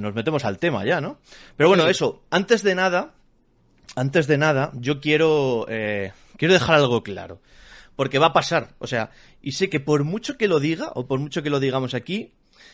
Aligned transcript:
nos 0.00 0.14
metemos 0.14 0.44
al 0.44 0.58
tema 0.58 0.84
ya, 0.84 1.00
¿no? 1.00 1.18
Pero 1.56 1.68
bueno, 1.68 1.88
eso, 1.88 2.22
antes 2.30 2.62
de 2.62 2.74
nada, 2.74 3.14
antes 3.96 4.26
de 4.26 4.38
nada, 4.38 4.72
yo 4.74 5.00
quiero, 5.00 5.66
eh, 5.68 6.12
quiero 6.36 6.54
dejar 6.54 6.76
algo 6.76 7.02
claro. 7.02 7.40
Porque 7.96 8.18
va 8.18 8.26
a 8.26 8.32
pasar, 8.32 8.74
o 8.78 8.86
sea, 8.86 9.10
y 9.42 9.52
sé 9.52 9.68
que 9.68 9.80
por 9.80 10.04
mucho 10.04 10.38
que 10.38 10.48
lo 10.48 10.58
diga, 10.58 10.90
o 10.94 11.06
por 11.06 11.20
mucho 11.20 11.42
que 11.42 11.50
lo 11.50 11.60
digamos 11.60 11.92
aquí, 11.94 12.32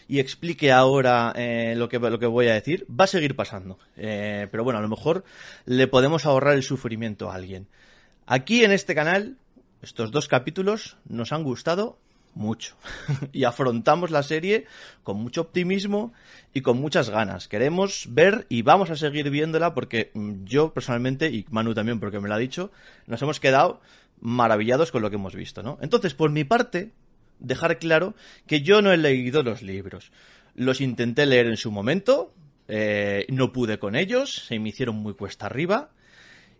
y 0.09 0.21
explique 0.21 0.73
ahora 0.73 1.33
eh, 1.37 1.75
lo, 1.77 1.89
que, 1.89 1.99
lo 1.99 2.19
que 2.19 2.27
voy 2.27 2.49
a 2.49 2.55
decir, 2.55 2.87
va 2.89 3.05
a 3.05 3.09
seguir 3.09 3.37
pasando. 3.37 3.79
Eh, 3.97 4.49
pero 4.51 4.65
bueno, 4.65 4.79
a 4.79 4.83
lo 4.83 4.89
mejor 4.89 5.25
le 5.65 5.89
podemos 5.89 6.27
ahorrar 6.27 6.55
el 6.55 6.63
sufrimiento 6.63 7.31
a 7.31 7.35
alguien. 7.35 7.69
Aquí 8.27 8.65
en 8.65 8.73
este 8.73 8.95
canal, 8.95 9.37
estos 9.83 10.11
dos 10.11 10.29
capítulos 10.29 10.97
nos 11.09 11.33
han 11.33 11.43
gustado 11.43 11.99
mucho. 12.37 12.77
y 13.33 13.45
afrontamos 13.45 14.11
la 14.11 14.23
serie 14.23 14.67
con 15.03 15.17
mucho 15.17 15.41
optimismo 15.41 16.13
y 16.53 16.61
con 16.61 16.81
muchas 16.81 17.11
ganas. 17.11 17.49
Queremos 17.49 18.07
ver 18.11 18.47
y 18.49 18.63
vamos 18.63 18.91
a 18.91 18.97
seguir 18.97 19.31
viéndola 19.31 19.75
porque 19.75 20.11
mm, 20.15 20.45
yo 20.45 20.73
personalmente, 20.73 21.31
y 21.31 21.47
Manu 21.51 21.75
también 21.75 21.99
porque 21.99 22.21
me 22.21 22.29
lo 22.29 22.35
ha 22.35 22.39
dicho, 22.39 22.71
nos 23.07 23.21
hemos 23.23 23.41
quedado 23.41 23.81
maravillados 24.21 24.93
con 24.93 25.03
lo 25.03 25.11
que 25.11 25.17
hemos 25.17 25.35
visto, 25.35 25.63
¿no? 25.63 25.79
Entonces, 25.81 26.15
por 26.15 26.31
mi 26.31 26.45
parte, 26.45 26.93
dejar 27.39 27.79
claro 27.79 28.15
que 28.47 28.63
yo 28.63 28.83
no 28.83 28.93
he 28.93 28.97
leído 28.97 29.43
los 29.43 29.63
libros. 29.63 30.11
Los 30.55 30.81
intenté 30.81 31.27
leer 31.27 31.47
en 31.47 31.57
su 31.57 31.71
momento, 31.71 32.33
eh, 32.69 33.27
no 33.29 33.53
pude 33.53 33.79
con 33.79 33.95
ellos, 33.95 34.47
se 34.47 34.59
me 34.59 34.71
hicieron 34.71 34.97
muy 34.97 35.15
cuesta 35.15 35.47
arriba, 35.47 35.91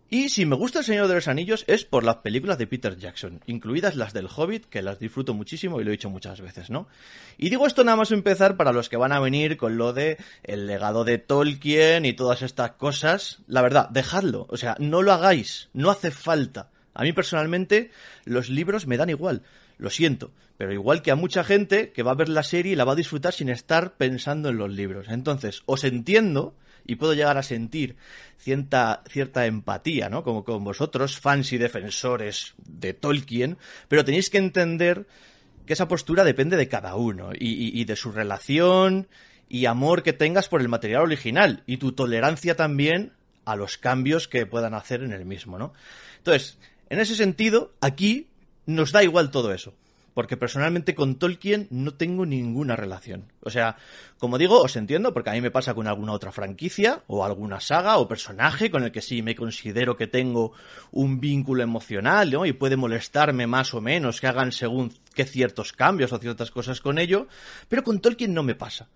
y 0.09 0.29
si 0.29 0.45
me 0.45 0.55
gusta 0.55 0.79
El 0.79 0.85
Señor 0.85 1.09
de 1.09 1.15
los 1.15 1.27
Anillos 1.27 1.65
es 1.67 1.83
por 1.83 2.05
las 2.05 2.17
películas 2.17 2.57
de 2.57 2.65
Peter 2.65 2.95
Jackson, 2.95 3.41
incluidas 3.45 3.97
las 3.97 4.13
del 4.13 4.29
Hobbit, 4.33 4.65
que 4.67 4.81
las 4.81 4.99
disfruto 4.99 5.33
muchísimo 5.33 5.81
y 5.81 5.83
lo 5.83 5.89
he 5.89 5.97
dicho 5.97 6.09
muchas 6.09 6.39
veces, 6.39 6.69
¿no? 6.69 6.87
Y 7.37 7.49
digo 7.49 7.67
esto 7.67 7.83
nada 7.83 7.97
más 7.97 8.11
empezar 8.11 8.55
para 8.55 8.71
los 8.71 8.87
que 8.87 8.95
van 8.95 9.11
a 9.11 9.19
venir 9.19 9.57
con 9.57 9.77
lo 9.77 9.91
de 9.91 10.17
el 10.43 10.65
legado 10.65 11.03
de 11.03 11.17
Tolkien 11.17 12.05
y 12.05 12.13
todas 12.13 12.41
estas 12.41 12.71
cosas. 12.71 13.39
La 13.47 13.61
verdad, 13.61 13.89
dejadlo, 13.89 14.47
o 14.49 14.55
sea, 14.55 14.77
no 14.79 15.01
lo 15.01 15.11
hagáis, 15.11 15.67
no 15.73 15.89
hace 15.89 16.11
falta. 16.11 16.69
A 16.93 17.03
mí 17.03 17.11
personalmente 17.11 17.91
los 18.23 18.47
libros 18.47 18.87
me 18.87 18.95
dan 18.95 19.09
igual, 19.09 19.43
lo 19.77 19.89
siento, 19.89 20.31
pero 20.57 20.73
igual 20.73 21.01
que 21.01 21.11
a 21.11 21.15
mucha 21.15 21.43
gente 21.43 21.91
que 21.91 22.03
va 22.03 22.11
a 22.11 22.15
ver 22.15 22.29
la 22.29 22.43
serie 22.43 22.73
y 22.73 22.75
la 22.75 22.83
va 22.83 22.93
a 22.93 22.97
disfrutar 22.97 23.33
sin 23.33 23.49
estar 23.49 23.93
pensando 23.95 24.49
en 24.49 24.57
los 24.57 24.71
libros. 24.71 25.07
Entonces, 25.09 25.61
os 25.65 25.83
entiendo 25.83 26.55
y 26.85 26.95
puedo 26.95 27.13
llegar 27.13 27.37
a 27.37 27.43
sentir 27.43 27.95
cierta, 28.39 29.03
empatía, 29.45 30.09
¿no? 30.09 30.23
Como 30.23 30.43
con 30.43 30.63
vosotros, 30.63 31.19
fans 31.19 31.53
y 31.53 31.57
defensores 31.57 32.55
de 32.65 32.93
Tolkien, 32.93 33.57
pero 33.87 34.03
tenéis 34.03 34.29
que 34.29 34.39
entender 34.39 35.05
que 35.65 35.73
esa 35.73 35.87
postura 35.87 36.23
depende 36.23 36.57
de 36.57 36.67
cada 36.67 36.95
uno 36.95 37.31
y, 37.33 37.79
y 37.79 37.85
de 37.85 37.95
su 37.95 38.11
relación 38.11 39.07
y 39.49 39.65
amor 39.65 40.01
que 40.01 40.13
tengas 40.13 40.47
por 40.49 40.61
el 40.61 40.69
material 40.69 41.03
original 41.03 41.63
y 41.67 41.77
tu 41.77 41.91
tolerancia 41.91 42.55
también 42.55 43.13
a 43.45 43.55
los 43.55 43.77
cambios 43.77 44.27
que 44.27 44.45
puedan 44.45 44.73
hacer 44.73 45.03
en 45.03 45.11
el 45.11 45.25
mismo, 45.25 45.59
¿no? 45.59 45.73
Entonces, 46.17 46.57
en 46.89 46.99
ese 46.99 47.15
sentido, 47.15 47.73
aquí 47.81 48.27
nos 48.65 48.91
da 48.91 49.03
igual 49.03 49.29
todo 49.29 49.53
eso 49.53 49.73
porque 50.17 50.35
personalmente 50.35 50.95
con 50.95 51.19
Tolkien 51.19 51.67
no 51.69 51.93
tengo 51.93 52.25
ninguna 52.25 52.75
relación. 52.75 53.31
O 53.41 53.51
sea, 53.51 53.75
como 54.17 54.39
digo, 54.39 54.59
os 54.63 54.75
entiendo, 54.75 55.13
porque 55.13 55.29
a 55.29 55.33
mí 55.33 55.41
me 55.41 55.51
pasa 55.51 55.75
con 55.75 55.85
alguna 55.85 56.13
otra 56.13 56.31
franquicia, 56.31 57.03
o 57.05 57.23
alguna 57.23 57.59
saga, 57.59 57.99
o 57.99 58.07
personaje 58.07 58.71
con 58.71 58.83
el 58.83 58.91
que 58.91 59.03
sí 59.03 59.21
me 59.21 59.35
considero 59.35 59.95
que 59.95 60.07
tengo 60.07 60.53
un 60.89 61.19
vínculo 61.19 61.61
emocional, 61.61 62.31
¿no? 62.31 62.47
Y 62.47 62.53
puede 62.53 62.77
molestarme 62.77 63.45
más 63.45 63.75
o 63.75 63.79
menos 63.79 64.19
que 64.19 64.25
hagan 64.25 64.51
según 64.51 64.91
qué 65.13 65.23
ciertos 65.23 65.71
cambios 65.71 66.11
o 66.11 66.17
ciertas 66.17 66.49
cosas 66.49 66.81
con 66.81 66.97
ello, 66.97 67.27
pero 67.69 67.83
con 67.83 67.99
Tolkien 67.99 68.33
no 68.33 68.41
me 68.41 68.55
pasa. 68.55 68.87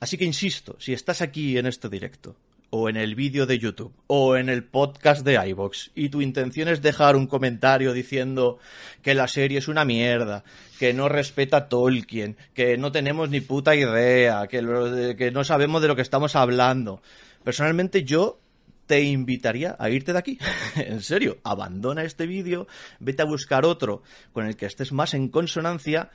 Así 0.00 0.16
que 0.16 0.24
insisto, 0.24 0.76
si 0.78 0.94
estás 0.94 1.20
aquí 1.20 1.58
en 1.58 1.66
este 1.66 1.90
directo 1.90 2.34
o 2.74 2.88
en 2.88 2.96
el 2.96 3.14
vídeo 3.14 3.44
de 3.44 3.58
YouTube 3.58 3.92
o 4.06 4.34
en 4.36 4.48
el 4.48 4.64
podcast 4.64 5.26
de 5.26 5.34
iVox 5.48 5.90
y 5.94 6.08
tu 6.08 6.22
intención 6.22 6.68
es 6.68 6.80
dejar 6.80 7.16
un 7.16 7.26
comentario 7.26 7.92
diciendo 7.92 8.58
que 9.02 9.14
la 9.14 9.28
serie 9.28 9.58
es 9.58 9.68
una 9.68 9.84
mierda, 9.84 10.42
que 10.78 10.94
no 10.94 11.10
respeta 11.10 11.58
a 11.58 11.68
Tolkien, 11.68 12.38
que 12.54 12.78
no 12.78 12.90
tenemos 12.90 13.28
ni 13.28 13.42
puta 13.42 13.76
idea, 13.76 14.46
que, 14.46 14.62
no 14.62 15.44
sabemos 15.44 15.82
de 15.82 15.88
lo 15.88 15.96
que 15.96 16.00
estamos 16.00 16.34
hablando. 16.34 17.02
Personalmente 17.44 18.04
yo 18.04 18.40
te 18.86 19.02
invitaría 19.02 19.76
a 19.78 19.90
irte 19.90 20.14
de 20.14 20.18
aquí. 20.18 20.38
en 20.76 21.02
serio, 21.02 21.36
abandona 21.44 22.04
este 22.04 22.26
vídeo, 22.26 22.66
vete 23.00 23.20
a 23.20 23.26
buscar 23.26 23.66
otro 23.66 24.02
con 24.32 24.46
el 24.46 24.56
que 24.56 24.64
estés 24.64 24.92
más 24.92 25.12
en 25.12 25.28
consonancia 25.28 26.10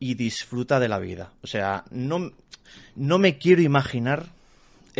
y 0.00 0.14
disfruta 0.14 0.80
de 0.80 0.88
la 0.88 0.98
vida. 0.98 1.34
O 1.42 1.46
sea, 1.46 1.84
no, 1.92 2.32
no 2.96 3.18
me 3.18 3.38
quiero 3.38 3.62
imaginar 3.62 4.39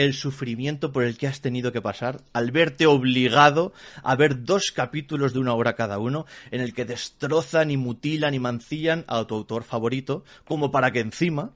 el 0.04 0.14
sufrimiento 0.14 0.92
por 0.92 1.04
el 1.04 1.18
que 1.18 1.26
has 1.26 1.42
tenido 1.42 1.72
que 1.72 1.82
pasar 1.82 2.22
al 2.32 2.52
verte 2.52 2.86
obligado 2.86 3.74
a 4.02 4.16
ver 4.16 4.44
dos 4.44 4.72
capítulos 4.72 5.34
de 5.34 5.40
una 5.40 5.52
hora 5.52 5.74
cada 5.74 5.98
uno 5.98 6.24
en 6.50 6.62
el 6.62 6.72
que 6.72 6.86
destrozan 6.86 7.70
y 7.70 7.76
mutilan 7.76 8.32
y 8.32 8.38
mancillan 8.38 9.04
a 9.08 9.22
tu 9.24 9.34
autor 9.34 9.62
favorito, 9.62 10.24
como 10.46 10.70
para 10.70 10.90
que 10.90 11.00
encima 11.00 11.52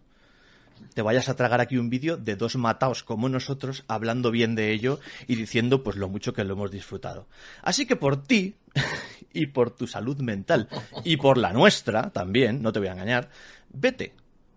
te 0.92 1.00
vayas 1.00 1.30
a 1.30 1.36
tragar 1.36 1.62
aquí 1.62 1.78
un 1.78 1.88
vídeo 1.88 2.18
de 2.18 2.36
dos 2.36 2.56
mataos 2.56 3.02
como 3.02 3.30
nosotros 3.30 3.82
hablando 3.88 4.30
bien 4.30 4.54
de 4.54 4.72
ello 4.72 5.00
y 5.26 5.36
diciendo 5.36 5.82
pues 5.82 5.96
lo 5.96 6.10
mucho 6.10 6.34
que 6.34 6.44
lo 6.44 6.52
hemos 6.52 6.70
disfrutado. 6.70 7.26
Así 7.62 7.86
que 7.86 7.96
por 7.96 8.22
ti 8.22 8.56
y 9.32 9.46
por 9.46 9.70
tu 9.70 9.86
salud 9.86 10.18
mental 10.18 10.68
y 11.02 11.16
por 11.16 11.38
la 11.38 11.54
nuestra 11.54 12.10
también, 12.10 12.60
no 12.60 12.72
te 12.72 12.78
voy 12.78 12.88
a 12.88 12.92
engañar, 12.92 13.30
vete 13.72 14.12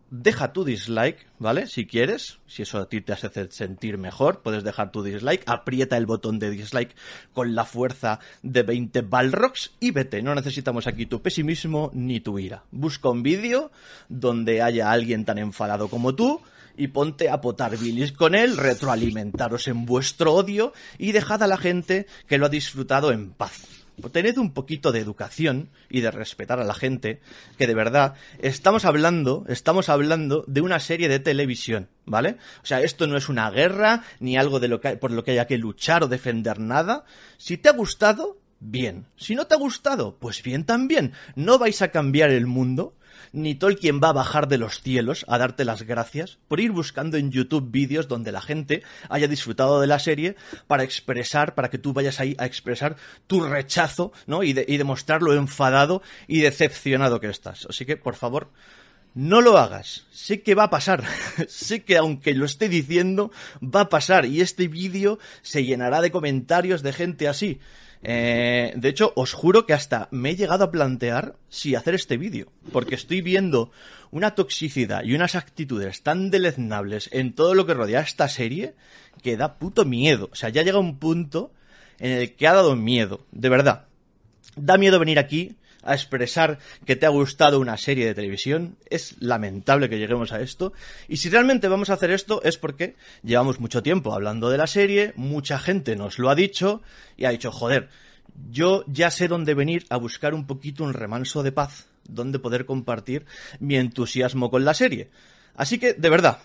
deja 0.10 0.54
tu 0.54 0.64
dislike, 0.64 1.28
¿vale? 1.40 1.68
Si 1.68 1.86
quieres, 1.86 2.40
si 2.48 2.62
eso 2.62 2.80
a 2.80 2.90
ti 2.90 3.02
te 3.02 3.14
hace 3.14 3.30
sentir 3.52 3.98
mejor, 3.98 4.42
puedes 4.42 4.64
dejar 4.64 4.92
tu 4.92 5.04
dislike, 5.04 5.44
aprieta 5.46 5.98
el 5.98 6.06
botón 6.06 6.40
de 6.40 6.50
dislike 6.50 6.96
con 7.34 7.56
la 7.56 7.66
fuerza 7.66 8.20
de 8.42 8.64
20 8.64 9.02
Balrogs 9.02 9.74
y 9.80 9.92
vete, 9.92 10.22
no 10.22 10.34
necesitamos 10.36 10.88
aquí 10.88 11.06
tu 11.06 11.22
pesimismo 11.22 11.92
ni 11.94 12.20
tu 12.20 12.40
ira. 12.40 12.64
Busca 12.72 13.10
un 13.10 13.24
vídeo 13.24 13.72
donde 14.10 14.62
haya 14.62 14.92
alguien 14.92 15.26
tan 15.26 15.38
enfadado 15.38 15.90
como 15.90 16.16
tú 16.16 16.42
y 16.78 16.90
ponte 16.90 17.30
a 17.30 17.42
potar 17.42 17.78
bilis 17.78 18.12
con 18.12 18.36
él, 18.36 18.56
retroalimentaros 18.56 19.68
en 19.68 19.86
vuestro 19.86 20.34
odio 20.34 20.74
y 20.98 21.12
dejad 21.12 21.44
a 21.44 21.48
la 21.48 21.58
gente 21.58 22.06
que 22.28 22.38
lo 22.38 22.46
ha 22.46 22.50
disfrutado 22.50 23.12
en 23.12 23.32
paz 23.32 23.77
tened 24.12 24.38
un 24.38 24.54
poquito 24.54 24.92
de 24.92 25.00
educación 25.00 25.70
y 25.90 26.02
de 26.02 26.12
respetar 26.12 26.60
a 26.60 26.64
la 26.64 26.74
gente, 26.74 27.20
que 27.58 27.68
de 27.68 27.74
verdad 27.74 28.14
estamos 28.40 28.86
hablando, 28.86 29.46
estamos 29.48 29.90
hablando 29.90 30.44
de 30.48 30.62
una 30.62 30.80
serie 30.80 31.10
de 31.10 31.20
televisión, 31.20 31.90
¿vale? 32.06 32.38
O 32.62 32.66
sea, 32.66 32.82
esto 32.82 33.08
no 33.08 33.18
es 33.18 33.30
una 33.30 33.50
guerra 33.50 34.04
ni 34.20 34.38
algo 34.38 34.60
de 34.60 34.68
lo 34.68 34.80
que, 34.80 34.98
por 34.98 35.12
lo 35.12 35.24
que 35.24 35.32
haya 35.32 35.48
que 35.48 35.58
luchar 35.58 36.04
o 36.04 36.08
defender 36.08 36.60
nada. 36.60 37.06
Si 37.38 37.58
te 37.58 37.70
ha 37.70 37.74
gustado, 37.74 38.38
bien. 38.60 39.06
Si 39.16 39.36
no 39.36 39.48
te 39.48 39.56
ha 39.56 39.58
gustado, 39.58 40.18
pues 40.20 40.44
bien 40.44 40.66
también. 40.66 41.14
No 41.36 41.58
vais 41.58 41.82
a 41.82 41.92
cambiar 41.92 42.30
el 42.30 42.46
mundo, 42.46 42.96
ni 43.32 43.56
Tolkien 43.56 44.02
va 44.02 44.10
a 44.10 44.14
bajar 44.14 44.48
de 44.48 44.58
los 44.58 44.82
cielos 44.82 45.26
a 45.28 45.38
darte 45.38 45.66
las 45.66 45.84
gracias 45.84 46.38
por 46.48 46.60
ir 46.60 46.72
buscando 46.72 47.18
en 47.18 47.32
YouTube 47.32 47.72
vídeos 47.72 48.08
donde 48.08 48.32
la 48.32 48.42
gente 48.42 48.84
haya 49.10 49.28
disfrutado 49.28 49.82
de 49.82 49.88
la 49.88 50.00
serie 50.00 50.36
para 50.68 50.84
expresar, 50.84 51.56
para 51.56 51.70
que 51.70 51.78
tú 51.78 51.94
vayas 51.94 52.20
ahí 52.20 52.36
a 52.38 52.46
expresar 52.46 52.96
tu 53.28 53.42
rechazo, 53.42 54.12
¿no? 54.26 54.44
Y, 54.44 54.50
y 54.68 54.78
demostrar 54.78 55.22
lo 55.22 55.34
enfadado 55.34 56.02
y 56.28 56.42
decepcionado 56.42 57.20
que 57.20 57.30
estás. 57.30 57.68
Así 57.70 57.86
que, 57.86 57.98
por 57.98 58.16
favor, 58.16 58.50
no 59.18 59.42
lo 59.42 59.58
hagas. 59.58 60.06
Sé 60.12 60.44
que 60.44 60.54
va 60.54 60.66
a 60.66 60.70
pasar. 60.70 61.04
sé 61.48 61.84
que 61.84 61.98
aunque 61.98 62.36
lo 62.36 62.46
esté 62.46 62.70
diciendo, 62.70 63.32
va 63.64 63.82
a 63.82 63.90
pasar. 63.90 64.26
Y 64.26 64.42
este 64.42 64.68
vídeo 64.68 65.18
se 65.42 65.66
llenará 65.66 66.02
de 66.02 66.12
comentarios 66.12 66.84
de 66.84 66.94
gente 66.94 67.28
así. 67.28 67.60
Eh, 68.04 68.74
de 68.76 68.90
hecho, 68.90 69.14
os 69.16 69.34
juro 69.34 69.66
que 69.66 69.74
hasta 69.74 70.08
me 70.12 70.32
he 70.32 70.36
llegado 70.36 70.64
a 70.64 70.72
plantear 70.72 71.36
si 71.50 71.76
hacer 71.76 71.96
este 71.96 72.18
vídeo, 72.18 72.52
porque 72.72 72.96
estoy 72.96 73.22
viendo 73.22 73.72
una 74.12 74.36
toxicidad 74.36 75.04
y 75.04 75.14
unas 75.16 75.36
actitudes 75.36 76.04
tan 76.04 76.30
deleznables 76.30 77.10
en 77.12 77.34
todo 77.34 77.56
lo 77.56 77.66
que 77.66 77.74
rodea 77.74 78.02
esta 78.02 78.30
serie 78.30 78.76
que 79.22 79.38
da 79.38 79.58
puto 79.58 79.86
miedo. 79.86 80.30
O 80.32 80.36
sea, 80.36 80.50
ya 80.50 80.64
llega 80.64 80.80
un 80.80 81.00
punto 81.00 81.52
en 82.00 82.12
el 82.12 82.36
que 82.36 82.48
ha 82.48 82.54
dado 82.54 82.76
miedo, 82.76 83.26
de 83.32 83.50
verdad. 83.50 83.86
Da 84.56 84.78
miedo 84.78 85.00
venir 85.00 85.20
aquí 85.20 85.58
a 85.88 85.94
expresar 85.94 86.60
que 86.86 86.96
te 86.96 87.06
ha 87.06 87.10
gustado 87.10 87.60
una 87.60 87.78
serie 87.78 88.06
de 88.06 88.14
televisión. 88.14 88.78
Es 88.90 89.16
lamentable 89.20 89.90
que 89.90 89.98
lleguemos 89.98 90.32
a 90.34 90.42
esto. 90.42 90.74
Y 91.08 91.18
si 91.18 91.30
realmente 91.30 91.68
vamos 91.68 91.90
a 91.90 91.94
hacer 91.94 92.12
esto 92.12 92.42
es 92.44 92.58
porque 92.58 92.96
llevamos 93.24 93.60
mucho 93.60 93.82
tiempo 93.82 94.14
hablando 94.14 94.50
de 94.50 94.58
la 94.58 94.68
serie, 94.68 95.14
mucha 95.16 95.58
gente 95.58 95.96
nos 95.96 96.20
lo 96.20 96.30
ha 96.30 96.36
dicho 96.36 96.82
y 97.16 97.26
ha 97.26 97.32
dicho, 97.32 97.52
joder, 97.52 97.90
yo 98.52 98.84
ya 98.88 99.10
sé 99.10 99.28
dónde 99.28 99.54
venir 99.54 99.86
a 99.90 99.98
buscar 99.98 100.34
un 100.34 100.46
poquito 100.46 100.84
un 100.84 100.94
remanso 100.94 101.42
de 101.42 101.52
paz, 101.52 101.88
donde 102.08 102.40
poder 102.40 102.66
compartir 102.66 103.26
mi 103.60 103.78
entusiasmo 103.78 104.52
con 104.52 104.66
la 104.66 104.74
serie. 104.74 105.10
Así 105.56 105.80
que, 105.80 105.94
de 105.94 106.10
verdad, 106.10 106.40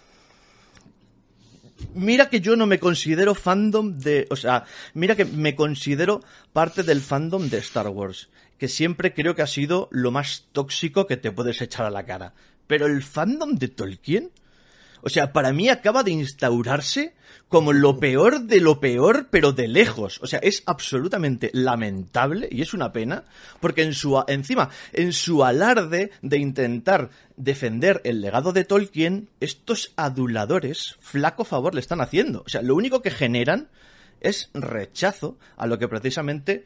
mira 1.94 2.28
que 2.28 2.40
yo 2.40 2.56
no 2.56 2.66
me 2.66 2.78
considero 2.78 3.34
fandom 3.34 3.98
de, 3.98 4.26
o 4.30 4.36
sea, 4.36 4.64
mira 4.94 5.16
que 5.16 5.24
me 5.24 5.54
considero 5.54 6.22
parte 6.52 6.82
del 6.82 7.00
fandom 7.00 7.48
de 7.48 7.58
Star 7.58 7.88
Wars, 7.88 8.28
que 8.62 8.68
siempre 8.68 9.12
creo 9.12 9.34
que 9.34 9.42
ha 9.42 9.48
sido 9.48 9.88
lo 9.90 10.12
más 10.12 10.44
tóxico 10.52 11.08
que 11.08 11.16
te 11.16 11.32
puedes 11.32 11.60
echar 11.60 11.84
a 11.84 11.90
la 11.90 12.06
cara. 12.06 12.32
Pero 12.68 12.86
el 12.86 13.02
fandom 13.02 13.56
de 13.56 13.66
Tolkien, 13.66 14.30
o 15.00 15.08
sea, 15.08 15.32
para 15.32 15.52
mí 15.52 15.68
acaba 15.68 16.04
de 16.04 16.12
instaurarse 16.12 17.16
como 17.48 17.72
lo 17.72 17.98
peor 17.98 18.42
de 18.42 18.60
lo 18.60 18.78
peor, 18.78 19.26
pero 19.32 19.50
de 19.50 19.66
lejos. 19.66 20.20
O 20.22 20.28
sea, 20.28 20.38
es 20.38 20.62
absolutamente 20.66 21.50
lamentable 21.52 22.48
y 22.52 22.62
es 22.62 22.72
una 22.72 22.92
pena, 22.92 23.24
porque 23.58 23.82
en 23.82 23.94
su, 23.94 24.22
encima, 24.28 24.70
en 24.92 25.12
su 25.12 25.42
alarde 25.42 26.12
de 26.22 26.38
intentar 26.38 27.10
defender 27.36 28.00
el 28.04 28.20
legado 28.20 28.52
de 28.52 28.64
Tolkien, 28.64 29.28
estos 29.40 29.92
aduladores, 29.96 30.94
flaco 31.00 31.44
favor 31.44 31.74
le 31.74 31.80
están 31.80 32.00
haciendo. 32.00 32.44
O 32.46 32.48
sea, 32.48 32.62
lo 32.62 32.76
único 32.76 33.02
que 33.02 33.10
generan 33.10 33.70
es 34.20 34.50
rechazo 34.54 35.36
a 35.56 35.66
lo 35.66 35.80
que 35.80 35.88
precisamente 35.88 36.64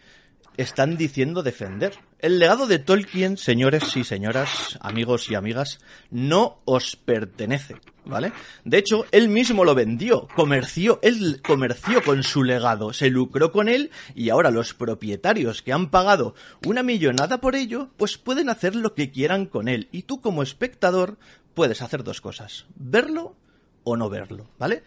están 0.56 0.96
diciendo 0.96 1.42
defender. 1.42 1.94
El 2.18 2.38
legado 2.38 2.66
de 2.66 2.78
Tolkien, 2.78 3.36
señores 3.36 3.96
y 3.96 4.04
señoras, 4.04 4.78
amigos 4.80 5.30
y 5.30 5.34
amigas, 5.34 5.80
no 6.10 6.60
os 6.64 6.96
pertenece, 6.96 7.76
¿vale? 8.04 8.32
De 8.64 8.78
hecho, 8.78 9.04
él 9.12 9.28
mismo 9.28 9.64
lo 9.64 9.74
vendió, 9.74 10.28
comerció, 10.34 10.98
él 11.02 11.40
comerció 11.46 12.02
con 12.02 12.22
su 12.22 12.42
legado, 12.42 12.92
se 12.92 13.10
lucró 13.10 13.52
con 13.52 13.68
él 13.68 13.90
y 14.14 14.30
ahora 14.30 14.50
los 14.50 14.74
propietarios 14.74 15.62
que 15.62 15.72
han 15.72 15.90
pagado 15.90 16.34
una 16.64 16.82
millonada 16.82 17.40
por 17.40 17.54
ello, 17.54 17.90
pues 17.96 18.16
pueden 18.16 18.48
hacer 18.48 18.74
lo 18.74 18.94
que 18.94 19.10
quieran 19.10 19.46
con 19.46 19.68
él. 19.68 19.88
Y 19.92 20.02
tú 20.02 20.20
como 20.20 20.42
espectador 20.42 21.18
puedes 21.54 21.82
hacer 21.82 22.02
dos 22.02 22.20
cosas, 22.20 22.66
verlo 22.76 23.36
o 23.84 23.96
no 23.96 24.08
verlo, 24.08 24.48
¿vale? 24.58 24.82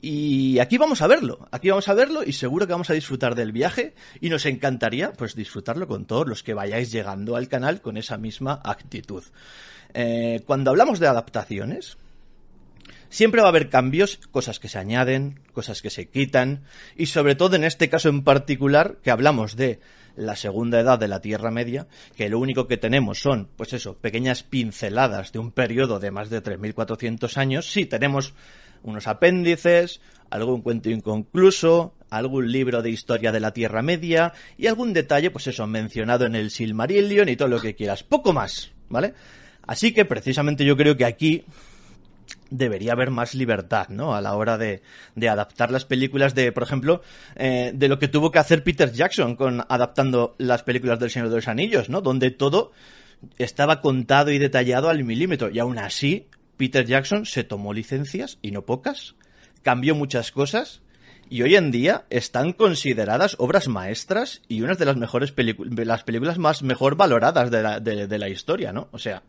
Y 0.00 0.60
aquí 0.60 0.78
vamos 0.78 1.02
a 1.02 1.08
verlo, 1.08 1.48
aquí 1.50 1.70
vamos 1.70 1.88
a 1.88 1.94
verlo 1.94 2.22
y 2.24 2.32
seguro 2.32 2.66
que 2.66 2.72
vamos 2.72 2.90
a 2.90 2.94
disfrutar 2.94 3.34
del 3.34 3.50
viaje 3.50 3.94
y 4.20 4.30
nos 4.30 4.46
encantaría 4.46 5.12
pues 5.12 5.34
disfrutarlo 5.34 5.88
con 5.88 6.04
todos 6.04 6.28
los 6.28 6.44
que 6.44 6.54
vayáis 6.54 6.92
llegando 6.92 7.34
al 7.34 7.48
canal 7.48 7.80
con 7.80 7.96
esa 7.96 8.16
misma 8.16 8.60
actitud. 8.64 9.24
Eh, 9.94 10.42
cuando 10.46 10.70
hablamos 10.70 11.00
de 11.00 11.08
adaptaciones, 11.08 11.96
siempre 13.08 13.40
va 13.40 13.48
a 13.48 13.50
haber 13.50 13.70
cambios, 13.70 14.20
cosas 14.30 14.60
que 14.60 14.68
se 14.68 14.78
añaden, 14.78 15.40
cosas 15.52 15.82
que 15.82 15.90
se 15.90 16.08
quitan 16.08 16.62
y 16.96 17.06
sobre 17.06 17.34
todo 17.34 17.56
en 17.56 17.64
este 17.64 17.88
caso 17.88 18.08
en 18.08 18.22
particular 18.22 18.98
que 19.02 19.10
hablamos 19.10 19.56
de 19.56 19.80
la 20.14 20.36
segunda 20.36 20.80
edad 20.80 20.98
de 20.98 21.08
la 21.08 21.20
Tierra 21.20 21.50
Media, 21.50 21.86
que 22.16 22.28
lo 22.28 22.40
único 22.40 22.66
que 22.66 22.76
tenemos 22.76 23.20
son, 23.20 23.48
pues 23.56 23.72
eso, 23.72 23.96
pequeñas 23.96 24.42
pinceladas 24.42 25.32
de 25.32 25.38
un 25.38 25.52
periodo 25.52 26.00
de 26.00 26.10
más 26.10 26.28
de 26.28 26.42
3.400 26.42 27.36
años. 27.36 27.70
Sí, 27.70 27.86
tenemos 27.86 28.34
unos 28.82 29.06
apéndices, 29.06 30.00
algún 30.30 30.62
cuento 30.62 30.90
inconcluso, 30.90 31.94
algún 32.10 32.50
libro 32.50 32.82
de 32.82 32.90
historia 32.90 33.32
de 33.32 33.40
la 33.40 33.52
Tierra 33.52 33.82
Media 33.82 34.32
y 34.56 34.66
algún 34.66 34.92
detalle, 34.92 35.30
pues 35.30 35.46
eso, 35.46 35.66
mencionado 35.66 36.26
en 36.26 36.34
el 36.34 36.50
Silmarillion 36.50 37.28
y 37.28 37.36
todo 37.36 37.48
lo 37.48 37.60
que 37.60 37.74
quieras. 37.74 38.02
Poco 38.02 38.32
más, 38.32 38.72
¿vale? 38.88 39.14
Así 39.66 39.92
que 39.92 40.04
precisamente 40.04 40.64
yo 40.64 40.76
creo 40.76 40.96
que 40.96 41.04
aquí 41.04 41.44
debería 42.50 42.92
haber 42.92 43.10
más 43.10 43.34
libertad, 43.34 43.88
¿no? 43.88 44.14
A 44.14 44.20
la 44.20 44.34
hora 44.34 44.56
de, 44.56 44.82
de 45.14 45.28
adaptar 45.28 45.70
las 45.70 45.84
películas 45.84 46.34
de, 46.34 46.52
por 46.52 46.62
ejemplo, 46.62 47.02
eh, 47.36 47.72
de 47.74 47.88
lo 47.88 47.98
que 47.98 48.08
tuvo 48.08 48.30
que 48.30 48.38
hacer 48.38 48.62
Peter 48.64 48.90
Jackson 48.90 49.36
con 49.36 49.64
adaptando 49.68 50.34
las 50.38 50.62
películas 50.62 50.98
del 50.98 51.10
Señor 51.10 51.28
de 51.28 51.36
los 51.36 51.48
Anillos, 51.48 51.90
¿no? 51.90 52.00
Donde 52.00 52.30
todo 52.30 52.72
estaba 53.36 53.80
contado 53.80 54.30
y 54.30 54.38
detallado 54.38 54.88
al 54.88 55.04
milímetro 55.04 55.50
y 55.50 55.58
aún 55.58 55.78
así 55.78 56.28
Peter 56.58 56.84
Jackson 56.84 57.24
se 57.24 57.44
tomó 57.44 57.72
licencias, 57.72 58.38
y 58.42 58.50
no 58.50 58.66
pocas, 58.66 59.14
cambió 59.62 59.94
muchas 59.94 60.30
cosas, 60.30 60.82
y 61.30 61.42
hoy 61.42 61.56
en 61.56 61.70
día 61.70 62.04
están 62.10 62.52
consideradas 62.52 63.36
obras 63.38 63.68
maestras 63.68 64.42
y 64.48 64.62
unas 64.62 64.78
de 64.78 64.84
las 64.84 64.96
mejores 64.96 65.32
películas, 65.32 65.86
las 65.86 66.04
películas 66.04 66.38
más 66.38 66.62
mejor 66.62 66.96
valoradas 66.96 67.50
de 67.50 67.62
la, 67.62 67.80
de 67.80 68.18
la 68.18 68.28
historia, 68.28 68.72
¿no? 68.72 68.88
O 68.92 68.98
sea, 68.98 69.22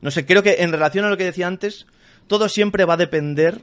no 0.00 0.10
sé, 0.10 0.26
creo 0.26 0.42
que 0.42 0.56
en 0.62 0.72
relación 0.72 1.04
a 1.04 1.10
lo 1.10 1.16
que 1.16 1.24
decía 1.24 1.46
antes, 1.46 1.86
todo 2.26 2.48
siempre 2.48 2.84
va 2.84 2.94
a 2.94 2.98
depender 2.98 3.62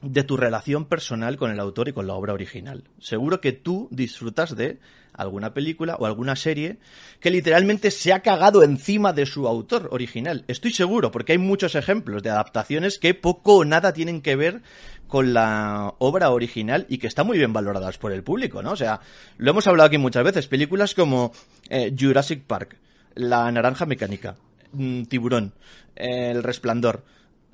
de 0.00 0.24
tu 0.24 0.36
relación 0.36 0.86
personal 0.86 1.36
con 1.36 1.50
el 1.50 1.60
autor 1.60 1.88
y 1.88 1.92
con 1.92 2.06
la 2.06 2.14
obra 2.14 2.32
original. 2.32 2.84
Seguro 2.98 3.40
que 3.40 3.52
tú 3.52 3.88
disfrutas 3.90 4.56
de 4.56 4.78
alguna 5.14 5.54
película 5.54 5.96
o 5.96 6.06
alguna 6.06 6.36
serie 6.36 6.78
que 7.20 7.30
literalmente 7.30 7.90
se 7.90 8.12
ha 8.12 8.20
cagado 8.20 8.62
encima 8.62 9.12
de 9.12 9.26
su 9.26 9.46
autor 9.46 9.88
original. 9.92 10.44
Estoy 10.48 10.72
seguro, 10.72 11.10
porque 11.10 11.32
hay 11.32 11.38
muchos 11.38 11.74
ejemplos 11.74 12.22
de 12.22 12.30
adaptaciones 12.30 12.98
que 12.98 13.14
poco 13.14 13.56
o 13.58 13.64
nada 13.64 13.92
tienen 13.92 14.20
que 14.20 14.36
ver 14.36 14.62
con 15.06 15.32
la 15.32 15.94
obra 15.98 16.30
original 16.30 16.86
y 16.88 16.98
que 16.98 17.06
están 17.06 17.26
muy 17.26 17.38
bien 17.38 17.52
valoradas 17.52 17.98
por 17.98 18.12
el 18.12 18.22
público, 18.22 18.62
¿no? 18.62 18.72
O 18.72 18.76
sea, 18.76 19.00
lo 19.38 19.50
hemos 19.50 19.66
hablado 19.66 19.86
aquí 19.86 19.98
muchas 19.98 20.24
veces, 20.24 20.46
películas 20.48 20.94
como 20.94 21.32
eh, 21.68 21.94
Jurassic 21.98 22.42
Park, 22.42 22.76
La 23.14 23.50
Naranja 23.52 23.86
Mecánica, 23.86 24.36
mm, 24.72 25.04
Tiburón, 25.04 25.52
El 25.94 26.42
Resplandor, 26.42 27.04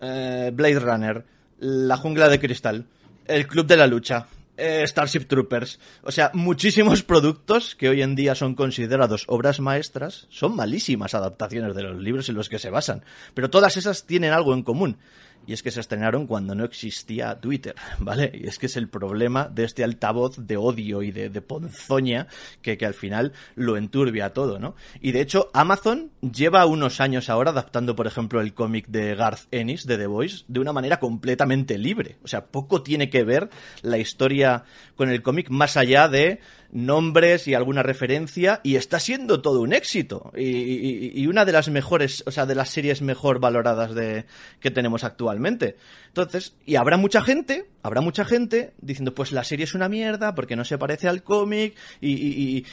eh, 0.01 0.51
Blade 0.55 0.79
Runner, 0.79 1.25
La 1.59 1.97
Jungla 1.97 2.29
de 2.29 2.41
Cristal, 2.41 2.87
El 3.27 3.47
Club 3.47 3.67
de 3.67 3.77
la 3.77 3.87
Lucha, 3.87 4.27
eh, 4.61 4.87
Starship 4.87 5.27
Troopers. 5.27 5.81
O 6.03 6.13
sea, 6.13 6.31
muchísimos 6.35 7.03
productos 7.11 7.75
que 7.75 7.89
hoy 7.89 8.03
en 8.03 8.15
día 8.15 8.35
son 8.35 8.55
considerados 8.55 9.25
obras 9.27 9.61
maestras 9.61 10.27
son 10.31 10.55
malísimas 10.55 11.15
adaptaciones 11.15 11.75
de 11.75 11.83
los 11.83 12.01
libros 12.01 12.29
en 12.29 12.35
los 12.37 12.49
que 12.49 12.59
se 12.59 12.71
basan. 12.71 13.05
Pero 13.35 13.51
todas 13.51 13.77
esas 13.77 14.07
tienen 14.07 14.33
algo 14.33 14.55
en 14.55 14.63
común 14.63 14.99
y 15.47 15.53
es 15.53 15.63
que 15.63 15.71
se 15.71 15.81
estrenaron 15.81 16.27
cuando 16.27 16.55
no 16.55 16.65
existía 16.65 17.41
Twitter, 17.41 17.75
¿vale? 17.99 18.31
Y 18.35 18.47
es 18.47 18.59
que 18.59 18.67
es 18.67 18.77
el 18.77 18.89
problema 18.89 19.49
de 19.49 19.65
este 19.65 19.85
altavoz 19.85 20.37
de 20.47 20.57
odio 20.57 21.03
y 21.03 21.11
de, 21.11 21.41
ponzoña 21.41 22.27
que, 22.63 22.77
que, 22.77 22.87
al 22.87 22.95
final 22.95 23.33
lo 23.55 23.77
enturbia 23.77 24.33
todo, 24.33 24.59
¿no? 24.59 24.75
Y 25.01 25.13
de 25.13 25.21
hecho, 25.21 25.51
Amazon 25.55 26.11
lleva 26.21 26.67
unos 26.67 27.01
años 27.01 27.31
ahora 27.31 27.51
adaptando, 27.51 27.97
por 27.97 28.07
ejemplo, 28.07 28.41
el 28.41 28.55
cómic 28.55 28.87
de 28.89 29.15
Garth 29.15 29.47
Ennis, 29.51 29.87
de 29.87 29.97
The 29.97 30.07
Voice, 30.07 30.45
de 30.49 30.61
una 30.61 30.73
manera 30.73 31.01
completamente 31.01 31.79
libre. 31.79 32.19
O 32.23 32.29
sea, 32.29 32.47
poco 32.47 32.83
tiene 32.83 33.11
que 33.11 33.25
ver 33.25 33.51
la 33.83 33.99
historia 33.99 34.65
con 34.97 35.11
el 35.11 35.23
cómic 35.23 35.51
más 35.51 35.77
allá 35.77 36.09
de 36.09 36.41
nombres 36.73 37.49
y 37.49 37.55
alguna 37.55 37.83
referencia 37.83 38.61
y 38.63 38.77
está 38.77 39.01
siendo 39.01 39.43
todo 39.43 39.61
un 39.61 39.73
éxito 39.73 40.33
y, 40.37 41.27
una 41.27 41.45
de 41.45 41.53
las 41.53 41.69
mejores, 41.69 42.23
o 42.27 42.31
sea, 42.31 42.47
de 42.47 42.55
las 42.55 42.71
series 42.71 43.03
mejor 43.03 43.41
valoradas 43.41 43.95
de 43.95 44.25
que 44.61 44.71
tenemos 44.71 45.05
actualmente. 45.05 45.77
Entonces, 46.09 46.55
y 46.67 46.77
habrá 46.77 46.97
mucha 46.97 47.23
gente, 47.23 47.69
habrá 47.83 48.01
mucha 48.01 48.25
gente 48.25 48.73
diciendo, 48.81 49.15
pues 49.15 49.33
la 49.33 49.45
serie 49.45 49.65
es 49.65 49.75
una 49.75 49.89
mierda 49.89 50.35
porque 50.35 50.57
no 50.57 50.65
se 50.65 50.79
parece 50.79 51.09
al 51.09 51.23
cómic 51.23 51.77
y, 52.01 52.65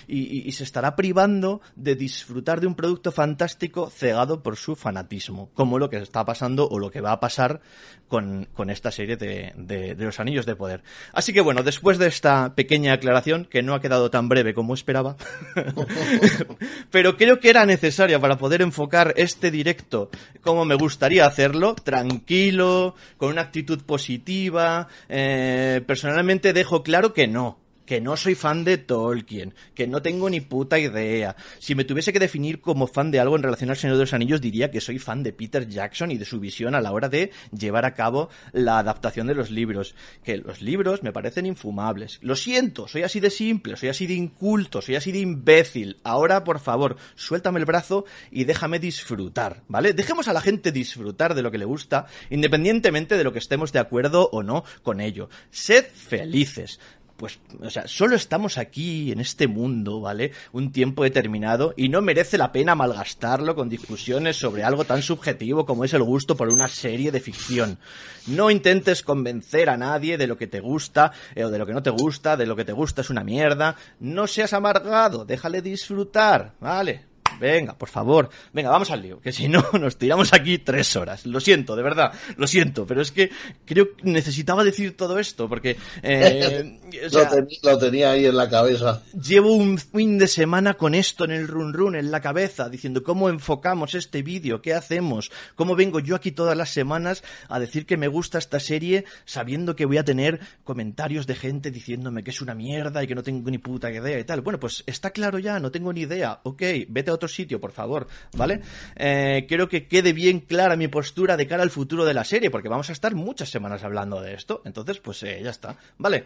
se 0.57 0.63
estará 0.63 0.95
privando 0.95 1.61
de 1.75 1.95
disfrutar 1.95 2.59
de 2.59 2.67
un 2.67 2.73
producto 2.73 3.11
fantástico 3.11 3.91
cegado 3.91 4.41
por 4.41 4.55
su 4.55 4.75
fanatismo, 4.75 5.51
como 5.53 5.77
lo 5.77 5.89
que 5.89 5.97
está 5.97 6.25
pasando 6.25 6.67
o 6.67 6.79
lo 6.79 6.89
que 6.89 6.99
va 6.99 7.11
a 7.11 7.19
pasar 7.19 7.61
con, 8.07 8.47
con 8.53 8.71
esta 8.71 8.91
serie 8.91 9.17
de, 9.17 9.53
de, 9.55 9.93
de 9.93 10.05
los 10.05 10.19
Anillos 10.19 10.47
de 10.47 10.55
Poder. 10.55 10.81
Así 11.13 11.31
que 11.31 11.41
bueno, 11.41 11.61
después 11.61 11.99
de 11.99 12.07
esta 12.07 12.55
pequeña 12.55 12.93
aclaración, 12.93 13.45
que 13.45 13.61
no 13.61 13.75
ha 13.75 13.81
quedado 13.81 14.09
tan 14.09 14.29
breve 14.29 14.55
como 14.55 14.73
esperaba, 14.73 15.15
pero 16.91 17.17
creo 17.17 17.39
que 17.39 17.51
era 17.51 17.65
necesaria 17.67 18.19
para 18.19 18.37
poder 18.37 18.63
enfocar 18.63 19.13
este 19.15 19.51
directo 19.51 20.09
como 20.47 20.65
me 20.65 20.75
gustaría 20.75 21.25
hacerlo, 21.25 21.75
tranquilo, 21.75 22.95
con 23.17 23.31
una 23.31 23.41
actitud 23.41 23.81
positiva. 23.83 24.87
Eh, 25.09 25.81
personalmente 25.85 26.53
dejo 26.53 26.83
claro 26.83 27.13
que 27.13 27.27
no, 27.27 27.59
que 27.87 28.01
no 28.01 28.17
soy 28.17 28.35
fan 28.35 28.65
de 28.65 28.77
Tolkien, 28.77 29.55
que 29.73 29.87
no 29.87 30.01
tengo 30.01 30.29
ni 30.29 30.41
puta 30.41 30.77
idea. 30.77 31.35
Si 31.57 31.73
me 31.73 31.85
tuviese 31.85 32.11
que 32.13 32.19
definir 32.19 32.59
como 32.59 32.85
fan 32.85 33.09
de 33.09 33.19
algo 33.19 33.37
en 33.37 33.43
relación 33.43 33.69
al 33.69 33.77
Señor 33.77 33.95
de 33.95 34.03
los 34.03 34.13
Anillos, 34.13 34.41
diría 34.41 34.69
que 34.69 34.81
soy 34.81 34.99
fan 34.99 35.23
de 35.23 35.31
Peter 35.31 35.67
Jackson 35.67 36.11
y 36.11 36.17
de 36.17 36.25
su 36.25 36.39
visión 36.39 36.75
a 36.75 36.81
la 36.81 36.91
hora 36.91 37.07
de 37.07 37.31
llevar 37.57 37.85
a 37.85 37.93
cabo 37.93 38.29
la 38.51 38.77
adaptación 38.77 39.25
de 39.25 39.35
los 39.35 39.49
libros. 39.49 39.95
Que 40.23 40.37
los 40.37 40.61
libros 40.61 41.01
me 41.01 41.13
parecen 41.13 41.45
infumables. 41.45 42.19
Lo 42.21 42.35
siento, 42.35 42.89
soy 42.89 43.03
así 43.03 43.21
de 43.21 43.29
simple, 43.29 43.77
soy 43.77 43.87
así 43.89 44.05
de 44.05 44.15
inculto, 44.15 44.81
soy 44.81 44.97
así 44.97 45.13
de 45.13 45.19
imbécil. 45.19 45.97
Ahora, 46.03 46.43
por 46.43 46.59
favor, 46.59 46.97
suéltame 47.15 47.59
el 47.59 47.65
brazo 47.65 48.03
y 48.31 48.43
déjame 48.43 48.79
disfrutar, 48.79 49.63
¿vale? 49.69 49.93
Dejemos 49.93 50.27
a 50.27 50.33
la 50.33 50.41
gente 50.41 50.73
disfrutar 50.73 51.35
de 51.35 51.41
lo 51.41 51.51
que 51.51 51.57
le 51.57 51.63
gusta, 51.63 52.07
independientemente 52.29 53.15
de 53.15 53.23
lo 53.23 53.31
que 53.31 53.39
estemos 53.39 53.71
de 53.71 53.79
acuerdo 53.79 54.29
o 54.33 54.43
no 54.43 54.65
con 54.83 54.99
ello. 54.99 55.29
Sed 55.51 55.85
felices 55.85 56.81
pues, 57.17 57.39
o 57.59 57.69
sea, 57.69 57.87
solo 57.87 58.15
estamos 58.15 58.57
aquí 58.57 59.11
en 59.11 59.19
este 59.19 59.47
mundo, 59.47 59.99
¿vale? 59.99 60.31
Un 60.51 60.71
tiempo 60.71 61.03
determinado 61.03 61.73
y 61.75 61.89
no 61.89 62.01
merece 62.01 62.37
la 62.37 62.51
pena 62.51 62.75
malgastarlo 62.75 63.55
con 63.55 63.69
discusiones 63.69 64.37
sobre 64.37 64.63
algo 64.63 64.85
tan 64.85 65.01
subjetivo 65.01 65.65
como 65.65 65.83
es 65.83 65.93
el 65.93 66.03
gusto 66.03 66.37
por 66.37 66.49
una 66.49 66.67
serie 66.67 67.11
de 67.11 67.19
ficción. 67.19 67.79
No 68.27 68.51
intentes 68.51 69.01
convencer 69.01 69.69
a 69.69 69.77
nadie 69.77 70.17
de 70.17 70.27
lo 70.27 70.37
que 70.37 70.47
te 70.47 70.59
gusta 70.59 71.11
eh, 71.33 71.43
o 71.43 71.49
de 71.49 71.57
lo 71.57 71.65
que 71.65 71.73
no 71.73 71.83
te 71.83 71.89
gusta, 71.89 72.37
de 72.37 72.45
lo 72.45 72.55
que 72.55 72.65
te 72.65 72.73
gusta 72.73 73.01
es 73.01 73.09
una 73.09 73.23
mierda. 73.23 73.75
No 73.99 74.27
seas 74.27 74.53
amargado, 74.53 75.25
déjale 75.25 75.61
disfrutar, 75.61 76.53
¿vale? 76.59 77.06
Venga, 77.39 77.77
por 77.77 77.89
favor, 77.89 78.29
venga, 78.53 78.69
vamos 78.69 78.91
al 78.91 79.01
lío, 79.01 79.19
que 79.19 79.31
si 79.31 79.47
no 79.47 79.63
nos 79.79 79.97
tiramos 79.97 80.33
aquí 80.33 80.57
tres 80.57 80.95
horas. 80.95 81.25
Lo 81.25 81.39
siento, 81.39 81.75
de 81.75 81.83
verdad, 81.83 82.13
lo 82.37 82.47
siento, 82.47 82.85
pero 82.85 83.01
es 83.01 83.11
que 83.11 83.29
creo 83.65 83.95
que 83.95 84.03
necesitaba 84.03 84.63
decir 84.63 84.95
todo 84.95 85.19
esto, 85.19 85.47
porque... 85.47 85.77
Eh, 86.03 86.79
lo, 87.63 87.77
tenía 87.77 88.11
ahí 88.11 88.25
en 88.25 88.37
la 88.37 88.49
cabeza. 88.49 89.01
Llevo 89.13 89.53
un 89.53 89.77
fin 89.77 90.17
de 90.17 90.27
semana 90.27 90.75
con 90.75 90.95
esto 90.95 91.25
en 91.25 91.31
el 91.31 91.47
run 91.47 91.73
run, 91.73 91.95
en 91.95 92.11
la 92.11 92.21
cabeza, 92.21 92.69
diciendo 92.69 93.03
cómo 93.03 93.29
enfocamos 93.29 93.95
este 93.95 94.23
vídeo, 94.23 94.61
qué 94.61 94.73
hacemos, 94.73 95.31
cómo 95.55 95.75
vengo 95.75 95.99
yo 95.99 96.15
aquí 96.15 96.31
todas 96.31 96.57
las 96.57 96.69
semanas 96.69 97.23
a 97.49 97.59
decir 97.59 97.85
que 97.85 97.97
me 97.97 98.07
gusta 98.07 98.37
esta 98.37 98.59
serie 98.59 99.05
sabiendo 99.25 99.75
que 99.75 99.85
voy 99.85 99.97
a 99.97 100.05
tener 100.05 100.39
comentarios 100.63 101.27
de 101.27 101.35
gente 101.35 101.71
diciéndome 101.71 102.23
que 102.23 102.31
es 102.31 102.41
una 102.41 102.55
mierda 102.55 103.03
y 103.03 103.07
que 103.07 103.15
no 103.15 103.23
tengo 103.23 103.49
ni 103.49 103.57
puta 103.57 103.91
idea 103.91 104.19
y 104.19 104.23
tal. 104.23 104.41
Bueno, 104.41 104.59
pues 104.59 104.83
está 104.85 105.11
claro 105.11 105.39
ya, 105.39 105.59
no 105.59 105.71
tengo 105.71 105.93
ni 105.93 106.01
idea. 106.01 106.39
Ok, 106.43 106.61
vete 106.87 107.11
a 107.11 107.13
otro 107.17 107.27
sitio, 107.27 107.59
por 107.59 107.71
favor, 107.71 108.07
¿vale? 108.33 108.61
Eh, 108.95 109.45
quiero 109.47 109.67
que 109.67 109.87
quede 109.87 110.13
bien 110.13 110.39
clara 110.39 110.75
mi 110.75 110.87
postura 110.87 111.37
de 111.37 111.47
cara 111.47 111.63
al 111.63 111.69
futuro 111.69 112.05
de 112.05 112.13
la 112.13 112.23
serie, 112.23 112.49
porque 112.49 112.69
vamos 112.69 112.89
a 112.89 112.93
estar 112.93 113.13
muchas 113.13 113.49
semanas 113.49 113.83
hablando 113.83 114.21
de 114.21 114.33
esto. 114.33 114.61
Entonces, 114.65 114.99
pues 114.99 115.21
eh, 115.23 115.41
ya 115.43 115.49
está. 115.49 115.75
Vale. 115.97 116.23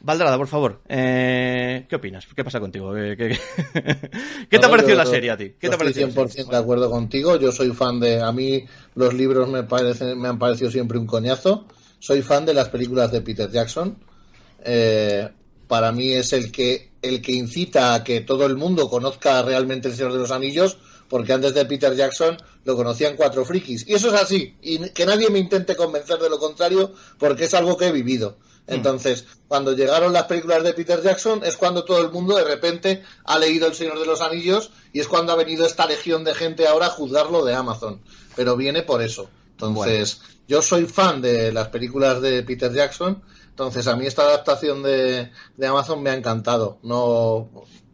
Valdrada, 0.00 0.36
por 0.36 0.48
favor. 0.48 0.82
Eh, 0.88 1.86
¿Qué 1.88 1.96
opinas? 1.96 2.26
¿Qué 2.34 2.44
pasa 2.44 2.60
contigo? 2.60 2.92
¿Qué, 2.94 3.16
te 4.48 4.56
ha 4.56 4.70
parecido 4.70 4.96
la 4.96 5.06
serie 5.06 5.30
a 5.30 5.36
ti? 5.36 5.54
¿Qué 5.58 5.68
te 5.68 5.74
ha 5.74 5.78
parecido? 5.78 6.08
Estoy 6.08 6.26
100% 6.26 6.50
de 6.50 6.56
acuerdo 6.56 6.90
contigo. 6.90 7.36
Yo 7.36 7.50
soy 7.52 7.70
fan 7.70 7.98
de. 8.00 8.20
A 8.20 8.30
mí 8.32 8.64
los 8.94 9.14
libros 9.14 9.48
me, 9.48 9.64
parecen, 9.64 10.20
me 10.20 10.28
han 10.28 10.38
parecido 10.38 10.70
siempre 10.70 10.98
un 10.98 11.06
coñazo. 11.06 11.66
Soy 11.98 12.22
fan 12.22 12.44
de 12.44 12.54
las 12.54 12.68
películas 12.68 13.10
de 13.10 13.22
Peter 13.22 13.50
Jackson. 13.50 13.96
Eh, 14.62 15.28
para 15.66 15.92
mí 15.92 16.12
es 16.12 16.32
el 16.32 16.52
que 16.52 16.90
el 17.04 17.22
que 17.22 17.32
incita 17.32 17.94
a 17.94 18.04
que 18.04 18.20
todo 18.20 18.46
el 18.46 18.56
mundo 18.56 18.88
conozca 18.88 19.42
realmente 19.42 19.88
el 19.88 19.94
Señor 19.94 20.12
de 20.12 20.18
los 20.18 20.30
Anillos, 20.30 20.78
porque 21.08 21.32
antes 21.32 21.54
de 21.54 21.64
Peter 21.66 21.94
Jackson 21.94 22.36
lo 22.64 22.76
conocían 22.76 23.16
cuatro 23.16 23.44
frikis. 23.44 23.86
Y 23.86 23.94
eso 23.94 24.08
es 24.08 24.20
así, 24.20 24.56
y 24.62 24.78
que 24.90 25.06
nadie 25.06 25.30
me 25.30 25.38
intente 25.38 25.76
convencer 25.76 26.18
de 26.18 26.30
lo 26.30 26.38
contrario, 26.38 26.92
porque 27.18 27.44
es 27.44 27.54
algo 27.54 27.76
que 27.76 27.88
he 27.88 27.92
vivido. 27.92 28.36
Mm. 28.66 28.74
Entonces, 28.74 29.26
cuando 29.46 29.74
llegaron 29.74 30.12
las 30.12 30.24
películas 30.24 30.62
de 30.62 30.72
Peter 30.72 31.02
Jackson, 31.02 31.42
es 31.44 31.56
cuando 31.56 31.84
todo 31.84 32.00
el 32.00 32.10
mundo 32.10 32.36
de 32.36 32.44
repente 32.44 33.02
ha 33.24 33.38
leído 33.38 33.66
El 33.66 33.74
Señor 33.74 33.98
de 33.98 34.06
los 34.06 34.20
Anillos 34.20 34.70
y 34.92 35.00
es 35.00 35.08
cuando 35.08 35.32
ha 35.32 35.36
venido 35.36 35.66
esta 35.66 35.86
legión 35.86 36.24
de 36.24 36.34
gente 36.34 36.66
ahora 36.66 36.86
a 36.86 36.90
juzgarlo 36.90 37.44
de 37.44 37.54
Amazon. 37.54 38.00
Pero 38.34 38.56
viene 38.56 38.82
por 38.82 39.02
eso. 39.02 39.28
Entonces, 39.52 40.20
yo 40.48 40.62
soy 40.62 40.86
fan 40.86 41.22
de 41.22 41.52
las 41.52 41.68
películas 41.68 42.20
de 42.20 42.42
Peter 42.42 42.72
Jackson 42.72 43.22
entonces, 43.54 43.86
a 43.86 43.94
mí 43.94 44.04
esta 44.04 44.22
adaptación 44.22 44.82
de, 44.82 45.30
Amazon 45.64 46.02
me 46.02 46.10
ha 46.10 46.14
encantado. 46.14 46.80
No, 46.82 47.48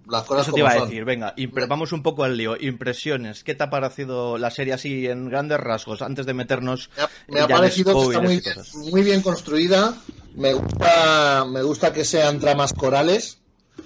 las 0.08 0.22
cosas 0.22 0.46
Eso 0.46 0.54
te 0.54 0.60
iba 0.60 0.70
a 0.70 0.86
decir, 0.86 1.04
venga, 1.04 1.34
vamos 1.68 1.92
un 1.92 2.02
poco 2.02 2.24
al 2.24 2.38
lío. 2.38 2.56
Impresiones, 2.58 3.44
¿qué 3.44 3.54
te 3.54 3.64
ha 3.64 3.68
parecido 3.68 4.38
la 4.38 4.50
serie 4.50 4.72
así 4.72 5.06
en 5.06 5.28
grandes 5.28 5.60
rasgos 5.60 6.00
antes 6.00 6.24
de 6.24 6.32
meternos? 6.32 6.88
Me 7.28 7.40
ha, 7.40 7.46
parecido 7.46 7.92
que 7.92 8.06
está 8.06 8.22
muy 8.22 8.40
bien, 8.40 8.90
muy 8.90 9.02
bien, 9.02 9.20
construida. 9.20 9.98
Me 10.34 10.54
gusta, 10.54 11.44
me 11.44 11.62
gusta 11.62 11.92
que 11.92 12.06
sean 12.06 12.40
tramas 12.40 12.72
corales. 12.72 13.36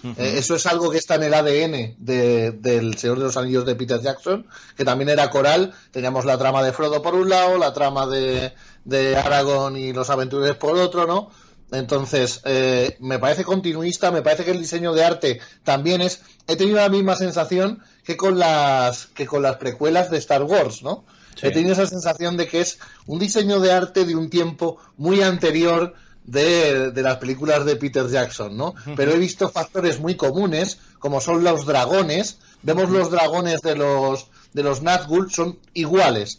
Eh, 0.04 0.34
eso 0.36 0.54
es 0.54 0.66
algo 0.66 0.92
que 0.92 0.98
está 0.98 1.16
en 1.16 1.24
el 1.24 1.34
ADN 1.34 1.96
del 1.98 2.96
Señor 2.98 3.18
de 3.18 3.24
los 3.24 3.36
Anillos 3.36 3.66
de 3.66 3.74
Peter 3.74 4.00
Jackson, 4.00 4.46
que 4.76 4.84
también 4.84 5.08
era 5.08 5.28
coral. 5.28 5.74
Teníamos 5.90 6.24
la 6.24 6.38
trama 6.38 6.62
de 6.62 6.72
Frodo 6.72 7.02
por 7.02 7.16
un 7.16 7.28
lado, 7.28 7.58
la 7.58 7.72
trama 7.72 8.06
de, 8.06 8.52
de 8.84 9.16
Aragorn 9.16 9.76
y 9.76 9.92
los 9.92 10.08
aventureros 10.10 10.56
por 10.56 10.76
otro, 10.76 11.06
¿no? 11.08 11.30
Entonces, 11.72 12.40
eh, 12.44 12.96
me 13.00 13.18
parece 13.18 13.44
continuista, 13.44 14.10
me 14.10 14.22
parece 14.22 14.44
que 14.44 14.52
el 14.52 14.60
diseño 14.60 14.92
de 14.92 15.04
arte 15.04 15.40
también 15.64 16.00
es. 16.00 16.22
He 16.46 16.56
tenido 16.56 16.76
la 16.76 16.88
misma 16.88 17.16
sensación 17.16 17.82
que 18.04 18.16
con 18.16 18.38
las 18.38 19.06
que 19.06 19.26
con 19.26 19.42
las 19.42 19.56
precuelas 19.56 20.10
de 20.10 20.18
Star 20.18 20.42
Wars, 20.42 20.82
¿no? 20.82 21.04
He 21.42 21.50
tenido 21.50 21.72
esa 21.72 21.86
sensación 21.86 22.36
de 22.36 22.46
que 22.46 22.60
es 22.60 22.78
un 23.06 23.18
diseño 23.18 23.58
de 23.58 23.72
arte 23.72 24.04
de 24.04 24.14
un 24.14 24.30
tiempo 24.30 24.78
muy 24.96 25.20
anterior 25.20 25.94
de, 26.22 26.92
las 26.94 27.16
películas 27.16 27.64
de 27.64 27.76
Peter 27.76 28.08
Jackson, 28.08 28.56
¿no? 28.56 28.74
Pero 28.94 29.12
he 29.12 29.18
visto 29.18 29.48
factores 29.48 29.98
muy 29.98 30.14
comunes, 30.14 30.78
como 31.00 31.20
son 31.20 31.42
los 31.42 31.66
dragones. 31.66 32.38
Vemos 32.62 32.88
los 32.88 33.10
dragones 33.10 33.62
de 33.62 33.74
los 33.74 34.28
de 34.52 34.62
los 34.62 34.82
Nazgûl, 34.82 35.28
son 35.30 35.58
iguales. 35.74 36.38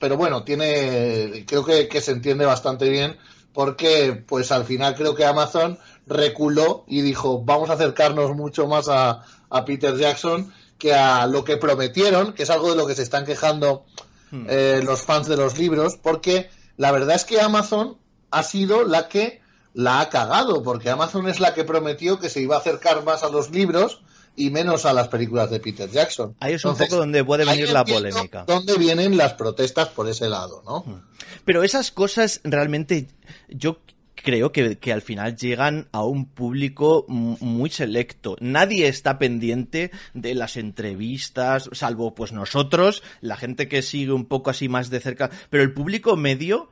Pero 0.00 0.16
bueno, 0.16 0.42
tiene, 0.42 1.44
creo 1.46 1.64
que 1.64 2.00
se 2.00 2.10
entiende 2.10 2.44
bastante 2.44 2.88
bien 2.88 3.16
porque 3.52 4.22
pues 4.26 4.52
al 4.52 4.64
final 4.64 4.94
creo 4.94 5.14
que 5.14 5.24
Amazon 5.24 5.78
reculó 6.06 6.84
y 6.86 7.02
dijo 7.02 7.42
vamos 7.44 7.70
a 7.70 7.74
acercarnos 7.74 8.34
mucho 8.34 8.66
más 8.66 8.88
a, 8.88 9.24
Peter 9.66 9.94
Jackson 9.96 10.52
que 10.78 10.94
a 10.94 11.26
lo 11.26 11.44
que 11.44 11.58
prometieron, 11.58 12.32
que 12.32 12.44
es 12.44 12.50
algo 12.50 12.70
de 12.70 12.76
lo 12.76 12.86
que 12.86 12.94
se 12.94 13.02
están 13.02 13.26
quejando 13.26 13.84
hmm. 14.30 14.46
eh, 14.48 14.80
los 14.82 15.02
fans 15.02 15.28
de 15.28 15.36
los 15.36 15.58
libros, 15.58 15.96
porque 15.96 16.50
la 16.76 16.90
verdad 16.90 17.16
es 17.16 17.24
que 17.24 17.40
Amazon 17.40 17.98
ha 18.30 18.42
sido 18.42 18.84
la 18.84 19.08
que 19.08 19.42
la 19.74 20.00
ha 20.00 20.08
cagado, 20.08 20.62
porque 20.62 20.90
Amazon 20.90 21.28
es 21.28 21.38
la 21.38 21.54
que 21.54 21.64
prometió 21.64 22.18
que 22.18 22.30
se 22.30 22.40
iba 22.40 22.56
a 22.56 22.60
acercar 22.60 23.04
más 23.04 23.22
a 23.22 23.28
los 23.28 23.50
libros 23.50 24.02
y 24.36 24.50
menos 24.50 24.86
a 24.86 24.92
las 24.92 25.08
películas 25.08 25.50
de 25.50 25.60
Peter 25.60 25.90
Jackson. 25.90 26.34
Ahí 26.40 26.54
es 26.54 26.64
un 26.64 26.76
poco 26.76 26.96
donde 26.96 27.24
puede 27.24 27.44
venir 27.44 27.70
la 27.70 27.84
polémica. 27.84 28.44
Donde 28.46 28.76
vienen 28.78 29.16
las 29.16 29.34
protestas 29.34 29.88
por 29.88 30.08
ese 30.08 30.28
lado, 30.28 30.62
¿no? 30.64 30.84
Hmm. 30.86 31.02
Pero 31.44 31.62
esas 31.62 31.90
cosas 31.90 32.40
realmente 32.44 33.08
yo 33.48 33.80
creo 34.14 34.52
que, 34.52 34.78
que, 34.78 34.92
al 34.92 35.02
final 35.02 35.36
llegan 35.36 35.88
a 35.92 36.04
un 36.04 36.26
público 36.26 37.04
muy 37.08 37.70
selecto. 37.70 38.36
Nadie 38.40 38.88
está 38.88 39.18
pendiente 39.18 39.90
de 40.14 40.34
las 40.34 40.56
entrevistas, 40.56 41.68
salvo 41.72 42.14
pues 42.14 42.32
nosotros, 42.32 43.02
la 43.20 43.36
gente 43.36 43.68
que 43.68 43.82
sigue 43.82 44.12
un 44.12 44.26
poco 44.26 44.50
así 44.50 44.68
más 44.68 44.90
de 44.90 45.00
cerca, 45.00 45.30
pero 45.50 45.62
el 45.62 45.72
público 45.72 46.16
medio 46.16 46.70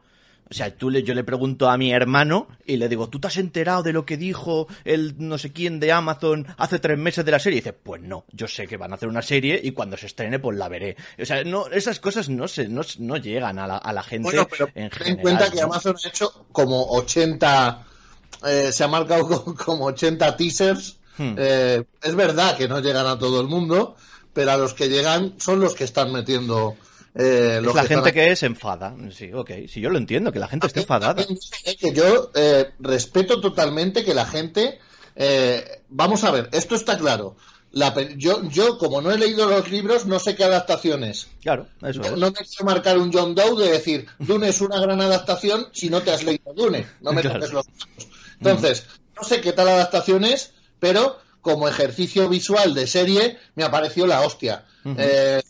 o 0.50 0.54
sea, 0.54 0.74
tú 0.76 0.90
le, 0.90 1.04
yo 1.04 1.14
le 1.14 1.22
pregunto 1.22 1.70
a 1.70 1.78
mi 1.78 1.92
hermano 1.92 2.48
y 2.66 2.76
le 2.76 2.88
digo, 2.88 3.08
¿tú 3.08 3.20
te 3.20 3.28
has 3.28 3.36
enterado 3.36 3.84
de 3.84 3.92
lo 3.92 4.04
que 4.04 4.16
dijo 4.16 4.66
el 4.84 5.14
no 5.18 5.38
sé 5.38 5.52
quién 5.52 5.78
de 5.78 5.92
Amazon 5.92 6.44
hace 6.56 6.80
tres 6.80 6.98
meses 6.98 7.24
de 7.24 7.30
la 7.30 7.38
serie? 7.38 7.58
Y 7.58 7.60
dice, 7.60 7.72
pues 7.72 8.02
no, 8.02 8.24
yo 8.32 8.48
sé 8.48 8.66
que 8.66 8.76
van 8.76 8.90
a 8.90 8.96
hacer 8.96 9.08
una 9.08 9.22
serie 9.22 9.60
y 9.62 9.70
cuando 9.70 9.96
se 9.96 10.06
estrene 10.06 10.40
pues 10.40 10.58
la 10.58 10.68
veré. 10.68 10.96
O 11.20 11.24
sea, 11.24 11.44
no, 11.44 11.68
esas 11.68 12.00
cosas 12.00 12.28
no 12.28 12.48
se, 12.48 12.66
no, 12.66 12.82
no 12.98 13.16
llegan 13.16 13.60
a 13.60 13.68
la, 13.68 13.76
a 13.76 13.92
la 13.92 14.02
gente 14.02 14.24
bueno, 14.24 14.48
pero 14.50 14.66
en 14.74 14.90
general. 14.90 15.04
Ten 15.04 15.16
cuenta 15.18 15.50
que 15.52 15.60
Amazon 15.60 15.94
ha 16.04 16.08
hecho 16.08 16.46
como 16.50 16.84
80, 16.94 17.86
eh, 18.46 18.72
se 18.72 18.82
ha 18.82 18.88
marcado 18.88 19.54
como 19.64 19.84
80 19.86 20.36
teasers. 20.36 20.98
Hmm. 21.16 21.34
Eh, 21.38 21.84
es 22.02 22.14
verdad 22.16 22.56
que 22.56 22.66
no 22.66 22.80
llegan 22.80 23.06
a 23.06 23.16
todo 23.16 23.40
el 23.40 23.46
mundo, 23.46 23.94
pero 24.32 24.50
a 24.50 24.56
los 24.56 24.74
que 24.74 24.88
llegan 24.88 25.34
son 25.38 25.60
los 25.60 25.76
que 25.76 25.84
están 25.84 26.10
metiendo 26.10 26.76
eh, 27.14 27.60
es 27.64 27.74
la 27.74 27.84
gente 27.84 28.12
que 28.12 28.36
se 28.36 28.46
enfada. 28.46 28.94
Sí, 29.10 29.32
ok. 29.32 29.50
Sí, 29.68 29.80
yo 29.80 29.90
lo 29.90 29.98
entiendo, 29.98 30.32
que 30.32 30.38
la 30.38 30.48
gente 30.48 30.66
esté 30.66 30.80
enfadada. 30.80 31.24
Que 31.78 31.92
yo 31.92 32.30
eh, 32.34 32.70
respeto 32.78 33.40
totalmente 33.40 34.04
que 34.04 34.14
la 34.14 34.26
gente. 34.26 34.78
Eh, 35.16 35.82
vamos 35.88 36.22
a 36.24 36.30
ver, 36.30 36.48
esto 36.52 36.74
está 36.74 36.96
claro. 36.96 37.36
La, 37.72 37.94
yo, 38.16 38.42
yo, 38.48 38.78
como 38.78 39.00
no 39.00 39.12
he 39.12 39.18
leído 39.18 39.48
los 39.48 39.70
libros, 39.70 40.06
no 40.06 40.18
sé 40.18 40.34
qué 40.34 40.44
adaptaciones. 40.44 41.28
Claro, 41.40 41.68
eso 41.82 42.00
no, 42.16 42.30
me 42.30 42.32
quiero 42.32 42.64
marcar 42.64 42.98
un 42.98 43.12
John 43.12 43.34
Doe 43.34 43.64
de 43.64 43.70
decir, 43.70 44.06
Dune 44.18 44.48
es 44.48 44.60
una 44.60 44.80
gran 44.80 45.00
adaptación 45.00 45.68
si 45.72 45.88
no 45.88 46.02
te 46.02 46.10
has 46.10 46.24
leído 46.24 46.52
Dune. 46.52 46.86
No 47.00 47.12
me 47.12 47.22
toques 47.22 47.52
los 47.52 47.66
Entonces, 48.38 48.86
no 49.16 49.22
sé 49.22 49.40
qué 49.40 49.52
tal 49.52 49.68
adaptación 49.68 50.24
es, 50.24 50.52
pero 50.80 51.18
como 51.40 51.68
ejercicio 51.68 52.28
visual 52.28 52.74
de 52.74 52.86
serie 52.86 53.38
me 53.54 53.64
apareció 53.64 54.06
la 54.06 54.22
hostia. 54.22 54.64
eh, 54.84 55.40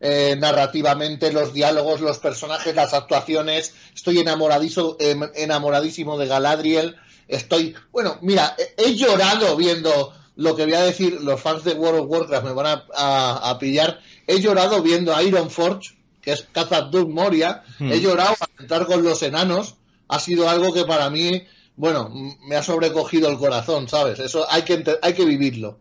eh, 0.00 0.34
narrativamente, 0.38 1.30
los 1.30 1.52
diálogos, 1.52 2.00
los 2.00 2.18
personajes, 2.18 2.74
las 2.74 2.94
actuaciones. 2.94 3.74
Estoy 3.94 4.18
enamoradizo, 4.18 4.96
em, 4.98 5.22
enamoradísimo 5.34 6.16
de 6.16 6.26
Galadriel. 6.26 6.96
Estoy, 7.28 7.74
bueno, 7.92 8.18
mira, 8.22 8.56
he, 8.78 8.94
llorado 8.94 9.56
viendo 9.56 10.14
lo 10.36 10.56
que 10.56 10.64
voy 10.64 10.74
a 10.74 10.82
decir, 10.82 11.20
los 11.20 11.40
fans 11.40 11.64
de 11.64 11.74
World 11.74 12.00
of 12.00 12.10
Warcraft 12.10 12.46
me 12.46 12.52
van 12.52 12.82
a, 12.94 13.58
pillar. 13.60 14.00
He 14.26 14.40
llorado 14.40 14.82
viendo 14.82 15.20
Iron 15.20 15.50
Forge, 15.50 15.96
que 16.22 16.32
es 16.32 16.46
Khazad 16.50 16.90
Moria. 17.06 17.62
He 17.78 18.00
llorado 18.00 18.36
al 18.40 18.48
entrar 18.58 18.86
con 18.86 19.02
los 19.02 19.22
enanos. 19.22 19.76
Ha 20.08 20.18
sido 20.18 20.48
algo 20.48 20.72
que 20.72 20.84
para 20.84 21.10
mí 21.10 21.46
bueno, 21.76 22.10
me 22.46 22.56
ha 22.56 22.62
sobrecogido 22.62 23.30
el 23.30 23.38
corazón, 23.38 23.88
¿sabes? 23.88 24.18
Eso 24.18 24.46
hay 24.50 24.62
que, 24.62 24.84
hay 25.00 25.14
que 25.14 25.24
vivirlo. 25.24 25.78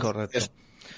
correcto. 0.00 0.38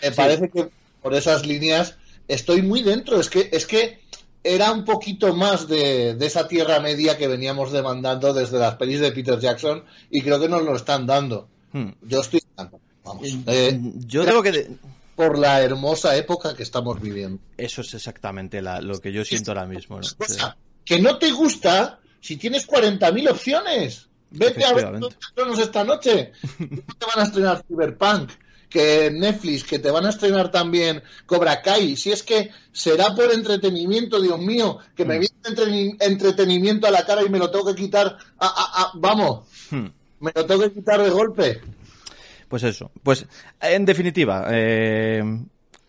me 0.03 0.13
parece 0.13 0.49
que 0.49 0.71
por 1.03 1.15
esas 1.15 1.47
líneas 1.47 1.97
estoy 2.31 2.63
muy 2.63 2.83
dentro. 2.83 3.21
Es 3.21 3.29
que, 3.29 3.49
es 3.53 3.67
que 3.67 4.01
era 4.43 4.73
un 4.73 4.85
poquito 4.85 5.35
más 5.35 5.69
de, 5.69 6.17
esa 6.21 6.49
tierra 6.49 6.81
media 6.81 7.19
que 7.19 7.29
veníamos 7.29 7.73
demandando 7.73 8.33
desde 8.33 8.59
las 8.59 8.77
pelis 8.77 9.01
de 9.01 9.13
Peter 9.13 9.39
Jackson 9.39 9.85
y 10.11 10.23
creo 10.23 10.41
que 10.41 10.49
nos 10.49 10.63
lo 10.63 10.75
están 10.77 11.07
dando. 11.07 11.49
Hmm. 11.73 11.91
Yo 12.03 12.21
estoy 12.21 12.41
vamos. 13.05 13.27
Eh, 13.47 13.79
yo 14.07 14.25
creo 14.25 14.43
que 14.43 14.71
por 15.15 15.39
la 15.39 15.61
hermosa 15.61 16.17
época 16.17 16.55
que 16.55 16.63
estamos 16.63 17.01
viviendo. 17.01 17.41
Eso 17.57 17.83
es 17.83 17.93
exactamente 17.95 18.63
lo 18.63 19.01
que 19.01 19.13
yo 19.13 19.25
siento 19.25 19.51
ahora 19.51 19.67
mismo. 19.67 20.01
Que 20.85 20.99
no 20.99 21.19
te 21.19 21.31
gusta 21.31 22.01
si 22.21 22.37
tienes 22.37 22.67
40.000 22.67 23.31
opciones. 23.31 24.09
Vete 24.31 24.65
a 24.65 24.73
ver 24.73 25.01
esta 25.59 25.85
noche. 25.85 26.33
te 26.59 27.07
van 27.07 27.19
a 27.19 27.23
estrenar 27.25 27.65
Cyberpunk? 27.67 28.31
Que 28.71 29.11
Netflix, 29.11 29.65
que 29.65 29.79
te 29.79 29.91
van 29.91 30.07
a 30.07 30.11
estrenar 30.11 30.51
también 30.51 31.03
Cobra 31.27 31.61
Kai, 31.61 31.97
si 31.97 32.13
es 32.13 32.23
que 32.23 32.51
será 32.73 33.15
por 33.15 33.33
entretenimiento, 33.33 34.21
Dios 34.21 34.39
mío, 34.39 34.79
que 34.95 35.05
me 35.05 35.19
mm. 35.19 35.21
viene 35.21 35.97
entretenimiento 36.01 36.87
a 36.87 36.91
la 36.91 37.05
cara 37.05 37.23
y 37.23 37.29
me 37.29 37.39
lo 37.39 37.51
tengo 37.51 37.67
que 37.67 37.83
quitar, 37.83 38.17
vamos, 38.95 39.49
hmm. 39.71 39.87
me 40.21 40.33
lo 40.35 40.47
tengo 40.47 40.63
que 40.63 40.73
quitar 40.73 41.03
de 41.03 41.11
golpe. 41.11 41.61
Pues 42.49 42.63
eso, 42.63 42.91
pues 43.03 43.27
en 43.61 43.85
definitiva, 43.85 44.47
eh, 44.51 45.23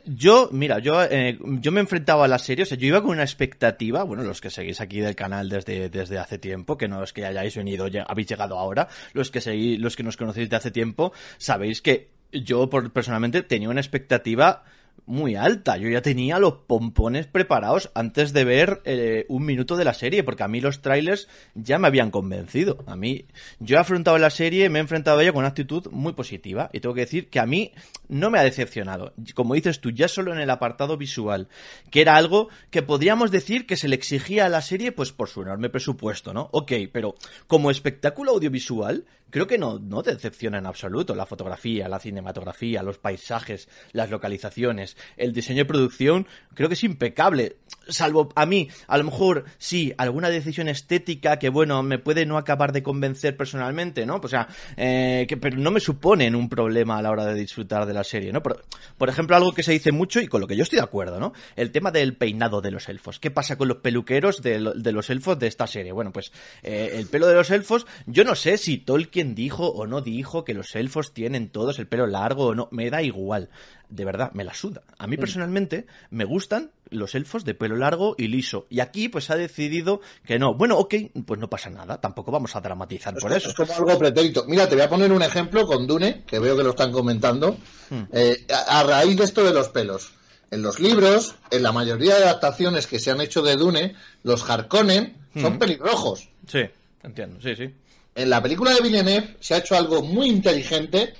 yo, 0.05 0.49
mira, 0.51 0.79
yo, 0.79 1.03
eh, 1.03 1.37
yo 1.41 1.71
me 1.71 1.79
he 1.79 1.81
enfrentado 1.81 2.23
a 2.23 2.27
la 2.27 2.39
serie, 2.39 2.63
o 2.63 2.65
sea, 2.65 2.77
yo 2.77 2.87
iba 2.87 3.01
con 3.01 3.11
una 3.11 3.23
expectativa, 3.23 4.03
bueno, 4.03 4.23
los 4.23 4.41
que 4.41 4.49
seguís 4.49 4.81
aquí 4.81 4.99
del 4.99 5.15
canal 5.15 5.49
desde, 5.49 5.89
desde 5.89 6.17
hace 6.17 6.37
tiempo, 6.37 6.77
que 6.77 6.87
no 6.87 7.03
es 7.03 7.13
que 7.13 7.25
hayáis 7.25 7.55
venido, 7.55 7.87
ya, 7.87 8.03
habéis 8.03 8.27
llegado 8.27 8.57
ahora, 8.57 8.87
los 9.13 9.31
que 9.31 9.41
seguís, 9.41 9.79
los 9.79 9.95
que 9.95 10.03
nos 10.03 10.17
conocéis 10.17 10.49
de 10.49 10.55
hace 10.55 10.71
tiempo, 10.71 11.13
sabéis 11.37 11.81
que 11.81 12.09
yo 12.31 12.69
personalmente 12.69 13.43
tenía 13.43 13.69
una 13.69 13.81
expectativa 13.81 14.63
muy 15.05 15.35
alta. 15.35 15.77
Yo 15.77 15.89
ya 15.89 16.01
tenía 16.01 16.39
los 16.39 16.53
pompones 16.67 17.27
preparados 17.27 17.91
antes 17.95 18.33
de 18.33 18.45
ver 18.45 18.81
eh, 18.85 19.25
un 19.29 19.45
minuto 19.45 19.75
de 19.75 19.85
la 19.85 19.93
serie, 19.93 20.23
porque 20.23 20.43
a 20.43 20.47
mí 20.47 20.61
los 20.61 20.81
trailers 20.81 21.27
ya 21.55 21.79
me 21.79 21.87
habían 21.87 22.11
convencido. 22.11 22.83
A 22.87 22.95
mí, 22.95 23.25
yo 23.59 23.77
he 23.77 23.79
afrontado 23.79 24.17
la 24.17 24.29
serie, 24.29 24.69
me 24.69 24.79
he 24.79 24.81
enfrentado 24.81 25.19
a 25.19 25.23
ella 25.23 25.33
con 25.33 25.39
una 25.39 25.49
actitud 25.49 25.87
muy 25.91 26.13
positiva, 26.13 26.69
y 26.73 26.79
tengo 26.79 26.95
que 26.95 27.01
decir 27.01 27.29
que 27.29 27.39
a 27.39 27.45
mí 27.45 27.73
no 28.07 28.29
me 28.29 28.39
ha 28.39 28.43
decepcionado. 28.43 29.13
Como 29.33 29.55
dices 29.55 29.81
tú, 29.81 29.91
ya 29.91 30.07
solo 30.07 30.33
en 30.33 30.39
el 30.39 30.49
apartado 30.49 30.97
visual, 30.97 31.47
que 31.89 32.01
era 32.01 32.15
algo 32.15 32.49
que 32.69 32.81
podríamos 32.81 33.31
decir 33.31 33.65
que 33.65 33.77
se 33.77 33.87
le 33.87 33.95
exigía 33.95 34.45
a 34.45 34.49
la 34.49 34.61
serie, 34.61 34.91
pues 34.91 35.11
por 35.11 35.29
su 35.29 35.41
enorme 35.41 35.69
presupuesto, 35.69 36.33
¿no? 36.33 36.49
Ok, 36.51 36.73
pero 36.91 37.15
como 37.47 37.71
espectáculo 37.71 38.31
audiovisual, 38.31 39.05
creo 39.31 39.47
que 39.47 39.57
no, 39.57 39.79
no 39.79 40.03
decepciona 40.03 40.59
en 40.59 40.65
absoluto 40.65 41.15
la 41.15 41.25
fotografía, 41.25 41.89
la 41.89 41.99
cinematografía, 41.99 42.83
los 42.83 42.99
paisajes, 42.99 43.67
las 43.93 44.09
localizaciones, 44.09 44.97
el 45.17 45.33
diseño 45.33 45.59
de 45.59 45.65
producción, 45.65 46.27
creo 46.53 46.69
que 46.69 46.75
es 46.75 46.83
impecable. 46.83 47.57
Salvo 47.87 48.29
a 48.35 48.45
mí, 48.45 48.69
a 48.87 48.97
lo 48.97 49.05
mejor 49.05 49.45
sí, 49.57 49.93
alguna 49.97 50.29
decisión 50.29 50.67
estética 50.67 51.39
que, 51.39 51.49
bueno, 51.49 51.81
me 51.83 51.99
puede 51.99 52.25
no 52.25 52.37
acabar 52.37 52.71
de 52.71 52.83
convencer 52.83 53.35
personalmente, 53.35 54.05
¿no? 54.05 54.19
O 54.21 54.27
sea, 54.27 54.47
eh, 54.77 55.25
que, 55.27 55.37
pero 55.37 55.57
no 55.57 55.71
me 55.71 55.79
suponen 55.79 56.35
un 56.35 56.49
problema 56.49 56.97
a 56.97 57.01
la 57.01 57.11
hora 57.11 57.25
de 57.25 57.33
disfrutar 57.33 57.85
de 57.85 57.93
la 57.93 58.03
serie, 58.03 58.31
¿no? 58.31 58.43
Por, 58.43 58.63
por 58.97 59.09
ejemplo, 59.09 59.35
algo 59.35 59.53
que 59.53 59.63
se 59.63 59.71
dice 59.71 59.91
mucho 59.91 60.19
y 60.19 60.27
con 60.27 60.41
lo 60.41 60.47
que 60.47 60.55
yo 60.55 60.63
estoy 60.63 60.77
de 60.77 60.83
acuerdo, 60.83 61.19
¿no? 61.19 61.33
El 61.55 61.71
tema 61.71 61.91
del 61.91 62.15
peinado 62.15 62.61
de 62.61 62.71
los 62.71 62.89
elfos. 62.89 63.19
¿Qué 63.19 63.31
pasa 63.31 63.57
con 63.57 63.67
los 63.67 63.77
peluqueros 63.77 64.41
de, 64.41 64.59
los 64.59 65.09
elfos 65.09 65.39
de 65.39 65.47
esta 65.47 65.67
serie? 65.67 65.91
Bueno, 65.91 66.11
pues 66.11 66.31
eh, 66.63 66.93
el 66.95 67.07
pelo 67.07 67.27
de 67.27 67.35
los 67.35 67.49
elfos, 67.51 67.87
yo 68.05 68.23
no 68.23 68.35
sé 68.35 68.57
si 68.57 68.77
Tolkien 68.77 69.20
dijo 69.23 69.67
o 69.67 69.87
no 69.87 70.01
dijo 70.01 70.43
que 70.43 70.53
los 70.53 70.75
elfos 70.75 71.13
tienen 71.13 71.49
todos 71.49 71.79
el 71.79 71.87
pelo 71.87 72.07
largo 72.07 72.47
o 72.47 72.55
no, 72.55 72.67
me 72.71 72.89
da 72.89 73.01
igual 73.01 73.49
de 73.91 74.05
verdad, 74.05 74.31
me 74.33 74.43
la 74.43 74.53
suda. 74.53 74.81
A 74.97 75.05
mí 75.05 75.17
mm. 75.17 75.19
personalmente 75.19 75.85
me 76.09 76.23
gustan 76.23 76.71
los 76.89 77.13
elfos 77.13 77.45
de 77.45 77.53
pelo 77.53 77.75
largo 77.75 78.15
y 78.17 78.27
liso. 78.27 78.65
Y 78.69 78.79
aquí 78.79 79.09
pues 79.09 79.29
ha 79.29 79.35
decidido 79.35 80.01
que 80.25 80.39
no. 80.39 80.53
Bueno, 80.53 80.77
ok, 80.77 80.95
pues 81.25 81.39
no 81.39 81.49
pasa 81.49 81.69
nada. 81.69 81.99
Tampoco 81.99 82.31
vamos 82.31 82.55
a 82.55 82.61
dramatizar 82.61 83.13
por 83.15 83.31
eso. 83.33 83.49
Es 83.49 83.55
como 83.55 83.73
algo 83.73 83.97
pretérito. 83.99 84.45
Mira, 84.47 84.67
te 84.67 84.75
voy 84.75 84.85
a 84.85 84.89
poner 84.89 85.11
un 85.11 85.21
ejemplo 85.21 85.67
con 85.67 85.85
Dune, 85.85 86.23
que 86.25 86.39
veo 86.39 86.57
que 86.57 86.63
lo 86.63 86.71
están 86.71 86.91
comentando. 86.91 87.57
Mm. 87.89 88.01
Eh, 88.13 88.45
a, 88.67 88.83
raíz 88.83 89.17
de 89.17 89.25
esto 89.25 89.43
de 89.43 89.53
los 89.53 89.69
pelos. 89.69 90.13
En 90.49 90.61
los 90.61 90.79
libros, 90.79 91.35
en 91.49 91.63
la 91.63 91.71
mayoría 91.71 92.15
de 92.15 92.23
adaptaciones 92.23 92.87
que 92.87 92.99
se 92.99 93.11
han 93.11 93.21
hecho 93.21 93.41
de 93.41 93.55
Dune, 93.55 93.95
los 94.23 94.49
Harkonnen 94.49 95.17
son 95.35 95.55
mm. 95.55 95.59
pelirrojos. 95.59 96.29
Sí, 96.47 96.63
entiendo, 97.03 97.39
sí, 97.41 97.55
sí. 97.55 97.73
En 98.15 98.29
la 98.29 98.41
película 98.41 98.73
de 98.73 98.81
Villeneuve 98.81 99.37
se 99.39 99.53
ha 99.53 99.57
hecho 99.59 99.75
algo 99.75 100.01
muy 100.01 100.27
inteligente 100.27 101.13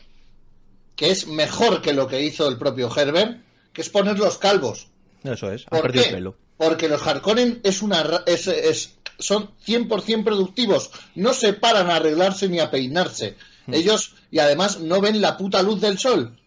que 0.96 1.10
es 1.10 1.28
mejor 1.28 1.82
que 1.82 1.94
lo 1.94 2.08
que 2.08 2.22
hizo 2.22 2.48
el 2.48 2.58
propio 2.58 2.90
Herbert, 2.96 3.42
que 3.74 3.82
es 3.82 3.90
poner 3.90 4.20
los 4.20 4.38
calvos. 4.38 4.88
Eso 5.24 5.52
es, 5.52 5.66
ha 5.72 5.82
perdido 5.82 6.06
pelo. 6.12 6.36
Porque 6.58 6.88
los 6.88 7.06
Harkonnen 7.06 7.60
es 7.64 7.82
una, 7.82 8.24
es, 8.28 8.48
es, 8.48 8.96
son 9.18 9.50
100% 9.66 10.24
productivos, 10.24 10.92
no 11.16 11.34
se 11.34 11.54
paran 11.54 11.90
a 11.90 11.96
arreglarse 11.96 12.50
ni 12.50 12.60
a 12.60 12.70
peinarse. 12.70 13.36
Hmm. 13.66 13.74
Ellos, 13.74 14.14
y 14.30 14.40
además, 14.40 14.80
no 14.80 15.02
ven 15.02 15.22
la 15.22 15.38
puta 15.38 15.62
luz 15.64 15.82
del 15.82 15.98
sol. 15.98 16.38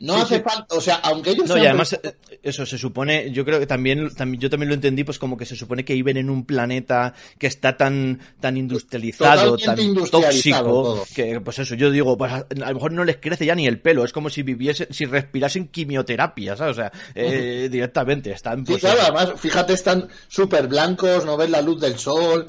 No 0.00 0.16
hace 0.16 0.40
falta, 0.40 0.74
o 0.74 0.80
sea, 0.80 0.96
aunque 0.96 1.30
ellos... 1.30 1.48
No, 1.48 1.56
y 1.56 1.66
además, 1.66 1.92
eh, 1.92 2.14
eso 2.42 2.64
se 2.66 2.78
supone, 2.78 3.30
yo 3.32 3.44
creo 3.44 3.58
que 3.58 3.66
también, 3.66 4.14
también, 4.14 4.40
yo 4.40 4.50
también 4.50 4.68
lo 4.68 4.74
entendí, 4.74 5.04
pues 5.04 5.18
como 5.18 5.36
que 5.36 5.44
se 5.44 5.56
supone 5.56 5.84
que 5.84 5.94
viven 5.94 6.16
en 6.16 6.30
un 6.30 6.44
planeta 6.44 7.14
que 7.38 7.46
está 7.46 7.76
tan, 7.76 8.20
tan 8.40 8.56
industrializado, 8.56 9.56
tan 9.56 9.76
tóxico, 10.10 11.06
que 11.14 11.40
pues 11.40 11.58
eso, 11.58 11.74
yo 11.74 11.90
digo, 11.90 12.16
pues 12.16 12.32
a, 12.32 12.46
lo 12.50 12.74
mejor 12.74 12.92
no 12.92 13.04
les 13.04 13.16
crece 13.16 13.46
ya 13.46 13.54
ni 13.54 13.66
el 13.66 13.80
pelo, 13.80 14.04
es 14.04 14.12
como 14.12 14.30
si 14.30 14.42
viviesen, 14.42 14.88
si 14.90 15.04
respirasen 15.04 15.68
quimioterapia, 15.68 16.56
¿sabes? 16.56 16.76
O 16.76 16.80
sea, 16.80 16.92
eh, 17.14 17.68
directamente, 17.70 18.30
están... 18.30 18.64
Pues, 18.64 18.80
sí, 18.80 18.86
claro, 18.86 19.00
además, 19.02 19.40
fíjate, 19.40 19.72
están 19.72 20.08
súper 20.28 20.68
blancos, 20.68 21.24
no 21.24 21.36
ven 21.36 21.52
la 21.52 21.62
luz 21.62 21.80
del 21.80 21.98
sol, 21.98 22.46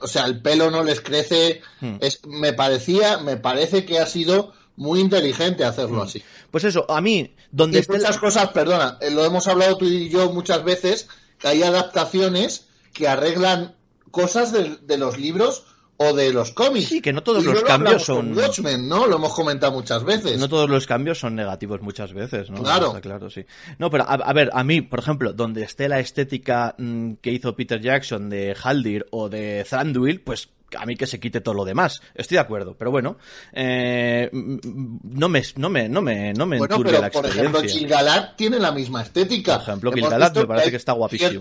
o 0.00 0.06
sea, 0.06 0.26
el 0.26 0.40
pelo 0.40 0.70
no 0.70 0.82
les 0.82 1.00
crece, 1.00 1.60
hmm. 1.80 1.96
es, 2.00 2.20
me 2.26 2.52
parecía, 2.52 3.18
me 3.18 3.36
parece 3.36 3.84
que 3.84 3.98
ha 3.98 4.06
sido 4.06 4.52
muy 4.76 5.00
inteligente 5.00 5.64
hacerlo 5.64 5.98
mm. 5.98 6.02
así. 6.02 6.22
Pues 6.50 6.64
eso, 6.64 6.86
a 6.90 7.00
mí, 7.00 7.34
donde 7.50 7.80
estén 7.80 8.02
las 8.02 8.18
cosas, 8.18 8.48
perdona, 8.48 8.98
eh, 9.00 9.10
lo 9.10 9.24
hemos 9.24 9.46
hablado 9.48 9.76
tú 9.76 9.86
y 9.86 10.08
yo 10.08 10.32
muchas 10.32 10.64
veces, 10.64 11.08
que 11.38 11.48
hay 11.48 11.62
adaptaciones 11.62 12.66
que 12.92 13.08
arreglan 13.08 13.74
cosas 14.10 14.52
de, 14.52 14.98
los 14.98 15.18
libros 15.18 15.64
o 15.96 16.12
de 16.12 16.32
los 16.32 16.52
cómics. 16.52 16.88
Sí, 16.88 17.00
que 17.00 17.12
no 17.12 17.22
todos 17.22 17.44
los 17.44 17.62
cambios 17.62 18.04
son. 18.04 18.36
Watchmen, 18.36 18.88
¿no? 18.88 19.06
Lo 19.06 19.16
hemos 19.16 19.34
comentado 19.34 19.72
muchas 19.72 20.04
veces. 20.04 20.38
No 20.38 20.48
todos 20.48 20.70
los 20.70 20.86
cambios 20.86 21.18
son 21.18 21.34
negativos 21.34 21.82
muchas 21.82 22.12
veces, 22.12 22.50
¿no? 22.50 22.62
Claro. 22.62 23.00
claro, 23.00 23.30
sí. 23.30 23.44
No, 23.78 23.90
pero 23.90 24.04
a, 24.08 24.32
ver, 24.32 24.50
a 24.52 24.62
mí, 24.64 24.80
por 24.80 25.00
ejemplo, 25.00 25.32
donde 25.32 25.62
esté 25.62 25.88
la 25.88 25.98
estética 25.98 26.74
mm, 26.78 27.14
que 27.14 27.32
hizo 27.32 27.54
Peter 27.56 27.80
Jackson 27.80 28.30
de 28.30 28.56
Haldir 28.60 29.06
o 29.10 29.28
de 29.28 29.66
Thranduil, 29.68 30.20
pues 30.20 30.48
a 30.78 30.86
mí 30.86 30.96
que 30.96 31.06
se 31.06 31.20
quite 31.20 31.40
todo 31.40 31.54
lo 31.54 31.64
demás. 31.64 32.00
Estoy 32.14 32.36
de 32.36 32.40
acuerdo, 32.40 32.76
pero 32.76 32.90
bueno, 32.90 33.16
eh, 33.52 34.30
no 34.32 35.28
me, 35.28 35.42
no 35.56 35.70
me, 35.70 35.88
no 35.88 36.02
me, 36.02 36.32
no 36.32 36.46
me 36.46 36.58
bueno, 36.58 36.80
pero, 36.82 37.10
Por 37.10 37.26
ejemplo, 37.26 37.62
Gilgalad 37.62 38.34
tiene 38.36 38.58
la 38.58 38.72
misma 38.72 39.02
estética. 39.02 39.54
Por 39.54 39.62
ejemplo, 39.62 39.92
Gilgalad 39.92 40.34
me 40.34 40.46
parece 40.46 40.70
que 40.70 40.76
está 40.76 40.92
guapísimo. 40.92 41.40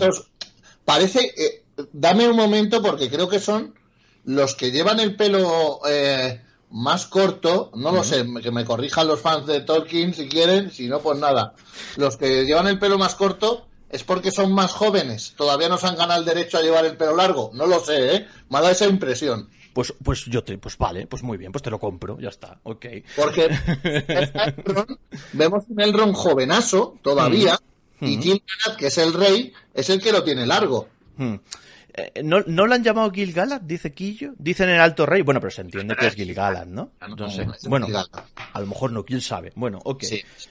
Parece, 0.85 1.33
eh, 1.37 1.63
dame 1.93 2.27
un 2.27 2.35
momento 2.35 2.81
porque 2.81 3.09
creo 3.09 3.29
que 3.29 3.39
son 3.39 3.73
los 4.25 4.55
que 4.55 4.71
llevan 4.71 4.99
el 4.99 5.15
pelo 5.15 5.79
eh, 5.87 6.41
más 6.71 7.05
corto, 7.07 7.71
no 7.75 7.91
lo 7.91 8.03
sé, 8.03 8.25
que 8.41 8.51
me 8.51 8.65
corrijan 8.65 9.07
los 9.07 9.21
fans 9.21 9.45
de 9.45 9.61
Tolkien 9.61 10.13
si 10.13 10.27
quieren, 10.27 10.71
si 10.71 10.87
no, 10.87 10.99
pues 10.99 11.19
nada. 11.19 11.53
Los 11.97 12.17
que 12.17 12.45
llevan 12.45 12.67
el 12.67 12.79
pelo 12.79 12.97
más 12.97 13.15
corto 13.15 13.67
es 13.93 14.03
porque 14.03 14.31
son 14.31 14.51
más 14.51 14.71
jóvenes, 14.71 15.35
todavía 15.37 15.69
no 15.69 15.77
se 15.77 15.85
han 15.85 15.95
ganado 15.95 16.19
el 16.19 16.25
derecho 16.25 16.57
a 16.57 16.63
llevar 16.63 16.83
el 16.83 16.97
pelo 16.97 17.15
largo. 17.15 17.51
No 17.53 17.67
lo 17.67 17.79
sé, 17.79 18.15
¿eh? 18.15 18.27
Me 18.49 18.57
ha 18.57 18.61
dado 18.61 18.73
esa 18.73 18.87
impresión. 18.87 19.49
Pues, 19.71 19.93
pues 20.03 20.25
yo 20.25 20.43
te, 20.43 20.57
pues 20.57 20.77
vale, 20.79 21.05
pues 21.05 21.21
muy 21.21 21.37
bien, 21.37 21.51
pues 21.51 21.61
te 21.61 21.69
lo 21.69 21.79
compro, 21.79 22.19
ya 22.19 22.29
está, 22.29 22.59
ok. 22.63 22.85
Porque 23.15 23.49
vemos 25.33 25.65
un 25.69 25.79
Elrond 25.79 26.15
jovenazo 26.15 26.97
todavía, 27.03 27.59
y 28.01 28.17
Gil-galad, 28.17 28.77
que 28.77 28.87
es 28.87 28.97
el 28.97 29.13
rey, 29.13 29.53
es 29.75 29.89
el 29.91 30.01
que 30.01 30.11
lo 30.11 30.23
tiene 30.23 30.47
largo. 30.47 30.87
Eh, 31.95 32.23
¿no, 32.23 32.41
¿No 32.47 32.65
lo 32.65 32.73
han 32.73 32.83
llamado 32.83 33.11
Gil-galad? 33.11 33.61
Dice 33.61 33.93
Quillo. 33.93 34.33
Dicen 34.37 34.69
el 34.69 34.79
Alto 34.79 35.05
Rey. 35.05 35.21
Bueno, 35.21 35.39
pero 35.39 35.51
se 35.51 35.61
entiende 35.61 35.95
que 35.95 36.07
es 36.07 36.15
Gil-galad, 36.15 36.65
¿no? 36.65 36.91
No 37.17 37.29
sé. 37.29 37.45
Bueno, 37.67 37.87
a 38.53 38.59
lo 38.59 38.65
mejor 38.65 38.91
no, 38.91 39.05
quién 39.05 39.21
sabe. 39.21 39.51
Bueno, 39.55 39.79
ok. 39.83 40.03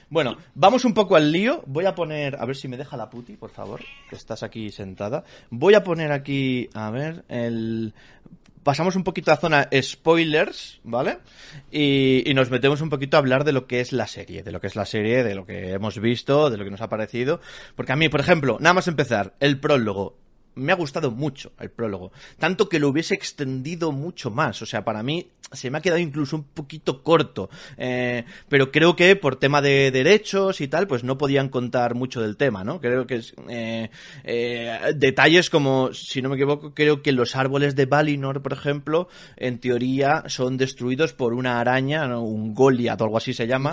Bueno, 0.09 0.37
vamos 0.55 0.85
un 0.85 0.93
poco 0.93 1.15
al 1.15 1.31
lío. 1.31 1.63
Voy 1.65 1.85
a 1.85 1.95
poner, 1.95 2.37
a 2.39 2.45
ver 2.45 2.55
si 2.55 2.67
me 2.67 2.77
deja 2.77 2.95
la 2.95 3.09
puti, 3.09 3.35
por 3.35 3.49
favor, 3.49 3.81
que 4.09 4.15
estás 4.15 4.41
aquí 4.43 4.71
sentada. 4.71 5.25
Voy 5.49 5.73
a 5.73 5.83
poner 5.83 6.11
aquí, 6.11 6.69
a 6.73 6.89
ver, 6.91 7.25
el... 7.27 7.93
Pasamos 8.63 8.95
un 8.95 9.03
poquito 9.03 9.33
a 9.33 9.35
zona 9.35 9.67
spoilers, 9.81 10.79
¿vale? 10.85 11.17
Y, 11.69 12.23
y 12.25 12.33
nos 12.33 12.49
metemos 12.49 12.79
un 12.79 12.89
poquito 12.89 13.17
a 13.17 13.19
hablar 13.19 13.43
de 13.43 13.51
lo 13.51 13.67
que 13.67 13.81
es 13.81 13.91
la 13.91 14.07
serie, 14.07 14.41
de 14.41 14.53
lo 14.53 14.61
que 14.61 14.67
es 14.67 14.77
la 14.77 14.85
serie, 14.85 15.25
de 15.25 15.35
lo 15.35 15.45
que 15.45 15.71
hemos 15.71 15.99
visto, 15.99 16.49
de 16.49 16.55
lo 16.55 16.63
que 16.63 16.71
nos 16.71 16.79
ha 16.79 16.87
parecido. 16.87 17.41
Porque 17.75 17.91
a 17.91 17.97
mí, 17.97 18.07
por 18.07 18.21
ejemplo, 18.21 18.57
nada 18.61 18.75
más 18.75 18.87
empezar, 18.87 19.33
el 19.41 19.59
prólogo 19.59 20.22
me 20.55 20.71
ha 20.71 20.75
gustado 20.75 21.11
mucho 21.11 21.51
el 21.59 21.69
prólogo. 21.69 22.11
Tanto 22.37 22.69
que 22.69 22.79
lo 22.79 22.89
hubiese 22.89 23.13
extendido 23.13 23.91
mucho 23.91 24.31
más. 24.31 24.61
O 24.61 24.65
sea, 24.65 24.83
para 24.83 25.03
mí 25.03 25.27
se 25.53 25.69
me 25.69 25.77
ha 25.77 25.81
quedado 25.81 25.99
incluso 25.99 26.35
un 26.35 26.43
poquito 26.43 27.03
corto. 27.03 27.49
Eh, 27.77 28.25
pero 28.49 28.71
creo 28.71 28.95
que 28.95 29.15
por 29.15 29.37
tema 29.37 29.61
de 29.61 29.91
derechos 29.91 30.61
y 30.61 30.67
tal, 30.67 30.87
pues 30.87 31.03
no 31.03 31.17
podían 31.17 31.49
contar 31.49 31.95
mucho 31.95 32.21
del 32.21 32.37
tema, 32.37 32.63
¿no? 32.63 32.79
Creo 32.81 33.07
que 33.07 33.15
es, 33.15 33.33
eh, 33.49 33.89
eh, 34.23 34.93
detalles 34.95 35.49
como, 35.49 35.93
si 35.93 36.21
no 36.21 36.29
me 36.29 36.35
equivoco, 36.35 36.73
creo 36.73 37.01
que 37.01 37.11
los 37.11 37.35
árboles 37.35 37.75
de 37.75 37.85
Valinor, 37.85 38.41
por 38.41 38.53
ejemplo, 38.53 39.07
en 39.37 39.59
teoría 39.59 40.23
son 40.27 40.57
destruidos 40.57 41.13
por 41.13 41.33
una 41.33 41.59
araña, 41.59 42.17
un 42.17 42.53
Goliath 42.53 43.01
o 43.01 43.05
algo 43.05 43.17
así 43.17 43.33
se 43.33 43.47
llama. 43.47 43.71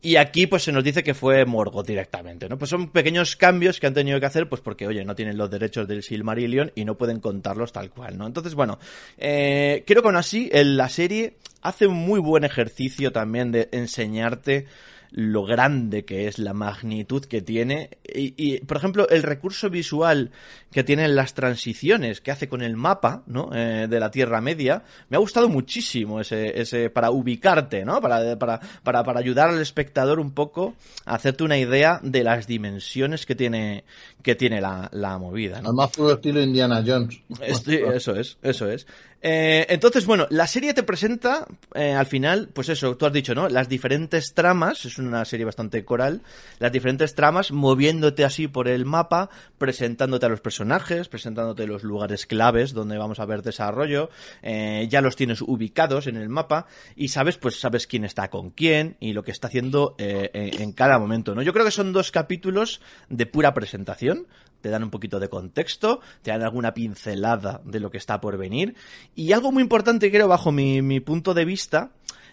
Y 0.00 0.14
aquí 0.14 0.46
pues 0.46 0.62
se 0.62 0.70
nos 0.70 0.84
dice 0.84 1.02
que 1.02 1.12
fue 1.12 1.44
Morgoth 1.44 1.88
directamente, 1.88 2.48
¿no? 2.48 2.56
Pues 2.56 2.70
son 2.70 2.90
pequeños 2.90 3.34
cambios 3.34 3.80
que 3.80 3.88
han 3.88 3.94
tenido 3.94 4.20
que 4.20 4.26
hacer 4.26 4.48
pues 4.48 4.60
porque, 4.60 4.86
oye, 4.86 5.04
no 5.04 5.16
tienen 5.16 5.36
los 5.36 5.50
derechos 5.50 5.88
del 5.88 6.04
Silmarillion 6.04 6.70
y 6.76 6.84
no 6.84 6.96
pueden 6.96 7.18
contarlos 7.18 7.72
tal 7.72 7.90
cual, 7.90 8.16
¿no? 8.16 8.26
Entonces, 8.26 8.54
bueno, 8.54 8.78
creo 9.16 9.84
que 9.84 10.00
aún 10.04 10.16
así 10.16 10.50
la 10.52 10.88
serie 10.98 11.36
hace 11.62 11.86
un 11.86 11.94
muy 11.94 12.18
buen 12.18 12.42
ejercicio 12.42 13.12
también 13.12 13.52
de 13.52 13.68
enseñarte 13.70 14.66
lo 15.12 15.44
grande 15.44 16.04
que 16.04 16.26
es, 16.26 16.38
la 16.38 16.52
magnitud 16.52 17.24
que 17.24 17.40
tiene. 17.40 17.90
Y, 18.04 18.58
por 18.66 18.76
ejemplo, 18.76 19.08
el 19.08 19.22
recurso 19.22 19.70
visual 19.70 20.32
que 20.72 20.82
tienen 20.82 21.14
las 21.14 21.34
transiciones 21.34 22.20
que 22.20 22.32
hace 22.32 22.48
con 22.48 22.62
el 22.62 22.76
mapa, 22.76 23.22
¿no? 23.26 23.48
Eh, 23.54 23.86
de 23.88 24.00
la 24.00 24.10
Tierra 24.10 24.40
Media, 24.40 24.82
me 25.08 25.16
ha 25.16 25.20
gustado 25.20 25.48
muchísimo 25.48 26.20
ese, 26.20 26.60
ese 26.60 26.90
para 26.90 27.10
ubicarte, 27.10 27.84
¿no? 27.84 28.00
Para, 28.00 28.36
para, 28.36 28.60
para, 28.82 29.04
para 29.04 29.20
ayudar 29.20 29.50
al 29.50 29.60
espectador 29.60 30.18
un 30.18 30.32
poco 30.32 30.74
a 31.06 31.14
hacerte 31.14 31.44
una 31.44 31.56
idea 31.56 32.00
de 32.02 32.24
las 32.24 32.48
dimensiones 32.48 33.24
que 33.24 33.36
tiene, 33.36 33.84
que 34.22 34.34
tiene 34.34 34.60
la, 34.60 34.90
la 34.92 35.16
movida. 35.16 35.58
Al 35.64 35.74
más 35.74 35.90
puro 35.90 36.14
estilo 36.14 36.42
Indiana 36.42 36.82
Jones. 36.84 37.20
eso 37.40 38.14
es, 38.14 38.36
eso 38.42 38.68
es. 38.68 38.86
Eh, 39.20 39.66
entonces, 39.68 40.06
bueno, 40.06 40.26
la 40.30 40.46
serie 40.46 40.74
te 40.74 40.84
presenta 40.84 41.46
eh, 41.74 41.92
al 41.92 42.06
final, 42.06 42.50
pues 42.52 42.68
eso, 42.68 42.96
tú 42.96 43.04
has 43.04 43.12
dicho, 43.12 43.34
¿no? 43.34 43.48
Las 43.48 43.68
diferentes 43.68 44.32
tramas, 44.32 44.84
es 44.84 44.98
una 44.98 45.24
serie 45.24 45.44
bastante 45.44 45.84
coral, 45.84 46.22
las 46.60 46.70
diferentes 46.70 47.16
tramas 47.16 47.50
moviéndote 47.50 48.24
así 48.24 48.46
por 48.46 48.68
el 48.68 48.84
mapa, 48.84 49.28
presentándote 49.58 50.26
a 50.26 50.28
los 50.28 50.40
personajes, 50.40 51.08
presentándote 51.08 51.66
los 51.66 51.82
lugares 51.82 52.26
claves 52.26 52.72
donde 52.72 52.96
vamos 52.96 53.18
a 53.18 53.24
ver 53.24 53.42
desarrollo, 53.42 54.08
eh, 54.42 54.86
ya 54.88 55.00
los 55.00 55.16
tienes 55.16 55.42
ubicados 55.42 56.06
en 56.06 56.16
el 56.16 56.28
mapa 56.28 56.66
y 56.94 57.08
sabes, 57.08 57.38
pues 57.38 57.58
sabes 57.58 57.88
quién 57.88 58.04
está 58.04 58.30
con 58.30 58.50
quién 58.50 58.96
y 59.00 59.14
lo 59.14 59.24
que 59.24 59.32
está 59.32 59.48
haciendo 59.48 59.96
en 59.98 60.72
cada 60.72 60.98
momento, 60.98 61.34
¿no? 61.34 61.42
Yo 61.42 61.52
creo 61.52 61.64
que 61.64 61.70
son 61.70 61.92
dos 61.92 62.12
capítulos 62.12 62.80
de 63.08 63.26
pura 63.26 63.52
presentación, 63.54 64.26
te 64.60 64.70
dan 64.70 64.82
un 64.82 64.90
poquito 64.90 65.20
de 65.20 65.28
contexto, 65.28 66.00
te 66.22 66.30
dan 66.30 66.42
alguna 66.42 66.74
pincelada 66.74 67.60
de 67.64 67.80
lo 67.80 67.90
que 67.90 67.98
está 67.98 68.20
por 68.20 68.36
venir. 68.36 68.74
Y 69.14 69.32
algo 69.32 69.52
muy 69.52 69.62
importante, 69.62 70.10
creo, 70.10 70.28
bajo 70.28 70.52
mi, 70.52 71.00
punto 71.00 71.34
de 71.34 71.44
vista, 71.44 71.90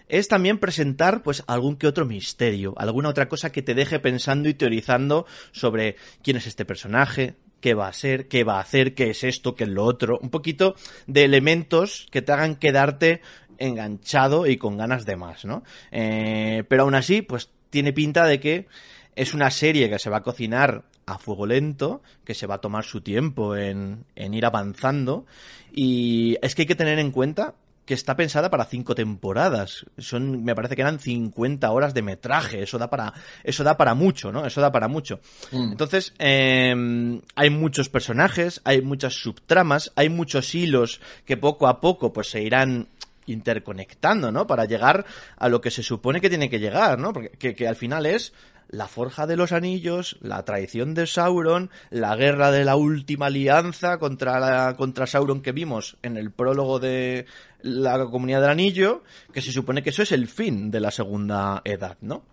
es 0.07 0.27
también 0.27 0.59
presentar 0.59 1.23
pues 1.23 1.43
algún 1.47 1.77
que 1.77 1.87
otro 1.87 2.05
misterio, 2.05 2.73
alguna 2.77 3.09
otra 3.09 3.27
cosa 3.27 3.51
que 3.51 3.61
te 3.61 3.73
deje 3.73 3.99
pensando 3.99 4.49
y 4.49 4.53
teorizando 4.53 5.25
sobre 5.51 5.95
quién 6.21 6.37
es 6.37 6.47
este 6.47 6.65
personaje, 6.65 7.35
qué 7.59 7.73
va 7.73 7.87
a 7.87 7.93
ser, 7.93 8.27
qué 8.27 8.43
va 8.43 8.57
a 8.57 8.61
hacer, 8.61 8.93
qué 8.93 9.09
es 9.09 9.23
esto, 9.23 9.55
qué 9.55 9.63
es 9.63 9.69
lo 9.69 9.83
otro, 9.83 10.19
un 10.21 10.29
poquito 10.29 10.75
de 11.07 11.23
elementos 11.23 12.05
que 12.11 12.21
te 12.21 12.31
hagan 12.31 12.55
quedarte 12.55 13.21
enganchado 13.57 14.47
y 14.47 14.57
con 14.57 14.77
ganas 14.77 15.05
de 15.05 15.15
más, 15.15 15.45
¿no? 15.45 15.63
Eh, 15.91 16.63
pero 16.67 16.83
aún 16.83 16.95
así, 16.95 17.21
pues 17.21 17.49
tiene 17.69 17.93
pinta 17.93 18.25
de 18.25 18.39
que 18.39 18.67
es 19.15 19.33
una 19.33 19.49
serie 19.49 19.89
que 19.89 19.99
se 19.99 20.09
va 20.09 20.17
a 20.17 20.23
cocinar 20.23 20.83
a 21.05 21.17
fuego 21.17 21.45
lento, 21.45 22.01
que 22.23 22.33
se 22.33 22.47
va 22.47 22.55
a 22.55 22.61
tomar 22.61 22.83
su 22.83 23.01
tiempo 23.01 23.55
en, 23.55 24.05
en 24.15 24.33
ir 24.33 24.45
avanzando. 24.45 25.25
Y 25.71 26.37
es 26.41 26.55
que 26.55 26.63
hay 26.63 26.67
que 26.67 26.75
tener 26.75 26.99
en 26.99 27.11
cuenta 27.11 27.55
que 27.85 27.93
está 27.93 28.15
pensada 28.15 28.49
para 28.49 28.65
cinco 28.65 28.95
temporadas. 28.95 29.85
Son, 29.97 30.43
me 30.43 30.55
parece 30.55 30.75
que 30.75 30.81
eran 30.81 30.99
50 30.99 31.69
horas 31.69 31.93
de 31.93 32.01
metraje. 32.01 32.63
Eso 32.63 32.77
da 32.77 32.89
para, 32.89 33.13
eso 33.43 33.63
da 33.63 33.77
para 33.77 33.93
mucho, 33.93 34.31
¿no? 34.31 34.45
Eso 34.45 34.59
da 34.59 34.71
para 34.71 34.87
mucho. 34.87 35.19
Mm. 35.51 35.71
Entonces, 35.71 36.13
em, 36.17 37.21
hay 37.35 37.49
muchos 37.51 37.89
personajes, 37.89 38.61
hay 38.63 38.81
muchas 38.81 39.13
subtramas, 39.13 39.91
hay 39.95 40.09
muchos 40.09 40.53
hilos 40.55 40.99
que 41.25 41.37
poco 41.37 41.67
a 41.67 41.79
poco, 41.79 42.11
pues 42.11 42.29
se 42.29 42.41
irán 42.41 42.87
interconectando, 43.27 44.31
¿no? 44.31 44.47
Para 44.47 44.65
llegar 44.65 45.05
a 45.37 45.49
lo 45.49 45.61
que 45.61 45.71
se 45.71 45.83
supone 45.83 46.21
que 46.21 46.29
tiene 46.29 46.49
que 46.49 46.59
llegar, 46.59 46.97
¿no? 46.99 47.13
Porque 47.13 47.29
que, 47.29 47.55
que 47.55 47.67
al 47.67 47.75
final 47.75 48.05
es 48.05 48.33
la 48.69 48.87
forja 48.87 49.27
de 49.27 49.37
los 49.37 49.51
anillos, 49.51 50.17
la 50.21 50.43
traición 50.43 50.93
de 50.93 51.07
Sauron, 51.07 51.69
la 51.89 52.15
guerra 52.15 52.51
de 52.51 52.65
la 52.65 52.75
última 52.75 53.27
alianza 53.27 53.97
contra, 53.97 54.39
la, 54.39 54.75
contra 54.75 55.07
Sauron 55.07 55.41
que 55.41 55.51
vimos 55.51 55.97
en 56.01 56.17
el 56.17 56.31
prólogo 56.31 56.79
de 56.79 57.25
la 57.61 58.05
comunidad 58.05 58.41
del 58.41 58.51
anillo, 58.51 59.03
que 59.33 59.41
se 59.41 59.51
supone 59.51 59.83
que 59.83 59.89
eso 59.89 60.03
es 60.03 60.11
el 60.11 60.27
fin 60.27 60.71
de 60.71 60.79
la 60.79 60.91
segunda 60.91 61.61
edad, 61.63 61.97
¿no? 62.01 62.23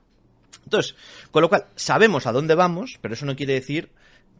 Entonces, 0.64 0.94
con 1.30 1.42
lo 1.42 1.48
cual, 1.48 1.66
sabemos 1.74 2.26
a 2.26 2.32
dónde 2.32 2.54
vamos, 2.54 2.98
pero 3.00 3.14
eso 3.14 3.26
no 3.26 3.36
quiere 3.36 3.54
decir 3.54 3.90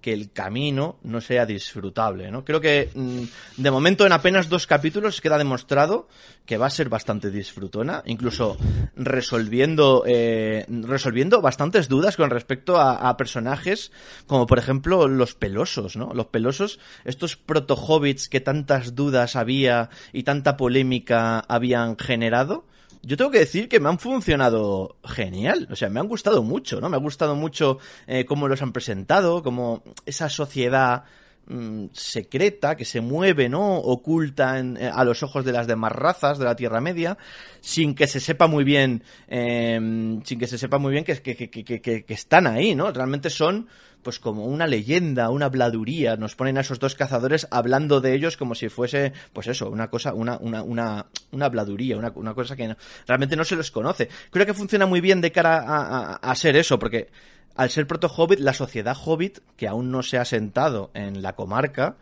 que 0.02 0.12
el 0.12 0.32
camino 0.32 0.98
no 1.04 1.20
sea 1.22 1.46
disfrutable, 1.46 2.30
¿no? 2.30 2.44
Creo 2.44 2.60
que 2.60 2.90
mm, 2.94 3.62
de 3.62 3.70
momento 3.70 4.04
en 4.04 4.12
apenas 4.12 4.50
dos 4.50 4.66
capítulos 4.66 5.20
queda 5.22 5.38
demostrado 5.38 6.08
que 6.44 6.58
va 6.58 6.66
a 6.66 6.70
ser 6.70 6.88
bastante 6.88 7.30
disfrutona, 7.30 8.02
incluso 8.04 8.58
resolviendo 8.96 10.02
eh, 10.06 10.66
resolviendo 10.68 11.40
bastantes 11.40 11.88
dudas 11.88 12.16
con 12.16 12.30
respecto 12.30 12.78
a, 12.78 13.16
personajes 13.16 13.92
como 14.26 14.46
por 14.46 14.58
ejemplo 14.58 15.06
los 15.06 15.34
pelosos, 15.34 15.96
¿no? 15.96 16.12
Los 16.14 16.26
pelosos, 16.26 16.80
estos 17.04 17.36
proto-hobbits 17.36 18.28
que 18.28 18.40
tantas 18.40 18.94
dudas 18.94 19.36
había 19.36 19.90
y 20.12 20.24
tanta 20.24 20.56
polémica 20.56 21.38
habían 21.40 21.96
generado, 21.96 22.66
yo 23.02 23.16
tengo 23.16 23.30
que 23.30 23.40
decir 23.40 23.68
que 23.68 23.80
me 23.80 23.88
han 23.88 23.98
funcionado 23.98 24.96
genial. 25.04 25.68
O 25.70 25.76
sea, 25.76 25.88
me 25.88 26.00
han 26.00 26.08
gustado 26.08 26.42
mucho, 26.42 26.80
¿no? 26.80 26.88
Me 26.88 26.96
ha 26.96 27.00
gustado 27.00 27.34
mucho 27.34 27.78
eh, 28.06 28.24
cómo 28.24 28.48
los 28.48 28.62
han 28.62 28.72
presentado, 28.72 29.42
como 29.42 29.82
esa 30.06 30.28
sociedad 30.28 31.04
mm, 31.46 31.86
secreta 31.92 32.76
que 32.76 32.84
se 32.84 33.00
mueve, 33.00 33.48
¿no? 33.48 33.76
Oculta 33.76 34.58
eh, 34.58 34.90
a 34.92 35.04
los 35.04 35.22
ojos 35.22 35.44
de 35.44 35.52
las 35.52 35.66
demás 35.66 35.92
razas 35.92 36.38
de 36.38 36.44
la 36.44 36.56
Tierra 36.56 36.80
Media, 36.80 37.18
sin 37.60 37.94
que 37.94 38.06
se 38.06 38.20
sepa 38.20 38.46
muy 38.46 38.64
bien, 38.64 39.02
em, 39.28 40.22
sin 40.24 40.38
que 40.38 40.46
se 40.46 40.58
sepa 40.58 40.78
muy 40.78 40.92
bien 40.92 41.04
que, 41.04 41.20
que, 41.20 41.36
que, 41.36 41.80
que, 41.80 42.04
están 42.08 42.46
ahí, 42.46 42.74
¿no? 42.74 42.92
Realmente 42.92 43.30
son 43.30 43.68
pues 44.02 44.18
como 44.18 44.46
una 44.46 44.66
leyenda, 44.66 45.30
una 45.30 45.48
bladuría. 45.48 46.16
Nos 46.16 46.34
ponen 46.34 46.58
a 46.58 46.62
esos 46.62 46.78
dos 46.78 46.94
cazadores 46.94 47.46
hablando 47.50 48.00
de 48.00 48.14
ellos 48.14 48.36
como 48.36 48.54
si 48.54 48.68
fuese, 48.68 49.12
pues 49.32 49.46
eso, 49.46 49.70
una 49.70 49.88
cosa, 49.88 50.12
una, 50.12 50.38
una, 50.38 50.62
una, 50.62 51.06
una 51.30 51.48
bladuría, 51.48 51.96
una, 51.96 52.12
una 52.14 52.34
cosa 52.34 52.56
que 52.56 52.76
realmente 53.06 53.36
no 53.36 53.44
se 53.44 53.56
los 53.56 53.70
conoce. 53.70 54.08
Creo 54.30 54.46
que 54.46 54.54
funciona 54.54 54.86
muy 54.86 55.00
bien 55.00 55.20
de 55.20 55.32
cara 55.32 55.58
a, 55.58 56.14
a, 56.16 56.34
ser 56.34 56.56
eso, 56.56 56.78
porque 56.78 57.10
al 57.56 57.70
ser 57.70 57.86
proto-hobbit, 57.86 58.40
la 58.40 58.52
sociedad 58.52 58.96
hobbit, 58.96 59.40
que 59.56 59.68
aún 59.68 59.90
no 59.90 60.02
se 60.02 60.18
ha 60.18 60.24
sentado 60.24 60.90
en 60.94 61.22
la 61.22 61.34
comarca, 61.34 61.96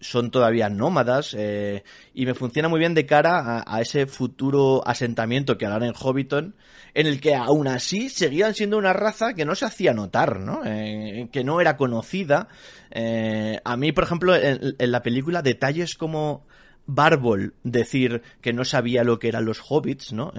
son 0.00 0.30
todavía 0.30 0.68
nómadas 0.68 1.34
eh, 1.38 1.82
y 2.14 2.26
me 2.26 2.34
funciona 2.34 2.68
muy 2.68 2.78
bien 2.78 2.94
de 2.94 3.06
cara 3.06 3.64
a, 3.66 3.80
ese 3.80 4.06
futuro 4.06 4.82
asentamiento 4.86 5.56
que 5.56 5.66
harán 5.66 5.84
en 5.84 5.94
Hobbiton, 5.94 6.54
en 6.94 7.06
el 7.06 7.20
que 7.20 7.34
aún 7.34 7.68
así 7.68 8.08
seguían 8.08 8.54
siendo 8.54 8.78
una 8.78 8.92
raza 8.92 9.34
que 9.34 9.44
no 9.44 9.54
se 9.54 9.66
hacía 9.66 9.92
notar, 9.92 10.40
¿no? 10.40 10.62
Eh, 10.64 11.28
que 11.30 11.44
no 11.44 11.60
era 11.60 11.76
conocida. 11.76 12.48
Eh, 12.90 13.60
a 13.64 13.76
mí, 13.76 13.92
por 13.92 14.04
ejemplo, 14.04 14.34
en, 14.34 14.74
la 14.78 15.02
película, 15.02 15.42
detalles 15.42 15.94
como 15.94 16.46
Barbol 16.86 17.54
decir 17.62 18.22
que 18.40 18.52
no 18.52 18.64
sabía 18.64 19.04
lo 19.04 19.18
que 19.18 19.28
eran 19.28 19.44
los 19.44 19.60
hobbits, 19.68 20.12
¿no? 20.12 20.32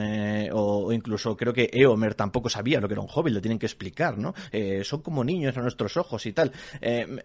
o, 0.53 0.91
incluso 0.91 1.35
creo 1.35 1.53
que 1.53 1.69
Eomer 1.71 2.15
tampoco 2.15 2.49
sabía 2.49 2.79
lo 2.79 2.87
que 2.87 2.93
era 2.93 3.01
un 3.01 3.09
hobbit, 3.13 3.33
lo 3.33 3.41
tienen 3.41 3.59
que 3.59 3.65
explicar, 3.65 4.17
¿no? 4.17 4.33
son 4.83 5.01
como 5.01 5.23
niños 5.23 5.57
a 5.57 5.61
nuestros 5.61 5.97
ojos 5.97 6.25
y 6.25 6.33
tal. 6.33 6.51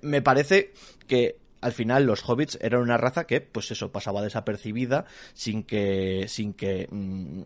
me 0.03 0.23
parece 0.23 0.73
que 1.07 1.37
al 1.63 1.73
final 1.73 2.05
los 2.05 2.29
hobbits 2.29 2.59
eran 2.61 2.83
una 2.83 2.99
raza 2.99 3.25
que, 3.25 3.41
pues 3.41 3.71
eso, 3.71 3.91
pasaba 3.91 4.21
desapercibida 4.21 5.07
sin 5.33 5.63
que, 5.63 6.27
sin 6.29 6.53
que, 6.53 6.89
mm, 6.91 7.43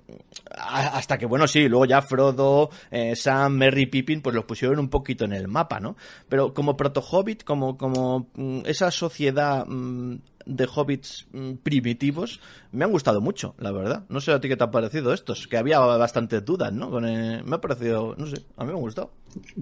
hasta 0.56 1.18
que, 1.18 1.26
bueno, 1.26 1.46
sí, 1.46 1.68
luego 1.68 1.84
ya 1.84 2.02
Frodo, 2.02 2.70
eh, 2.90 3.14
Sam, 3.14 3.52
Merry, 3.56 3.86
Pippin, 3.86 4.22
pues 4.22 4.34
los 4.34 4.46
pusieron 4.46 4.78
un 4.78 4.88
poquito 4.88 5.26
en 5.26 5.34
el 5.34 5.48
mapa, 5.48 5.80
¿no? 5.80 5.96
Pero 6.28 6.54
como 6.54 6.76
proto-hobbit, 6.76 7.44
como, 7.44 7.76
como 7.76 8.30
mm, 8.34 8.60
esa 8.64 8.90
sociedad 8.90 9.66
mm, 9.66 10.16
de 10.46 10.68
hobbits 10.72 11.26
primitivos 11.62 12.40
me 12.72 12.84
han 12.84 12.92
gustado 12.92 13.20
mucho, 13.20 13.54
la 13.58 13.72
verdad. 13.72 14.04
No 14.08 14.20
sé 14.20 14.32
a 14.32 14.40
ti 14.40 14.48
qué 14.48 14.56
te 14.56 14.64
han 14.64 14.70
parecido 14.70 15.12
estos, 15.12 15.46
que 15.48 15.58
había 15.58 15.80
bastantes 15.80 16.44
dudas, 16.44 16.72
¿no? 16.72 16.88
me 16.90 17.42
ha 17.50 17.60
parecido, 17.60 18.14
no 18.16 18.26
sé, 18.26 18.42
a 18.56 18.64
mí 18.64 18.72
me 18.72 18.78
ha 18.78 18.80
gustado. 18.80 19.10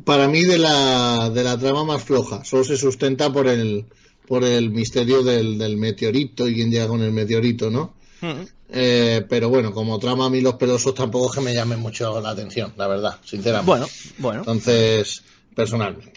Para 0.05 0.29
mí 0.29 0.45
de 0.45 0.59
la, 0.59 1.31
de 1.31 1.43
la 1.43 1.59
trama 1.59 1.85
más 1.85 2.05
floja, 2.05 2.45
solo 2.45 2.65
se 2.65 2.77
sustenta 2.77 3.33
por 3.33 3.49
el, 3.49 3.87
por 4.29 4.45
el 4.45 4.71
misterio 4.71 5.23
del, 5.23 5.59
del 5.59 5.77
meteorito 5.77 6.47
y 6.49 6.55
quién 6.55 6.71
llega 6.71 6.87
con 6.87 7.03
el 7.03 7.13
meteorito, 7.13 7.71
¿no? 7.71 7.95
Hmm. 8.21 8.45
Eh, 8.71 9.25
pero 9.29 9.49
bueno, 9.49 9.73
como 9.73 9.99
trama 9.99 10.27
a 10.27 10.31
mí 10.31 10.41
los 10.41 10.55
pelosos 10.55 10.95
tampoco 10.95 11.31
es 11.31 11.39
que 11.39 11.45
me 11.45 11.55
llamen 11.55 11.81
mucho 11.81 12.21
la 12.21 12.31
atención, 12.31 12.73
la 12.77 12.89
verdad, 12.89 13.19
sinceramente. 13.25 13.71
Bueno, 13.71 13.87
bueno. 14.19 14.41
Entonces, 14.41 15.23
personalmente. 15.55 16.14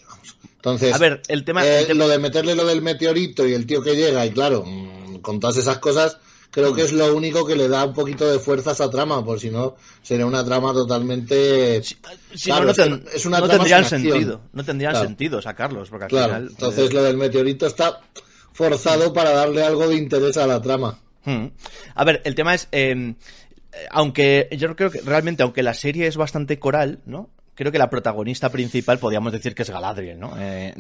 Entonces, 0.68 0.94
a 0.94 0.98
ver, 0.98 1.22
el 1.30 1.46
tema, 1.46 1.66
eh, 1.66 1.94
lo 1.94 2.10
de 2.10 2.20
meterle 2.20 2.54
lo 2.54 2.66
del 2.66 2.82
meteorito 2.82 3.48
y 3.48 3.54
el 3.54 3.66
tío 3.66 3.82
que 3.82 3.96
llega, 3.96 4.26
y 4.26 4.32
claro, 4.32 4.66
mm, 4.66 5.20
con 5.20 5.40
todas 5.40 5.56
esas 5.56 5.78
cosas, 5.78 6.18
creo 6.52 6.74
que 6.74 6.82
es 6.82 6.92
lo 6.92 7.16
único 7.16 7.46
que 7.46 7.56
le 7.56 7.70
da 7.70 7.86
un 7.86 7.94
poquito 7.94 8.30
de 8.30 8.38
fuerza 8.38 8.72
a 8.72 8.74
esa 8.74 8.90
trama, 8.90 9.24
por 9.24 9.40
si 9.40 9.50
no 9.50 9.78
sería 10.02 10.26
una 10.26 10.44
trama 10.44 10.74
totalmente 10.74 11.82
si, 11.82 11.96
no, 12.50 12.66
no, 12.66 12.72
es 12.72 13.26
una 13.26 13.40
no 13.40 13.48
tendrían 13.48 13.86
sentido, 13.86 14.42
no 14.52 14.66
tendrían 14.66 14.96
sentido 14.96 15.42
sacarlos, 15.42 15.90
porque 15.90 16.06
al 16.06 16.12
final 16.12 16.48
entonces 16.50 16.90
eh, 16.90 16.94
lo 16.94 17.04
del 17.04 17.16
meteorito 17.16 17.66
está 17.66 18.02
forzado 18.52 19.14
para 19.14 19.32
darle 19.32 19.64
algo 19.64 19.88
de 19.88 19.96
interés 19.96 20.36
a 20.36 20.48
la 20.48 20.62
trama. 20.62 21.00
Hmm. 21.24 21.48
A 21.96 22.04
ver, 22.04 22.22
el 22.26 22.36
tema 22.36 22.56
es 22.56 22.68
em, 22.72 23.16
aunque 23.90 24.50
yo 24.52 24.76
creo 24.76 24.92
que 24.92 25.00
realmente 25.02 25.44
aunque 25.44 25.64
la 25.64 25.74
serie 25.74 26.08
es 26.08 26.18
bastante 26.18 26.60
coral, 26.60 27.00
¿no? 27.06 27.30
Creo 27.58 27.72
que 27.72 27.80
la 27.80 27.90
protagonista 27.90 28.50
principal 28.50 29.00
podríamos 29.00 29.34
decir 29.34 29.56
que 29.56 29.64
es 29.64 29.70
Galadriel, 29.70 30.20
¿no? 30.20 30.36
Eh, 30.40 30.74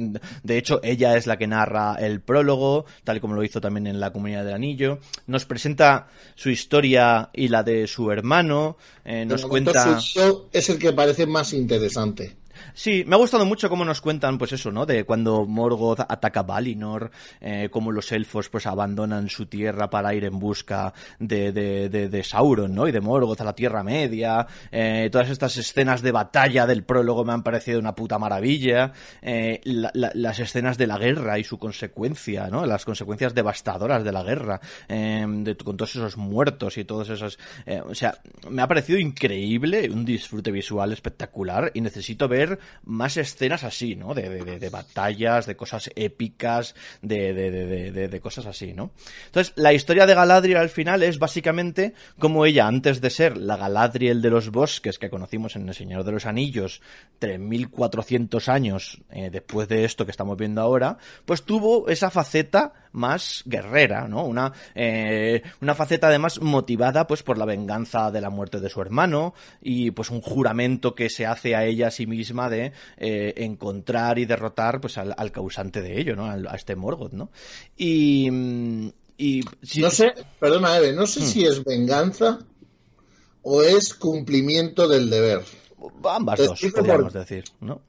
de 0.44 0.58
hecho, 0.58 0.80
ella 0.84 1.18
es 1.18 1.26
la 1.26 1.36
que 1.36 1.48
narra 1.48 1.96
el 1.96 2.22
prólogo, 2.22 2.86
tal 3.04 3.18
y 3.18 3.20
como 3.20 3.34
lo 3.34 3.44
hizo 3.44 3.60
también 3.60 3.88
en 3.88 4.00
la 4.00 4.14
Comunidad 4.14 4.46
del 4.46 4.54
Anillo. 4.54 5.00
Nos 5.26 5.46
presenta 5.46 6.08
su 6.36 6.52
historia 6.52 7.32
y 7.34 7.48
la 7.48 7.64
de 7.64 7.88
su 7.88 8.12
hermano. 8.12 8.78
Eh, 9.04 9.26
nos 9.26 9.46
cuenta. 9.46 10.00
es 10.54 10.70
el 10.70 10.78
que 10.78 10.94
parece 10.94 11.26
más 11.26 11.52
interesante. 11.54 12.38
Sí, 12.74 13.04
me 13.08 13.16
ha 13.16 13.18
gustado 13.18 13.46
mucho 13.46 13.70
cómo 13.70 13.86
nos 13.86 14.02
cuentan, 14.02 14.38
pues 14.38 14.54
eso, 14.54 14.72
¿no? 14.72 14.86
De 14.86 15.04
cuando 15.04 15.46
Morgoth 15.46 16.02
ataca 16.02 16.44
Valinor, 16.44 17.12
eh, 17.42 17.70
cómo 17.72 17.92
los 17.92 18.12
elfos, 18.12 18.50
pues 18.50 18.66
abandonan 18.68 19.30
su 19.30 19.46
tierra 19.46 19.90
para 19.90 20.14
ir 20.14 20.26
en 20.26 20.40
busca 20.40 20.94
de, 21.20 21.52
de, 21.52 21.90
de, 21.90 22.24
Sauron, 22.24 22.74
¿no? 22.74 22.88
Y 22.88 22.92
de 22.92 23.02
Morgoth 23.02 23.42
a 23.42 23.44
la 23.44 23.54
Tierra 23.54 23.84
Media. 23.84 24.46
Eh, 24.72 25.10
todas 25.12 25.30
estas 25.30 25.58
escenas 25.58 26.02
de 26.02 26.12
batalla 26.12 26.66
del 26.66 26.84
prólogo 26.84 27.24
me 27.24 27.34
han 27.34 27.44
parecido 27.44 27.80
una 27.80 27.96
puta 27.96 28.20
maravilla. 28.20 28.92
Eh, 29.22 29.62
las 29.64 30.40
escenas 30.40 30.78
de 30.78 30.88
la 30.88 30.98
guerra 30.98 31.40
y 31.40 31.44
su 31.44 31.58
consecuencia, 31.58 32.48
¿no? 32.50 32.66
Las 32.66 32.86
consecuencias 32.86 33.34
devastadoras 33.34 34.04
de 34.04 34.12
la 34.12 34.24
guerra, 34.24 34.60
con 34.88 35.78
todos 35.78 35.96
esos 35.96 36.18
muertos 36.18 36.78
y 36.78 36.86
todos 36.86 37.10
esos... 37.10 37.38
o 37.86 37.96
sea, 37.96 38.20
me 38.50 38.62
ha 38.62 38.68
parecido 38.68 39.00
increíble, 39.00 39.90
un 39.90 40.06
disfrute 40.06 40.52
visual 40.52 40.92
espectacular 40.94 41.72
y 41.74 41.82
necesito 41.82 42.28
ver 42.28 42.47
más 42.84 43.18
escenas 43.18 43.64
así, 43.64 43.96
¿no? 43.96 44.14
De, 44.14 44.70
batallas, 44.72 45.46
de 45.46 45.56
cosas 45.56 45.90
épicas, 45.96 46.76
de, 47.02 47.34
de, 47.34 48.20
cosas 48.20 48.46
así, 48.46 48.74
¿no? 48.74 48.92
Entonces, 49.28 49.54
la 49.56 49.74
historia 49.74 50.06
de 50.06 50.16
Galadriel 50.16 50.58
al 50.58 50.70
final 50.70 51.04
es 51.04 51.20
básicamente 51.20 51.94
como 52.20 52.46
ella, 52.46 52.68
antes 52.68 53.02
de 53.02 53.10
ser 53.10 53.38
la 53.38 53.58
Galadriel 53.58 54.22
de 54.22 54.30
los 54.30 54.50
bosques 54.50 55.00
que 55.00 55.10
conocimos 55.10 55.56
en 55.56 55.68
El 55.68 55.76
Señor 55.76 56.04
de 56.04 56.12
los 56.12 56.26
Anillos, 56.26 56.82
3.400 57.20 58.48
años 58.48 59.02
eh, 59.12 59.30
después 59.32 59.68
de 59.68 59.86
esto 59.86 60.06
que 60.06 60.12
estamos 60.12 60.38
viendo 60.38 60.62
ahora, 60.62 60.98
pues 61.26 61.44
tuvo 61.44 61.88
esa 61.90 62.10
faceta 62.10 62.74
más 62.92 63.44
guerrera, 63.46 64.08
¿no? 64.08 64.26
Una, 64.26 64.52
eh, 64.76 65.42
una 65.62 65.76
faceta 65.76 66.08
además 66.08 66.42
motivada 66.42 67.08
pues 67.08 67.24
por 67.24 67.38
la 67.38 67.46
venganza 67.46 68.12
de 68.12 68.22
la 68.22 68.30
muerte 68.30 68.60
de 68.60 68.70
su 68.70 68.82
hermano 68.82 69.34
y 69.62 69.92
pues 69.92 70.10
un 70.10 70.22
juramento 70.22 70.96
que 70.96 71.10
se 71.10 71.26
hace 71.26 71.56
a 71.56 71.64
ella 71.66 71.88
a 71.88 71.92
sí 71.92 72.08
misma 72.08 72.37
de 72.50 72.72
eh, 72.98 73.34
encontrar 73.38 74.20
y 74.20 74.26
derrotar 74.26 74.80
pues 74.80 74.98
al, 74.98 75.32
causante 75.32 75.82
de 75.82 76.00
ello, 76.00 76.16
¿no? 76.16 76.26
a 76.26 76.56
este 76.56 76.76
Morgoth, 76.76 77.14
¿no? 77.14 77.32
Y, 77.76 78.30
y 79.18 79.44
no 79.78 79.90
sé, 79.90 80.14
perdona 80.40 80.78
Eve, 80.78 80.94
no 80.94 81.08
sé 81.08 81.22
hmm. 81.22 81.26
si 81.26 81.46
es 81.46 81.64
venganza 81.64 82.40
o 83.42 83.64
es 83.64 83.94
cumplimiento 83.94 84.88
del 84.88 85.10
deber. 85.10 85.44
Ambas 86.04 86.40
dos, 86.40 86.62
podríamos 86.76 87.14
decir, 87.14 87.46
¿no? 87.62 87.82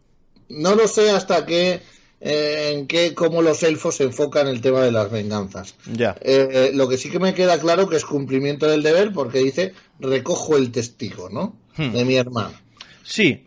No 0.49 0.75
lo 0.75 0.89
sé 0.89 1.11
hasta 1.11 1.45
que 1.45 1.83
en 2.21 2.87
qué 2.87 3.15
cómo 3.15 3.43
los 3.43 3.63
elfos 3.63 3.97
se 3.97 4.05
enfocan 4.05 4.49
el 4.49 4.61
tema 4.61 4.81
de 4.81 4.91
las 4.91 5.11
venganzas. 5.11 5.75
Ya. 5.93 6.17
Eh, 6.21 6.71
lo 6.75 6.89
que 6.89 6.97
sí 6.97 7.11
que 7.11 7.19
me 7.19 7.35
queda 7.35 7.59
claro 7.59 7.89
que 7.89 7.97
es 7.97 8.05
cumplimiento 8.05 8.67
del 8.67 8.83
deber 8.83 9.13
porque 9.13 9.39
dice 9.39 9.75
recojo 10.01 10.57
el 10.57 10.73
testigo, 10.73 11.29
¿no? 11.29 11.57
Hmm. 11.77 11.93
De 11.93 12.05
mi 12.05 12.17
hermano. 12.17 12.55
Sí, 13.09 13.43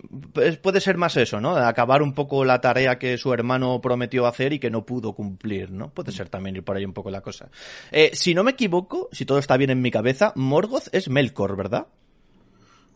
puede 0.64 0.82
ser 0.82 0.98
más 0.98 1.16
eso, 1.18 1.40
¿no? 1.40 1.56
Acabar 1.56 2.02
un 2.02 2.16
poco 2.16 2.44
la 2.44 2.60
tarea 2.62 2.98
que 2.98 3.16
su 3.20 3.32
hermano 3.32 3.80
prometió 3.80 4.26
hacer 4.26 4.54
y 4.54 4.60
que 4.60 4.72
no 4.72 4.88
pudo 4.88 5.14
cumplir, 5.14 5.70
¿no? 5.70 5.94
Puede 5.94 6.12
ser 6.12 6.30
también 6.30 6.56
ir 6.56 6.64
por 6.64 6.78
ahí 6.78 6.84
un 6.84 6.94
poco 6.94 7.12
la 7.12 7.22
cosa. 7.22 7.52
Eh, 7.92 8.10
si 8.14 8.34
no 8.34 8.44
me 8.44 8.52
equivoco, 8.52 9.08
si 9.12 9.24
todo 9.24 9.38
está 9.38 9.58
bien 9.58 9.70
en 9.70 9.80
mi 9.80 9.92
cabeza, 9.92 10.34
Morgoth 10.36 10.88
es 10.94 11.10
Melkor, 11.10 11.56
¿verdad? 11.56 11.86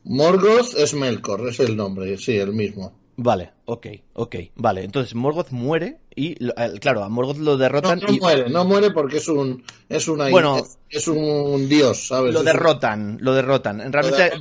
Morgoth 0.05 0.73
es 0.75 0.95
Melkor, 0.95 1.47
es 1.47 1.59
el 1.59 1.77
nombre, 1.77 2.17
sí, 2.17 2.35
el 2.35 2.53
mismo. 2.53 2.93
Vale, 3.17 3.51
ok, 3.65 3.87
ok, 4.13 4.35
vale. 4.55 4.83
Entonces 4.83 5.13
Morgoth 5.13 5.51
muere 5.51 5.99
y, 6.15 6.33
claro, 6.79 7.03
a 7.03 7.09
Morgoth 7.09 7.37
lo 7.37 7.57
derrotan. 7.57 7.99
No, 7.99 8.07
no 8.07 8.17
muere, 8.17 8.49
no 8.49 8.65
muere 8.65 8.89
porque 8.89 9.17
es 9.17 9.27
un, 9.27 9.63
es 9.87 10.07
una, 10.07 10.29
bueno, 10.29 10.65
es, 10.89 11.07
un 11.07 11.69
dios, 11.69 12.07
¿sabes? 12.07 12.33
Lo 12.33 12.41
derrotan, 12.41 13.19
lo 13.21 13.35
derrotan. 13.35 13.93
Realmente, 13.93 14.31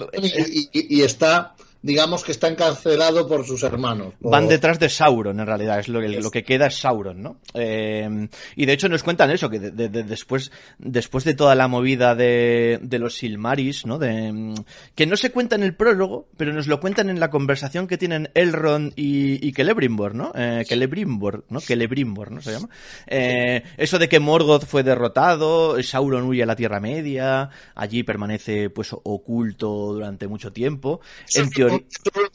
y, 0.72 1.02
está 1.02 1.54
digamos 1.84 2.24
que 2.24 2.32
está 2.32 2.48
encarcelado 2.48 3.28
por 3.28 3.44
sus 3.44 3.62
hermanos. 3.62 4.14
Van 4.20 4.48
detrás 4.48 4.78
de 4.78 4.88
Sauron, 4.88 5.38
en 5.38 5.46
realidad, 5.46 5.78
es 5.80 5.88
lo 5.88 6.00
que, 6.00 6.08
lo 6.08 6.30
que 6.30 6.42
queda 6.42 6.68
es 6.68 6.76
Sauron, 6.76 7.22
¿no? 7.22 7.36
Eh, 7.52 8.26
y 8.56 8.64
de 8.64 8.72
hecho 8.72 8.88
nos 8.88 9.02
cuentan 9.02 9.30
eso, 9.30 9.50
que 9.50 9.58
después, 9.58 10.50
después 10.78 11.24
de 11.24 11.34
toda 11.34 11.54
la 11.54 11.68
movida 11.68 12.14
de, 12.14 12.78
de 12.80 12.98
los 12.98 13.16
Silmaris, 13.16 13.84
¿no? 13.84 13.98
De, 13.98 14.54
que 14.94 15.04
no 15.04 15.16
se 15.16 15.30
cuenta 15.30 15.56
en 15.56 15.62
el 15.62 15.74
prólogo, 15.74 16.26
pero 16.38 16.54
nos 16.54 16.68
lo 16.68 16.80
cuentan 16.80 17.10
en 17.10 17.20
la 17.20 17.28
conversación 17.28 17.86
que 17.86 17.98
tienen 17.98 18.30
Elrond 18.32 18.94
y, 18.96 19.46
y 19.46 19.52
Celebrimbor, 19.52 20.14
¿no? 20.14 20.32
Eh, 20.34 20.64
Celebrimbor, 20.66 21.44
¿no? 21.50 21.60
Celebrimbor, 21.60 22.30
¿no? 22.30 22.40
Se 22.40 22.52
llama. 22.52 22.70
Eh, 23.06 23.62
eso 23.76 23.98
de 23.98 24.08
que 24.08 24.20
Morgoth 24.20 24.64
fue 24.64 24.84
derrotado, 24.84 25.82
Sauron 25.82 26.24
huye 26.24 26.44
a 26.44 26.46
la 26.46 26.56
Tierra 26.56 26.80
Media, 26.80 27.50
allí 27.74 28.04
permanece 28.04 28.70
pues 28.70 28.94
oculto 28.94 29.92
durante 29.92 30.28
mucho 30.28 30.50
tiempo. 30.50 31.02
En 31.34 31.50
teoría 31.50 31.73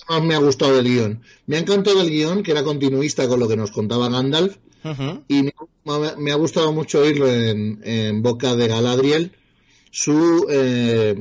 más 0.09 0.23
me 0.23 0.35
ha 0.35 0.39
gustado 0.39 0.75
del 0.75 0.85
guion. 0.85 1.21
Me 1.47 1.57
ha 1.57 1.59
encantado 1.59 2.01
el 2.01 2.09
guion, 2.09 2.43
que 2.43 2.51
era 2.51 2.63
continuista 2.63 3.27
con 3.27 3.39
lo 3.39 3.47
que 3.47 3.57
nos 3.57 3.71
contaba 3.71 4.09
Gandalf. 4.09 4.57
Y 5.27 5.43
me, 5.43 6.31
ha 6.31 6.35
gustado 6.35 6.71
mucho 6.71 7.01
oírlo 7.01 7.27
en, 7.27 8.21
boca 8.21 8.55
de 8.55 8.67
Galadriel, 8.67 9.33
su, 9.91 10.47
eh, 10.49 11.15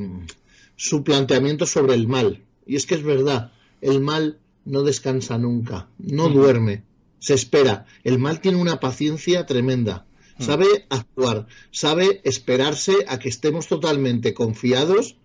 su 0.76 1.02
planteamiento 1.02 1.66
sobre 1.66 1.94
el 1.94 2.07
mal. 2.07 2.42
Y 2.66 2.76
es 2.76 2.87
que 2.87 2.94
es 2.94 3.02
verdad, 3.02 3.52
el 3.81 4.00
mal 4.00 4.38
no 4.64 4.83
descansa 4.83 5.38
nunca, 5.38 5.88
no 5.98 6.28
duerme, 6.28 6.85
se 7.18 7.35
espera. 7.35 7.87
El 8.04 8.18
mal 8.18 8.40
tiene 8.40 8.59
una 8.59 8.81
paciencia 8.81 9.46
tremenda. 9.46 10.07
Sabe 10.38 10.87
actuar, 10.88 11.48
sabe 11.72 12.20
esperarse 12.22 12.94
a 13.09 13.18
que 13.18 13.28
estemos 13.28 13.66
totalmente 13.66 14.35
confiados 14.35 15.16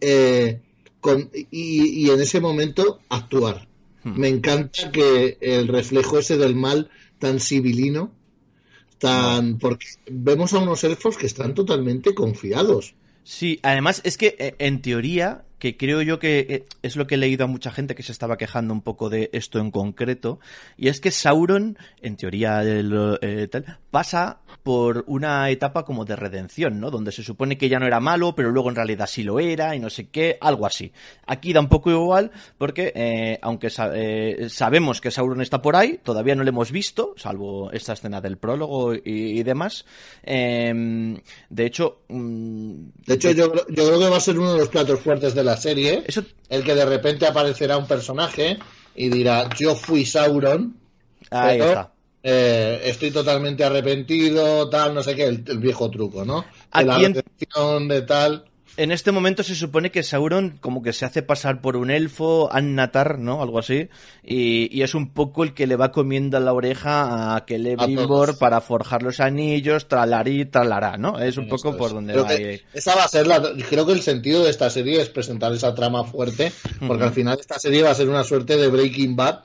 eh, 0.00 0.60
y, 1.50 2.10
en 2.10 2.20
ese 2.20 2.40
momento 2.40 3.00
actuar. 3.08 3.68
Hmm. 4.04 4.18
Me 4.18 4.28
encanta 4.28 4.90
que 4.90 5.38
el 5.40 5.68
reflejo 5.68 6.18
ese 6.18 6.36
del 6.36 6.54
mal 6.54 6.90
tan 7.18 7.40
civilino, 7.40 8.12
tan 8.98 9.58
porque 9.58 9.86
vemos 10.10 10.52
a 10.52 10.58
unos 10.58 10.84
elfos 10.84 11.16
que 11.16 11.26
están 11.26 11.54
totalmente 11.54 12.14
confiados. 12.14 12.94
Sí, 13.24 13.60
además 13.62 14.00
es 14.04 14.18
que 14.18 14.36
eh, 14.38 14.54
en 14.58 14.82
teoría 14.82 15.44
que 15.62 15.76
creo 15.76 16.02
yo 16.02 16.18
que 16.18 16.40
eh, 16.48 16.64
es 16.82 16.96
lo 16.96 17.06
que 17.06 17.14
he 17.14 17.18
leído 17.18 17.44
a 17.44 17.46
mucha 17.46 17.70
gente 17.70 17.94
que 17.94 18.02
se 18.02 18.10
estaba 18.10 18.36
quejando 18.36 18.74
un 18.74 18.82
poco 18.82 19.08
de 19.08 19.30
esto 19.32 19.60
en 19.60 19.70
concreto, 19.70 20.40
y 20.76 20.88
es 20.88 21.00
que 21.00 21.12
Sauron, 21.12 21.78
en 22.00 22.16
teoría, 22.16 22.62
eh, 22.64 23.48
pasa 23.92 24.40
por 24.62 25.04
una 25.08 25.50
etapa 25.50 25.84
como 25.84 26.04
de 26.04 26.16
redención, 26.16 26.80
¿no? 26.80 26.90
Donde 26.90 27.12
se 27.12 27.22
supone 27.22 27.58
que 27.58 27.68
ya 27.68 27.80
no 27.80 27.86
era 27.86 28.00
malo, 28.00 28.34
pero 28.34 28.50
luego 28.50 28.68
en 28.68 28.76
realidad 28.76 29.08
sí 29.08 29.22
lo 29.22 29.40
era 29.40 29.74
y 29.74 29.80
no 29.80 29.90
sé 29.90 30.08
qué, 30.08 30.38
algo 30.40 30.66
así. 30.66 30.92
Aquí 31.26 31.52
da 31.52 31.60
un 31.60 31.68
poco 31.68 31.90
igual 31.90 32.30
porque, 32.58 32.92
eh, 32.94 33.38
aunque 33.42 33.70
sabemos 33.70 35.00
que 35.00 35.10
Sauron 35.10 35.40
está 35.40 35.60
por 35.60 35.76
ahí, 35.76 35.98
todavía 36.02 36.34
no 36.34 36.44
lo 36.44 36.48
hemos 36.48 36.70
visto, 36.70 37.14
salvo 37.16 37.72
esta 37.72 37.94
escena 37.94 38.20
del 38.20 38.38
prólogo 38.38 38.94
y, 38.94 39.42
demás. 39.42 39.84
Em, 40.22 41.18
de 41.50 41.66
hecho... 41.66 42.02
Mm, 42.08 42.90
de 43.06 43.14
hecho, 43.14 43.30
yo, 43.32 43.52
yo 43.68 43.86
creo 43.86 43.98
que 43.98 44.08
va 44.08 44.16
a 44.16 44.20
ser 44.20 44.38
uno 44.38 44.52
de 44.52 44.58
los 44.58 44.68
platos 44.68 45.00
fuertes 45.00 45.34
de 45.34 45.44
la 45.44 45.56
serie, 45.56 46.04
el 46.48 46.64
que 46.64 46.74
de 46.74 46.84
repente 46.84 47.26
aparecerá 47.26 47.76
un 47.78 47.86
personaje 47.86 48.58
y 48.94 49.08
dirá, 49.08 49.48
yo 49.58 49.74
fui 49.74 50.04
Sauron. 50.04 50.76
Ahí 51.30 51.60
está. 51.60 51.92
Eh, 52.22 52.80
estoy 52.84 53.10
totalmente 53.10 53.64
arrepentido, 53.64 54.68
tal, 54.68 54.94
no 54.94 55.02
sé 55.02 55.16
qué, 55.16 55.24
el, 55.24 55.58
viejo 55.58 55.90
truco, 55.90 56.24
¿no? 56.24 56.44
De 56.74 56.84
la 56.84 56.98
de 56.98 58.02
tal 58.02 58.44
en 58.76 58.90
este 58.90 59.12
momento 59.12 59.42
se 59.42 59.54
supone 59.54 59.90
que 59.90 60.02
Sauron 60.02 60.56
como 60.58 60.82
que 60.82 60.94
se 60.94 61.04
hace 61.04 61.22
pasar 61.22 61.60
por 61.60 61.76
un 61.76 61.90
elfo, 61.90 62.50
Annatar, 62.50 63.18
¿no? 63.18 63.42
Algo 63.42 63.58
así. 63.58 63.88
Y, 64.24 64.82
es 64.82 64.94
un 64.94 65.12
poco 65.12 65.44
el 65.44 65.52
que 65.52 65.66
le 65.66 65.76
va 65.76 65.92
comiendo 65.92 66.40
la 66.40 66.52
oreja 66.54 67.36
a 67.36 67.44
Celebrimbor 67.46 68.38
para 68.38 68.60
forjar 68.62 69.02
los 69.02 69.20
anillos, 69.20 69.88
tralarí, 69.88 70.46
tralará, 70.46 70.96
¿no? 70.96 71.18
Es 71.18 71.36
un 71.36 71.48
poco 71.48 71.76
por 71.76 71.92
donde 71.92 72.16
va. 72.16 72.32
Esa 72.72 72.94
va 72.96 73.04
a 73.04 73.08
ser 73.08 73.26
la... 73.26 73.42
Creo 73.68 73.86
que 73.86 73.92
el 73.92 74.02
sentido 74.02 74.42
de 74.42 74.50
esta 74.50 74.70
serie 74.70 75.02
es 75.02 75.10
presentar 75.10 75.52
esa 75.52 75.74
trama 75.74 76.04
fuerte, 76.04 76.50
porque 76.86 77.04
al 77.04 77.12
final 77.12 77.38
esta 77.38 77.58
serie 77.58 77.82
va 77.82 77.90
a 77.90 77.94
ser 77.94 78.08
una 78.08 78.24
suerte 78.24 78.56
de 78.56 78.68
Breaking 78.68 79.16
Bad, 79.16 79.40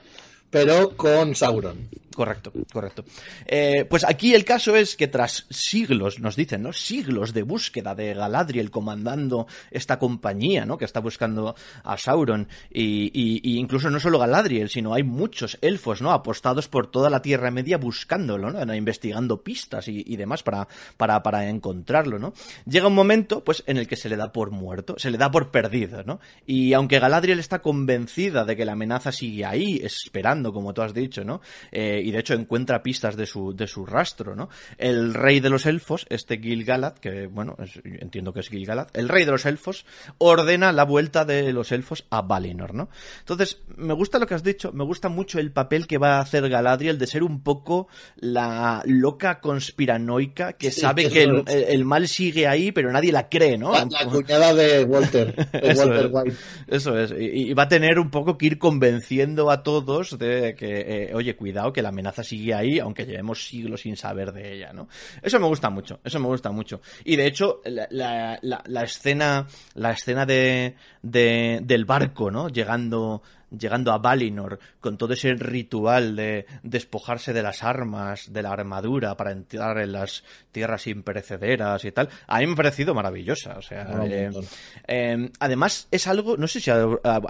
pero 0.50 0.96
con 0.96 1.36
Sauron. 1.36 1.90
Correcto, 2.18 2.52
correcto. 2.74 3.06
Eh, 3.46 3.86
pues 3.88 4.04
aquí 4.04 4.34
el 4.34 4.44
caso 4.44 4.76
es 4.76 4.96
que 4.96 5.08
tras 5.08 5.46
siglos, 5.52 6.20
nos 6.20 6.36
dicen, 6.36 6.64
¿no? 6.64 6.74
Siglos 6.74 7.32
de 7.32 7.44
búsqueda 7.44 7.94
de 7.94 8.16
Galadriel 8.16 8.72
comandando 8.72 9.46
esta 9.70 10.00
compañía, 10.00 10.66
¿no? 10.66 10.80
Que 10.80 10.86
está 10.86 11.00
buscando 11.00 11.54
a 11.84 11.96
Sauron 11.96 12.48
y, 12.72 13.12
y, 13.14 13.60
incluso 13.60 13.92
no 13.92 14.00
solo 14.00 14.18
Galadriel, 14.18 14.68
sino 14.70 14.96
hay 14.96 15.04
muchos 15.04 15.60
elfos, 15.62 16.02
¿no? 16.02 16.12
Apostados 16.12 16.68
por 16.68 16.90
toda 16.90 17.12
la 17.12 17.22
Tierra 17.22 17.52
Media 17.52 17.78
buscándolo, 17.78 18.50
¿no? 18.50 18.74
Investigando 18.74 19.44
pistas 19.44 19.88
y, 19.88 20.04
y 20.04 20.16
demás 20.16 20.42
para, 20.42 20.68
para, 20.98 21.22
para 21.22 21.48
encontrarlo, 21.48 22.18
¿no? 22.18 22.34
Llega 22.66 22.88
un 22.88 22.96
momento, 22.96 23.44
pues, 23.44 23.64
en 23.68 23.78
el 23.78 23.88
que 23.88 23.96
se 23.96 24.10
le 24.10 24.16
da 24.16 24.32
por 24.32 24.50
muerto, 24.50 24.96
se 24.98 25.12
le 25.12 25.20
da 25.20 25.30
por 25.30 25.52
perdido, 25.52 26.02
¿no? 26.04 26.20
Y 26.48 26.74
aunque 26.74 26.98
Galadriel 26.98 27.38
está 27.38 27.60
convencida 27.60 28.44
de 28.44 28.56
que 28.56 28.66
la 28.66 28.72
amenaza 28.72 29.12
sigue 29.12 29.46
ahí, 29.46 29.82
esperando, 29.84 30.52
como 30.52 30.74
tú 30.74 30.82
has 30.82 30.96
dicho, 30.96 31.24
¿no? 31.24 31.42
Eh, 31.72 32.06
y 32.08 32.12
de 32.12 32.20
hecho 32.20 32.36
encuentra 32.36 32.84
pistas 32.84 33.18
de 33.18 33.26
su, 33.26 33.54
de 33.54 33.68
su 33.68 33.86
rastro, 33.86 34.34
¿no? 34.34 34.48
El 34.78 35.14
rey 35.14 35.42
de 35.42 35.50
los 35.50 35.66
elfos, 35.66 36.06
este 36.10 36.38
Gil-galad, 36.38 36.94
que 36.94 37.28
bueno, 37.28 37.58
entiendo 37.84 38.32
que 38.32 38.40
es 38.40 38.48
Gil-galad, 38.48 38.88
el 38.94 39.10
rey 39.10 39.26
de 39.26 39.32
los 39.32 39.46
elfos, 39.46 39.86
ordena 40.18 40.72
la 40.72 40.86
vuelta 40.86 41.26
de 41.26 41.52
los 41.52 41.74
elfos 41.74 42.06
a 42.10 42.22
Valinor, 42.22 42.74
¿no? 42.74 42.88
Entonces, 43.20 43.60
me 43.76 43.94
gusta 43.94 44.20
lo 44.20 44.26
que 44.26 44.36
has 44.36 44.44
dicho, 44.44 44.72
me 44.72 44.86
gusta 44.86 45.10
mucho 45.10 45.38
el 45.38 45.52
papel 45.52 45.86
que 45.86 45.98
va 45.98 46.16
a 46.16 46.22
hacer 46.22 46.48
Galadriel 46.48 46.98
de 46.98 47.08
ser 47.08 47.24
un 47.24 47.42
poco 47.42 47.90
la 48.16 48.84
loca 48.86 49.42
conspiranoica 49.42 50.54
que 50.54 50.72
sabe 50.72 51.10
que 51.10 51.24
el, 51.24 51.84
mal 51.84 52.08
sigue 52.08 52.48
ahí, 52.48 52.72
pero 52.72 52.90
nadie 52.90 53.12
la 53.12 53.28
cree, 53.28 53.58
¿no? 53.58 53.74
La, 53.74 53.86
cuñada 54.10 54.54
de 54.54 54.86
Walter, 54.86 55.36
eso 55.62 55.94
es, 55.94 56.08
White. 56.10 56.38
Eso 56.68 56.98
es, 56.98 57.14
y, 57.20 57.54
va 57.54 57.64
a 57.64 57.68
tener 57.68 58.00
un 58.00 58.12
poco 58.12 58.38
que 58.38 58.46
ir 58.46 58.60
convenciendo 58.60 59.52
a 59.52 59.62
todos 59.62 60.18
de 60.18 60.56
que, 60.56 61.10
eh, 61.10 61.12
oye, 61.14 61.36
cuidado, 61.36 61.74
que 61.74 61.82
la 61.82 61.87
amenaza 61.90 62.24
sigue 62.24 62.54
ahí, 62.54 62.80
aunque 62.80 63.06
llevemos 63.06 63.48
siglos 63.48 63.82
sin 63.82 63.96
saber 63.96 64.32
de 64.32 64.54
ella, 64.56 64.74
¿no? 64.74 64.88
Eso 65.22 65.40
me 65.40 65.48
gusta 65.48 65.70
mucho, 65.70 66.00
eso 66.04 66.20
me 66.20 66.28
gusta 66.28 66.52
mucho. 66.52 66.82
Y 67.04 67.16
de 67.16 67.28
hecho, 67.28 67.62
la, 67.66 68.40
la, 68.42 68.84
escena, 68.84 69.48
la 69.76 69.92
escena 69.92 70.26
de, 70.26 70.76
de, 71.02 71.60
del 71.64 71.86
barco, 71.86 72.32
¿no? 72.32 72.50
Llegando, 72.50 73.22
llegando 73.52 73.92
a 73.92 73.98
Valinor 73.98 74.60
con 74.80 74.98
todo 74.98 75.14
ese 75.14 75.34
ritual 75.36 76.16
de 76.16 76.46
despojarse 76.64 77.34
de 77.34 77.44
las 77.44 77.64
armas, 77.64 78.32
de 78.34 78.42
la 78.42 78.52
armadura 78.52 79.16
para 79.16 79.32
entrar 79.32 79.78
en 79.80 79.94
las 79.94 80.24
tierras 80.52 80.88
imperecederas 80.88 81.86
y 81.86 81.92
tal, 81.92 82.10
a 82.28 82.40
mí 82.40 82.48
me 82.48 82.54
ha 82.54 82.56
parecido 82.56 82.94
maravillosa. 82.94 83.58
O 83.58 83.62
sea, 83.62 83.88
eh, 84.06 84.30
em, 84.88 85.32
además 85.40 85.88
es 85.92 86.08
algo, 86.08 86.38
no 86.38 86.48
sé 86.48 86.60
si, 86.60 86.72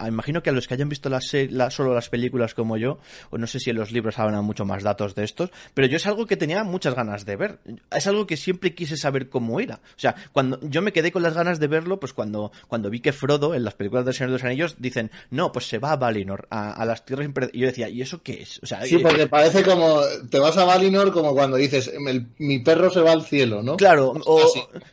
imagino 0.07 0.41
que 0.41 0.49
a 0.49 0.53
los 0.53 0.67
que 0.67 0.73
hayan 0.73 0.89
visto 0.89 1.09
las, 1.09 1.25
solo 1.69 1.93
las 1.93 2.09
películas 2.09 2.53
como 2.53 2.77
yo, 2.77 2.99
o 3.29 3.37
no 3.37 3.47
sé 3.47 3.59
si 3.59 3.69
en 3.69 3.77
los 3.77 3.91
libros 3.91 4.19
hablan 4.19 4.43
mucho 4.43 4.65
más 4.65 4.83
datos 4.83 5.15
de 5.15 5.23
estos, 5.23 5.51
pero 5.73 5.87
yo 5.87 5.97
es 5.97 6.07
algo 6.07 6.25
que 6.25 6.37
tenía 6.37 6.63
muchas 6.63 6.95
ganas 6.95 7.25
de 7.25 7.35
ver. 7.35 7.59
Es 7.91 8.07
algo 8.07 8.27
que 8.27 8.37
siempre 8.37 8.73
quise 8.73 8.97
saber 8.97 9.29
cómo 9.29 9.59
era. 9.59 9.75
O 9.75 9.99
sea, 9.99 10.15
cuando 10.31 10.59
yo 10.61 10.81
me 10.81 10.93
quedé 10.93 11.11
con 11.11 11.23
las 11.23 11.33
ganas 11.33 11.59
de 11.59 11.67
verlo, 11.67 11.99
pues 11.99 12.13
cuando, 12.13 12.51
cuando 12.67 12.89
vi 12.89 12.99
que 12.99 13.13
Frodo 13.13 13.53
en 13.53 13.63
las 13.63 13.75
películas 13.75 14.05
del 14.05 14.13
Señor 14.13 14.29
de 14.31 14.33
los 14.33 14.43
Anillos 14.43 14.75
dicen, 14.79 15.11
no, 15.29 15.51
pues 15.51 15.67
se 15.67 15.79
va 15.79 15.91
a 15.91 15.97
Valinor, 16.07 16.47
a, 16.49 16.85
las 16.85 17.05
tierras 17.05 17.25
imperecederas. 17.25 17.57
Y 17.57 17.59
yo 17.61 17.67
decía, 17.67 17.89
¿y 17.89 18.01
eso 18.01 18.21
qué 18.23 18.41
es? 18.41 18.59
O 18.63 18.65
sea, 18.65 18.83
sí, 18.85 18.95
eh, 18.95 18.99
porque 18.99 19.27
parece 19.27 19.63
como, 19.63 20.01
te 20.29 20.39
vas 20.39 20.57
a 20.57 20.63
Valinor 20.63 21.11
como 21.11 21.33
cuando 21.33 21.57
dices, 21.57 21.91
mi 22.37 22.59
perro 22.59 22.89
se 22.89 23.01
va 23.01 23.11
al 23.11 23.23
cielo, 23.23 23.61
¿no? 23.61 23.77
Claro, 23.77 24.13
o, 24.25 24.41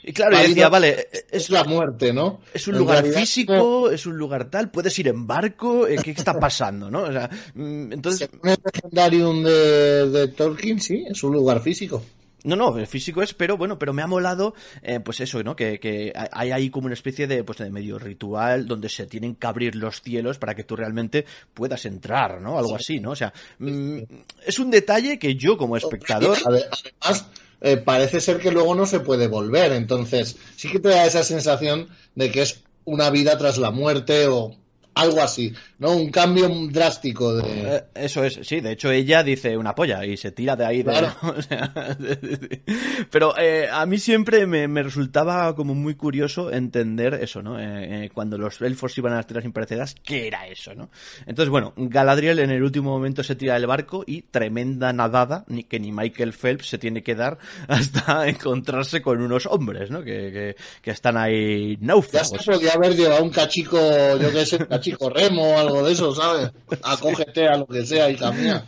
y 0.02 0.12
claro, 0.12 0.36
y 0.38 0.48
decía, 0.48 0.68
vale, 0.68 1.08
es, 1.30 1.50
la 1.50 1.64
muerte, 1.64 2.12
¿no? 2.12 2.40
Es 2.52 2.66
un 2.68 2.78
lugar 2.78 3.04
físico, 3.04 3.90
es 3.90 4.06
un 4.06 4.16
lugar 4.16 4.50
tal, 4.50 4.70
puedes 4.70 4.98
ir 4.98 5.08
en 5.08 5.26
barco, 5.26 5.86
eh, 5.86 5.96
¿qué 6.02 6.10
está 6.10 6.38
pasando, 6.38 6.90
no? 6.90 7.04
O 7.04 7.12
sea, 7.12 7.30
mm, 7.54 7.92
entonces... 7.92 8.28
el 8.42 8.56
legendarium 8.64 9.44
de, 9.44 10.10
de 10.10 10.28
Tolkien, 10.28 10.80
sí, 10.80 11.04
es 11.08 11.22
un 11.22 11.32
lugar 11.32 11.60
físico. 11.60 12.02
No, 12.44 12.56
no, 12.56 12.76
el 12.78 12.86
físico 12.86 13.22
es, 13.22 13.32
pero 13.32 13.56
bueno, 13.56 13.78
pero 13.78 13.94
me 13.94 14.02
ha 14.02 14.06
molado, 14.06 14.54
eh, 14.82 15.00
pues 15.00 15.20
eso, 15.20 15.42
¿no? 15.42 15.56
Que, 15.56 15.80
que, 15.80 16.12
hay 16.14 16.52
ahí 16.52 16.68
como 16.68 16.86
una 16.86 16.94
especie 16.94 17.26
de, 17.26 17.42
pues 17.42 17.58
de 17.58 17.70
medio 17.70 17.98
ritual 17.98 18.66
donde 18.66 18.90
se 18.90 19.06
tienen 19.06 19.34
que 19.34 19.46
abrir 19.46 19.74
los 19.74 20.02
cielos 20.02 20.38
para 20.38 20.54
que 20.54 20.62
tú 20.62 20.76
realmente 20.76 21.24
puedas 21.54 21.86
entrar, 21.86 22.42
¿no? 22.42 22.58
Algo 22.58 22.76
así, 22.76 23.00
¿no? 23.00 23.12
O 23.12 23.16
sea, 23.16 23.32
mm, 23.58 23.98
es 24.46 24.58
un 24.58 24.70
detalle 24.70 25.18
que 25.18 25.36
yo 25.36 25.56
como 25.56 25.76
espectador... 25.76 26.36
Además, 26.44 27.26
eh, 27.62 27.78
parece 27.78 28.20
ser 28.20 28.38
que 28.38 28.50
luego 28.50 28.74
no 28.74 28.84
se 28.84 29.00
puede 29.00 29.26
volver, 29.26 29.72
entonces 29.72 30.36
sí 30.54 30.70
que 30.70 30.80
te 30.80 30.90
da 30.90 31.06
esa 31.06 31.24
sensación 31.24 31.88
de 32.14 32.30
que 32.30 32.42
es 32.42 32.62
una 32.84 33.08
vida 33.08 33.38
tras 33.38 33.56
la 33.56 33.70
muerte 33.70 34.26
o 34.26 34.54
algo 34.94 35.22
así, 35.22 35.54
¿no? 35.78 35.92
Un 35.92 36.10
cambio 36.10 36.48
drástico 36.70 37.34
de... 37.34 37.76
Eh, 37.76 37.84
eso 37.94 38.24
es, 38.24 38.40
sí, 38.42 38.60
de 38.60 38.72
hecho 38.72 38.90
ella 38.90 39.22
dice 39.22 39.56
una 39.56 39.74
polla 39.74 40.04
y 40.04 40.16
se 40.16 40.32
tira 40.32 40.56
de 40.56 40.64
ahí. 40.64 40.84
Pero 43.10 43.36
eh, 43.38 43.68
a 43.70 43.86
mí 43.86 43.98
siempre 43.98 44.46
me, 44.46 44.82
resultaba 44.82 45.54
como 45.54 45.74
muy 45.74 45.94
curioso 45.94 46.52
entender 46.52 47.14
eso, 47.14 47.42
¿no? 47.42 47.58
Eh, 47.58 48.10
cuando 48.12 48.38
los 48.38 48.60
elfos 48.60 48.96
iban 48.98 49.12
a 49.12 49.16
las 49.16 49.26
tierras 49.26 49.44
imperecederas, 49.44 49.94
¿qué 50.02 50.26
era 50.26 50.46
eso, 50.46 50.74
no? 50.74 50.90
Entonces, 51.26 51.50
bueno, 51.50 51.72
Galadriel 51.76 52.38
en 52.38 52.50
el 52.50 52.62
último 52.62 52.90
momento 52.90 53.22
se 53.22 53.34
tira 53.34 53.54
del 53.54 53.66
barco 53.66 54.04
y 54.06 54.22
tremenda 54.22 54.92
nadada 54.92 55.44
ni, 55.48 55.64
que 55.64 55.80
ni 55.80 55.92
Michael 55.92 56.32
Phelps 56.32 56.68
se 56.68 56.78
tiene 56.78 57.02
que 57.02 57.14
dar 57.14 57.38
hasta 57.68 58.04
encontrarse 58.28 59.02
con 59.02 59.20
unos 59.20 59.46
hombres, 59.46 59.90
¿no? 59.90 60.02
Que, 60.02 60.54
que, 60.82 60.90
están 60.90 61.16
ahí 61.16 61.76
náufragos. 61.80 62.32
Ya 62.32 62.38
se 62.38 62.52
podía 62.52 62.72
haber 62.72 62.94
llevado 62.94 63.24
un 63.24 63.30
cachico, 63.30 63.78
yo 64.16 64.32
qué 64.32 64.46
sé, 64.46 64.58
chico 64.80 65.10
remo 65.10 65.42
o 65.42 65.63
algo 65.64 65.86
de 65.86 65.92
eso, 65.92 66.14
¿sabes? 66.14 66.50
Acógete 66.82 67.48
a 67.48 67.56
lo 67.56 67.66
que 67.66 67.84
sea 67.84 68.10
y 68.10 68.16
camina. 68.16 68.64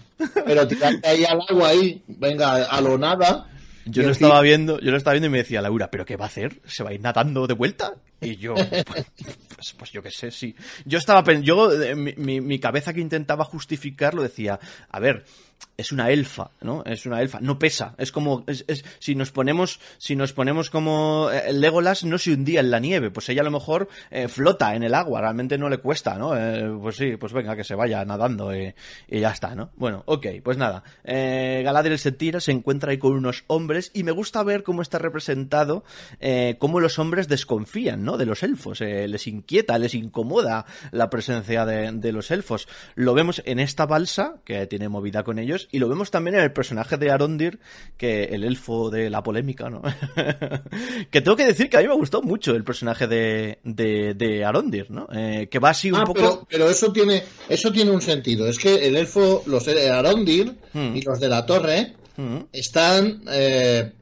Pero 0.47 0.67
tirarte 0.67 1.09
ahí 1.09 1.25
al 1.25 1.41
agua 1.49 1.69
ahí, 1.69 2.03
venga, 2.07 2.65
a 2.65 2.81
lo 2.81 2.99
nada. 2.99 3.49
Yo 3.85 4.03
lo 4.03 4.11
estaba 4.11 4.41
viendo, 4.41 4.81
yo 4.81 4.91
lo 4.91 4.97
estaba 4.97 5.13
viendo 5.13 5.29
y 5.29 5.31
me 5.31 5.39
decía 5.39 5.63
Laura, 5.63 5.91
¿pero 5.91 6.05
qué 6.05 6.17
va 6.17 6.25
a 6.25 6.29
hacer? 6.29 6.61
¿Se 6.67 6.83
va 6.83 6.91
a 6.91 6.95
ir 6.95 7.01
nadando 7.01 7.47
de 7.47 7.55
vuelta? 7.55 7.95
Y 8.21 8.37
yo, 8.37 8.55
pues, 8.55 8.67
pues, 9.55 9.75
pues, 9.79 9.93
yo 9.93 10.03
qué 10.03 10.11
sé, 10.11 10.33
sí. 10.33 10.57
Yo 10.85 10.99
estaba, 10.99 11.23
yo, 11.35 11.71
eh, 11.81 11.95
mi, 11.95 12.41
mi 12.41 12.59
cabeza 12.59 12.93
que 12.93 13.01
intentaba 13.01 13.45
justificarlo 13.45 14.23
decía, 14.23 14.59
a 14.91 14.99
ver, 14.99 15.25
es 15.77 15.93
una 15.93 16.11
elfa, 16.11 16.51
¿no? 16.63 16.83
Es 16.85 17.07
una 17.07 17.21
elfa, 17.21 17.41
no 17.41 17.59
pesa, 17.59 17.95
es 17.99 18.11
como 18.13 18.45
es, 18.47 18.65
si 18.99 19.15
nos 19.15 19.31
ponemos 19.31 19.79
si 19.99 20.17
nos 20.17 20.33
ponemos 20.33 20.71
como 20.71 21.29
eh, 21.31 21.53
Legolas 21.53 22.05
no 22.05 22.19
se 22.19 22.33
hundía 22.33 22.61
en 22.61 22.71
la 22.71 22.79
nieve, 22.79 23.11
pues 23.11 23.29
ella 23.29 23.43
a 23.43 23.45
lo 23.45 23.51
mejor 23.51 23.89
eh, 24.11 24.29
flota 24.29 24.75
en 24.75 24.83
el 24.83 24.95
agua, 24.95 25.21
realmente 25.21 25.59
no 25.59 25.69
le 25.69 25.79
cuesta, 25.79 26.17
¿no? 26.17 26.37
Eh, 26.37 26.77
pues 26.81 26.97
sí, 26.97 27.17
pues 27.17 27.33
venga 27.33 27.57
que 27.57 27.65
se 27.65 27.75
vaya 27.75 28.05
nadando 28.05 28.57
y, 28.57 28.75
ya 29.09 29.31
está, 29.31 29.55
¿no? 29.55 29.71
Bueno, 29.77 30.03
ok, 30.07 30.27
pues 30.43 30.57
nada, 30.57 30.83
Galadriel 31.05 31.99
se 31.99 32.13
tira, 32.13 32.41
se 32.41 32.53
encuentra 32.53 32.91
ahí 32.91 32.99
con 32.99 33.13
unos 33.13 33.45
hombres 33.47 33.91
y 33.93 34.03
me 34.03 34.13
gusta 34.13 34.43
ver 34.43 34.63
cómo 34.63 34.83
está 34.83 34.99
representado 34.99 35.85
cómo 36.59 36.81
los 36.81 36.99
hombres 36.99 37.29
desconfían, 37.29 38.05
¿no? 38.05 38.17
De 38.17 38.27
los 38.27 38.43
elfos, 38.43 38.81
les 38.81 39.27
inquieta, 39.27 39.79
les 39.79 39.95
incomoda 39.95 40.67
la 40.91 41.11
presencia 41.11 41.67
de, 41.67 41.93
de 41.93 42.13
los 42.13 42.31
elfos. 42.31 42.69
Lo 42.95 43.15
vemos 43.15 43.43
en 43.45 43.59
esta 43.59 43.87
balsa 43.87 44.37
que 44.45 44.67
tiene 44.67 44.89
movida 44.89 45.23
con 45.23 45.39
ellos 45.47 45.69
y 45.73 45.79
lo 45.79 45.89
vemos 45.89 46.11
también 46.11 46.37
en 46.37 46.43
el 46.43 46.53
personaje 46.53 46.97
de 46.97 47.11
Arondir, 47.11 47.59
que 47.97 48.25
el 48.25 48.45
elfo 48.45 48.91
de 48.91 49.11
la 49.11 49.23
polémica, 49.23 49.71
¿no? 49.71 49.83
que 51.11 51.21
tengo 51.21 51.37
que 51.37 51.47
decir 51.47 51.71
que 51.71 51.79
a 51.79 51.81
mí 51.81 51.89
me 51.89 51.95
gustó 51.95 52.23
mucho 52.23 52.55
el 52.55 52.65
personaje 52.65 53.07
de, 53.07 53.59
de, 53.65 54.45
Arondir, 54.45 54.91
¿no? 54.91 55.09
Eh, 55.13 55.49
que 55.51 55.59
va 55.59 55.71
así 55.71 55.91
un 55.91 56.01
ah, 56.01 56.05
poco... 56.05 56.47
Pero, 56.51 56.69
eso 56.69 56.93
tiene 56.93 57.23
eso 57.49 57.73
tiene 57.73 57.91
un 57.91 58.03
sentido. 58.03 58.47
Es 58.47 58.59
que 58.59 58.87
el 58.87 58.97
elfo, 58.97 59.43
los 59.47 59.65
de 59.65 59.91
Arondir 59.91 60.55
hmm. 60.73 60.97
y 60.97 61.03
los 61.03 61.21
de 61.21 61.29
la 61.29 61.47
torre 61.47 61.95
hmm. 62.17 62.39
están... 62.53 63.23
Eh, 63.31 63.93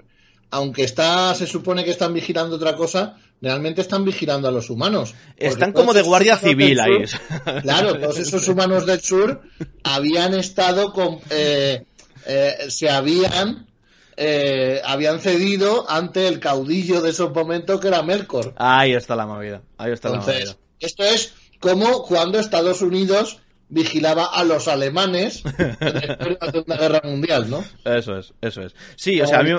aunque 0.51 0.85
está, 0.85 1.35
se 1.35 1.49
supone 1.49 1.85
que 1.85 1.91
están 1.91 2.15
vigilando 2.15 2.55
otra 2.55 2.77
cosa, 2.77 3.17
realmente 3.45 3.83
están 3.83 4.05
vigilando 4.05 4.49
a 4.49 4.51
los 4.51 4.71
humanos. 4.71 5.15
Están 5.37 5.73
como 5.73 5.93
de 5.93 6.01
guardia 6.01 6.39
civil 6.39 6.81
ahí. 6.81 7.05
claro, 7.63 7.99
todos 8.01 8.19
esos 8.19 8.49
humanos 8.49 8.87
del 8.87 9.01
sur 9.01 9.43
habían 9.83 10.35
estado 10.35 10.93
con, 10.93 11.21
eh, 11.29 11.85
eh, 12.27 12.57
se 12.69 12.89
habían 12.89 13.67
eh, 14.17 14.81
habían 14.85 15.21
cedido 15.21 15.91
ante 15.91 16.27
el 16.29 16.41
caudillo 16.41 17.03
de 17.03 17.11
esos 17.11 17.35
momentos 17.35 17.81
que 17.81 17.89
era 17.89 18.03
Melkor. 18.03 18.55
Ahí 18.57 18.95
está 18.95 19.15
la 19.15 19.27
movida. 19.27 19.61
Ahí 19.77 19.93
está 19.93 20.09
la 20.09 20.21
movida. 20.21 20.57
Esto 20.81 21.03
es 21.05 21.35
como 21.61 22.03
cuando 22.05 22.39
Estados 22.39 22.81
Unidos 22.81 23.41
vigilaba 23.75 24.27
a 24.27 24.45
los 24.45 24.69
alemanes 24.69 25.43
en 25.59 26.39
la 26.41 26.51
Segunda 26.51 26.77
Guerra 26.77 27.01
Mundial, 27.05 27.51
¿no? 27.51 27.65
Eso 27.85 28.17
es, 28.17 28.33
eso 28.41 28.63
es. 28.63 28.75
Sí, 28.97 29.21
o 29.21 29.27
sea, 29.27 29.41
a 29.41 29.43
mí 29.43 29.51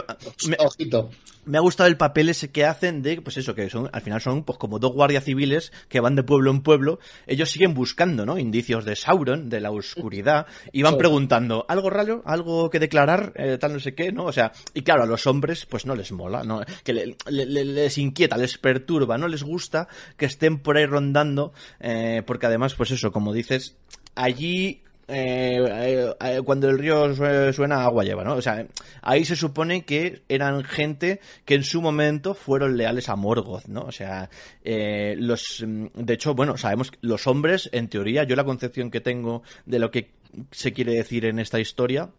me, 0.47 0.57
ojito. 0.59 1.09
Me 1.45 1.59
ha 1.59 1.61
gustado 1.61 1.87
el 1.87 1.97
papel 1.97 2.29
ese 2.29 2.49
que 2.49 2.65
hacen 2.65 3.03
de, 3.03 3.21
pues 3.21 3.37
eso, 3.37 3.53
que 3.53 3.69
son, 3.69 3.87
al 3.93 4.01
final 4.01 4.19
son 4.19 4.43
pues 4.43 4.57
como 4.57 4.79
dos 4.79 4.93
guardias 4.93 5.25
civiles 5.25 5.71
que 5.89 5.99
van 5.99 6.15
de 6.15 6.23
pueblo 6.23 6.49
en 6.49 6.61
pueblo. 6.61 6.97
Ellos 7.27 7.51
siguen 7.51 7.75
buscando, 7.75 8.25
¿no? 8.25 8.39
Indicios 8.39 8.83
de 8.85 8.95
Sauron, 8.95 9.49
de 9.49 9.59
la 9.59 9.69
oscuridad, 9.69 10.47
y 10.71 10.81
van 10.81 10.97
preguntando, 10.97 11.65
¿algo 11.67 11.91
raro? 11.91 12.23
¿Algo 12.25 12.71
que 12.71 12.79
declarar? 12.79 13.33
Eh, 13.35 13.57
tal 13.59 13.73
no 13.73 13.79
sé 13.79 13.93
qué, 13.93 14.11
¿no? 14.11 14.25
O 14.25 14.31
sea, 14.31 14.53
y 14.73 14.81
claro, 14.81 15.03
a 15.03 15.05
los 15.05 15.27
hombres, 15.27 15.67
pues 15.67 15.85
no 15.85 15.93
les 15.93 16.11
mola, 16.11 16.43
¿no? 16.43 16.61
Que 16.83 17.15
les 17.29 17.97
inquieta, 17.97 18.37
les 18.37 18.57
perturba, 18.57 19.17
no 19.17 19.27
les 19.27 19.43
gusta 19.43 19.87
que 20.17 20.25
estén 20.25 20.59
por 20.59 20.77
ahí 20.77 20.85
rondando, 20.85 21.53
eh, 21.79 22.23
porque 22.25 22.47
además, 22.47 22.73
pues 22.73 22.89
eso, 22.89 23.11
como 23.11 23.33
dices, 23.33 23.75
allí 24.15 24.81
eh, 25.07 26.13
eh, 26.19 26.41
cuando 26.43 26.69
el 26.69 26.79
río 26.79 27.13
suena 27.53 27.83
agua 27.83 28.03
lleva, 28.03 28.23
¿no? 28.23 28.35
O 28.35 28.41
sea, 28.41 28.65
ahí 29.01 29.23
se 29.23 29.35
supone 29.35 29.85
que 29.85 30.23
eran 30.29 30.63
gente 30.63 31.19
que 31.45 31.55
en 31.55 31.63
su 31.63 31.81
momento 31.81 32.33
fueron 32.33 32.75
leales 32.75 33.09
a 33.09 33.15
Morgoth, 33.15 33.67
¿no? 33.67 33.81
O 33.81 33.91
sea, 33.91 34.29
eh, 34.63 35.15
los, 35.17 35.63
de 35.63 36.13
hecho, 36.13 36.33
bueno, 36.33 36.57
sabemos 36.57 36.91
que 36.91 36.97
los 37.01 37.27
hombres, 37.27 37.69
en 37.71 37.87
teoría, 37.87 38.23
yo 38.23 38.35
la 38.35 38.43
concepción 38.43 38.89
que 38.89 39.01
tengo 39.01 39.43
de 39.65 39.79
lo 39.79 39.91
que 39.91 40.11
se 40.51 40.73
quiere 40.73 40.93
decir 40.93 41.25
en 41.25 41.39
esta 41.39 41.59
historia, 41.59 42.09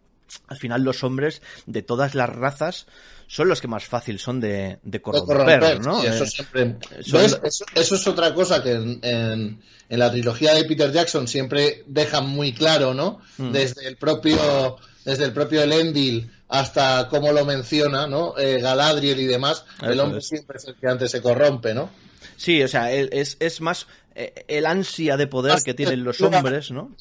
al 0.47 0.57
final 0.57 0.83
los 0.83 1.03
hombres 1.03 1.41
de 1.65 1.81
todas 1.81 2.15
las 2.15 2.29
razas 2.29 2.87
son 3.27 3.49
los 3.49 3.59
que 3.59 3.67
más 3.67 3.85
fácil 3.85 4.19
son 4.19 4.39
de, 4.39 4.79
corromper, 5.01 5.81
¿no? 5.81 6.01
eso, 6.03 6.25
siempre... 6.25 6.77
eso, 6.97 7.95
es 7.95 8.07
otra 8.07 8.33
cosa 8.33 8.63
que 8.63 8.71
en 8.71 9.59
en 9.89 9.99
la 9.99 10.11
trilogía 10.11 10.53
de 10.53 10.65
Peter 10.65 10.91
Jackson 10.91 11.27
siempre 11.27 11.83
dejan 11.87 12.27
muy 12.27 12.53
claro, 12.53 12.93
¿no? 12.93 13.19
Mm. 13.37 13.51
Desde 13.51 13.87
el 13.87 13.97
propio 13.97 14.77
desde 15.05 15.25
el 15.25 15.33
propio 15.33 15.63
Elendil 15.63 16.29
hasta 16.49 17.07
cómo 17.09 17.31
lo 17.31 17.45
menciona, 17.45 18.07
¿no? 18.07 18.37
Eh, 18.37 18.59
Galadriel 18.59 19.19
y 19.19 19.25
demás, 19.25 19.65
el 19.81 19.99
hombre 19.99 20.21
siempre 20.21 20.57
es 20.57 20.65
el 20.65 20.75
que 20.75 20.87
antes 20.87 21.11
se 21.11 21.21
corrompe, 21.21 21.73
¿no? 21.73 21.89
Sí, 22.35 22.61
o 22.61 22.67
sea, 22.67 22.91
es, 22.91 23.37
es 23.39 23.61
más 23.61 23.87
eh, 24.15 24.45
el 24.47 24.65
ansia 24.65 25.17
de 25.17 25.27
poder 25.27 25.61
que 25.63 25.73
tienen 25.73 26.03
los 26.03 26.21
hombres, 26.21 26.71
¿no? 26.71 26.95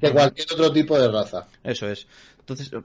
Que 0.00 0.10
cualquier 0.10 0.46
otro 0.52 0.72
tipo 0.72 0.98
de 0.98 1.08
raza. 1.08 1.46
Eso 1.64 1.88
es. 1.88 2.06
Entonces, 2.50 2.72
eh, 2.72 2.80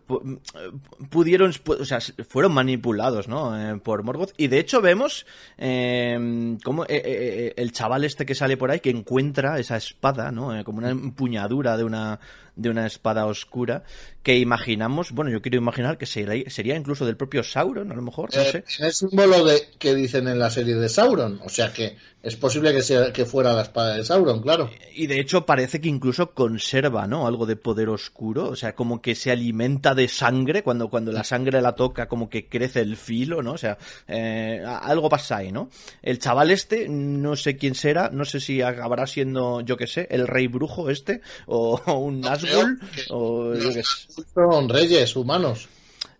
eh, 0.55 0.71
pudieron, 1.09 1.51
o 1.65 1.85
sea, 1.85 1.99
fueron 2.27 2.53
manipulados, 2.53 3.27
¿no? 3.27 3.59
Eh, 3.59 3.79
por 3.79 4.03
Morgoth. 4.03 4.33
Y 4.37 4.47
de 4.47 4.59
hecho 4.59 4.81
vemos 4.81 5.25
eh, 5.57 6.57
cómo 6.63 6.85
el 6.87 7.71
chaval 7.71 8.03
este 8.03 8.25
que 8.25 8.35
sale 8.35 8.57
por 8.57 8.69
ahí, 8.69 8.79
que 8.79 8.91
encuentra 8.91 9.59
esa 9.59 9.77
espada, 9.77 10.31
¿no? 10.31 10.63
como 10.63 10.77
una 10.77 10.91
empuñadura 10.91 11.77
de 11.77 11.83
una, 11.83 12.19
de 12.55 12.69
una 12.69 12.85
espada 12.85 13.25
oscura 13.25 13.83
que 14.23 14.37
imaginamos, 14.37 15.11
bueno, 15.11 15.29
yo 15.29 15.41
quiero 15.41 15.57
imaginar 15.57 15.97
que 15.97 16.05
sería, 16.05 16.49
sería 16.49 16.75
incluso 16.75 17.05
del 17.05 17.15
propio 17.15 17.43
Sauron, 17.43 17.91
a 17.91 17.95
lo 17.95 18.01
mejor, 18.01 18.35
no 18.35 18.43
sé. 18.43 18.63
Es 18.67 18.79
el 18.79 18.91
símbolo 18.91 19.45
de, 19.45 19.61
que 19.77 19.93
dicen 19.93 20.27
en 20.27 20.39
la 20.39 20.49
serie 20.49 20.75
de 20.75 20.89
Sauron, 20.89 21.39
o 21.43 21.49
sea 21.49 21.71
que 21.71 21.95
es 22.23 22.35
posible 22.35 22.73
que, 22.73 22.81
sea, 22.81 23.13
que 23.13 23.25
fuera 23.25 23.53
la 23.53 23.61
espada 23.61 23.95
de 23.95 24.03
Sauron, 24.03 24.41
claro. 24.41 24.71
Y 24.95 25.05
de 25.05 25.19
hecho 25.19 25.45
parece 25.45 25.79
que 25.79 25.89
incluso 25.89 26.31
conserva, 26.31 27.05
¿no? 27.05 27.27
Algo 27.27 27.45
de 27.45 27.55
poder 27.55 27.89
oscuro, 27.89 28.49
o 28.49 28.55
sea, 28.55 28.73
como 28.73 28.99
que 28.99 29.13
se 29.13 29.29
alimenta 29.29 29.54
de 29.57 30.07
sangre, 30.07 30.63
cuando, 30.63 30.89
cuando 30.89 31.11
la 31.11 31.23
sangre 31.23 31.61
la 31.61 31.73
toca, 31.73 32.07
como 32.07 32.29
que 32.29 32.47
crece 32.47 32.81
el 32.81 32.97
filo, 32.97 33.41
¿no? 33.41 33.53
O 33.53 33.57
sea, 33.57 33.77
eh, 34.07 34.63
algo 34.65 35.09
pasa 35.09 35.37
ahí, 35.37 35.51
¿no? 35.51 35.69
El 36.01 36.19
chaval 36.19 36.51
este, 36.51 36.87
no 36.89 37.35
sé 37.35 37.57
quién 37.57 37.75
será, 37.75 38.09
no 38.11 38.25
sé 38.25 38.39
si 38.39 38.61
acabará 38.61 39.07
siendo, 39.07 39.61
yo 39.61 39.77
qué 39.77 39.87
sé, 39.87 40.07
el 40.11 40.27
rey 40.27 40.47
brujo 40.47 40.89
este, 40.89 41.21
o, 41.45 41.81
un 41.97 42.21
Nazgûl, 42.21 42.79
o 43.09 43.53
yo 43.53 43.73
qué 43.73 43.83
sé. 43.83 44.23
Son 44.33 44.69
reyes 44.69 45.15
humanos. 45.15 45.67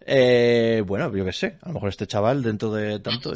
Eh, 0.07 0.83
bueno, 0.85 1.13
yo 1.15 1.25
qué 1.25 1.33
sé, 1.33 1.57
a 1.61 1.69
lo 1.69 1.75
mejor 1.75 1.89
este 1.89 2.07
chaval 2.07 2.43
dentro 2.43 2.71
de 2.71 2.99
tanto... 2.99 3.33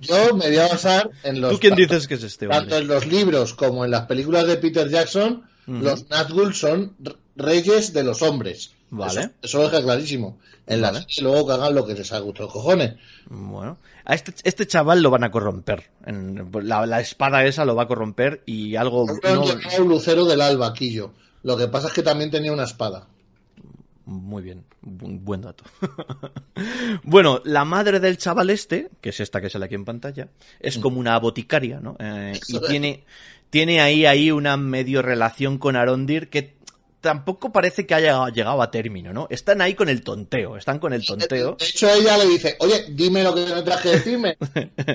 Yo 0.00 0.34
me 0.34 0.48
voy 0.48 0.56
a 0.56 0.68
basar 0.68 1.10
en 1.22 1.40
los... 1.40 1.52
¿Tú 1.52 1.58
quién 1.60 1.76
dices 1.76 2.08
que 2.08 2.14
es 2.14 2.22
este 2.24 2.48
Tanto 2.48 2.78
en 2.78 2.88
los 2.88 3.06
libros 3.06 3.54
como 3.54 3.84
en 3.84 3.90
las 3.90 4.06
películas 4.06 4.46
de 4.46 4.56
Peter 4.56 4.88
Jackson, 4.88 5.44
los 5.66 6.08
Nazgûl 6.08 6.54
son 6.54 6.96
reyes 7.36 7.92
de 7.92 8.02
los 8.02 8.22
hombres. 8.22 8.72
Vale. 8.92 9.30
Eso, 9.40 9.58
lo 9.58 9.64
deja 9.64 9.82
clarísimo. 9.82 10.38
En 10.66 10.82
la 10.82 10.92
serie 10.92 11.22
luego 11.22 11.46
que 11.46 11.52
hagan 11.54 11.74
lo 11.74 11.86
que 11.86 11.94
les 11.94 12.12
haga 12.12 12.26
otros 12.26 12.52
cojones. 12.52 12.96
Bueno. 13.26 13.78
A 14.04 14.14
este, 14.14 14.34
este 14.44 14.66
chaval 14.66 15.02
lo 15.02 15.08
van 15.10 15.24
a 15.24 15.30
corromper. 15.30 15.88
la, 16.04 17.00
espada 17.00 17.42
esa 17.46 17.64
lo 17.64 17.74
va 17.74 17.84
a 17.84 17.88
corromper 17.88 18.42
y 18.44 18.76
algo... 18.76 19.06
No, 19.06 19.44
no... 19.44 19.84
Lucero 19.84 20.26
del 20.26 20.42
Albaquillo. 20.42 21.12
Lo 21.42 21.56
que 21.56 21.68
pasa 21.68 21.88
es 21.88 21.94
que 21.94 22.02
también 22.02 22.30
tenía 22.30 22.52
una 22.52 22.64
espada. 22.64 23.06
Muy 24.04 24.42
bien, 24.42 24.64
buen 24.82 25.40
dato. 25.40 25.64
bueno, 27.02 27.40
la 27.44 27.64
madre 27.64 27.98
del 27.98 28.18
chaval 28.18 28.50
este, 28.50 28.90
que 29.00 29.08
es 29.08 29.20
esta 29.20 29.40
que 29.40 29.48
sale 29.48 29.64
aquí 29.64 29.74
en 29.74 29.86
pantalla, 29.86 30.28
es 30.60 30.76
como 30.76 31.00
una 31.00 31.18
boticaria, 31.18 31.80
¿no? 31.80 31.96
Eh, 31.98 32.38
y 32.48 32.60
tiene, 32.60 33.04
tiene 33.48 33.80
ahí, 33.80 34.04
ahí 34.04 34.30
una 34.30 34.56
medio 34.58 35.00
relación 35.00 35.56
con 35.56 35.76
Arondir 35.76 36.28
que 36.30 36.56
tampoco 37.02 37.52
parece 37.52 37.84
que 37.84 37.94
haya 37.94 38.26
llegado 38.28 38.62
a 38.62 38.70
término, 38.70 39.12
¿no? 39.12 39.26
Están 39.28 39.60
ahí 39.60 39.74
con 39.74 39.90
el 39.90 40.02
tonteo, 40.02 40.56
están 40.56 40.78
con 40.78 40.94
el 40.94 41.04
tonteo. 41.04 41.56
De 41.58 41.66
hecho, 41.66 41.90
ella 41.90 42.16
le 42.16 42.26
dice, 42.26 42.56
oye, 42.60 42.86
dime 42.88 43.22
lo 43.22 43.34
que 43.34 43.44
me 43.44 43.62
traje 43.62 43.90
de 43.90 43.94
decirme. 43.96 44.38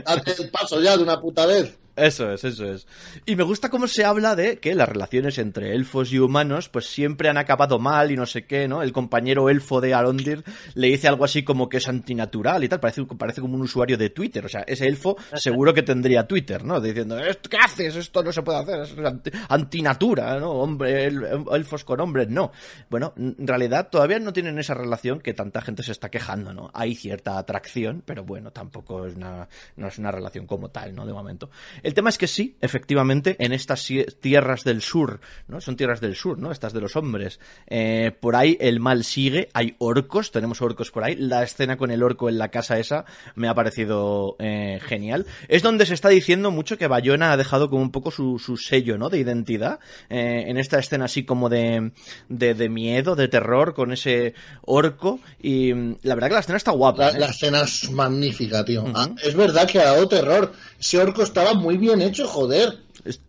Hazte 0.05 0.31
el 0.41 0.49
paso 0.49 0.81
ya 0.81 0.97
de 0.97 1.03
una 1.03 1.21
puta 1.21 1.45
vez. 1.45 1.77
Eso 1.97 2.31
es, 2.31 2.43
eso 2.43 2.65
es. 2.65 2.85
Y 3.25 3.35
me 3.35 3.43
gusta 3.43 3.69
cómo 3.69 3.87
se 3.87 4.05
habla 4.05 4.35
de 4.35 4.59
que 4.59 4.75
las 4.75 4.87
relaciones 4.87 5.39
entre 5.39 5.73
elfos 5.73 6.13
y 6.13 6.19
humanos 6.19 6.69
pues 6.69 6.85
siempre 6.85 7.27
han 7.27 7.37
acabado 7.37 7.79
mal 7.79 8.11
y 8.11 8.15
no 8.15 8.27
sé 8.27 8.45
qué, 8.45 8.67
¿no? 8.67 8.83
El 8.83 8.93
compañero 8.93 9.49
elfo 9.49 9.81
de 9.81 9.95
Arondir 9.95 10.43
le 10.75 10.89
dice 10.89 11.07
algo 11.07 11.25
así 11.25 11.43
como 11.43 11.67
que 11.69 11.77
es 11.77 11.87
antinatural 11.87 12.63
y 12.63 12.69
tal, 12.69 12.79
parece, 12.79 13.03
parece 13.05 13.41
como 13.41 13.55
un 13.55 13.61
usuario 13.61 13.97
de 13.97 14.11
Twitter, 14.11 14.45
o 14.45 14.49
sea, 14.49 14.61
ese 14.67 14.85
elfo 14.85 15.17
seguro 15.33 15.73
que 15.73 15.81
tendría 15.81 16.27
Twitter, 16.27 16.63
¿no? 16.63 16.79
Diciendo, 16.79 17.17
¿qué 17.49 17.57
haces? 17.57 17.95
Esto 17.95 18.21
no 18.21 18.31
se 18.31 18.43
puede 18.43 18.59
hacer, 18.59 18.81
es 18.81 18.95
antinatura, 19.49 20.39
¿no? 20.39 20.51
Hombre, 20.51 21.07
elfos 21.07 21.83
con 21.83 21.99
hombres, 21.99 22.29
no. 22.29 22.51
Bueno, 22.91 23.13
en 23.17 23.47
realidad 23.47 23.89
todavía 23.89 24.19
no 24.19 24.33
tienen 24.33 24.59
esa 24.59 24.75
relación 24.75 25.19
que 25.19 25.33
tanta 25.33 25.61
gente 25.61 25.81
se 25.81 25.93
está 25.93 26.09
quejando, 26.09 26.53
¿no? 26.53 26.69
Hay 26.75 26.93
cierta 26.93 27.39
atracción, 27.39 28.03
pero 28.05 28.23
bueno, 28.23 28.51
tampoco 28.51 29.07
es 29.07 29.15
una, 29.15 29.49
no 29.77 29.87
es 29.87 29.97
una 29.97 30.11
relación 30.11 30.45
como 30.45 30.69
tal, 30.69 30.93
¿no? 30.93 31.03
De 31.03 31.13
momento. 31.13 31.49
El 31.87 31.93
tema 31.93 32.09
es 32.09 32.17
que 32.17 32.27
sí, 32.27 32.57
efectivamente, 32.59 33.37
en 33.39 33.53
estas 33.53 33.87
tierras 34.19 34.65
del 34.65 34.81
sur, 34.81 35.21
¿no? 35.47 35.61
Son 35.61 35.77
tierras 35.77 36.01
del 36.01 36.17
sur, 36.17 36.37
¿no? 36.37 36.51
Estas 36.51 36.73
de 36.73 36.81
los 36.81 36.97
hombres. 36.97 37.39
Eh, 37.65 38.11
por 38.19 38.35
ahí 38.35 38.57
el 38.59 38.81
mal 38.81 39.05
sigue, 39.05 39.47
hay 39.53 39.77
orcos, 39.79 40.33
tenemos 40.33 40.61
orcos 40.61 40.91
por 40.91 41.05
ahí. 41.05 41.15
La 41.15 41.43
escena 41.43 41.77
con 41.77 41.89
el 41.89 42.03
orco 42.03 42.27
en 42.27 42.39
la 42.39 42.49
casa 42.49 42.77
esa 42.77 43.05
me 43.35 43.47
ha 43.47 43.55
parecido 43.55 44.35
eh, 44.39 44.81
genial. 44.83 45.27
Es 45.47 45.63
donde 45.63 45.85
se 45.85 45.93
está 45.93 46.09
diciendo 46.09 46.51
mucho 46.51 46.77
que 46.77 46.87
Bayona 46.87 47.31
ha 47.31 47.37
dejado 47.37 47.69
como 47.69 47.83
un 47.83 47.91
poco 47.93 48.11
su, 48.11 48.37
sello, 48.57 48.97
¿no? 48.97 49.07
De 49.07 49.19
identidad. 49.19 49.79
Eh, 50.09 50.43
en 50.47 50.57
esta 50.57 50.79
escena 50.79 51.05
así 51.05 51.23
como 51.23 51.47
de, 51.47 51.93
de, 52.27 52.67
miedo, 52.67 53.15
de 53.15 53.29
terror, 53.29 53.73
con 53.73 53.93
ese 53.93 54.33
orco. 54.63 55.21
Y 55.41 55.73
mm, 55.73 55.99
la 56.01 56.15
verdad 56.15 56.27
que 56.27 56.33
la 56.33 56.41
escena 56.41 56.57
está 56.57 56.71
guapa. 56.71 57.13
La, 57.13 57.27
escena 57.27 57.61
es 57.61 57.89
magnífica, 57.91 58.65
tío. 58.65 58.83
Ah, 58.93 59.07
es 59.23 59.35
verdad 59.35 59.65
que 59.69 59.79
ha 59.79 59.85
dado 59.85 60.05
terror. 60.09 60.51
Ese 60.77 60.97
orco 60.97 61.23
estaba 61.23 61.53
muy 61.53 61.76
bien 61.77 62.01
hecho, 62.01 62.27
joder. 62.27 62.79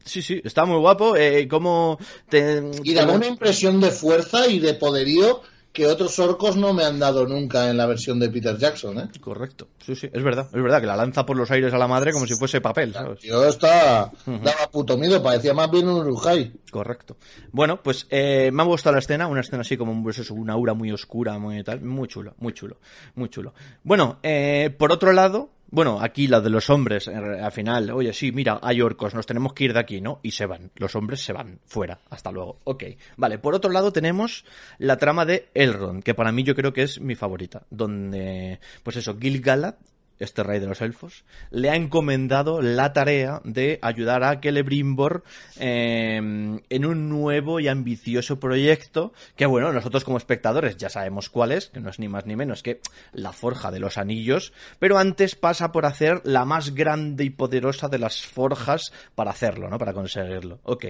Sí, 0.05 0.23
sí, 0.23 0.41
está 0.45 0.65
muy 0.65 0.79
guapo. 0.79 1.17
Eh, 1.17 1.47
como 1.49 1.99
te, 2.29 2.63
y 2.83 2.95
daba 2.95 3.13
una 3.13 3.27
impresión 3.27 3.81
de 3.81 3.91
fuerza 3.91 4.49
y 4.49 4.59
de 4.59 4.75
poderío 4.75 5.43
que 5.73 5.87
otros 5.87 6.19
orcos 6.19 6.57
no 6.57 6.73
me 6.73 6.85
han 6.85 6.99
dado 6.99 7.25
nunca 7.27 7.71
en 7.71 7.77
la 7.77 7.87
versión 7.87 8.19
de 8.19 8.29
Peter 8.31 8.59
Jackson, 8.59 8.99
¿eh? 8.99 9.09
Correcto. 9.21 9.69
Sí, 9.85 9.95
sí, 9.95 10.09
es 10.13 10.25
verdad. 10.25 10.49
Es 10.53 10.61
verdad 10.61 10.81
que 10.81 10.89
la 10.89 10.97
lanza 10.97 11.25
por 11.25 11.37
los 11.37 11.51
aires 11.53 11.73
a 11.73 11.79
la 11.79 11.87
madre 11.87 12.13
como 12.13 12.27
si 12.27 12.35
fuese 12.35 12.61
papel, 12.61 12.93
¿sabes? 12.93 13.21
Yo 13.21 13.47
estaba... 13.47 14.11
Daba 14.27 14.71
puto 14.73 14.99
miedo, 14.99 15.23
parecía 15.23 15.55
más 15.55 15.71
bien 15.71 15.87
un 15.87 16.01
Urujai. 16.01 16.53
Correcto. 16.73 17.17
Bueno, 17.53 17.81
pues 17.81 18.09
eh, 18.11 18.51
me 18.53 18.63
ha 18.63 18.67
gustado 18.67 18.95
la 18.95 19.01
escena, 19.01 19.29
una 19.29 19.41
escena 19.41 19.61
así 19.61 19.77
como 19.77 20.03
pues 20.03 20.29
una 20.31 20.55
aura 20.55 20.75
muy 20.75 20.91
oscura, 20.91 21.39
muy 21.39 21.63
tal, 21.63 21.81
muy 21.83 22.09
chulo, 22.09 22.35
muy 22.39 22.53
chulo, 22.55 22.79
muy 23.15 23.29
chulo. 23.29 23.55
Bueno, 23.85 24.19
eh, 24.25 24.75
por 24.77 24.91
otro 24.91 25.13
lado, 25.13 25.51
bueno, 25.71 26.01
aquí 26.01 26.27
la 26.27 26.41
de 26.41 26.51
los 26.51 26.71
hombres, 26.71 27.09
al 27.09 27.53
final, 27.53 27.91
oye, 27.91 28.13
sí, 28.13 28.33
mira, 28.33 28.59
hay 28.63 28.81
orcos, 28.81 29.15
nos 29.15 29.27
tenemos 29.27 29.53
que 29.53 29.65
ir 29.65 29.75
de 29.75 29.81
aquí, 29.81 30.01
¿no? 30.01 30.21
Y 30.23 30.31
se 30.31 30.47
van, 30.47 30.71
los 30.77 30.95
hombres 30.95 31.21
se 31.21 31.33
van, 31.33 31.61
fuera, 31.67 32.01
hasta 32.11 32.33
luego, 32.33 32.59
ok. 32.65 32.85
Vale, 33.17 33.39
por 33.39 33.55
otro 33.55 33.71
lado 33.71 33.93
tenemos 33.93 34.45
la 34.79 34.97
trama 34.97 35.27
de 35.27 35.49
Elrond, 35.55 36.03
que 36.03 36.15
para 36.15 36.33
mí 36.33 36.43
yo 36.43 36.55
creo 36.55 36.73
que 36.73 36.83
es 36.83 37.01
mi 37.01 37.15
favorita, 37.15 37.67
donde, 37.71 38.61
pues 38.83 38.97
eso, 38.97 39.19
Gil-galad 39.19 39.75
este 40.19 40.43
rey 40.43 40.61
de 40.61 40.67
los 40.67 40.81
elfos, 40.81 41.25
le 41.51 41.71
ha 41.71 41.77
encomendado 41.77 42.61
la 42.63 42.93
tarea 42.93 43.41
de 43.45 43.79
ayudar 43.83 44.25
a 44.25 44.41
Celebrimbor 44.41 45.23
eh, 45.59 46.17
en 46.17 46.87
un 46.87 47.09
nuevo 47.09 47.61
y 47.61 47.69
ambicioso 47.69 48.41
proyecto 48.41 49.13
que, 49.37 49.47
bueno, 49.47 49.73
nosotros 49.73 50.05
como 50.05 50.19
espectadores 50.19 50.77
ya 50.77 50.89
sabemos 50.89 51.29
cuál 51.29 51.53
es, 51.53 51.69
que 51.69 51.81
no 51.81 51.91
es 51.91 51.99
ni 51.99 52.09
más 52.09 52.27
ni 52.27 52.37
menos 52.37 52.63
que 52.63 52.81
la 53.13 53.33
forja 53.33 53.71
de 53.71 53.81
los 53.81 53.99
anillos, 53.99 54.53
pero 54.79 54.99
antes 54.99 55.35
pasa 55.35 55.73
por 55.73 55.87
hacer 55.87 56.21
la 56.25 56.45
más 56.45 56.75
grande 56.75 57.25
y 57.25 57.31
poderosa 57.31 57.89
de 57.89 57.99
las 57.99 58.27
forjas 58.27 58.93
para 59.15 59.31
hacerlo, 59.31 59.69
¿no? 59.69 59.79
Para 59.79 59.93
conseguirlo. 59.93 60.61
Ok. 60.65 60.85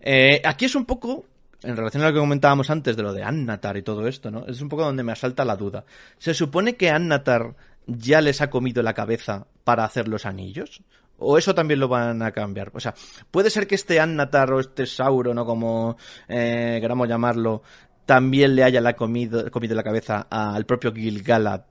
Eh, 0.00 0.40
aquí 0.44 0.64
es 0.66 0.74
un 0.74 0.84
poco 0.84 1.24
en 1.62 1.76
relación 1.76 2.02
a 2.02 2.08
lo 2.08 2.12
que 2.12 2.20
comentábamos 2.20 2.70
antes 2.70 2.96
de 2.96 3.02
lo 3.02 3.12
de 3.12 3.22
Annatar 3.22 3.76
y 3.76 3.82
todo 3.82 4.06
esto, 4.06 4.30
¿no? 4.30 4.46
Es 4.46 4.60
un 4.60 4.68
poco 4.68 4.84
donde 4.84 5.02
me 5.02 5.12
asalta 5.12 5.44
la 5.44 5.56
duda. 5.56 5.84
Se 6.18 6.34
supone 6.34 6.76
que 6.76 6.90
Annatar 6.90 7.54
ya 7.86 8.20
les 8.20 8.40
ha 8.40 8.50
comido 8.50 8.82
la 8.82 8.94
cabeza 8.94 9.46
para 9.64 9.84
hacer 9.84 10.08
los 10.08 10.26
anillos? 10.26 10.82
¿O 11.18 11.38
eso 11.38 11.54
también 11.54 11.80
lo 11.80 11.88
van 11.88 12.22
a 12.22 12.32
cambiar? 12.32 12.70
O 12.74 12.80
sea, 12.80 12.94
puede 13.30 13.50
ser 13.50 13.66
que 13.66 13.74
este 13.74 14.00
Annatar 14.00 14.52
o 14.52 14.60
este 14.60 14.86
Sauro, 14.86 15.32
¿no? 15.32 15.46
Como 15.46 15.96
eh, 16.28 16.78
queramos 16.80 17.08
llamarlo, 17.08 17.62
también 18.04 18.54
le 18.54 18.64
haya 18.64 18.80
la 18.80 18.94
comido, 18.94 19.50
comido 19.50 19.74
la 19.74 19.82
cabeza 19.82 20.26
al 20.30 20.66
propio 20.66 20.92
Gil-galad 20.92 21.62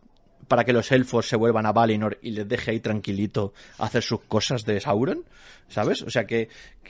para 0.48 0.64
que 0.64 0.74
los 0.74 0.92
elfos 0.92 1.28
se 1.28 1.36
vuelvan 1.36 1.66
a 1.66 1.72
Valinor 1.72 2.20
y 2.22 2.32
les 2.32 2.48
deje 2.48 2.72
ahí 2.72 2.80
tranquilito 2.80 3.54
hacer 3.80 4.04
sus 4.04 4.22
cosas 4.22 4.64
de 4.66 4.80
Sauron, 4.80 5.24
¿sabes? 5.68 6.02
O 6.02 6.10
sea, 6.10 6.26
que, 6.26 6.50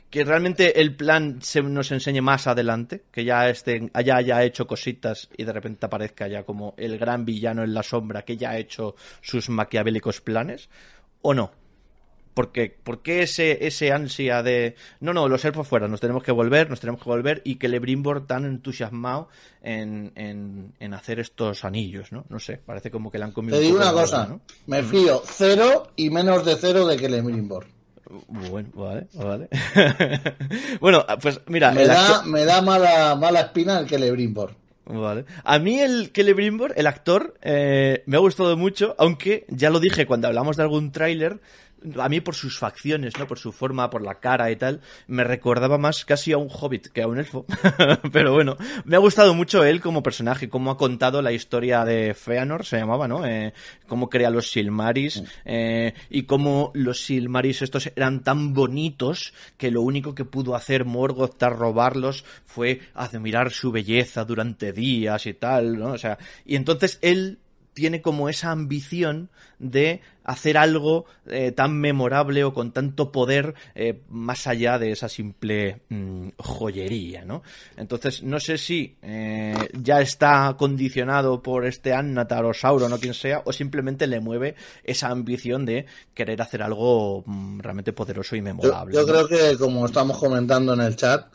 que 0.10 0.24
realmente 0.24 0.82
el 0.82 0.96
plan 0.96 1.42
se 1.42 1.62
nos 1.62 1.92
enseñe 1.92 2.22
más 2.22 2.48
adelante, 2.48 3.04
que 3.12 3.24
ya 3.24 3.50
esté, 3.50 3.90
haya, 3.94 4.18
haya 4.18 4.44
hecho 4.44 4.68
cositas 4.68 5.30
y 5.38 5.44
de 5.44 5.54
repente 5.54 5.86
aparezca 5.86 6.28
ya 6.28 6.44
como 6.44 6.74
el 6.78 6.98
gran 6.98 7.26
villano 7.26 7.64
en 7.64 7.74
la 7.74 7.84
sombra 7.84 8.24
que 8.24 8.38
ya 8.38 8.52
ha 8.52 8.58
hecho 8.58 8.96
sus 9.22 9.50
maquiavélicos 9.50 10.22
planes, 10.22 10.70
¿o 11.22 11.34
no? 11.34 11.52
Porque, 12.36 12.78
¿Por 12.84 13.02
qué 13.02 13.24
ese, 13.24 13.66
ese 13.66 13.94
ansia 13.94 14.44
de 14.44 14.76
no, 15.00 15.14
no, 15.14 15.30
los 15.30 15.46
elfos 15.46 15.66
fuera, 15.66 15.88
nos 15.88 16.02
tenemos 16.02 16.22
que 16.22 16.34
volver, 16.34 16.70
nos 16.70 16.82
tenemos 16.82 17.02
que 17.02 17.10
volver 17.10 17.42
y 17.46 17.56
que 17.56 17.70
Lebrimbor 17.70 18.28
tan 18.28 18.44
entusiasmado 18.44 19.30
en, 19.64 20.12
en, 20.16 20.94
hacer 20.94 21.22
estos 21.22 21.64
anillos, 21.64 22.12
¿no? 22.12 22.26
No 22.28 22.40
sé, 22.40 22.58
parece 22.58 22.92
como 22.92 23.10
que 23.10 23.20
le 23.20 23.24
han 23.24 23.32
comido. 23.32 23.58
Te 23.58 23.64
digo 23.64 23.78
una 23.78 23.94
cosa, 23.94 24.38
me 24.68 24.84
fío 24.84 25.24
cero 25.26 25.88
y 25.96 26.10
menos 26.10 26.44
de 26.44 26.58
cero 26.58 26.86
de 26.86 26.98
que 26.98 27.08
Lebrimbor. 27.08 27.68
Bueno, 28.28 28.70
vale, 28.74 29.08
vale. 29.14 29.50
bueno, 30.82 31.06
pues 31.22 31.40
mira. 31.48 31.72
Me 31.72 31.88
da, 31.88 32.22
me 32.24 32.44
da 32.44 32.62
mala, 32.62 33.16
mala 33.16 33.40
espina 33.40 33.80
el 33.80 33.88
que 33.88 33.98
Lebrimbor. 33.98 34.54
Vale. 34.86 35.26
A 35.44 35.58
mí 35.58 35.80
el 35.80 36.12
Celebrimbor, 36.14 36.74
el 36.78 36.86
actor, 36.86 37.36
eh, 37.42 38.04
me 38.06 38.18
ha 38.18 38.20
gustado 38.20 38.56
mucho, 38.56 38.96
aunque 39.00 39.46
ya 39.50 39.72
lo 39.72 39.80
dije 39.80 40.06
cuando 40.06 40.28
hablamos 40.28 40.58
de 40.58 40.64
algún 40.64 40.92
tráiler, 40.92 41.40
a 42.00 42.10
mí 42.10 42.22
por 42.22 42.36
sus 42.36 42.58
facciones, 42.60 43.18
¿no? 43.18 43.28
Por 43.28 43.40
su 43.40 43.52
forma, 43.52 43.90
por 43.90 44.02
la 44.02 44.20
cara 44.20 44.52
y 44.52 44.56
tal, 44.56 44.82
me 45.08 45.24
recordaba 45.24 45.78
más 45.78 46.06
casi 46.06 46.32
a 46.32 46.38
un 46.38 46.50
hobbit 46.50 46.88
que 46.88 47.02
a 47.02 47.08
un 47.08 47.18
elfo. 47.18 47.46
Pero 48.12 48.34
bueno, 48.34 48.58
me 48.84 48.96
ha 48.96 49.00
gustado 49.00 49.34
mucho 49.34 49.64
él 49.64 49.82
como 49.82 50.04
personaje, 50.04 50.50
cómo 50.50 50.72
ha 50.72 50.78
contado 50.78 51.22
la 51.22 51.32
historia 51.32 51.86
de 51.86 52.14
Feanor, 52.14 52.66
se 52.66 52.78
llamaba, 52.78 53.08
¿no? 53.08 53.26
Eh, 53.26 53.54
cómo 53.88 54.10
crea 54.10 54.30
los 54.30 54.50
Silmaris 54.52 55.24
eh, 55.46 55.94
y 56.10 56.24
cómo 56.24 56.72
los 56.74 57.06
Silmaris 57.06 57.62
estos 57.62 57.92
eran 57.96 58.24
tan 58.24 58.54
bonitos 58.54 59.34
que 59.58 59.72
lo 59.72 59.82
único 59.82 60.16
que 60.16 60.26
pudo 60.26 60.56
hacer 60.56 60.86
Morgoth 60.86 61.38
tras 61.38 61.58
robarlos 61.58 62.26
fue 62.46 62.82
admirar 62.94 63.52
su 63.52 63.72
belleza 63.72 64.26
durante 64.26 64.74
días 64.74 65.26
y 65.26 65.34
tal, 65.34 65.78
¿no? 65.78 65.92
O 65.92 65.98
sea, 65.98 66.18
y 66.46 66.56
entonces 66.56 67.00
él 67.02 67.40
tiene 67.76 68.02
como 68.02 68.30
esa 68.30 68.52
ambición 68.52 69.30
de 69.60 70.02
hacer 70.24 70.58
algo 70.58 71.06
eh, 71.28 71.52
tan 71.52 71.78
memorable 71.78 72.44
o 72.44 72.54
con 72.54 72.72
tanto 72.72 73.12
poder 73.12 73.54
eh, 73.76 74.02
más 74.10 74.48
allá 74.48 74.80
de 74.80 74.92
esa 74.92 75.08
simple 75.08 75.82
mm, 75.90 76.30
joyería, 76.38 77.26
¿no? 77.26 77.44
Entonces, 77.78 78.24
no 78.24 78.40
sé 78.40 78.58
si 78.58 78.96
eh, 79.04 79.54
ya 79.74 80.02
está 80.02 80.56
condicionado 80.58 81.44
por 81.44 81.66
este 81.66 81.94
Annatar 81.94 82.46
o 82.46 82.54
Sauron 82.54 82.94
o 82.94 82.98
quien 82.98 83.14
sea, 83.14 83.44
o 83.46 83.54
simplemente 83.54 84.08
le 84.08 84.22
mueve 84.22 84.56
esa 84.84 85.10
ambición 85.10 85.66
de 85.66 85.86
querer 86.14 86.42
hacer 86.42 86.64
algo 86.64 87.24
mm, 87.26 87.60
realmente 87.60 87.94
poderoso 87.94 88.36
y 88.36 88.42
memorable. 88.42 88.96
Yo, 88.96 89.06
creo 89.06 89.28
que, 89.28 89.58
como 89.58 89.86
estamos 89.86 90.18
comentando 90.18 90.74
en 90.74 90.82
el 90.82 90.96
chat, 90.96 91.28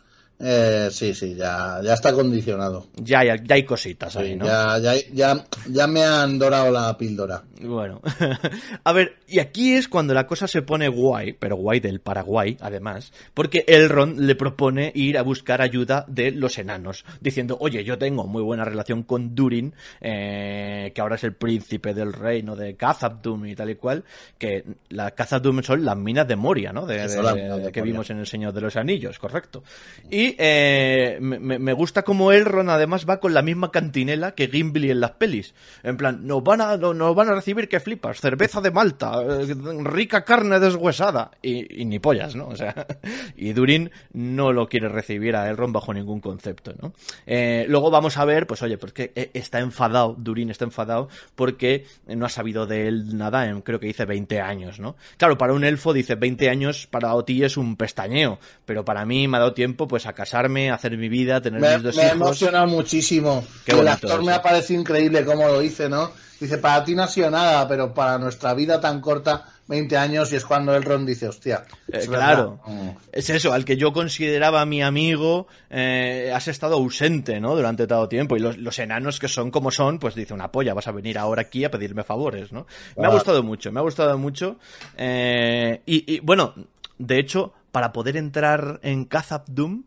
eh, 0.43 0.89
sí, 0.91 1.15
sí, 1.15 1.35
ya, 1.35 1.81
ya 1.83 1.93
está 1.93 2.13
condicionado. 2.13 2.87
Ya, 2.97 3.23
ya, 3.25 3.37
hay 3.49 3.65
cositas 3.65 4.17
ahí, 4.17 4.37
¿no? 4.37 4.47
Ya, 4.47 4.79
ya, 4.79 4.95
ya, 5.13 5.45
ya 5.69 5.87
me 5.87 6.03
han 6.03 6.39
dorado 6.39 6.71
la 6.71 6.97
píldora. 6.97 7.43
Bueno, 7.63 8.01
a 8.85 8.93
ver, 8.93 9.17
y 9.29 9.39
aquí 9.39 9.75
es 9.75 9.89
cuando 9.89 10.15
la 10.15 10.27
cosa 10.27 10.49
se 10.49 10.63
pone 10.63 10.89
guay, 10.89 11.35
pero 11.35 11.57
guay 11.57 11.81
del 11.81 12.01
Paraguay, 12.01 12.57
además, 12.61 13.13
porque 13.35 13.65
Elrond 13.67 14.19
le 14.19 14.35
propone 14.35 14.93
ir 14.95 15.19
a 15.19 15.23
buscar 15.23 15.61
ayuda 15.61 16.05
de 16.09 16.31
los 16.31 16.59
enanos, 16.59 17.05
diciendo, 17.21 17.59
oye, 17.61 17.85
yo 17.85 17.99
tengo 17.99 18.27
muy 18.27 18.43
buena 18.43 18.65
relación 18.65 19.03
con 19.03 19.35
Durin, 19.35 19.75
eh, 20.01 20.91
que 20.95 21.01
ahora 21.01 21.17
es 21.17 21.25
el 21.25 21.35
príncipe 21.35 21.93
del 21.93 22.13
reino 22.13 22.57
de 22.57 22.77
Khazad-dûm 22.77 23.51
y 23.51 23.55
tal 23.55 23.71
y 23.71 23.75
cual, 23.75 24.05
que 24.39 24.65
la 24.89 25.15
Khazad-dûm 25.15 25.63
son 25.63 25.85
las 25.85 25.97
minas 25.97 26.27
de 26.27 26.37
Moria, 26.37 26.73
¿no? 26.73 26.87
De, 26.87 27.71
que 27.73 27.83
vimos 27.83 28.09
en 28.11 28.21
El 28.21 28.27
Señor 28.27 28.53
de 28.55 28.63
los 28.63 28.77
Anillos, 28.77 29.19
correcto. 29.19 29.63
Y 30.11 30.35
eh, 30.39 31.19
me, 31.21 31.73
gusta 31.75 32.03
como 32.03 32.33
Elrond 32.33 32.71
además 32.71 33.07
va 33.09 33.21
con 33.21 33.35
la 33.35 33.43
misma 33.43 33.71
cantinela 33.71 34.35
que 34.35 34.49
Gimli 34.49 34.91
en 34.91 35.01
las 35.01 35.13
pelis. 35.13 35.55
En 35.83 35.97
plan, 35.97 36.27
nos 36.27 36.43
van 36.43 36.61
a, 36.61 36.77
nos 36.77 37.15
van 37.15 37.29
a 37.29 37.35
recibir 37.35 37.50
que 37.55 37.81
flipas, 37.81 38.21
cerveza 38.21 38.61
de 38.61 38.71
Malta, 38.71 39.23
eh, 39.23 39.55
rica 39.83 40.25
carne 40.25 40.59
deshuesada 40.59 41.31
y, 41.43 41.85
ni 41.85 41.99
pollas, 41.99 42.35
¿no? 42.35 42.49
O 42.49 42.57
sea, 42.57 42.87
y 43.37 43.53
Durin 43.53 43.91
no 44.13 44.53
lo 44.53 44.69
quiere 44.69 44.89
recibir 44.89 45.37
a 45.37 45.49
Elrond 45.49 45.75
bajo 45.75 45.93
ningún 45.93 46.21
concepto, 46.21 46.75
¿no? 46.81 46.93
Eh, 47.27 47.67
luego 47.69 47.91
vamos 47.91 48.17
a 48.17 48.25
ver, 48.25 48.47
pues 48.47 48.63
oye, 48.63 48.79
porque 48.79 49.11
pues 49.15 49.31
está 49.35 49.61
enfadado, 49.61 50.15
Durin 50.19 50.51
está 50.51 50.65
enfadado 50.65 51.09
porque 51.35 51.87
no 52.07 52.27
ha 52.27 52.29
sabido 52.29 52.67
de 52.67 52.89
él 52.89 53.17
nada 53.17 53.47
en 53.47 53.63
creo 53.63 53.81
que 53.81 53.87
dice 53.87 54.05
20 54.05 54.41
años, 54.41 54.81
¿no? 54.81 54.97
Claro, 55.17 55.39
para 55.39 55.53
un 55.53 55.65
elfo 55.65 55.93
dice 55.93 56.15
20 56.15 56.49
años 56.49 56.87
para 56.87 57.15
Oti 57.15 57.45
es 57.45 57.57
un 57.57 57.77
pestañeo, 57.77 58.39
pero 58.65 58.85
para 58.85 59.05
mí 59.05 59.29
me 59.29 59.37
ha 59.37 59.41
dado 59.41 59.53
tiempo 59.53 59.89
pues 59.89 60.07
a 60.07 60.13
casarme, 60.13 60.71
hacer 60.71 60.97
mi 60.97 61.09
vida, 61.09 61.41
tener 61.41 61.61
mis 61.61 61.83
dos 61.83 61.95
hijos. 61.95 61.97
Me 61.97 62.11
ha 62.11 62.13
emocionado 62.13 62.67
muchísimo. 62.67 63.45
el 63.67 63.89
actor 63.89 64.25
me 64.25 64.33
ha 64.33 64.43
parecido 64.43 64.81
increíble 64.81 65.25
cómo 65.25 65.47
lo 65.47 65.61
dice, 65.61 65.89
¿no? 65.89 66.11
Dice, 66.41 66.57
para 66.57 66.83
ti 66.83 66.95
no 66.95 67.03
ha 67.03 67.07
sido 67.07 67.31
nada, 67.31 67.69
pero 67.69 67.93
para 67.93 68.19
nuestra 68.19 68.55
vida 68.55 68.81
tan 68.81 69.03
corta, 69.03 69.45
20 69.69 69.97
años, 69.99 70.33
y 70.33 70.37
es 70.37 70.45
cuando 70.47 70.75
el 70.75 70.83
Ron 70.83 71.05
dice, 71.05 71.29
hostia. 71.29 71.65
Eh, 71.93 72.07
claro, 72.07 72.61
mm. 72.67 72.89
es 73.13 73.29
eso, 73.29 73.53
al 73.53 73.67
que 73.67 73.77
yo 73.77 73.93
consideraba 73.93 74.65
mi 74.65 74.83
amigo, 74.83 75.49
eh, 75.69 76.33
has 76.35 76.49
estado 76.49 76.77
ausente, 76.77 77.41
¿no? 77.41 77.55
Durante 77.55 77.87
todo 77.87 78.09
tiempo. 78.09 78.37
Y 78.37 78.41
los, 78.41 78.79
enanos 78.79 79.19
que 79.19 79.29
son 79.29 79.51
como 79.51 79.71
son, 79.71 79.99
pues 79.99 80.15
dice 80.15 80.33
una 80.33 80.51
polla, 80.51 80.73
vas 80.73 80.89
a 80.89 80.93
venir 80.93 81.19
ahora 81.19 81.43
aquí 81.43 81.63
a 81.65 81.71
pedirme 81.71 82.05
favores, 82.05 82.53
¿no? 82.53 82.67
Me 82.97 83.07
ha 83.07 83.11
gustado 83.11 83.43
mucho, 83.43 83.71
me 83.71 83.81
ha 83.81 83.83
gustado 83.83 84.17
mucho. 84.17 84.57
Eh, 84.97 85.83
y, 85.85 86.15
y, 86.15 86.21
bueno, 86.21 86.55
de 86.97 87.19
hecho, 87.19 87.53
para 87.71 87.93
poder 87.93 88.17
entrar 88.17 88.81
en 88.83 89.05
Khazad 89.05 89.43
Doom, 89.47 89.83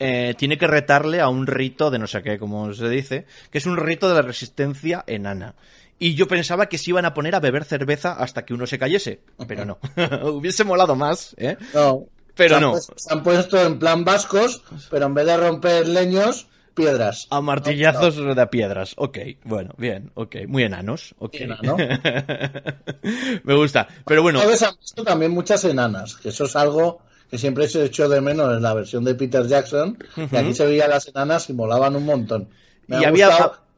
eh, 0.00 0.34
tiene 0.38 0.56
que 0.56 0.66
retarle 0.66 1.20
a 1.20 1.28
un 1.28 1.46
rito 1.46 1.90
de 1.90 1.98
no 1.98 2.06
sé 2.06 2.22
qué, 2.22 2.38
como 2.38 2.72
se 2.72 2.88
dice, 2.88 3.26
que 3.50 3.58
es 3.58 3.66
un 3.66 3.76
rito 3.76 4.08
de 4.08 4.14
la 4.14 4.22
resistencia 4.22 5.04
enana. 5.06 5.54
Y 5.98 6.14
yo 6.14 6.26
pensaba 6.26 6.70
que 6.70 6.78
se 6.78 6.88
iban 6.88 7.04
a 7.04 7.12
poner 7.12 7.34
a 7.34 7.40
beber 7.40 7.66
cerveza 7.66 8.14
hasta 8.14 8.46
que 8.46 8.54
uno 8.54 8.66
se 8.66 8.78
cayese, 8.78 9.20
pero 9.46 9.66
no. 9.66 9.78
Hubiese 10.32 10.64
molado 10.64 10.96
más, 10.96 11.34
¿eh? 11.36 11.58
No. 11.74 12.06
Pero 12.34 12.58
no. 12.58 12.80
se 12.80 13.12
han 13.12 13.22
puesto 13.22 13.62
en 13.62 13.78
plan 13.78 14.02
vascos, 14.02 14.62
pero 14.90 15.04
en 15.04 15.12
vez 15.12 15.26
de 15.26 15.36
romper 15.36 15.86
leños, 15.86 16.48
piedras. 16.72 17.26
A 17.28 17.42
martillazos 17.42 18.16
de 18.16 18.46
piedras. 18.46 18.94
Ok, 18.96 19.18
bueno, 19.44 19.74
bien, 19.76 20.12
ok. 20.14 20.36
Muy 20.48 20.62
enanos. 20.62 21.14
Ok. 21.18 21.36
Me 23.44 23.54
gusta. 23.54 23.86
Pero 24.06 24.22
bueno. 24.22 24.40
Han 24.40 24.48
visto 24.48 25.04
también 25.04 25.32
muchas 25.32 25.62
enanas, 25.64 26.16
que 26.16 26.30
eso 26.30 26.46
es 26.46 26.56
algo 26.56 27.02
que 27.30 27.38
siempre 27.38 27.68
se 27.68 27.84
echó 27.84 28.08
de 28.08 28.20
menos 28.20 28.54
en 28.56 28.62
la 28.62 28.74
versión 28.74 29.04
de 29.04 29.14
Peter 29.14 29.46
Jackson, 29.46 29.96
y 30.16 30.36
aquí 30.36 30.54
se 30.54 30.64
veían 30.64 30.90
las 30.90 31.06
enanas 31.08 31.48
y 31.48 31.52
molaban 31.52 31.94
un 31.96 32.04
montón. 32.04 32.48
Me 32.86 32.96
ha 32.96 33.08
había... 33.08 33.28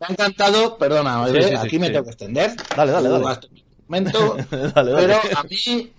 me 0.01 0.07
ha 0.07 0.13
encantado, 0.13 0.79
perdona, 0.79 1.25
aquí 1.61 1.79
me 1.79 1.91
tengo 1.91 2.05
que 2.05 2.11
extender. 2.11 2.53
Dale, 2.75 2.93
dale, 2.93 3.09
dale. 3.09 4.95
Pero 4.95 5.21
a 5.37 5.43
mí, 5.45 5.93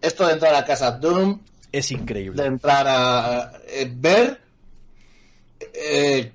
esto 0.00 0.26
de 0.26 0.32
entrar 0.34 0.54
a 0.54 0.64
casa 0.64 0.92
Doom 0.92 1.40
es 1.72 1.90
increíble. 1.92 2.42
De 2.42 2.48
entrar 2.48 2.86
a 2.88 3.52
eh, 3.68 3.90
ver. 3.92 4.40
Eh, 5.74 6.32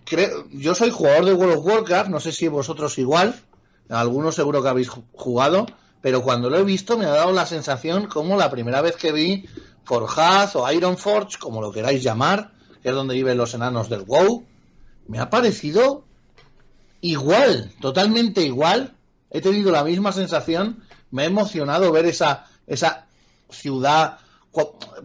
yo 0.52 0.76
soy 0.76 0.92
jugador 0.92 1.26
de 1.26 1.34
World 1.34 1.58
of 1.58 1.66
Warcraft, 1.66 2.10
no 2.10 2.20
sé 2.20 2.32
si 2.32 2.48
vosotros 2.48 2.98
igual, 2.98 3.36
algunos 3.90 4.36
seguro 4.36 4.62
que 4.62 4.70
habéis 4.70 4.90
jugado, 4.90 5.66
pero 6.02 6.22
cuando 6.22 6.50
lo 6.50 6.58
he 6.58 6.64
visto 6.64 6.98
me 6.98 7.06
ha 7.06 7.10
dado 7.10 7.32
la 7.32 7.46
sensación 7.46 8.06
como 8.08 8.38
la 8.38 8.50
primera 8.50 8.82
vez 8.82 8.96
que 8.96 9.12
vi 9.12 9.46
Forjaz 9.86 10.56
o 10.56 10.72
Ironforge, 10.72 11.38
como 11.40 11.62
lo 11.62 11.72
queráis 11.72 12.04
llamar, 12.04 12.52
que 12.82 12.90
es 12.90 12.96
donde 12.96 13.16
viven 13.16 13.38
los 13.38 13.54
enanos 13.54 13.90
del 13.90 14.02
WoW, 14.02 14.46
me 15.08 15.20
ha 15.20 15.30
parecido 15.30 16.06
igual, 17.02 17.72
totalmente 17.80 18.42
igual. 18.42 18.96
He 19.30 19.42
tenido 19.42 19.72
la 19.72 19.84
misma 19.84 20.12
sensación, 20.12 20.84
me 21.12 21.24
ha 21.24 21.26
emocionado 21.26 21.92
ver 21.92 22.06
esa, 22.06 22.46
esa 22.68 23.06
ciudad, 23.50 24.20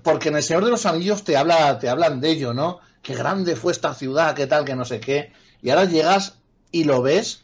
porque 0.03 0.29
en 0.29 0.37
el 0.37 0.43
Señor 0.43 0.65
de 0.65 0.71
los 0.71 0.87
Anillos 0.87 1.25
te, 1.25 1.37
habla, 1.37 1.79
te 1.79 1.89
hablan 1.89 2.21
de 2.21 2.31
ello, 2.31 2.55
¿no? 2.55 2.81
Qué 3.03 3.15
grande 3.15 3.57
fue 3.57 3.73
esta 3.73 3.95
ciudad, 3.95 4.35
qué 4.35 4.47
tal, 4.47 4.65
que 4.65 4.77
no 4.77 4.85
sé 4.85 5.01
qué. 5.01 5.33
Y 5.63 5.71
ahora 5.71 5.85
llegas 5.85 6.35
y 6.71 6.85
lo 6.85 7.03
ves 7.03 7.43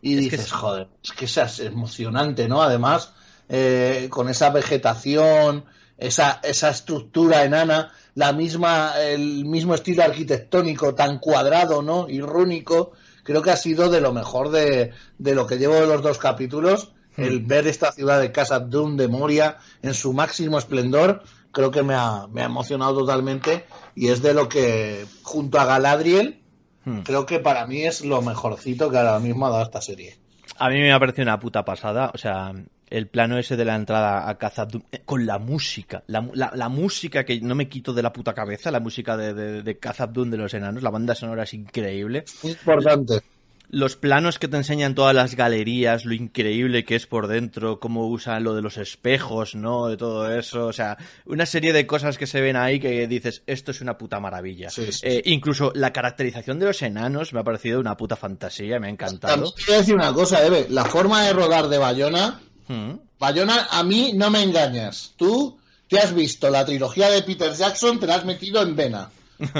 y 0.00 0.14
dices, 0.14 0.52
joder, 0.52 0.88
es 1.02 1.12
que 1.12 1.24
es 1.24 1.60
emocionante, 1.60 2.48
¿no? 2.48 2.62
Además, 2.62 3.12
eh, 3.48 4.08
con 4.10 4.28
esa 4.28 4.50
vegetación, 4.50 5.64
esa, 5.98 6.40
esa 6.42 6.70
estructura 6.70 7.44
enana, 7.44 7.90
la 8.14 8.32
misma, 8.32 8.92
el 9.00 9.44
mismo 9.44 9.74
estilo 9.74 10.04
arquitectónico 10.04 10.94
tan 10.94 11.18
cuadrado, 11.18 11.82
¿no? 11.82 12.08
Y 12.08 12.20
rúnico, 12.20 12.92
creo 13.24 13.42
que 13.42 13.50
ha 13.50 13.56
sido 13.56 13.90
de 13.90 14.00
lo 14.00 14.12
mejor 14.12 14.50
de, 14.50 14.92
de 15.18 15.34
lo 15.34 15.46
que 15.46 15.58
llevo 15.58 15.74
de 15.74 15.86
los 15.86 16.02
dos 16.02 16.18
capítulos. 16.18 16.92
El 17.16 17.40
ver 17.40 17.66
esta 17.66 17.90
ciudad 17.90 18.20
de 18.20 18.30
Casa 18.30 18.60
Doom 18.60 18.96
de 18.96 19.08
Moria 19.08 19.56
en 19.82 19.92
su 19.92 20.12
máximo 20.12 20.56
esplendor, 20.56 21.24
creo 21.50 21.72
que 21.72 21.82
me 21.82 21.94
ha, 21.94 22.28
me 22.28 22.42
ha 22.42 22.44
emocionado 22.44 22.96
totalmente 23.00 23.64
y 23.96 24.06
es 24.06 24.22
de 24.22 24.34
lo 24.34 24.48
que, 24.48 25.04
junto 25.24 25.58
a 25.58 25.64
Galadriel, 25.64 26.40
hmm. 26.84 27.00
creo 27.00 27.26
que 27.26 27.40
para 27.40 27.66
mí 27.66 27.82
es 27.82 28.04
lo 28.04 28.22
mejorcito 28.22 28.88
que 28.88 28.98
ahora 28.98 29.18
mismo 29.18 29.48
ha 29.48 29.50
dado 29.50 29.64
esta 29.64 29.80
serie. 29.80 30.16
A 30.58 30.68
mí 30.68 30.78
me 30.78 30.92
ha 30.92 31.00
parecido 31.00 31.24
una 31.24 31.40
puta 31.40 31.64
pasada. 31.64 32.12
O 32.14 32.18
sea, 32.18 32.52
el 32.90 33.08
plano 33.08 33.38
ese 33.38 33.56
de 33.56 33.64
la 33.64 33.76
entrada 33.76 34.28
a 34.28 34.38
Khazad 34.38 34.68
eh, 34.92 35.00
con 35.04 35.26
la 35.26 35.38
música, 35.38 36.02
la, 36.06 36.28
la, 36.34 36.68
música 36.68 37.24
que 37.24 37.40
no 37.40 37.54
me 37.54 37.68
quito 37.68 37.92
de 37.92 38.02
la 38.02 38.12
puta 38.12 38.34
cabeza, 38.34 38.70
la 38.70 38.80
música 38.80 39.16
de, 39.16 39.34
de, 39.34 39.62
de 39.62 39.78
de 39.78 40.36
los 40.36 40.54
enanos, 40.54 40.82
la 40.82 40.90
banda 40.90 41.14
sonora 41.14 41.44
es 41.44 41.54
increíble. 41.54 42.24
Importante 42.42 43.22
los 43.70 43.96
planos 43.96 44.38
que 44.38 44.48
te 44.48 44.56
enseñan 44.56 44.94
todas 44.94 45.14
las 45.14 45.34
galerías, 45.34 46.04
lo 46.04 46.14
increíble 46.14 46.84
que 46.84 46.96
es 46.96 47.06
por 47.06 47.26
dentro, 47.26 47.80
cómo 47.80 48.08
usan 48.08 48.44
lo 48.44 48.54
de 48.54 48.62
los 48.62 48.78
espejos, 48.78 49.54
¿no? 49.54 49.88
De 49.88 49.96
todo 49.96 50.32
eso, 50.32 50.66
o 50.66 50.72
sea, 50.72 50.96
una 51.26 51.46
serie 51.46 51.72
de 51.72 51.86
cosas 51.86 52.16
que 52.16 52.26
se 52.26 52.40
ven 52.40 52.56
ahí 52.56 52.80
que 52.80 53.06
dices, 53.06 53.42
esto 53.46 53.70
es 53.70 53.80
una 53.80 53.98
puta 53.98 54.20
maravilla. 54.20 54.68
Eh, 55.02 55.22
incluso 55.26 55.72
la 55.74 55.92
caracterización 55.92 56.58
de 56.58 56.66
los 56.66 56.82
enanos 56.82 57.32
me 57.32 57.40
ha 57.40 57.44
parecido 57.44 57.80
una 57.80 57.96
puta 57.96 58.16
fantasía, 58.16 58.80
me 58.80 58.88
ha 58.88 58.90
encantado. 58.90 59.34
También 59.34 59.54
quiero 59.56 59.80
decir 59.80 59.94
una 59.94 60.12
cosa, 60.12 60.44
Eve, 60.44 60.66
la 60.70 60.84
forma 60.84 61.24
de 61.24 61.32
rodar 61.32 61.68
de 61.68 61.78
Bayona, 61.78 62.40
¿Mm? 62.68 62.92
Bayona, 63.18 63.68
a 63.70 63.82
mí 63.82 64.12
no 64.14 64.30
me 64.30 64.42
engañas. 64.42 65.12
Tú 65.16 65.58
te 65.88 65.98
has 65.98 66.14
visto 66.14 66.50
la 66.50 66.64
trilogía 66.64 67.10
de 67.10 67.22
Peter 67.22 67.52
Jackson, 67.54 67.98
te 67.98 68.06
la 68.06 68.16
has 68.16 68.24
metido 68.24 68.62
en 68.62 68.76
vena. 68.76 69.10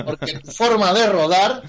Porque 0.04 0.38
tu 0.38 0.50
forma 0.52 0.92
de 0.92 1.06
rodar 1.06 1.62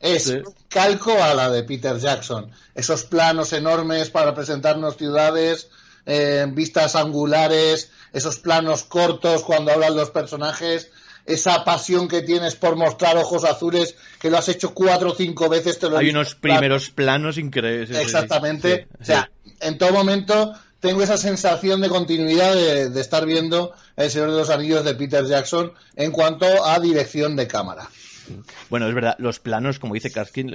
es 0.00 0.34
calco 0.68 1.12
a 1.22 1.34
la 1.34 1.50
de 1.50 1.62
Peter 1.64 1.98
Jackson. 1.98 2.50
Esos 2.74 3.04
planos 3.04 3.52
enormes 3.52 4.10
para 4.10 4.34
presentarnos 4.34 4.96
ciudades, 4.96 5.68
eh, 6.06 6.46
vistas 6.48 6.96
angulares, 6.96 7.90
esos 8.12 8.38
planos 8.38 8.84
cortos 8.84 9.42
cuando 9.42 9.72
hablan 9.72 9.96
los 9.96 10.10
personajes, 10.10 10.90
esa 11.26 11.64
pasión 11.64 12.08
que 12.08 12.22
tienes 12.22 12.56
por 12.56 12.76
mostrar 12.76 13.16
ojos 13.18 13.44
azules, 13.44 13.94
que 14.18 14.30
lo 14.30 14.38
has 14.38 14.48
hecho 14.48 14.72
cuatro 14.72 15.10
o 15.10 15.14
cinco 15.14 15.48
veces. 15.48 15.78
Te 15.78 15.90
lo 15.90 15.98
Hay 15.98 16.08
unos 16.08 16.34
primeros 16.34 16.90
planos 16.90 17.36
increíbles. 17.36 17.90
Exactamente. 17.90 18.88
o 18.98 19.04
sea, 19.04 19.30
en 19.60 19.76
todo 19.76 19.92
momento 19.92 20.54
tengo 20.80 21.02
esa 21.02 21.16
sensación 21.16 21.80
de 21.80 21.88
continuidad 21.88 22.54
de, 22.54 23.00
estar 23.00 23.26
viendo 23.26 23.72
El 23.96 24.10
Señor 24.10 24.30
de 24.30 24.36
los 24.36 24.50
Anillos 24.50 24.84
de 24.84 24.94
Peter 24.94 25.24
Jackson 25.26 25.72
en 25.96 26.12
cuanto 26.12 26.46
a 26.64 26.78
dirección 26.78 27.36
de 27.36 27.48
cámara. 27.48 27.88
Bueno, 28.70 28.88
es 28.88 28.94
verdad, 28.94 29.16
los 29.18 29.40
planos, 29.40 29.78
como 29.78 29.94
dice 29.94 30.10
Karskin, 30.10 30.50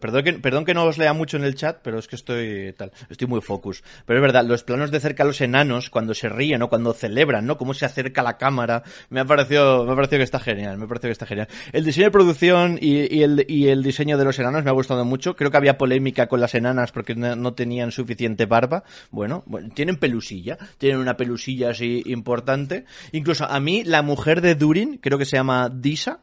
perdón, 0.00 0.24
que, 0.24 0.32
perdón 0.34 0.64
que 0.64 0.74
no 0.74 0.84
os 0.84 0.98
lea 0.98 1.12
mucho 1.12 1.36
en 1.36 1.44
el 1.44 1.54
chat, 1.54 1.78
pero 1.82 1.98
es 1.98 2.08
que 2.08 2.16
estoy 2.16 2.74
tal, 2.76 2.92
estoy 3.08 3.26
muy 3.26 3.40
focus. 3.40 3.82
Pero 4.06 4.18
es 4.18 4.22
verdad, 4.22 4.44
los 4.44 4.64
planos 4.64 4.90
de 4.90 5.00
cerca 5.00 5.22
a 5.22 5.26
los 5.26 5.40
enanos, 5.40 5.90
cuando 5.90 6.14
se 6.14 6.28
ríen 6.28 6.62
o 6.62 6.68
cuando 6.68 6.92
celebran, 6.92 7.46
¿no? 7.46 7.56
Cómo 7.56 7.74
se 7.74 7.84
acerca 7.84 8.22
la 8.22 8.36
cámara, 8.36 8.82
me 9.10 9.20
ha 9.20 9.24
parecido, 9.24 9.84
me 9.84 9.92
ha 9.92 9.96
parecido 9.96 10.18
que 10.18 10.24
está 10.24 10.40
genial, 10.40 10.78
me 10.78 10.84
ha 10.84 10.88
parecido 10.88 11.08
que 11.08 11.12
está 11.12 11.26
genial. 11.26 11.48
El 11.72 11.84
diseño 11.84 12.06
de 12.06 12.10
producción 12.10 12.78
y, 12.80 13.22
el, 13.22 13.44
y 13.48 13.68
el 13.68 13.82
diseño 13.82 14.18
de 14.18 14.24
los 14.24 14.38
enanos 14.38 14.64
me 14.64 14.70
ha 14.70 14.74
gustado 14.74 15.04
mucho. 15.04 15.36
Creo 15.36 15.50
que 15.50 15.56
había 15.56 15.78
polémica 15.78 16.26
con 16.26 16.40
las 16.40 16.54
enanas 16.54 16.92
porque 16.92 17.14
no, 17.14 17.54
tenían 17.54 17.92
suficiente 17.92 18.46
barba. 18.46 18.84
Bueno, 19.10 19.42
bueno, 19.46 19.70
tienen 19.74 19.96
pelusilla, 19.96 20.58
tienen 20.78 20.98
una 20.98 21.16
pelusilla 21.16 21.70
así 21.70 22.02
importante. 22.06 22.84
Incluso 23.12 23.44
a 23.44 23.60
mí, 23.60 23.84
la 23.84 24.02
mujer 24.02 24.40
de 24.40 24.54
Durin, 24.54 24.98
creo 24.98 25.18
que 25.18 25.24
se 25.24 25.36
llama 25.36 25.68
Disa, 25.68 26.20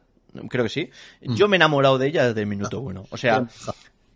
creo 0.48 0.64
que 0.64 0.70
sí. 0.70 0.90
Mm. 1.22 1.34
Yo 1.34 1.48
me 1.48 1.56
he 1.56 1.58
enamorado 1.58 1.98
de 1.98 2.08
ella 2.08 2.26
desde 2.26 2.40
el 2.40 2.46
minuto 2.46 2.78
ah. 2.78 2.80
uno. 2.80 3.06
O 3.10 3.16
sea, 3.16 3.46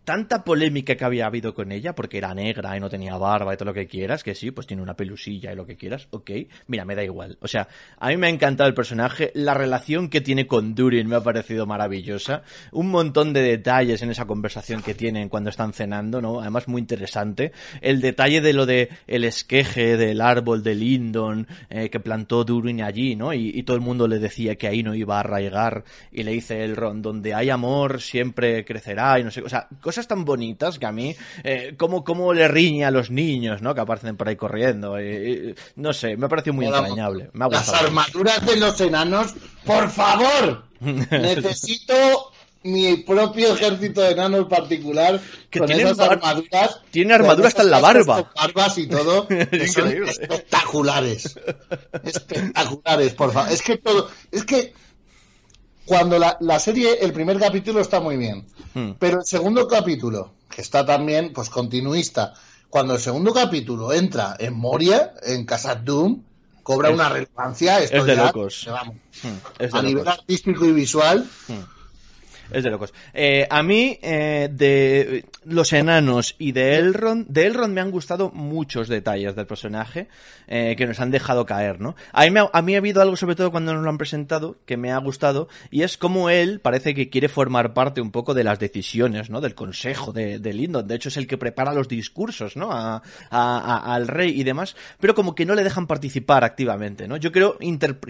tanta 0.05 0.43
polémica 0.43 0.95
que 0.95 1.03
había 1.03 1.25
habido 1.25 1.53
con 1.53 1.71
ella, 1.71 1.93
porque 1.93 2.19
era 2.19 2.33
negra 2.33 2.77
y 2.77 2.79
no 2.79 2.89
tenía 2.89 3.17
barba 3.17 3.53
y 3.53 3.57
todo 3.57 3.65
lo 3.65 3.73
que 3.73 3.87
quieras, 3.87 4.23
que 4.23 4.35
sí, 4.35 4.51
pues 4.51 4.67
tiene 4.67 4.83
una 4.83 4.95
pelusilla 4.95 5.51
y 5.51 5.55
lo 5.55 5.65
que 5.65 5.75
quieras, 5.75 6.07
ok, 6.11 6.31
mira, 6.67 6.85
me 6.85 6.95
da 6.95 7.03
igual. 7.03 7.37
O 7.41 7.47
sea, 7.47 7.67
a 7.97 8.09
mí 8.09 8.17
me 8.17 8.27
ha 8.27 8.29
encantado 8.29 8.69
el 8.69 8.75
personaje, 8.75 9.31
la 9.33 9.53
relación 9.53 10.09
que 10.09 10.21
tiene 10.21 10.47
con 10.47 10.75
Durin 10.75 11.07
me 11.07 11.15
ha 11.15 11.21
parecido 11.21 11.65
maravillosa, 11.65 12.43
un 12.71 12.89
montón 12.89 13.33
de 13.33 13.41
detalles 13.41 14.01
en 14.01 14.11
esa 14.11 14.25
conversación 14.25 14.81
que 14.81 14.93
tienen 14.93 15.29
cuando 15.29 15.49
están 15.49 15.73
cenando, 15.73 16.21
¿no? 16.21 16.39
Además 16.39 16.67
muy 16.67 16.81
interesante. 16.81 17.51
El 17.81 17.99
detalle 18.01 18.41
de 18.41 18.53
lo 18.53 18.65
de 18.65 18.89
el 19.07 19.23
esqueje 19.23 19.97
del 19.97 20.21
árbol 20.21 20.63
de 20.63 20.75
Lindon 20.75 21.47
eh, 21.69 21.89
que 21.89 21.99
plantó 21.99 22.43
Durin 22.43 22.81
allí, 22.83 23.15
¿no? 23.15 23.33
Y, 23.33 23.63
todo 23.65 23.77
el 23.77 23.81
mundo 23.81 24.07
le 24.07 24.19
decía 24.19 24.57
que 24.57 24.67
ahí 24.67 24.83
no 24.83 24.93
iba 24.93 25.17
a 25.17 25.21
arraigar 25.21 25.85
y 26.11 26.21
le 26.21 26.31
dice 26.33 26.63
Elrond, 26.63 27.01
donde 27.01 27.33
hay 27.33 27.49
amor 27.49 27.99
siempre 27.99 28.63
crecerá 28.63 29.19
y 29.19 29.23
no 29.23 29.31
sé, 29.31 29.41
o 29.41 29.49
sea, 29.49 29.67
tan 30.07 30.25
bonitas 30.25 30.79
que 30.79 30.85
a 30.85 30.91
mí, 30.91 31.15
eh, 31.43 31.73
como, 31.77 32.03
como 32.03 32.33
le 32.33 32.47
riña 32.47 32.89
a 32.89 32.91
los 32.91 33.09
niños, 33.09 33.61
¿no? 33.61 33.73
Que 33.73 33.81
aparecen 33.81 34.17
por 34.17 34.27
ahí 34.27 34.35
corriendo. 34.35 34.95
no 35.75 35.93
sé, 35.93 36.17
me 36.17 36.25
ha 36.25 36.29
parecido 36.29 36.53
muy 36.53 36.65
entrañable. 36.65 37.29
Las 37.33 37.69
armaduras 37.73 38.45
de 38.45 38.57
los 38.57 38.79
enanos, 38.81 39.33
por 39.63 39.89
favor, 39.89 40.63
necesito 40.79 42.31
mi 42.65 42.97
propio 42.97 43.53
ejército 43.53 44.01
de 44.01 44.11
enanos 44.11 44.47
particular 44.47 45.21
que 45.51 45.59
con 45.59 45.71
esas 45.71 45.99
armaduras. 45.99 46.81
Tiene 46.89 47.13
armadura 47.13 47.47
hasta 47.47 47.61
en 47.61 47.69
la 47.69 47.79
barba. 47.79 48.31
Barbas 48.35 48.77
y 48.79 48.87
todo. 48.87 49.27
son 49.73 50.07
espectaculares. 50.07 51.39
espectaculares, 52.03 53.13
por 53.13 53.31
favor. 53.31 53.51
Es 53.51 53.61
que 53.61 53.77
todo. 53.77 54.09
Es 54.31 54.43
que 54.43 54.73
cuando 55.85 56.17
la, 56.19 56.37
la, 56.39 56.59
serie, 56.59 56.99
el 57.01 57.13
primer 57.13 57.39
capítulo 57.39 57.79
está 57.79 57.99
muy 57.99 58.17
bien, 58.17 58.45
hmm. 58.73 58.91
pero 58.99 59.19
el 59.19 59.25
segundo 59.25 59.67
capítulo, 59.67 60.33
que 60.49 60.61
está 60.61 60.85
también, 60.85 61.31
pues 61.33 61.49
continuista, 61.49 62.33
cuando 62.69 62.95
el 62.95 62.99
segundo 62.99 63.33
capítulo 63.33 63.93
entra 63.93 64.35
en 64.39 64.53
Moria, 64.53 65.13
en 65.23 65.45
Casa 65.45 65.75
Doom, 65.75 66.21
cobra 66.63 66.89
una 66.89 67.09
relevancia. 67.09 67.79
Esto 67.79 67.97
es 67.97 68.05
de 68.05 68.15
locos. 68.15 68.67
Vamos, 68.69 68.95
hmm. 69.23 69.75
a 69.75 69.81
nivel 69.81 70.07
artístico 70.07 70.65
y 70.65 70.71
visual. 70.71 71.29
Hmm. 71.47 71.74
Es 72.51 72.63
de 72.63 72.69
locos. 72.69 72.93
Eh, 73.13 73.47
a 73.49 73.63
mí, 73.63 73.97
eh, 74.01 74.49
de 74.51 75.25
los 75.45 75.73
enanos 75.73 76.35
y 76.37 76.51
de 76.51 76.77
Elrond, 76.77 77.27
de 77.27 77.45
Elrond 77.47 77.73
me 77.73 77.81
han 77.81 77.91
gustado 77.91 78.31
muchos 78.31 78.87
detalles 78.87 79.35
del 79.35 79.47
personaje 79.47 80.07
eh, 80.47 80.75
que 80.77 80.85
nos 80.85 80.99
han 80.99 81.11
dejado 81.11 81.45
caer, 81.45 81.81
¿no? 81.81 81.95
A 82.11 82.25
mí, 82.25 82.39
a 82.51 82.61
mí 82.61 82.75
ha 82.75 82.77
habido 82.77 83.01
algo, 83.01 83.15
sobre 83.15 83.35
todo 83.35 83.51
cuando 83.51 83.73
nos 83.73 83.83
lo 83.83 83.89
han 83.89 83.97
presentado, 83.97 84.57
que 84.65 84.77
me 84.77 84.91
ha 84.91 84.97
gustado, 84.97 85.47
y 85.71 85.83
es 85.83 85.97
como 85.97 86.29
él 86.29 86.59
parece 86.59 86.93
que 86.93 87.09
quiere 87.09 87.29
formar 87.29 87.73
parte 87.73 88.01
un 88.01 88.11
poco 88.11 88.33
de 88.33 88.43
las 88.43 88.59
decisiones, 88.59 89.29
¿no? 89.29 89.41
Del 89.41 89.55
consejo 89.55 90.13
de, 90.13 90.39
de 90.39 90.53
Lindon. 90.53 90.87
De 90.87 90.95
hecho, 90.95 91.09
es 91.09 91.17
el 91.17 91.27
que 91.27 91.37
prepara 91.37 91.73
los 91.73 91.87
discursos, 91.87 92.55
¿no? 92.55 92.69
A, 92.71 93.01
al 93.31 94.07
rey 94.07 94.39
y 94.39 94.43
demás, 94.43 94.75
pero 94.99 95.15
como 95.15 95.35
que 95.35 95.45
no 95.45 95.55
le 95.55 95.63
dejan 95.63 95.87
participar 95.87 96.43
activamente, 96.43 97.07
¿no? 97.07 97.17
Yo 97.17 97.31
quiero, 97.31 97.57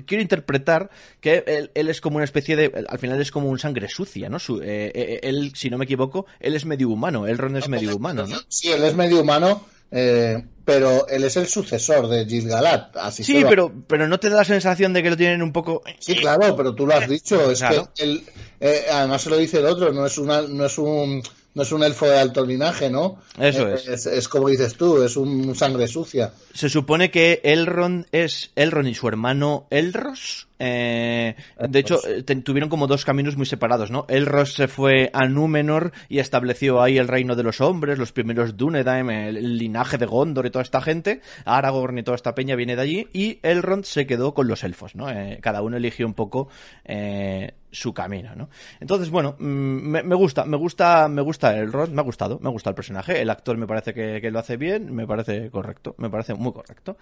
quiero 0.05 0.21
interpretar 0.21 0.89
que 1.21 1.69
él 1.73 1.89
es 1.89 2.01
como 2.01 2.17
una 2.17 2.25
especie 2.25 2.55
de, 2.55 2.86
al 2.88 2.99
final 2.99 3.21
es 3.21 3.31
como 3.31 3.49
un 3.49 3.59
sangre 3.59 3.88
sucia 3.88 4.24
¿no? 4.30 4.39
Su, 4.39 4.61
eh, 4.61 4.91
eh, 4.93 5.19
él, 5.23 5.53
si 5.55 5.69
no 5.69 5.78
me 5.78 5.86
equivoco, 5.86 6.26
él 6.39 6.55
es 6.55 6.65
medio 6.65 6.89
humano, 6.89 7.28
Elrond 7.28 7.57
es 7.57 7.69
medio 7.69 7.95
humano, 7.95 8.26
¿no? 8.28 8.38
Sí, 8.47 8.71
él 8.71 8.84
es 8.84 8.95
medio 8.95 9.21
humano, 9.21 9.65
eh, 9.91 10.43
pero 10.63 11.07
él 11.07 11.23
es 11.23 11.38
el 11.38 11.47
sucesor 11.47 12.07
de 12.07 12.26
Gil-galad. 12.26 12.88
Así 12.95 13.23
sí, 13.23 13.43
pero, 13.47 13.71
pero 13.88 14.07
no 14.07 14.19
te 14.19 14.30
da 14.30 14.38
la 14.38 14.45
sensación 14.45 14.93
de 14.93 15.03
que 15.03 15.09
lo 15.09 15.17
tienen 15.17 15.41
un 15.41 15.51
poco... 15.51 15.84
Sí, 15.99 16.15
claro, 16.15 16.55
pero 16.55 16.73
tú 16.73 16.86
lo 16.86 16.95
has 16.95 17.07
dicho, 17.07 17.51
es 17.51 17.61
que 17.61 18.03
él, 18.03 18.23
además 18.91 19.21
se 19.21 19.30
lo 19.30 19.38
dice 19.38 19.59
el 19.59 19.65
otro, 19.65 19.93
no 19.93 20.05
es, 20.05 20.17
una, 20.17 20.41
no 20.41 20.65
es 20.65 20.78
un 20.78 21.21
no 21.55 21.63
es 21.63 21.71
un 21.71 21.84
elfo 21.84 22.05
de 22.05 22.19
alto 22.19 22.45
linaje, 22.45 22.89
¿no? 22.89 23.21
Eso 23.39 23.69
es. 23.69 24.05
Es, 24.05 24.28
como 24.28 24.49
dices 24.49 24.76
tú, 24.76 25.01
es 25.01 25.15
un 25.15 25.55
sangre 25.55 25.88
sucia. 25.88 26.34
Se 26.53 26.69
supone 26.69 27.09
que 27.09 27.39
Elrond 27.43 28.07
es 28.11 28.51
Elrond 28.55 28.89
y 28.89 28.93
su 28.93 29.07
hermano 29.07 29.65
Elros 29.69 30.49
eh, 30.59 31.35
de 31.57 31.79
hecho, 31.79 31.99
eh, 32.07 32.23
tuvieron 32.23 32.69
como 32.69 32.87
dos 32.87 33.05
caminos 33.05 33.35
muy 33.35 33.45
separados, 33.45 33.91
¿no? 33.91 34.05
Elros 34.07 34.53
se 34.53 34.67
fue 34.67 35.09
a 35.13 35.27
Númenor 35.27 35.91
y 36.07 36.19
estableció 36.19 36.81
ahí 36.81 36.97
el 36.97 37.07
reino 37.07 37.35
de 37.35 37.43
los 37.43 37.61
hombres, 37.61 37.97
los 37.97 38.11
primeros 38.11 38.55
Dúnedain, 38.55 39.09
el, 39.09 39.57
linaje 39.57 39.97
de 39.97 40.05
Gondor 40.05 40.45
y 40.45 40.51
toda 40.51 40.63
esta 40.63 40.81
gente. 40.81 41.21
Aragorn 41.45 41.97
y 41.97 42.03
toda 42.03 42.15
esta 42.15 42.35
peña 42.35 42.55
viene 42.55 42.75
de 42.75 42.81
allí. 42.81 43.07
Y 43.13 43.39
Elrond 43.43 43.83
se 43.83 44.05
quedó 44.05 44.33
con 44.33 44.47
los 44.47 44.63
elfos, 44.63 44.95
¿no? 44.95 45.09
Eh, 45.09 45.39
cada 45.41 45.61
uno 45.61 45.77
eligió 45.77 46.05
un 46.05 46.13
poco 46.13 46.49
su 47.71 47.93
camino, 47.93 48.33
¿no? 48.35 48.49
Entonces, 48.79 49.09
bueno, 49.09 49.35
mm, 49.37 50.05
me, 50.05 50.15
gusta, 50.15 50.45
me 50.45 50.55
gusta, 50.55 51.07
me 51.09 51.21
gusta 51.21 51.57
Elrond, 51.57 51.93
me 51.93 51.99
ha 51.99 52.03
gustado, 52.03 52.39
me 52.39 52.49
gusta 52.49 52.69
el 52.69 52.75
personaje. 52.75 53.21
El 53.21 53.29
actor 53.29 53.57
me 53.57 53.67
parece 53.67 53.93
que, 53.93 54.31
lo 54.31 54.39
hace 54.39 54.55
bien, 54.57 54.95
me 54.95 55.05
parece 55.05 55.49
correcto, 55.49 55.93
me 55.97 56.09
parece 56.09 56.33
muy 56.33 56.53
correcto. 56.53 56.97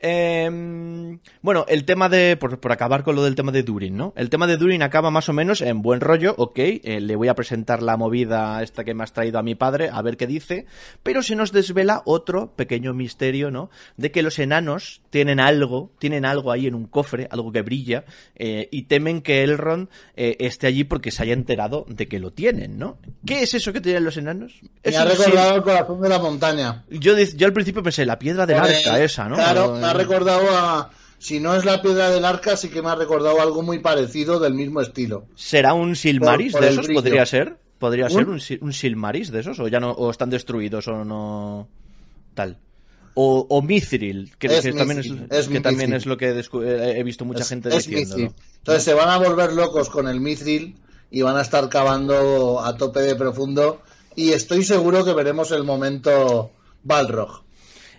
Em, 0.00 1.18
bueno, 1.42 1.64
el 1.68 1.84
tema 1.84 2.08
de, 2.08 2.36
por, 2.36 2.58
por 2.58 2.72
acabar 2.72 2.95
con 3.02 3.16
lo 3.16 3.24
del 3.24 3.34
tema 3.34 3.52
de 3.52 3.62
Durin, 3.62 3.96
¿no? 3.96 4.12
El 4.16 4.30
tema 4.30 4.46
de 4.46 4.56
Durin 4.56 4.82
acaba 4.82 5.10
más 5.10 5.28
o 5.28 5.32
menos 5.32 5.60
en 5.60 5.82
buen 5.82 6.00
rollo, 6.00 6.34
ok, 6.36 6.58
eh, 6.58 7.00
le 7.00 7.16
voy 7.16 7.28
a 7.28 7.34
presentar 7.34 7.82
la 7.82 7.96
movida 7.96 8.62
esta 8.62 8.84
que 8.84 8.94
me 8.94 9.02
has 9.02 9.12
traído 9.12 9.38
a 9.38 9.42
mi 9.42 9.54
padre, 9.54 9.90
a 9.92 10.02
ver 10.02 10.16
qué 10.16 10.26
dice, 10.26 10.66
pero 11.02 11.22
se 11.22 11.36
nos 11.36 11.52
desvela 11.52 12.02
otro 12.04 12.52
pequeño 12.56 12.94
misterio, 12.94 13.50
¿no? 13.50 13.70
De 13.96 14.10
que 14.10 14.22
los 14.22 14.38
enanos 14.38 15.00
tienen 15.10 15.40
algo, 15.40 15.90
tienen 15.98 16.24
algo 16.24 16.52
ahí 16.52 16.66
en 16.66 16.74
un 16.74 16.86
cofre, 16.86 17.28
algo 17.30 17.52
que 17.52 17.62
brilla, 17.62 18.04
eh, 18.34 18.68
y 18.70 18.82
temen 18.82 19.22
que 19.22 19.42
Elrond 19.42 19.88
eh, 20.16 20.36
esté 20.40 20.66
allí 20.66 20.84
porque 20.84 21.10
se 21.10 21.22
haya 21.22 21.32
enterado 21.32 21.86
de 21.88 22.08
que 22.08 22.18
lo 22.18 22.32
tienen, 22.32 22.78
¿no? 22.78 22.98
¿Qué 23.24 23.42
es 23.42 23.54
eso 23.54 23.72
que 23.72 23.80
tienen 23.80 24.04
los 24.04 24.16
enanos? 24.16 24.60
Me 24.84 24.96
ha 24.96 25.04
recordado 25.04 25.56
el 25.56 25.62
corazón 25.62 26.00
de 26.00 26.08
la 26.08 26.18
montaña. 26.18 26.84
Yo, 26.90 27.16
yo 27.18 27.46
al 27.46 27.52
principio 27.52 27.82
pensé, 27.82 28.06
la 28.06 28.18
piedra 28.18 28.46
del 28.46 28.58
arca 28.58 29.02
esa, 29.02 29.28
¿no? 29.28 29.36
Claro, 29.36 29.74
me 29.74 29.86
ha 29.86 29.92
recordado 29.92 30.46
a 30.50 30.90
si 31.18 31.40
no 31.40 31.54
es 31.54 31.64
la 31.64 31.82
piedra 31.82 32.10
del 32.10 32.24
arca, 32.24 32.56
sí 32.56 32.68
que 32.68 32.82
me 32.82 32.90
ha 32.90 32.94
recordado 32.94 33.40
algo 33.40 33.62
muy 33.62 33.78
parecido 33.78 34.38
del 34.38 34.54
mismo 34.54 34.80
estilo. 34.80 35.26
¿Será 35.34 35.74
un 35.74 35.96
Silmaris 35.96 36.52
de 36.52 36.68
esos? 36.68 36.86
¿Podría 36.88 37.26
ser? 37.26 37.58
¿Podría 37.78 38.08
ser 38.08 38.28
un, 38.28 38.40
un 38.60 38.72
Silmaris 38.72 39.30
de 39.30 39.40
esos? 39.40 39.58
¿O 39.60 39.68
ya 39.68 39.80
no 39.80 39.90
o 39.92 40.10
están 40.10 40.30
destruidos 40.30 40.88
o 40.88 41.04
no...? 41.04 41.68
Tal. 42.34 42.58
O, 43.14 43.46
o 43.48 43.62
Mithril, 43.62 44.36
que, 44.38 44.48
también, 44.48 44.98
es, 45.30 45.48
que 45.48 45.60
también 45.60 45.94
es 45.94 46.04
lo 46.04 46.18
que 46.18 46.28
he 46.28 47.02
visto 47.02 47.24
mucha 47.24 47.44
gente 47.44 47.70
diciendo. 47.70 48.34
Entonces 48.58 48.84
se 48.84 48.92
van 48.92 49.08
a 49.08 49.16
volver 49.16 49.54
locos 49.54 49.88
con 49.88 50.06
el 50.06 50.20
Mithril 50.20 50.76
y 51.10 51.22
van 51.22 51.38
a 51.38 51.40
estar 51.40 51.66
cavando 51.70 52.60
a 52.62 52.76
tope 52.76 53.00
de 53.00 53.14
profundo. 53.14 53.80
Y 54.14 54.32
estoy 54.32 54.64
seguro 54.64 55.02
que 55.02 55.14
veremos 55.14 55.50
el 55.52 55.64
momento 55.64 56.50
Balrog. 56.82 57.45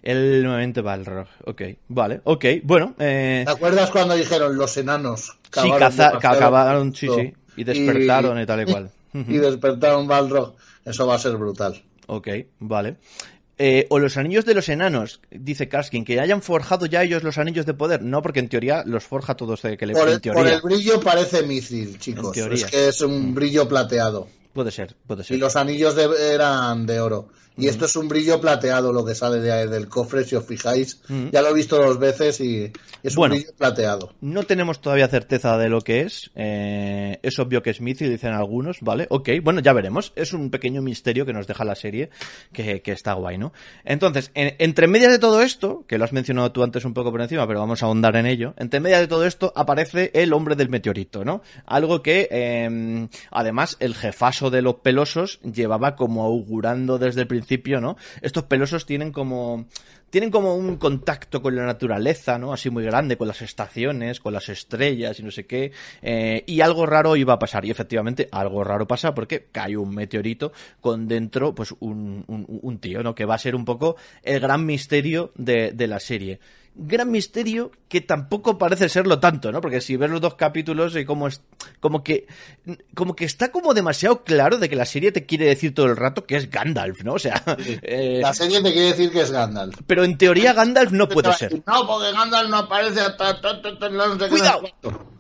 El 0.07 0.45
momento 0.45 0.81
Balrog, 0.81 1.27
ok, 1.43 1.61
vale, 1.89 2.21
ok, 2.23 2.45
bueno. 2.63 2.95
Eh... 2.97 3.41
¿Te 3.45 3.51
acuerdas 3.51 3.89
cuando 3.91 4.15
dijeron 4.15 4.55
los 4.55 4.77
enanos? 4.77 5.37
Sí, 5.51 5.69
acabaron, 5.69 6.95
sí, 6.95 7.09
sí, 7.13 7.33
y 7.57 7.65
despertaron 7.65 8.39
y, 8.39 8.45
tal 8.45 8.61
y 8.61 8.65
cual. 8.71 8.89
y 9.13 9.37
despertaron 9.37 10.07
Balrog, 10.07 10.55
eso 10.85 11.05
va 11.05 11.15
a 11.15 11.19
ser 11.19 11.35
brutal. 11.35 11.83
Ok, 12.05 12.29
vale. 12.59 12.95
Eh, 13.57 13.85
o 13.89 13.99
los 13.99 14.15
anillos 14.15 14.45
de 14.45 14.53
los 14.53 14.69
enanos, 14.69 15.19
dice 15.29 15.67
Karskin, 15.67 16.05
que 16.05 16.21
hayan 16.21 16.41
forjado 16.41 16.85
ya 16.85 17.03
ellos 17.03 17.23
los 17.23 17.37
anillos 17.37 17.65
de 17.65 17.73
poder. 17.73 18.01
No, 18.01 18.21
porque 18.21 18.39
en 18.39 18.47
teoría 18.47 18.83
los 18.85 19.03
forja 19.03 19.35
todos 19.35 19.61
de 19.63 19.75
que 19.75 19.87
le 19.87 19.93
por 19.93 20.07
el, 20.07 20.21
teoría. 20.21 20.41
Por 20.41 20.49
el 20.49 20.61
brillo 20.61 21.01
parece 21.01 21.43
misil, 21.43 21.99
chicos. 21.99 22.37
Es 22.37 22.63
que 22.63 22.87
es 22.87 23.01
un 23.01 23.35
brillo 23.35 23.67
plateado. 23.67 24.29
Puede 24.53 24.71
ser, 24.71 24.95
puede 25.05 25.25
ser. 25.25 25.35
Y 25.35 25.39
los 25.41 25.57
anillos 25.57 25.97
eran 25.97 26.85
de 26.85 27.01
oro. 27.01 27.27
Y 27.57 27.67
esto 27.67 27.85
es 27.85 27.95
un 27.95 28.07
brillo 28.07 28.39
plateado 28.39 28.93
lo 28.93 29.03
que 29.03 29.15
sale 29.15 29.39
de, 29.39 29.67
del 29.67 29.89
cofre, 29.89 30.23
si 30.23 30.35
os 30.35 30.45
fijáis. 30.45 31.01
Ya 31.31 31.41
lo 31.41 31.49
he 31.49 31.53
visto 31.53 31.77
dos 31.77 31.97
veces 31.97 32.39
y 32.39 32.71
es 33.01 33.17
un 33.17 33.29
brillo 33.29 33.49
plateado. 33.57 34.13
No 34.21 34.43
tenemos 34.43 34.79
todavía 34.79 35.07
certeza 35.07 35.57
de 35.57 35.69
lo 35.69 35.81
que 35.81 36.01
es. 36.01 36.29
Eh, 36.35 37.19
es 37.23 37.39
obvio 37.39 37.63
que 37.63 37.71
es 37.71 37.81
y 37.81 37.93
dicen 37.93 38.33
algunos, 38.33 38.81
¿vale? 38.81 39.07
Ok, 39.09 39.29
bueno, 39.41 39.59
ya 39.59 39.73
veremos. 39.73 40.13
Es 40.15 40.33
un 40.33 40.51
pequeño 40.51 40.81
misterio 40.81 41.25
que 41.25 41.33
nos 41.33 41.47
deja 41.47 41.63
la 41.63 41.75
serie 41.75 42.09
que, 42.53 42.81
está 42.85 43.13
guay, 43.13 43.37
¿no? 43.37 43.53
Entonces, 43.83 44.31
entre 44.35 44.87
medias 44.87 45.11
de 45.11 45.19
todo 45.19 45.41
esto, 45.41 45.83
que 45.87 45.97
lo 45.97 46.05
has 46.05 46.13
mencionado 46.13 46.51
tú 46.51 46.63
antes 46.63 46.85
un 46.85 46.93
poco 46.93 47.11
por 47.11 47.21
encima, 47.21 47.47
pero 47.47 47.59
vamos 47.59 47.81
a 47.81 47.87
ahondar 47.87 48.15
en 48.17 48.27
ello. 48.27 48.53
Entre 48.57 48.79
medias 48.79 49.01
de 49.01 49.07
todo 49.07 49.25
esto 49.25 49.51
aparece 49.55 50.11
el 50.13 50.33
hombre 50.33 50.55
del 50.55 50.69
meteorito, 50.69 51.25
¿no? 51.25 51.41
Algo 51.65 52.03
que, 52.03 52.27
em, 52.29 53.07
además, 53.31 53.77
el 53.79 53.95
jefazo 53.95 54.51
de 54.51 54.61
los 54.61 54.75
pelosos 54.75 55.39
llevaba 55.41 55.95
como 55.95 56.23
augurando 56.23 56.99
desde 56.99 57.21
el 57.21 57.27
principio 57.27 57.46
¿no? 57.81 57.97
Estos 58.21 58.43
pelosos 58.43 58.85
tienen 58.85 59.11
como 59.11 59.65
tienen 60.09 60.31
como 60.31 60.55
un 60.55 60.77
contacto 60.77 61.41
con 61.41 61.55
la 61.55 61.65
naturaleza, 61.65 62.37
¿no? 62.37 62.53
Así 62.53 62.69
muy 62.69 62.83
grande, 62.83 63.17
con 63.17 63.27
las 63.27 63.41
estaciones, 63.41 64.19
con 64.19 64.33
las 64.33 64.49
estrellas 64.49 65.19
y 65.19 65.23
no 65.23 65.31
sé 65.31 65.45
qué. 65.45 65.71
Eh, 66.01 66.43
y 66.47 66.61
algo 66.61 66.85
raro 66.85 67.15
iba 67.15 67.33
a 67.33 67.39
pasar. 67.39 67.65
Y 67.65 67.71
efectivamente, 67.71 68.29
algo 68.31 68.63
raro 68.63 68.87
pasa 68.87 69.13
porque 69.13 69.47
cae 69.51 69.75
un 69.75 69.93
meteorito 69.93 70.51
con 70.81 71.07
dentro, 71.07 71.53
pues, 71.53 71.73
un, 71.79 72.23
un, 72.27 72.79
tío, 72.79 73.03
¿no? 73.03 73.15
Que 73.15 73.25
va 73.25 73.35
a 73.35 73.39
ser 73.39 73.55
un 73.55 73.65
poco 73.65 73.97
el 74.23 74.39
gran 74.39 74.65
misterio 74.65 75.31
de, 75.35 75.71
de 75.71 75.87
la 75.87 75.99
serie 75.99 76.39
gran 76.77 77.09
misterio 77.09 77.71
que 77.89 78.01
tampoco 78.01 78.57
parece 78.57 78.89
serlo 78.89 79.19
tanto, 79.19 79.51
¿no? 79.51 79.61
Porque 79.61 79.81
si 79.81 79.97
ves 79.97 80.09
los 80.09 80.21
dos 80.21 80.35
capítulos 80.35 80.95
y 80.95 81.05
como 81.05 81.27
es 81.27 81.41
como 81.79 82.03
que 82.03 82.27
como 82.93 83.15
que 83.15 83.25
está 83.25 83.51
como 83.51 83.73
demasiado 83.73 84.23
claro 84.23 84.57
de 84.57 84.69
que 84.69 84.75
la 84.75 84.85
serie 84.85 85.11
te 85.11 85.25
quiere 85.25 85.45
decir 85.45 85.73
todo 85.73 85.87
el 85.87 85.95
rato 85.95 86.25
que 86.25 86.35
es 86.35 86.49
Gandalf, 86.49 87.03
¿no? 87.03 87.13
O 87.13 87.19
sea, 87.19 87.43
eh, 87.81 88.19
la 88.21 88.33
serie 88.33 88.61
te 88.61 88.71
quiere 88.71 88.89
decir 88.89 89.11
que 89.11 89.21
es 89.21 89.31
Gandalf. 89.31 89.79
Pero 89.87 89.96
en 90.03 90.17
teoría 90.17 90.53
Gandalf 90.53 90.91
no 90.91 91.07
puede 91.07 91.33
ser. 91.33 91.63
No, 91.65 91.87
porque 91.87 92.11
Gandalf 92.11 92.49
no 92.49 92.57
aparece 92.57 93.01
hasta 93.01 93.39
Cuidado. 94.29 94.63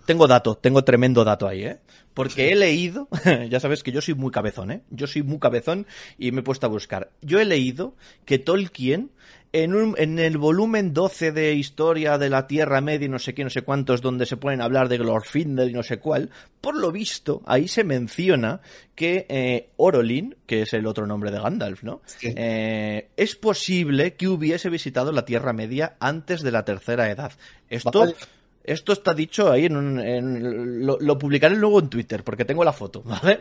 Tengo 0.05 0.27
dato, 0.27 0.55
tengo 0.55 0.83
tremendo 0.83 1.23
dato 1.25 1.47
ahí, 1.47 1.65
¿eh? 1.65 1.79
Porque 2.13 2.51
he 2.51 2.55
leído, 2.55 3.09
ya 3.49 3.59
sabes 3.59 3.83
que 3.83 3.91
yo 3.91 4.01
soy 4.01 4.15
muy 4.15 4.31
cabezón, 4.31 4.71
¿eh? 4.71 4.81
Yo 4.89 5.05
soy 5.05 5.21
muy 5.21 5.37
cabezón 5.37 5.85
y 6.17 6.31
me 6.31 6.39
he 6.39 6.43
puesto 6.43 6.65
a 6.65 6.69
buscar. 6.69 7.11
Yo 7.21 7.39
he 7.39 7.45
leído 7.45 7.93
que 8.25 8.39
Tolkien 8.39 9.11
en, 9.53 10.19
el 10.19 10.37
volumen 10.37 10.93
12 10.93 11.31
de 11.31 11.53
Historia 11.53 12.17
de 12.17 12.29
la 12.29 12.47
Tierra 12.47 12.81
Media 12.81 13.05
y 13.05 13.09
no 13.09 13.19
sé 13.19 13.33
qué, 13.33 13.43
no 13.43 13.49
sé 13.49 13.61
cuántos, 13.61 14.01
donde 14.01 14.25
se 14.25 14.37
pueden 14.37 14.61
hablar 14.61 14.89
de 14.89 14.97
Glorfindel 14.97 15.69
y 15.69 15.73
no 15.73 15.83
sé 15.83 15.97
cuál, 15.99 16.29
por 16.61 16.75
lo 16.75 16.91
visto, 16.91 17.41
ahí 17.45 17.67
se 17.67 17.83
menciona 17.83 18.61
que 18.95 19.25
eh, 19.29 19.69
Orolin, 19.77 20.35
que 20.45 20.63
es 20.63 20.73
el 20.73 20.85
otro 20.85 21.07
nombre 21.07 21.31
de 21.31 21.39
Gandalf, 21.39 21.83
¿no? 21.83 22.01
Eh, 22.21 23.09
es 23.15 23.35
posible 23.35 24.15
que 24.15 24.27
hubiese 24.27 24.69
visitado 24.69 25.11
la 25.11 25.25
Tierra 25.25 25.53
Media 25.53 25.95
antes 25.99 26.41
de 26.41 26.51
la 26.51 26.65
Tercera 26.65 27.09
Edad. 27.09 27.31
Esto... 27.69 28.13
Esto 28.67 28.91
está 28.91 29.13
dicho 29.13 29.49
ahí 29.49 29.65
en 29.65 29.77
un... 29.77 30.85
lo, 30.85 31.17
publicaré 31.17 31.55
luego 31.55 31.79
en 31.79 31.89
Twitter 31.89 32.21
porque 32.25 32.43
tengo 32.43 32.65
la 32.65 32.73
foto, 32.73 33.01
¿vale? 33.05 33.39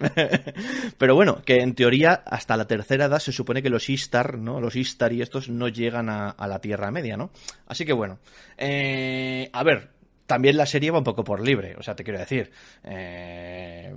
Pero 0.97 1.17
bueno, 1.17 1.43
que 1.45 1.57
en 1.57 1.75
teoría 1.75 2.23
hasta 2.25 2.57
la 2.57 2.69
tercera 2.69 3.07
edad 3.07 3.19
se 3.19 3.33
supone 3.33 3.61
que 3.61 3.69
los 3.69 3.91
Istar, 3.91 4.39
¿no? 4.39 4.61
Los 4.61 4.77
Istar 4.77 5.13
y 5.13 5.23
estos 5.23 5.49
no 5.49 5.67
llegan 5.67 6.09
a, 6.09 6.37
la 6.47 6.61
Tierra 6.61 6.93
Media, 6.93 7.17
¿no? 7.17 7.31
Así 7.67 7.85
que 7.85 7.93
bueno. 7.93 8.21
Eh, 8.57 9.51
a 9.53 9.65
ver, 9.65 9.91
también 10.27 10.57
la 10.57 10.67
serie 10.67 10.93
va 10.93 10.99
un 10.99 11.05
poco 11.05 11.25
por 11.25 11.41
libre, 11.41 11.75
o 11.77 11.83
sea, 11.83 11.97
te 11.97 12.05
quiero 12.05 12.21
decir. 12.21 12.53
Eh, 12.85 13.93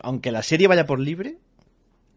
aunque 0.00 0.30
la 0.30 0.44
serie 0.44 0.68
vaya 0.68 0.86
por 0.86 1.00
libre, 1.00 1.38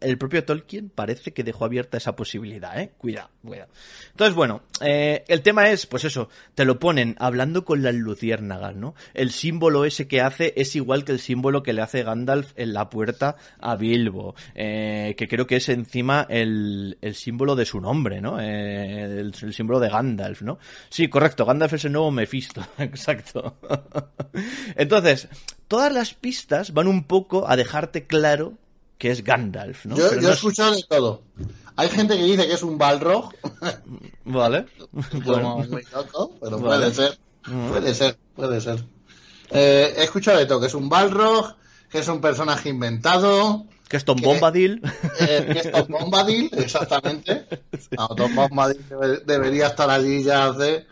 el 0.02 0.18
propio 0.18 0.44
Tolkien 0.44 0.90
parece 0.90 1.32
que 1.32 1.44
dejó 1.44 1.64
abierta 1.64 1.96
esa 1.96 2.16
posibilidad, 2.16 2.78
¿eh? 2.80 2.92
Cuidado, 2.98 3.30
cuidado. 3.44 3.70
Entonces, 4.10 4.34
bueno, 4.34 4.62
eh, 4.80 5.24
el 5.28 5.42
tema 5.42 5.70
es, 5.70 5.86
pues 5.86 6.04
eso, 6.04 6.28
te 6.54 6.64
lo 6.64 6.78
ponen 6.78 7.16
hablando 7.18 7.64
con 7.64 7.82
las 7.82 7.94
luciérnagas, 7.94 8.76
¿no? 8.76 8.94
El 9.14 9.30
símbolo 9.30 9.84
ese 9.84 10.08
que 10.08 10.20
hace 10.20 10.52
es 10.56 10.76
igual 10.76 11.04
que 11.04 11.12
el 11.12 11.18
símbolo 11.18 11.62
que 11.62 11.72
le 11.72 11.82
hace 11.82 12.02
Gandalf 12.02 12.52
en 12.56 12.72
la 12.72 12.90
puerta 12.90 13.36
a 13.60 13.76
Bilbo, 13.76 14.34
eh, 14.54 15.14
que 15.16 15.28
creo 15.28 15.46
que 15.46 15.56
es 15.56 15.68
encima 15.68 16.26
el, 16.28 16.98
el 17.00 17.14
símbolo 17.14 17.56
de 17.56 17.66
su 17.66 17.80
nombre, 17.80 18.20
¿no? 18.20 18.40
Eh, 18.40 19.04
el, 19.04 19.34
el, 19.40 19.54
símbolo 19.54 19.80
de 19.80 19.88
Gandalf, 19.88 20.42
¿no? 20.42 20.58
Sí, 20.88 21.08
correcto, 21.08 21.46
Gandalf 21.46 21.74
es 21.74 21.84
el 21.84 21.92
nuevo 21.92 22.10
Mephisto, 22.10 22.62
exacto. 22.78 23.56
Entonces, 24.76 25.28
todas 25.68 25.92
las 25.92 26.14
pistas 26.14 26.72
van 26.72 26.86
un 26.86 27.04
poco 27.04 27.48
a 27.48 27.56
dejarte 27.56 28.06
claro 28.06 28.58
que 29.02 29.10
es 29.10 29.24
Gandalf, 29.24 29.84
¿no? 29.86 29.96
Yo, 29.96 30.12
he 30.12 30.32
escuchado 30.32 30.76
de 30.76 30.84
todo. 30.88 31.24
Hay 31.74 31.88
gente 31.88 32.16
que 32.16 32.22
dice 32.22 32.46
que 32.46 32.52
es 32.52 32.62
un 32.62 32.78
Balrog. 32.78 33.34
Vale. 34.24 34.66
bueno. 35.24 35.56
muy 35.68 35.82
loco, 35.92 36.30
pero 36.40 36.60
puede 36.60 36.94
ser. 36.94 37.18
Puede 37.68 37.94
ser, 37.96 38.16
puede 38.36 38.60
ser. 38.60 38.84
Eh, 39.50 39.92
he 39.96 40.04
escuchado 40.04 40.38
de 40.38 40.46
todo, 40.46 40.60
que 40.60 40.68
es 40.68 40.74
un 40.74 40.88
Balrog, 40.88 41.56
que 41.90 41.98
es 41.98 42.06
un 42.06 42.20
personaje 42.20 42.68
inventado. 42.68 43.66
Que 43.88 43.96
es 43.96 44.04
Tom 44.04 44.20
Bombadil. 44.22 44.80
Eh, 45.18 45.48
que 45.52 45.58
es 45.58 45.72
Tom 45.72 45.88
Bombadil, 45.88 46.48
exactamente. 46.56 47.48
No, 47.98 48.06
Tom 48.10 48.32
Bombadil 48.36 48.84
debería 49.26 49.66
estar 49.66 49.90
allí 49.90 50.22
ya 50.22 50.46
hace, 50.46 50.86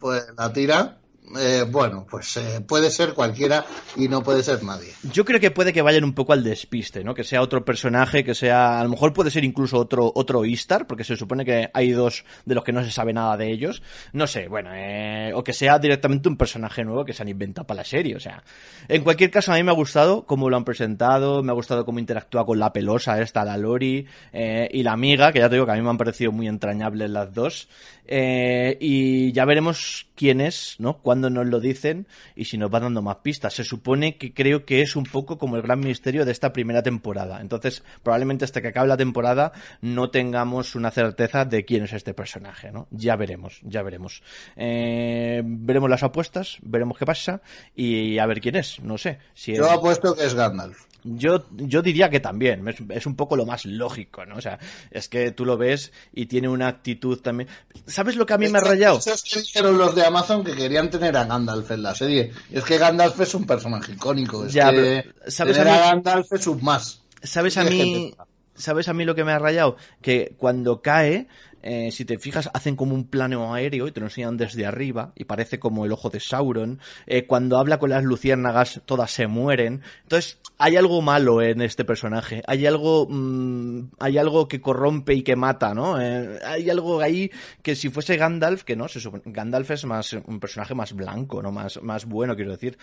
pues 0.00 0.24
la 0.36 0.52
tira. 0.52 0.98
Eh, 1.34 1.64
bueno, 1.68 2.06
pues 2.08 2.36
eh, 2.36 2.60
puede 2.60 2.90
ser 2.90 3.12
cualquiera 3.12 3.64
y 3.96 4.08
no 4.08 4.22
puede 4.22 4.42
ser 4.42 4.62
nadie. 4.62 4.92
Yo 5.12 5.24
creo 5.24 5.40
que 5.40 5.50
puede 5.50 5.72
que 5.72 5.82
vayan 5.82 6.04
un 6.04 6.14
poco 6.14 6.32
al 6.32 6.44
despiste, 6.44 7.02
¿no? 7.02 7.14
Que 7.14 7.24
sea 7.24 7.42
otro 7.42 7.64
personaje, 7.64 8.22
que 8.22 8.34
sea, 8.34 8.78
a 8.78 8.84
lo 8.84 8.90
mejor 8.90 9.12
puede 9.12 9.30
ser 9.30 9.44
incluso 9.44 9.78
otro 9.78 10.12
otro 10.14 10.44
Istar, 10.44 10.86
porque 10.86 11.02
se 11.02 11.16
supone 11.16 11.44
que 11.44 11.68
hay 11.74 11.90
dos 11.90 12.24
de 12.44 12.54
los 12.54 12.62
que 12.62 12.72
no 12.72 12.84
se 12.84 12.92
sabe 12.92 13.12
nada 13.12 13.36
de 13.36 13.50
ellos. 13.50 13.82
No 14.12 14.26
sé, 14.26 14.46
bueno, 14.46 14.70
eh, 14.72 15.32
o 15.34 15.42
que 15.42 15.52
sea 15.52 15.78
directamente 15.78 16.28
un 16.28 16.36
personaje 16.36 16.84
nuevo 16.84 17.04
que 17.04 17.12
se 17.12 17.22
han 17.22 17.28
inventado 17.28 17.66
para 17.66 17.78
la 17.78 17.84
serie, 17.84 18.14
o 18.14 18.20
sea. 18.20 18.44
En 18.86 19.02
cualquier 19.02 19.30
caso, 19.30 19.52
a 19.52 19.56
mí 19.56 19.64
me 19.64 19.72
ha 19.72 19.74
gustado 19.74 20.26
cómo 20.26 20.48
lo 20.48 20.56
han 20.56 20.64
presentado, 20.64 21.42
me 21.42 21.50
ha 21.50 21.54
gustado 21.54 21.84
cómo 21.84 21.98
interactúa 21.98 22.46
con 22.46 22.60
la 22.60 22.72
pelosa 22.72 23.20
esta, 23.20 23.44
la 23.44 23.56
Lori, 23.56 24.06
y 24.32 24.82
la 24.82 24.92
amiga, 24.92 25.32
que 25.32 25.40
ya 25.40 25.48
te 25.48 25.56
digo 25.56 25.66
que 25.66 25.72
a 25.72 25.74
mí 25.74 25.82
me 25.82 25.90
han 25.90 25.98
parecido 25.98 26.30
muy 26.30 26.46
entrañables 26.46 27.10
las 27.10 27.34
dos. 27.34 27.68
Y 28.08 29.32
ya 29.32 29.44
veremos 29.44 30.06
quién 30.14 30.40
es, 30.40 30.76
¿no? 30.78 30.98
Cuando 30.98 31.30
nos 31.30 31.46
lo 31.46 31.60
dicen 31.60 32.06
y 32.34 32.46
si 32.46 32.58
nos 32.58 32.72
va 32.72 32.80
dando 32.80 33.02
más 33.02 33.16
pistas. 33.16 33.54
Se 33.54 33.64
supone 33.64 34.16
que 34.16 34.32
creo 34.32 34.64
que 34.64 34.82
es 34.82 34.96
un 34.96 35.04
poco 35.04 35.38
como 35.38 35.56
el 35.56 35.62
gran 35.62 35.80
misterio 35.80 36.24
de 36.24 36.32
esta 36.32 36.52
primera 36.52 36.82
temporada. 36.82 37.40
Entonces, 37.40 37.82
probablemente 38.02 38.44
hasta 38.44 38.60
que 38.60 38.68
acabe 38.68 38.88
la 38.88 38.96
temporada 38.96 39.52
no 39.80 40.10
tengamos 40.10 40.74
una 40.74 40.90
certeza 40.90 41.44
de 41.44 41.64
quién 41.64 41.84
es 41.84 41.92
este 41.92 42.14
personaje, 42.14 42.72
¿no? 42.72 42.88
Ya 42.90 43.16
veremos, 43.16 43.60
ya 43.62 43.82
veremos. 43.82 44.22
Eh, 44.56 45.42
veremos 45.44 45.90
las 45.90 46.02
apuestas, 46.02 46.58
veremos 46.62 46.98
qué 46.98 47.06
pasa 47.06 47.42
y 47.74 48.18
a 48.18 48.26
ver 48.26 48.40
quién 48.40 48.56
es, 48.56 48.80
no 48.80 48.98
sé. 48.98 49.18
Si 49.34 49.54
Yo 49.54 49.70
apuesto 49.70 50.14
que 50.14 50.24
es 50.24 50.34
Gandalf. 50.34 50.84
Yo, 51.06 51.44
yo 51.52 51.82
diría 51.82 52.10
que 52.10 52.20
también, 52.20 52.66
es, 52.90 53.06
un 53.06 53.14
poco 53.14 53.36
lo 53.36 53.46
más 53.46 53.64
lógico, 53.64 54.26
¿no? 54.26 54.36
O 54.36 54.40
sea, 54.40 54.58
es 54.90 55.08
que 55.08 55.30
tú 55.30 55.44
lo 55.44 55.56
ves 55.56 55.92
y 56.12 56.26
tiene 56.26 56.48
una 56.48 56.66
actitud 56.66 57.20
también. 57.20 57.48
¿Sabes 57.86 58.16
lo 58.16 58.26
que 58.26 58.34
a 58.34 58.38
mí 58.38 58.48
me 58.48 58.58
ha 58.58 58.62
rayado? 58.62 58.98
Es 58.98 59.22
que 59.22 59.40
dijeron 59.40 59.78
los 59.78 59.94
de 59.94 60.04
Amazon 60.04 60.42
que 60.42 60.54
querían 60.54 60.90
tener 60.90 61.16
a 61.16 61.24
Gandalf 61.24 61.70
en 61.70 61.82
la 61.82 61.94
serie. 61.94 62.32
Es 62.50 62.64
que 62.64 62.78
Gandalf 62.78 63.20
es 63.20 63.34
un 63.34 63.46
personaje 63.46 63.92
icónico. 63.92 64.44
Es 64.44 64.52
ya, 64.52 64.70
que 64.72 65.04
¿sabes 65.28 65.58
a, 65.58 65.64
mí, 65.64 65.70
Gandalf 65.70 66.32
es 66.32 66.46
un 66.46 66.62
más. 66.64 67.02
¿Sabes 67.22 67.56
a 67.56 67.64
mí? 67.64 68.14
¿Sabes 68.54 68.88
a 68.88 68.94
mí 68.94 69.04
lo 69.04 69.14
que 69.14 69.22
me 69.22 69.32
ha 69.32 69.38
rayado? 69.38 69.76
Que 70.00 70.34
cuando 70.38 70.80
cae, 70.80 71.28
eh, 71.62 71.90
si 71.90 72.04
te 72.04 72.18
fijas, 72.18 72.50
hacen 72.54 72.76
como 72.76 72.94
un 72.94 73.08
plano 73.08 73.54
aéreo 73.54 73.88
y 73.88 73.92
te 73.92 74.00
lo 74.00 74.06
enseñan 74.06 74.36
desde 74.36 74.66
arriba 74.66 75.12
y 75.16 75.24
parece 75.24 75.58
como 75.58 75.84
el 75.84 75.92
ojo 75.92 76.10
de 76.10 76.20
Sauron. 76.20 76.78
Eh, 77.06 77.26
cuando 77.26 77.58
habla 77.58 77.78
con 77.78 77.90
las 77.90 78.04
luciérnagas, 78.04 78.82
todas 78.84 79.10
se 79.10 79.26
mueren. 79.26 79.82
Entonces, 80.02 80.38
hay 80.58 80.76
algo 80.76 81.02
malo 81.02 81.42
en 81.42 81.60
este 81.60 81.84
personaje. 81.84 82.42
Hay 82.46 82.66
algo, 82.66 83.06
mm, 83.08 83.90
hay 83.98 84.18
algo 84.18 84.48
que 84.48 84.60
corrompe 84.60 85.14
y 85.14 85.22
que 85.22 85.36
mata, 85.36 85.74
¿no? 85.74 86.00
Eh, 86.00 86.38
hay 86.44 86.70
algo 86.70 87.00
ahí 87.00 87.30
que 87.62 87.74
si 87.74 87.90
fuese 87.90 88.16
Gandalf, 88.16 88.62
que 88.62 88.76
no, 88.76 88.88
se 88.88 89.00
Gandalf 89.24 89.70
es 89.72 89.84
más 89.84 90.12
un 90.12 90.40
personaje 90.40 90.74
más 90.74 90.92
blanco, 90.92 91.42
¿no? 91.42 91.52
Más, 91.52 91.82
más 91.82 92.04
bueno, 92.06 92.36
quiero 92.36 92.52
decir. 92.52 92.78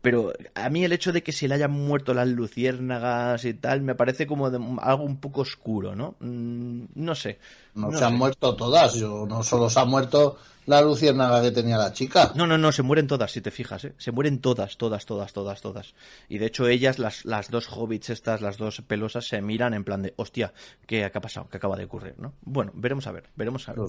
pero 0.00 0.32
a 0.54 0.68
mí 0.70 0.84
el 0.84 0.92
hecho 0.92 1.12
de 1.12 1.22
que 1.22 1.32
se 1.32 1.48
le 1.48 1.54
hayan 1.54 1.72
muerto 1.72 2.14
las 2.14 2.28
luciérnagas 2.28 3.44
y 3.44 3.54
tal, 3.54 3.82
me 3.82 3.94
parece 3.94 4.26
como 4.26 4.46
algo 4.46 5.04
un 5.04 5.18
poco 5.18 5.42
oscuro, 5.42 5.94
¿no? 5.96 6.16
Mm, 6.20 6.84
no 6.94 7.14
sé. 7.14 7.38
No, 7.74 7.90
se 7.90 8.04
han 8.04 8.16
muerto 8.16 8.54
todas, 8.54 8.94
yo, 8.94 9.26
no 9.26 9.42
solo 9.42 9.70
se 9.70 9.80
ha 9.80 9.84
muerto 9.84 10.36
la 10.66 10.80
luciérnaga 10.80 11.42
que 11.42 11.50
tenía 11.50 11.76
la 11.76 11.92
chica. 11.92 12.32
No, 12.34 12.46
no, 12.46 12.56
no, 12.56 12.70
se 12.72 12.82
mueren 12.82 13.06
todas, 13.06 13.32
si 13.32 13.40
te 13.40 13.50
fijas, 13.50 13.84
¿eh? 13.84 13.94
Se 13.98 14.12
mueren 14.12 14.38
todas, 14.40 14.76
todas, 14.76 15.06
todas, 15.06 15.32
todas, 15.32 15.60
todas. 15.60 15.94
Y 16.28 16.38
de 16.38 16.46
hecho 16.46 16.68
ellas, 16.68 16.98
las, 16.98 17.24
las 17.24 17.50
dos 17.50 17.68
hobbits 17.68 18.10
estas, 18.10 18.40
las 18.40 18.58
dos 18.58 18.80
pelosas, 18.86 19.26
se 19.26 19.40
miran 19.42 19.74
en 19.74 19.84
plan 19.84 20.02
de, 20.02 20.14
hostia, 20.16 20.52
¿qué, 20.86 21.04
ha 21.04 21.10
pasado? 21.10 21.48
¿Qué 21.50 21.56
acaba 21.56 21.76
de 21.76 21.84
ocurrir? 21.84 22.14
¿no? 22.18 22.34
Bueno, 22.42 22.72
veremos 22.74 23.06
a 23.06 23.12
ver, 23.12 23.24
veremos 23.34 23.68
a 23.68 23.72
ver. 23.72 23.88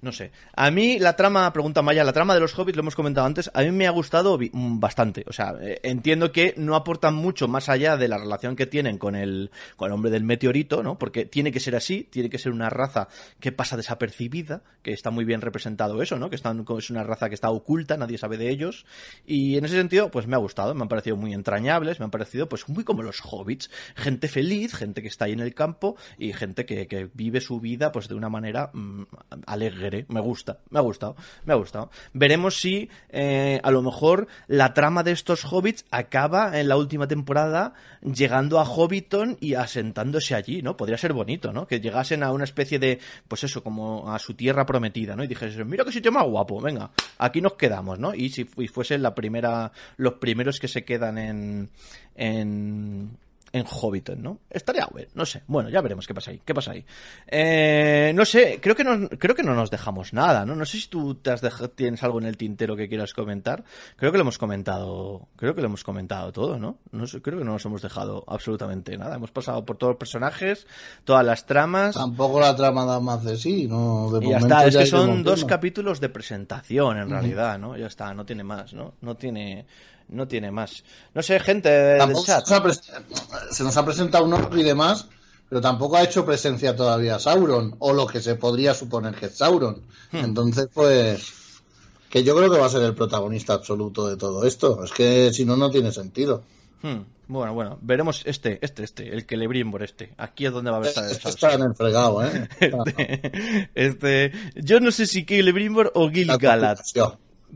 No 0.00 0.12
sé. 0.12 0.32
A 0.54 0.70
mí 0.70 0.98
la 0.98 1.16
trama, 1.16 1.52
pregunta 1.52 1.82
Maya, 1.82 2.04
la 2.04 2.12
trama 2.12 2.34
de 2.34 2.40
los 2.40 2.56
hobbits, 2.58 2.76
lo 2.76 2.80
hemos 2.80 2.94
comentado 2.94 3.26
antes, 3.26 3.50
a 3.52 3.62
mí 3.62 3.70
me 3.70 3.86
ha 3.86 3.90
gustado 3.90 4.38
mm, 4.38 4.80
bastante. 4.80 5.24
O 5.28 5.32
sea, 5.32 5.54
eh, 5.60 5.80
entiendo 5.82 6.32
que 6.32 6.54
no 6.56 6.76
aportan 6.76 7.14
mucho 7.14 7.48
más 7.48 7.68
allá 7.68 7.96
de 7.96 8.08
la 8.08 8.18
relación 8.18 8.56
que 8.56 8.66
tienen 8.66 8.98
con 8.98 9.16
el, 9.16 9.50
con 9.76 9.88
el 9.88 9.92
hombre 9.94 10.10
del 10.10 10.24
meteorito, 10.24 10.82
¿no? 10.82 10.98
Porque 10.98 11.24
tiene 11.24 11.52
que 11.52 11.60
ser 11.60 11.76
así, 11.76 12.08
tiene 12.10 12.30
que 12.30 12.38
ser 12.38 12.52
una 12.52 12.70
raza 12.70 13.08
que 13.40 13.52
pasa 13.52 13.76
desapercibida, 13.76 14.62
que 14.82 14.92
está 14.92 15.10
muy 15.10 15.24
bien 15.24 15.40
representado 15.40 16.00
eso 16.02 16.11
Que 16.30 16.36
están, 16.36 16.64
es 16.78 16.90
una 16.90 17.04
raza 17.04 17.28
que 17.28 17.34
está 17.34 17.50
oculta, 17.50 17.96
nadie 17.96 18.18
sabe 18.18 18.36
de 18.36 18.50
ellos. 18.50 18.84
Y 19.26 19.56
en 19.56 19.64
ese 19.64 19.76
sentido, 19.76 20.10
pues 20.10 20.26
me 20.26 20.34
ha 20.34 20.38
gustado, 20.38 20.74
me 20.74 20.82
han 20.82 20.88
parecido 20.88 21.16
muy 21.16 21.32
entrañables, 21.32 21.98
me 21.98 22.04
han 22.04 22.10
parecido 22.10 22.48
pues 22.48 22.68
muy 22.68 22.84
como 22.84 23.02
los 23.02 23.20
hobbits. 23.24 23.70
Gente 23.94 24.28
feliz, 24.28 24.74
gente 24.74 25.02
que 25.02 25.08
está 25.08 25.24
ahí 25.24 25.32
en 25.32 25.40
el 25.40 25.54
campo 25.54 25.96
y 26.18 26.32
gente 26.32 26.66
que, 26.66 27.10
vive 27.14 27.40
su 27.40 27.60
vida 27.60 27.92
pues 27.92 28.08
de 28.08 28.14
una 28.14 28.28
manera 28.28 28.70
mm, 28.72 29.04
alegre. 29.46 30.06
Me 30.08 30.20
gusta, 30.20 30.60
me 30.70 30.78
ha 30.78 30.82
gustado, 30.82 31.16
me 31.44 31.52
ha 31.52 31.56
gustado. 31.56 31.90
Veremos 32.12 32.60
si 32.60 32.90
eh, 33.08 33.60
a 33.62 33.70
lo 33.70 33.82
mejor 33.82 34.28
la 34.46 34.74
trama 34.74 35.02
de 35.02 35.12
estos 35.12 35.44
hobbits 35.44 35.84
acaba 35.90 36.58
en 36.58 36.68
la 36.68 36.76
última 36.76 37.06
temporada 37.08 37.74
llegando 38.02 38.58
a 38.58 38.64
Hobbiton 38.64 39.36
y 39.40 39.54
asentándose 39.54 40.34
allí, 40.34 40.62
¿no? 40.62 40.76
Podría 40.76 40.98
ser 40.98 41.12
bonito, 41.12 41.52
¿no? 41.52 41.66
Que 41.66 41.80
llegasen 41.80 42.22
a 42.22 42.32
una 42.32 42.44
especie 42.44 42.78
de, 42.78 42.98
pues 43.28 43.44
eso, 43.44 43.62
como 43.62 44.12
a 44.12 44.18
su 44.18 44.34
tierra 44.34 44.66
prometida, 44.66 45.16
¿no? 45.16 45.24
Y 45.24 45.28
dijesen, 45.28 45.68
mira 45.68 45.84
que 45.84 45.92
si 45.92 46.01
más 46.10 46.24
guapo, 46.24 46.60
venga, 46.60 46.90
aquí 47.18 47.40
nos 47.40 47.54
quedamos, 47.54 47.98
¿no? 47.98 48.14
Y 48.14 48.30
si 48.30 48.44
fuese 48.44 48.98
la 48.98 49.14
primera, 49.14 49.72
los 49.96 50.14
primeros 50.14 50.58
que 50.58 50.68
se 50.68 50.84
quedan 50.84 51.18
en, 51.18 51.70
en, 52.16 53.18
en 53.52 53.64
Hobbiton, 53.64 54.22
¿no? 54.22 54.40
Estaría 54.48 54.86
bueno, 54.90 55.08
no 55.14 55.26
sé. 55.26 55.42
Bueno, 55.46 55.68
ya 55.68 55.82
veremos 55.82 56.06
qué 56.06 56.14
pasa 56.14 56.30
ahí. 56.30 56.40
¿Qué 56.44 56.54
pasa 56.54 56.72
ahí? 56.72 56.84
Eh, 57.26 58.12
no 58.14 58.24
sé, 58.24 58.58
creo 58.62 58.74
que 58.74 58.82
no, 58.82 59.08
creo 59.10 59.34
que 59.34 59.42
no 59.42 59.54
nos 59.54 59.70
dejamos 59.70 60.14
nada, 60.14 60.46
¿no? 60.46 60.56
No 60.56 60.64
sé 60.64 60.80
si 60.80 60.88
tú 60.88 61.16
te 61.16 61.30
has 61.30 61.42
tienes 61.74 62.02
algo 62.02 62.18
en 62.18 62.26
el 62.26 62.38
tintero 62.38 62.76
que 62.76 62.88
quieras 62.88 63.12
comentar. 63.12 63.62
Creo 63.96 64.10
que 64.10 64.16
lo 64.16 64.22
hemos 64.22 64.38
comentado, 64.38 65.28
creo 65.36 65.54
que 65.54 65.60
lo 65.60 65.66
hemos 65.66 65.84
comentado 65.84 66.32
todo, 66.32 66.58
¿no? 66.58 66.78
No 66.92 67.06
sé, 67.06 67.20
creo 67.20 67.38
que 67.38 67.44
no 67.44 67.52
nos 67.52 67.64
hemos 67.66 67.82
dejado 67.82 68.24
absolutamente 68.26 68.96
nada. 68.96 69.16
Hemos 69.16 69.30
pasado 69.30 69.64
por 69.66 69.76
todos 69.76 69.92
los 69.92 69.98
personajes, 69.98 70.66
todas 71.04 71.24
las 71.24 71.44
tramas. 71.44 71.94
Tampoco 71.94 72.40
la 72.40 72.56
trama 72.56 72.86
da 72.86 73.00
más 73.00 73.22
de 73.22 73.36
sí, 73.36 73.66
¿no? 73.68 74.10
De 74.10 74.24
y 74.24 74.30
ya 74.30 74.38
está, 74.38 74.66
es 74.66 74.76
que 74.76 74.86
son 74.86 75.22
dos 75.22 75.44
capítulos 75.44 76.00
de 76.00 76.08
presentación 76.08 76.96
en 76.96 77.10
realidad, 77.10 77.58
¿no? 77.58 77.76
Ya 77.76 77.86
está, 77.86 78.14
no 78.14 78.24
tiene 78.24 78.44
más, 78.44 78.72
¿no? 78.72 78.94
No 79.02 79.14
tiene 79.14 79.66
no 80.12 80.28
tiene 80.28 80.50
más. 80.50 80.84
No 81.14 81.22
sé, 81.22 81.40
gente 81.40 81.68
del 81.68 82.14
chat. 82.24 82.46
Se 83.50 83.64
nos 83.64 83.76
ha 83.76 83.84
presentado 83.84 84.24
un 84.24 84.32
orco 84.34 84.56
y 84.56 84.62
demás, 84.62 85.06
pero 85.48 85.60
tampoco 85.60 85.96
ha 85.96 86.04
hecho 86.04 86.24
presencia 86.24 86.76
todavía 86.76 87.18
Sauron, 87.18 87.76
o 87.78 87.92
lo 87.92 88.06
que 88.06 88.20
se 88.20 88.36
podría 88.36 88.74
suponer 88.74 89.14
que 89.14 89.26
es 89.26 89.36
Sauron. 89.36 89.82
Hmm. 90.12 90.18
Entonces, 90.18 90.68
pues, 90.72 91.32
que 92.08 92.22
yo 92.22 92.36
creo 92.36 92.50
que 92.50 92.58
va 92.58 92.66
a 92.66 92.70
ser 92.70 92.82
el 92.82 92.94
protagonista 92.94 93.54
absoluto 93.54 94.06
de 94.06 94.16
todo 94.16 94.46
esto. 94.46 94.84
Es 94.84 94.92
que 94.92 95.32
si 95.32 95.44
no, 95.44 95.56
no 95.56 95.70
tiene 95.70 95.92
sentido. 95.92 96.42
Hmm. 96.82 97.00
Bueno, 97.28 97.54
bueno, 97.54 97.78
veremos 97.80 98.22
este, 98.26 98.58
este, 98.60 98.84
este, 98.84 99.08
el 99.08 99.24
que 99.24 99.36
le 99.36 99.64
por 99.64 99.82
este. 99.82 100.12
Aquí 100.18 100.44
es 100.44 100.52
donde 100.52 100.70
va 100.70 100.78
a 100.78 100.82
estar 100.82 101.04
el 101.04 101.12
Está 101.12 101.54
en 101.54 101.62
el 101.62 101.74
fregado, 101.74 102.22
¿eh? 102.22 102.48
Este, 102.60 103.70
este, 103.74 104.32
yo 104.56 104.80
no 104.80 104.90
sé 104.90 105.06
si 105.06 105.24
Celebrimbor 105.24 105.92
o 105.94 106.10
Gil 106.10 106.36
Galad. 106.36 106.78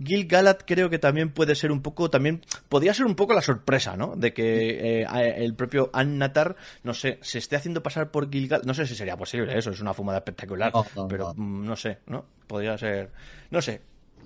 Gil 0.03 0.27
Galad 0.27 0.59
creo 0.67 0.91
que 0.91 0.99
también 0.99 1.31
puede 1.31 1.55
ser 1.55 1.73
un 1.73 1.83
poco, 1.83 2.11
también 2.11 2.43
podría 2.69 2.95
ser 2.95 3.07
un 3.07 3.15
poco 3.15 3.35
la 3.35 3.43
sorpresa, 3.43 3.97
¿no? 3.97 4.15
De 4.17 4.33
que 4.33 5.03
eh, 5.03 5.07
el 5.37 5.55
propio 5.55 5.91
Annatar, 5.93 6.57
no 6.83 6.95
sé, 6.95 7.19
se 7.23 7.39
esté 7.39 7.57
haciendo 7.57 7.83
pasar 7.83 8.11
por 8.11 8.31
Gil 8.31 8.49
Galad. 8.49 8.65
No 8.65 8.75
sé 8.75 8.87
si 8.87 8.95
sería 8.95 9.17
posible 9.17 9.57
eso, 9.57 9.71
es 9.71 9.81
una 9.81 9.95
fumada 9.95 10.19
espectacular, 10.19 10.73
pero 11.09 11.33
mm, 11.35 11.65
no 11.65 11.77
sé, 11.77 11.99
¿no? 12.07 12.25
Podría 12.47 12.77
ser, 12.79 13.11
no 13.51 13.61
sé, 13.63 13.81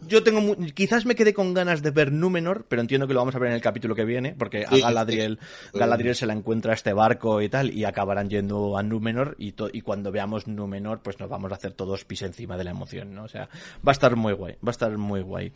yo 0.07 0.23
tengo 0.23 0.57
quizás 0.75 1.07
me 1.07 1.15
quedé 1.15 1.35
con 1.35 1.55
ganas 1.55 1.83
de 1.83 1.91
ver 1.91 2.13
Númenor, 2.13 2.67
pero 2.69 2.83
entiendo 2.83 3.07
que 3.07 3.15
lo 3.15 3.21
vamos 3.21 3.35
a 3.35 3.39
ver 3.39 3.51
en 3.51 3.57
el 3.57 3.61
capítulo 3.61 3.95
que 3.95 4.05
viene, 4.05 4.35
porque 4.37 4.65
a 4.67 4.77
Galadriel, 4.77 5.39
Galadriel 5.75 6.15
se 6.15 6.27
la 6.27 6.33
encuentra 6.33 6.73
a 6.73 6.75
este 6.75 6.93
barco 6.93 7.41
y 7.43 7.49
tal, 7.49 7.73
y 7.73 7.85
acabarán 7.85 8.29
yendo 8.29 8.77
a 8.77 8.83
Númenor, 8.83 9.37
y, 9.39 9.55
y 9.73 9.81
cuando 9.83 10.13
veamos 10.13 10.47
Númenor, 10.47 11.01
pues 11.01 11.19
nos 11.21 11.29
vamos 11.29 11.53
a 11.53 11.55
hacer 11.55 11.73
todos 11.73 12.05
pis 12.05 12.23
encima 12.23 12.57
de 12.57 12.65
la 12.65 12.71
emoción, 12.71 13.15
¿no? 13.15 13.25
O 13.25 13.29
sea, 13.29 13.49
va 13.87 13.91
a 13.91 13.93
estar 13.93 14.17
muy 14.17 14.33
guay, 14.33 14.55
va 14.65 14.69
a 14.69 14.71
estar 14.71 14.97
muy 14.97 15.21
guay. 15.21 15.53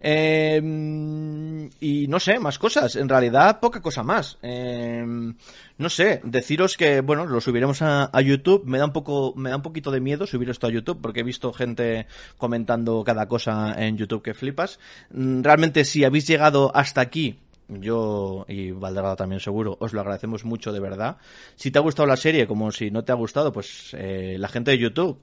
Em, 0.00 1.70
y 1.80 2.06
no 2.08 2.20
sé, 2.20 2.38
más 2.38 2.58
cosas, 2.58 2.96
en 2.96 3.08
realidad 3.08 3.60
poca 3.60 3.80
cosa 3.80 4.02
más. 4.02 4.38
Em, 4.42 5.34
no 5.76 5.88
sé, 5.88 6.20
deciros 6.22 6.76
que, 6.76 7.00
bueno, 7.00 7.26
lo 7.26 7.40
subiremos 7.40 7.82
a, 7.82 8.08
YouTube. 8.20 8.64
Me 8.64 8.78
da 8.78 8.84
un 8.84 8.92
poco, 8.92 9.34
me 9.36 9.50
da 9.50 9.56
un 9.56 9.62
poquito 9.62 9.90
de 9.90 10.00
miedo 10.00 10.26
subir 10.26 10.48
esto 10.48 10.66
a 10.66 10.70
YouTube 10.70 11.00
porque 11.02 11.20
he 11.20 11.24
visto 11.24 11.52
gente 11.52 12.06
comentando 12.38 13.02
cada 13.04 13.26
cosa 13.26 13.74
en 13.76 13.83
YouTube 13.96 14.22
que 14.22 14.34
flipas. 14.34 14.78
Mm, 15.10 15.42
realmente, 15.42 15.84
si 15.84 16.04
habéis 16.04 16.26
llegado 16.26 16.74
hasta 16.74 17.00
aquí, 17.00 17.38
yo 17.68 18.44
y 18.48 18.70
Valderrada 18.72 19.16
también 19.16 19.40
seguro, 19.40 19.76
os 19.80 19.92
lo 19.92 20.00
agradecemos 20.00 20.44
mucho 20.44 20.72
de 20.72 20.80
verdad. 20.80 21.16
Si 21.56 21.70
te 21.70 21.78
ha 21.78 21.82
gustado 21.82 22.06
la 22.06 22.16
serie, 22.16 22.46
como 22.46 22.70
si 22.72 22.90
no 22.90 23.04
te 23.04 23.12
ha 23.12 23.16
gustado, 23.16 23.52
pues 23.52 23.94
eh, 23.94 24.36
la 24.38 24.48
gente 24.48 24.72
de 24.72 24.78
YouTube 24.78 25.18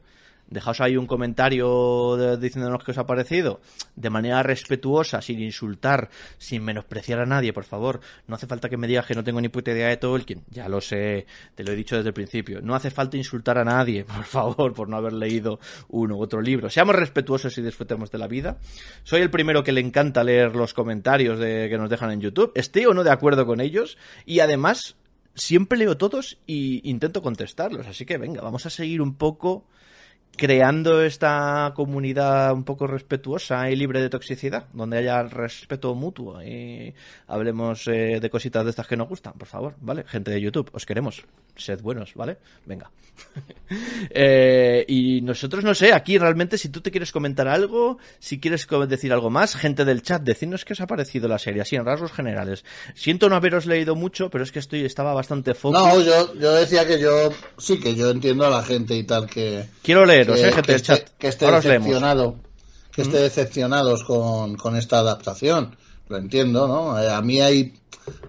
dejaos 0.52 0.82
ahí 0.82 0.97
un 0.97 1.08
comentario 1.08 2.38
diciéndonos 2.38 2.84
qué 2.84 2.91
os 2.91 2.97
ha 2.97 3.06
parecido, 3.06 3.62
de 3.95 4.10
manera 4.10 4.43
respetuosa, 4.43 5.22
sin 5.22 5.39
insultar, 5.41 6.10
sin 6.38 6.64
menospreciar 6.64 7.20
a 7.20 7.26
nadie, 7.26 7.54
por 7.54 7.64
favor. 7.64 8.02
No 8.28 8.36
hace 8.36 8.45
falta 8.45 8.70
que 8.70 8.78
me 8.78 8.88
digas 8.88 9.06
que 9.06 9.16
no 9.16 9.24
tengo 9.24 9.41
ni 9.41 9.49
puta 9.49 9.72
idea 9.72 9.88
de 9.88 9.97
Tolkien, 9.97 10.43
ya 10.49 10.70
lo 10.70 10.82
sé, 10.82 11.26
te 11.56 11.64
lo 11.64 11.72
he 11.72 11.76
dicho 11.76 11.95
desde 11.95 12.10
el 12.10 12.14
principio. 12.14 12.62
No 12.62 12.76
hace 12.76 12.91
falta 12.91 13.18
insultar 13.18 13.58
a 13.58 13.64
nadie, 13.64 14.04
por 14.06 14.26
favor, 14.26 14.74
por 14.74 14.89
no 14.89 14.97
haber 14.97 15.14
leído 15.14 15.60
uno 15.88 16.18
u 16.18 16.22
otro 16.22 16.41
libro. 16.41 16.70
Seamos 16.70 16.95
respetuosos 16.95 17.58
y 17.58 17.62
disfrutemos 17.62 18.12
de 18.12 18.18
la 18.18 18.28
vida. 18.28 18.58
Soy 19.04 19.22
el 19.22 19.32
primero 19.32 19.64
que 19.64 19.72
le 19.72 19.82
encanta 19.82 20.24
leer 20.24 20.56
los 20.56 20.74
comentarios 20.74 21.39
de, 21.39 21.68
que 21.70 21.78
nos 21.78 21.89
dejan 21.89 22.12
en 22.12 22.22
YouTube, 22.22 22.52
esté 22.56 22.86
o 22.88 22.93
no 22.93 23.04
de 23.04 23.12
acuerdo 23.12 23.45
con 23.45 23.62
ellos, 23.62 23.97
y 24.26 24.41
además 24.41 24.97
siempre 25.34 25.78
leo 25.78 25.95
todos 25.97 26.39
y 26.45 26.88
intento 26.89 27.22
contestarlos. 27.22 27.88
Así 27.88 28.06
que 28.06 28.18
venga, 28.18 28.41
vamos 28.41 28.66
a 28.66 28.70
seguir 28.70 29.02
un 29.02 29.16
poco 29.16 29.66
creando 30.36 31.01
esta 31.03 31.71
comunidad 31.75 32.53
un 32.53 32.63
poco 32.63 32.88
respetuosa 32.88 33.69
y 33.69 33.75
libre 33.75 34.01
de 34.01 34.09
toxicidad, 34.09 34.65
donde 34.73 34.97
haya 34.97 35.23
respeto 35.23 35.93
mutuo 35.93 36.41
y 36.43 36.93
hablemos 37.27 37.88
eh, 37.88 38.19
de 38.19 38.29
cositas 38.29 38.63
de 38.63 38.71
estas 38.71 38.88
que 38.88 38.97
nos 38.97 39.07
gustan, 39.07 39.34
por 39.34 39.47
favor, 39.47 39.75
¿vale? 39.82 40.03
Gente 40.05 40.32
de 40.32 40.41
YouTube, 40.41 40.69
os 40.73 40.86
queremos, 40.86 41.23
sed 41.55 41.82
buenos, 41.82 42.13
¿vale? 42.15 42.38
Venga. 42.65 42.89
Eh, 44.13 44.84
y 44.89 45.21
nosotros, 45.21 45.63
no 45.63 45.73
sé, 45.73 45.93
aquí 45.93 46.17
realmente 46.17 46.57
si 46.57 46.67
tú 46.67 46.82
te 46.82 46.91
quieres 46.91 47.13
comentar 47.13 47.47
algo, 47.47 47.97
si 48.19 48.39
quieres 48.39 48.67
decir 48.89 49.13
algo 49.13 49.29
más, 49.29 49.55
gente 49.55 49.86
del 49.86 50.01
chat, 50.01 50.21
decidnos 50.21 50.65
qué 50.65 50.73
os 50.73 50.82
ha 50.82 50.88
parecido 50.88 51.29
la 51.29 51.39
serie, 51.39 51.61
así 51.61 51.77
en 51.77 51.86
rasgos 51.86 52.11
generales. 52.11 52.65
Siento 52.93 53.29
no 53.29 53.38
haberos 53.38 53.65
leído 53.65 53.95
mucho, 53.95 54.29
pero 54.29 54.43
es 54.43 54.51
que 54.51 54.59
estoy 54.59 54.84
estaba 54.84 55.13
bastante 55.13 55.53
foco. 55.53 55.77
No, 55.77 56.01
yo, 56.01 56.34
yo 56.36 56.53
decía 56.53 56.86
que 56.86 56.99
yo, 56.99 57.32
sí, 57.57 57.79
que 57.79 57.95
yo 57.95 58.09
entiendo 58.09 58.45
a 58.45 58.49
la 58.49 58.63
gente 58.63 58.95
y 58.95 59.03
tal 59.03 59.27
que... 59.27 59.65
Quiero 59.82 60.05
leer 60.05 60.20
que, 60.26 60.76
esté, 60.76 61.51
decepcionado, 61.51 62.36
que 62.91 63.01
esté 63.01 63.17
decepcionados 63.17 64.03
con, 64.03 64.76
esta 64.76 64.99
adaptación. 64.99 65.76
Lo 66.07 66.17
entiendo, 66.17 66.67
¿no? 66.67 67.01
Eh, 67.01 67.09
a 67.09 67.22
mí 67.22 67.39
hay, 67.39 67.74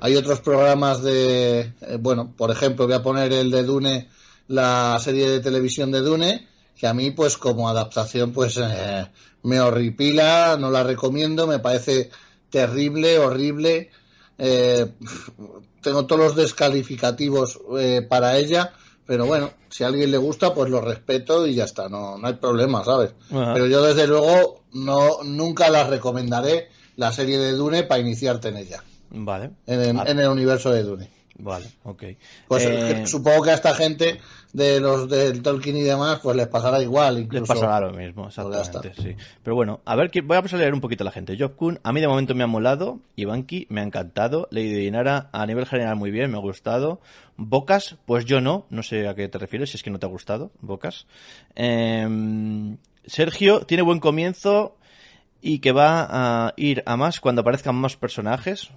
hay 0.00 0.16
otros 0.16 0.40
programas 0.40 1.02
de, 1.02 1.60
eh, 1.80 1.98
bueno, 1.98 2.32
por 2.36 2.50
ejemplo, 2.50 2.86
voy 2.86 2.94
a 2.94 3.02
poner 3.02 3.32
el 3.32 3.50
de 3.50 3.64
Dune, 3.64 4.08
la 4.48 4.98
serie 5.00 5.28
de 5.28 5.40
televisión 5.40 5.90
de 5.90 6.00
Dune, 6.00 6.48
que 6.76 6.86
a 6.86 6.94
mí, 6.94 7.10
pues, 7.10 7.36
como 7.36 7.68
adaptación, 7.68 8.32
pues, 8.32 8.56
eh, 8.58 9.06
me 9.42 9.60
horripila, 9.60 10.56
no 10.58 10.70
la 10.70 10.84
recomiendo, 10.84 11.46
me 11.46 11.58
parece 11.58 12.10
terrible, 12.50 13.18
horrible. 13.18 13.90
tengo 14.36 16.06
todos 16.06 16.20
los 16.20 16.36
descalificativos 16.36 17.60
para 18.08 18.36
ella 18.36 18.72
pero 19.06 19.26
bueno, 19.26 19.50
si 19.68 19.84
a 19.84 19.88
alguien 19.88 20.10
le 20.10 20.18
gusta, 20.18 20.54
pues 20.54 20.70
lo 20.70 20.80
respeto 20.80 21.46
y 21.46 21.54
ya 21.54 21.64
está, 21.64 21.88
no, 21.88 22.18
no 22.18 22.26
hay 22.26 22.34
problema, 22.34 22.84
¿sabes? 22.84 23.12
Pero 23.28 23.66
yo 23.66 23.82
desde 23.82 24.06
luego 24.06 24.62
no 24.72 25.22
nunca 25.24 25.68
las 25.70 25.88
recomendaré 25.88 26.68
la 26.96 27.12
serie 27.12 27.38
de 27.38 27.52
Dune 27.52 27.82
para 27.82 28.00
iniciarte 28.00 28.48
en 28.48 28.58
ella. 28.58 28.82
Vale. 29.10 29.50
En, 29.66 29.98
en 29.98 30.18
el 30.18 30.28
universo 30.28 30.70
de 30.70 30.82
Dune. 30.82 31.10
Vale, 31.38 31.66
ok. 31.84 32.04
Pues 32.46 32.64
eh, 32.64 33.04
supongo 33.06 33.42
que 33.42 33.50
a 33.50 33.54
esta 33.54 33.74
gente 33.74 34.20
de 34.52 34.80
los 34.80 35.08
del 35.08 35.42
Tolkien 35.42 35.76
y 35.76 35.82
demás, 35.82 36.20
pues 36.22 36.36
les 36.36 36.46
pasará 36.46 36.82
igual. 36.82 37.18
Incluso. 37.18 37.54
Les 37.54 37.60
pasará 37.60 37.86
lo 37.86 37.92
mismo, 37.92 38.24
pues 38.24 38.38
exactamente, 38.38 39.02
sí. 39.02 39.16
Pero 39.42 39.56
bueno, 39.56 39.80
a 39.84 39.96
ver, 39.96 40.10
voy 40.24 40.36
a 40.36 40.42
pasar 40.42 40.58
a 40.58 40.62
leer 40.62 40.74
un 40.74 40.80
poquito 40.80 41.04
a 41.04 41.06
la 41.06 41.10
gente. 41.10 41.36
Job 41.38 41.56
Kun, 41.56 41.80
a 41.82 41.92
mí 41.92 42.00
de 42.00 42.08
momento 42.08 42.34
me 42.34 42.44
ha 42.44 42.46
molado. 42.46 43.00
Ivanki, 43.16 43.66
me 43.70 43.80
ha 43.80 43.84
encantado. 43.84 44.48
Lady 44.50 44.74
Dinara, 44.74 45.30
a 45.32 45.46
nivel 45.46 45.66
general 45.66 45.96
muy 45.96 46.10
bien, 46.10 46.30
me 46.30 46.36
ha 46.36 46.40
gustado. 46.40 47.00
Bocas, 47.36 47.96
pues 48.04 48.24
yo 48.26 48.40
no, 48.40 48.66
no 48.68 48.82
sé 48.82 49.08
a 49.08 49.14
qué 49.14 49.28
te 49.28 49.38
refieres, 49.38 49.70
si 49.70 49.76
es 49.76 49.82
que 49.82 49.90
no 49.90 49.98
te 49.98 50.06
ha 50.06 50.10
gustado, 50.10 50.50
Bocas. 50.60 51.06
Em, 51.54 52.76
Sergio, 53.06 53.60
tiene 53.62 53.82
buen 53.82 54.00
comienzo 54.00 54.76
y 55.40 55.58
que 55.58 55.72
va 55.72 56.06
a 56.10 56.54
ir 56.56 56.82
a 56.86 56.96
más 56.96 57.20
cuando 57.20 57.40
aparezcan 57.40 57.74
más 57.74 57.96
personajes. 57.96 58.70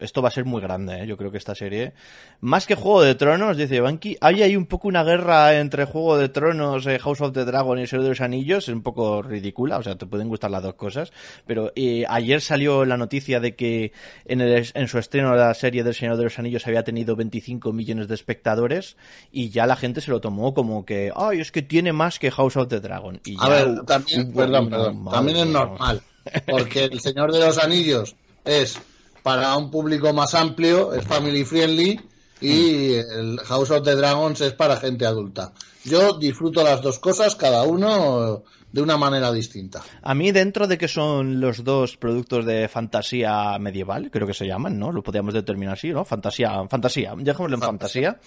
Esto 0.00 0.22
va 0.22 0.28
a 0.28 0.32
ser 0.32 0.44
muy 0.44 0.60
grande, 0.60 1.02
¿eh? 1.02 1.06
yo 1.06 1.16
creo 1.16 1.30
que 1.30 1.38
esta 1.38 1.54
serie. 1.54 1.92
Más 2.40 2.66
que 2.66 2.74
Juego 2.74 3.02
de 3.02 3.14
Tronos, 3.14 3.56
dice 3.56 3.80
Banky, 3.80 4.16
hay 4.20 4.42
ahí 4.42 4.56
un 4.56 4.66
poco 4.66 4.88
una 4.88 5.04
guerra 5.04 5.58
entre 5.58 5.84
Juego 5.84 6.16
de 6.16 6.28
Tronos, 6.28 6.86
eh, 6.86 6.98
House 6.98 7.20
of 7.20 7.32
the 7.32 7.44
Dragon 7.44 7.78
y 7.78 7.82
El 7.82 7.88
Señor 7.88 8.02
de 8.04 8.08
los 8.10 8.20
Anillos, 8.20 8.68
es 8.68 8.74
un 8.74 8.82
poco 8.82 9.22
ridícula, 9.22 9.78
o 9.78 9.82
sea, 9.82 9.96
te 9.96 10.06
pueden 10.06 10.28
gustar 10.28 10.50
las 10.50 10.62
dos 10.62 10.74
cosas. 10.74 11.12
Pero 11.46 11.72
eh, 11.76 12.04
ayer 12.08 12.40
salió 12.40 12.84
la 12.84 12.96
noticia 12.96 13.40
de 13.40 13.54
que 13.54 13.92
en, 14.24 14.40
el, 14.40 14.66
en 14.74 14.88
su 14.88 14.98
estreno 14.98 15.34
la 15.34 15.54
serie 15.54 15.84
del 15.84 15.94
Señor 15.94 16.16
de 16.16 16.24
los 16.24 16.38
Anillos 16.38 16.66
había 16.66 16.84
tenido 16.84 17.16
25 17.16 17.72
millones 17.72 18.08
de 18.08 18.14
espectadores 18.14 18.96
y 19.30 19.50
ya 19.50 19.66
la 19.66 19.76
gente 19.76 20.00
se 20.00 20.10
lo 20.10 20.20
tomó 20.20 20.54
como 20.54 20.84
que, 20.84 21.12
ay, 21.14 21.40
es 21.40 21.52
que 21.52 21.62
tiene 21.62 21.92
más 21.92 22.18
que 22.18 22.30
House 22.30 22.56
of 22.56 22.68
the 22.68 22.80
Dragon. 22.80 23.20
Y 23.24 23.36
a 23.40 23.48
ver, 23.48 23.82
también, 23.82 24.32
perdón, 24.32 24.70
perdón, 24.70 25.04
también 25.10 25.52
normal, 25.52 26.02
porque 26.46 26.84
El 26.84 27.00
Señor 27.00 27.32
de 27.32 27.40
los 27.40 27.58
Anillos 27.58 28.16
es 28.44 28.78
para 29.24 29.56
un 29.56 29.70
público 29.70 30.12
más 30.12 30.34
amplio, 30.34 30.92
es 30.92 31.02
family 31.06 31.46
friendly 31.46 31.98
y 32.42 32.92
el 32.92 33.38
House 33.46 33.70
of 33.70 33.82
the 33.82 33.96
Dragons 33.96 34.38
es 34.42 34.52
para 34.52 34.76
gente 34.76 35.06
adulta. 35.06 35.54
Yo 35.82 36.18
disfruto 36.18 36.62
las 36.62 36.82
dos 36.82 36.98
cosas, 36.98 37.34
cada 37.34 37.62
uno 37.62 38.44
de 38.70 38.82
una 38.82 38.98
manera 38.98 39.32
distinta. 39.32 39.82
A 40.02 40.14
mí, 40.14 40.30
dentro 40.30 40.66
de 40.66 40.76
que 40.76 40.88
son 40.88 41.40
los 41.40 41.64
dos 41.64 41.96
productos 41.96 42.44
de 42.44 42.68
fantasía 42.68 43.58
medieval, 43.58 44.10
creo 44.10 44.26
que 44.26 44.34
se 44.34 44.46
llaman, 44.46 44.78
¿no? 44.78 44.92
Lo 44.92 45.02
podríamos 45.02 45.32
determinar 45.32 45.72
así, 45.72 45.88
¿no? 45.88 46.04
Fantasía, 46.04 46.62
fantasía, 46.68 47.14
dejémoslo 47.16 47.56
en 47.56 47.62
fantasía. 47.62 48.20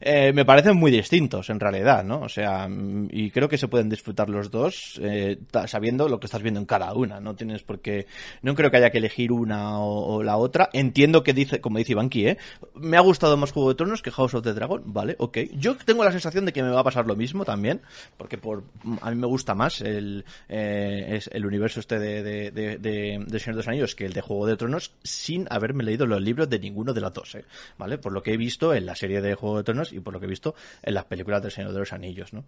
Eh, 0.00 0.32
me 0.32 0.44
parecen 0.44 0.76
muy 0.76 0.90
distintos, 0.90 1.50
en 1.50 1.60
realidad, 1.60 2.04
¿no? 2.04 2.20
O 2.20 2.28
sea, 2.28 2.68
y 3.10 3.30
creo 3.30 3.48
que 3.48 3.58
se 3.58 3.68
pueden 3.68 3.88
disfrutar 3.88 4.28
los 4.28 4.50
dos 4.50 5.00
eh, 5.02 5.38
sabiendo 5.66 6.08
lo 6.08 6.20
que 6.20 6.26
estás 6.26 6.42
viendo 6.42 6.60
en 6.60 6.66
cada 6.66 6.92
una. 6.94 7.20
No 7.20 7.34
tienes 7.34 7.62
por 7.62 7.80
qué, 7.80 8.06
no 8.42 8.54
creo 8.54 8.70
que 8.70 8.78
haya 8.78 8.90
que 8.90 8.98
elegir 8.98 9.32
una 9.32 9.78
o, 9.80 10.22
la 10.22 10.36
otra. 10.36 10.70
Entiendo 10.72 11.22
que 11.22 11.32
dice, 11.32 11.60
como 11.60 11.78
dice 11.78 11.92
Ivanki, 11.92 12.28
¿eh? 12.28 12.38
Me 12.74 12.96
ha 12.96 13.00
gustado 13.00 13.36
más 13.36 13.52
Juego 13.52 13.70
de 13.70 13.74
Tronos 13.76 14.02
que 14.02 14.10
House 14.10 14.34
of 14.34 14.42
the 14.42 14.52
Dragon, 14.52 14.82
¿vale? 14.86 15.16
Ok. 15.18 15.38
Yo 15.54 15.76
tengo 15.76 16.04
la 16.04 16.12
sensación 16.12 16.44
de 16.44 16.52
que 16.52 16.62
me 16.62 16.70
va 16.70 16.80
a 16.80 16.84
pasar 16.84 17.06
lo 17.06 17.16
mismo 17.16 17.44
también, 17.44 17.80
porque 18.16 18.38
por, 18.38 18.64
a 19.00 19.10
mí 19.10 19.16
me 19.16 19.26
gusta 19.26 19.54
más 19.54 19.80
el, 19.80 20.24
eh, 20.48 21.06
es 21.16 21.30
el 21.32 21.46
universo 21.46 21.80
este 21.80 21.98
de, 21.98 22.22
de, 22.22 22.50
de, 22.50 22.78
de, 22.78 23.38
Señor 23.38 23.56
de 23.56 23.60
los 23.60 23.68
Anillos 23.68 23.94
que 23.94 24.06
el 24.06 24.12
de 24.12 24.20
Juego 24.20 24.46
de 24.46 24.56
Tronos 24.56 24.92
sin 25.02 25.46
haberme 25.50 25.84
leído 25.84 26.06
los 26.06 26.20
libros 26.20 26.48
de 26.48 26.58
ninguno 26.58 26.92
de 26.92 27.00
los 27.00 27.12
dos, 27.12 27.34
¿eh? 27.34 27.44
¿vale? 27.78 27.98
Por 27.98 28.12
lo 28.12 28.22
que 28.22 28.32
he 28.32 28.36
visto 28.36 28.74
en 28.74 28.86
la 28.86 28.94
serie 28.94 29.20
de 29.20 29.34
Juego 29.34 29.58
de 29.58 29.64
Tronos 29.64 29.83
y 29.92 30.00
por 30.00 30.12
lo 30.12 30.20
que 30.20 30.26
he 30.26 30.28
visto 30.28 30.54
en 30.82 30.94
las 30.94 31.04
películas 31.04 31.42
del 31.42 31.50
Señor 31.50 31.72
de 31.72 31.78
los 31.78 31.92
Anillos, 31.92 32.32
¿no? 32.32 32.44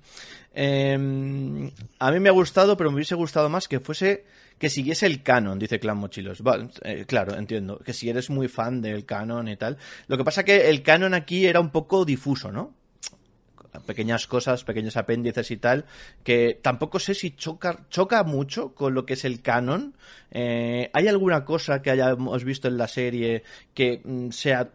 Em, 0.54 1.70
a 1.98 2.10
mí 2.10 2.20
me 2.20 2.28
ha 2.28 2.32
gustado, 2.32 2.76
pero 2.76 2.90
me 2.90 2.96
hubiese 2.96 3.14
gustado 3.14 3.48
más 3.48 3.68
que 3.68 3.80
fuese 3.80 4.24
que 4.58 4.70
siguiese 4.70 5.06
el 5.06 5.22
canon, 5.22 5.58
dice 5.58 5.78
Clan 5.78 5.98
Mochilos. 5.98 6.42
Eh, 6.82 7.04
claro, 7.06 7.36
entiendo. 7.36 7.78
Que 7.78 7.92
si 7.92 8.08
eres 8.08 8.30
muy 8.30 8.48
fan 8.48 8.80
del 8.80 9.04
canon 9.04 9.48
y 9.48 9.56
tal. 9.56 9.76
Lo 10.06 10.16
que 10.16 10.24
pasa 10.24 10.44
que 10.44 10.70
el 10.70 10.82
canon 10.82 11.12
aquí 11.12 11.46
era 11.46 11.60
un 11.60 11.70
poco 11.70 12.04
difuso, 12.04 12.50
¿no? 12.50 12.74
pequeñas 13.84 14.26
cosas, 14.26 14.64
pequeños 14.64 14.96
apéndices 14.96 15.50
y 15.50 15.56
tal, 15.56 15.84
que 16.24 16.58
tampoco 16.62 16.98
sé 16.98 17.14
si 17.14 17.32
choca, 17.32 17.86
choca 17.90 18.22
mucho 18.24 18.74
con 18.74 18.94
lo 18.94 19.04
que 19.04 19.14
es 19.14 19.24
el 19.24 19.42
canon. 19.42 19.94
Eh, 20.30 20.90
¿Hay 20.92 21.08
alguna 21.08 21.44
cosa 21.44 21.82
que 21.82 21.90
hayamos 21.90 22.44
visto 22.44 22.68
en 22.68 22.78
la 22.78 22.88
serie 22.88 23.42
que 23.74 24.00
mm, 24.04 24.30
sea 24.30 24.70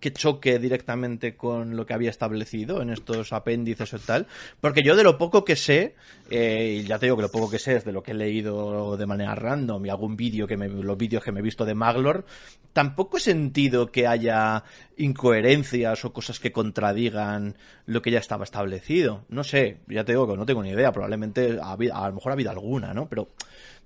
que 0.00 0.12
choque 0.12 0.58
directamente 0.58 1.36
con 1.36 1.76
lo 1.76 1.86
que 1.86 1.94
había 1.94 2.10
establecido 2.10 2.82
en 2.82 2.90
estos 2.90 3.32
apéndices 3.32 3.92
o 3.94 3.98
tal. 3.98 4.26
Porque 4.60 4.82
yo 4.82 4.96
de 4.96 5.04
lo 5.04 5.18
poco 5.18 5.44
que 5.44 5.56
sé, 5.56 5.94
eh, 6.30 6.80
y 6.82 6.86
ya 6.86 6.98
te 6.98 7.06
digo 7.06 7.16
que 7.16 7.22
lo 7.22 7.30
poco 7.30 7.50
que 7.50 7.58
sé 7.58 7.76
es 7.76 7.84
de 7.84 7.92
lo 7.92 8.02
que 8.02 8.12
he 8.12 8.14
leído 8.14 8.96
de 8.96 9.06
manera 9.06 9.34
random 9.34 9.84
y 9.84 9.90
algún 9.90 10.16
vídeo 10.16 10.46
que 10.46 10.56
me, 10.56 10.68
los 10.68 10.96
vídeos 10.96 11.22
que 11.22 11.32
me 11.32 11.40
he 11.40 11.42
visto 11.42 11.64
de 11.64 11.74
Maglor, 11.74 12.24
tampoco 12.72 13.18
he 13.18 13.20
sentido 13.20 13.90
que 13.90 14.06
haya 14.06 14.64
incoherencias 14.96 16.04
o 16.04 16.12
cosas 16.12 16.40
que 16.40 16.52
contradigan 16.52 17.56
lo 17.90 18.02
que 18.02 18.10
ya 18.10 18.20
estaba 18.20 18.44
establecido. 18.44 19.24
No 19.28 19.42
sé, 19.42 19.78
ya 19.88 20.04
te 20.04 20.12
digo 20.12 20.28
que 20.28 20.36
no 20.36 20.46
tengo 20.46 20.62
ni 20.62 20.70
idea, 20.70 20.92
probablemente 20.92 21.58
a 21.60 21.76
lo 21.76 22.14
mejor 22.14 22.30
ha 22.30 22.34
habido 22.34 22.50
alguna, 22.50 22.94
¿no? 22.94 23.08
Pero 23.08 23.28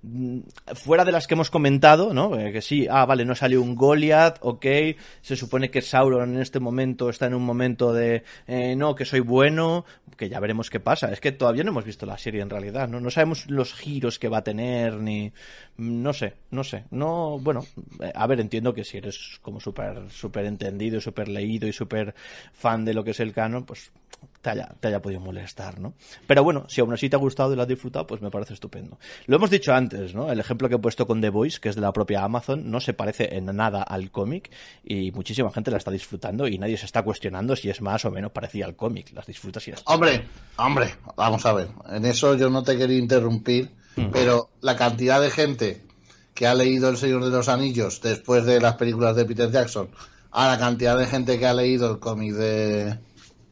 Mm, 0.07 0.41
fuera 0.75 1.03
de 1.03 1.11
las 1.11 1.25
que 1.25 1.33
hemos 1.33 1.49
comentado, 1.49 2.13
¿no? 2.13 2.37
Eh, 2.37 2.51
que 2.51 2.61
sí, 2.61 2.87
ah, 2.89 3.05
vale, 3.05 3.25
no 3.25 3.33
salió 3.33 3.61
un 3.61 3.75
Goliath, 3.75 4.37
ok, 4.41 4.65
se 5.21 5.35
supone 5.35 5.71
que 5.71 5.81
Sauron 5.81 6.35
en 6.35 6.41
este 6.41 6.59
momento 6.59 7.09
está 7.09 7.25
en 7.25 7.33
un 7.33 7.43
momento 7.43 7.91
de, 7.91 8.23
eh, 8.45 8.75
no, 8.75 8.93
que 8.93 9.05
soy 9.05 9.21
bueno, 9.21 9.85
que 10.15 10.29
ya 10.29 10.39
veremos 10.39 10.69
qué 10.69 10.79
pasa. 10.79 11.11
Es 11.11 11.21
que 11.21 11.31
todavía 11.31 11.63
no 11.63 11.71
hemos 11.71 11.85
visto 11.85 12.05
la 12.05 12.17
serie 12.19 12.41
en 12.41 12.49
realidad, 12.51 12.87
¿no? 12.87 12.99
No 12.99 13.09
sabemos 13.09 13.49
los 13.49 13.73
giros 13.73 14.19
que 14.19 14.29
va 14.29 14.39
a 14.39 14.43
tener, 14.43 14.95
ni, 14.97 15.33
no 15.77 16.13
sé, 16.13 16.35
no 16.51 16.63
sé, 16.63 16.85
no, 16.91 17.39
bueno, 17.39 17.65
eh, 17.99 18.11
a 18.13 18.27
ver, 18.27 18.39
entiendo 18.41 18.73
que 18.75 18.83
si 18.83 18.97
eres 18.97 19.39
como 19.41 19.59
súper, 19.59 20.11
súper 20.11 20.45
entendido, 20.45 21.01
súper 21.01 21.29
leído 21.29 21.67
y 21.67 21.73
súper 21.73 22.13
fan 22.53 22.85
de 22.85 22.93
lo 22.93 23.03
que 23.03 23.11
es 23.11 23.19
el 23.19 23.33
canon, 23.33 23.65
pues 23.65 23.91
te 24.45 24.51
haya, 24.51 24.75
te 24.79 24.89
haya 24.89 25.01
podido 25.01 25.19
molestar, 25.19 25.79
¿no? 25.79 25.95
Pero 26.27 26.43
bueno, 26.43 26.65
si 26.69 26.79
aún 26.79 26.93
así 26.93 27.09
te 27.09 27.15
ha 27.15 27.19
gustado 27.19 27.51
y 27.51 27.55
lo 27.55 27.63
has 27.63 27.67
disfrutado, 27.67 28.05
pues 28.05 28.21
me 28.21 28.29
parece 28.29 28.53
estupendo. 28.53 28.99
Lo 29.25 29.37
hemos 29.37 29.49
dicho 29.49 29.73
antes, 29.73 30.13
¿no? 30.13 30.31
El 30.31 30.39
ejemplo 30.39 30.69
que 30.69 30.75
he 30.75 30.77
puesto 30.77 31.07
con 31.07 31.19
The 31.19 31.29
Voice, 31.29 31.59
que 31.59 31.69
es 31.69 31.75
de 31.75 31.81
la 31.81 31.91
propia 31.91 32.23
Amazon, 32.23 32.69
no 32.69 32.79
se 32.79 32.93
parece 32.93 33.35
en 33.35 33.47
nada 33.47 33.81
al 33.81 34.11
cómic 34.11 34.51
y 34.83 35.11
muchísima 35.11 35.51
gente 35.51 35.71
la 35.71 35.77
está 35.77 35.89
disfrutando 35.89 36.47
y 36.47 36.59
nadie 36.59 36.77
se 36.77 36.85
está 36.85 37.01
cuestionando 37.01 37.55
si 37.55 37.71
es 37.71 37.81
más 37.81 38.05
o 38.05 38.11
menos 38.11 38.31
parecida 38.31 38.65
al 38.65 38.75
cómic. 38.75 39.11
Las 39.13 39.25
disfrutas 39.25 39.67
y 39.67 39.71
ya 39.71 39.77
Hombre, 39.85 40.27
hombre, 40.57 40.93
vamos 41.15 41.43
a 41.47 41.53
ver. 41.53 41.69
En 41.89 42.05
eso 42.05 42.35
yo 42.35 42.51
no 42.51 42.61
te 42.61 42.77
quería 42.77 42.99
interrumpir, 42.99 43.71
mm. 43.95 44.11
pero 44.11 44.51
la 44.61 44.75
cantidad 44.75 45.19
de 45.19 45.31
gente 45.31 45.81
que 46.35 46.45
ha 46.45 46.53
leído 46.53 46.89
El 46.89 46.97
Señor 46.97 47.23
de 47.23 47.31
los 47.31 47.49
Anillos 47.49 47.99
después 47.99 48.45
de 48.45 48.61
las 48.61 48.75
películas 48.75 49.15
de 49.15 49.25
Peter 49.25 49.49
Jackson 49.49 49.89
a 50.31 50.49
la 50.49 50.59
cantidad 50.59 50.97
de 50.97 51.07
gente 51.07 51.39
que 51.39 51.47
ha 51.47 51.53
leído 51.55 51.89
el 51.89 51.99
cómic 51.99 52.33
de 52.33 52.99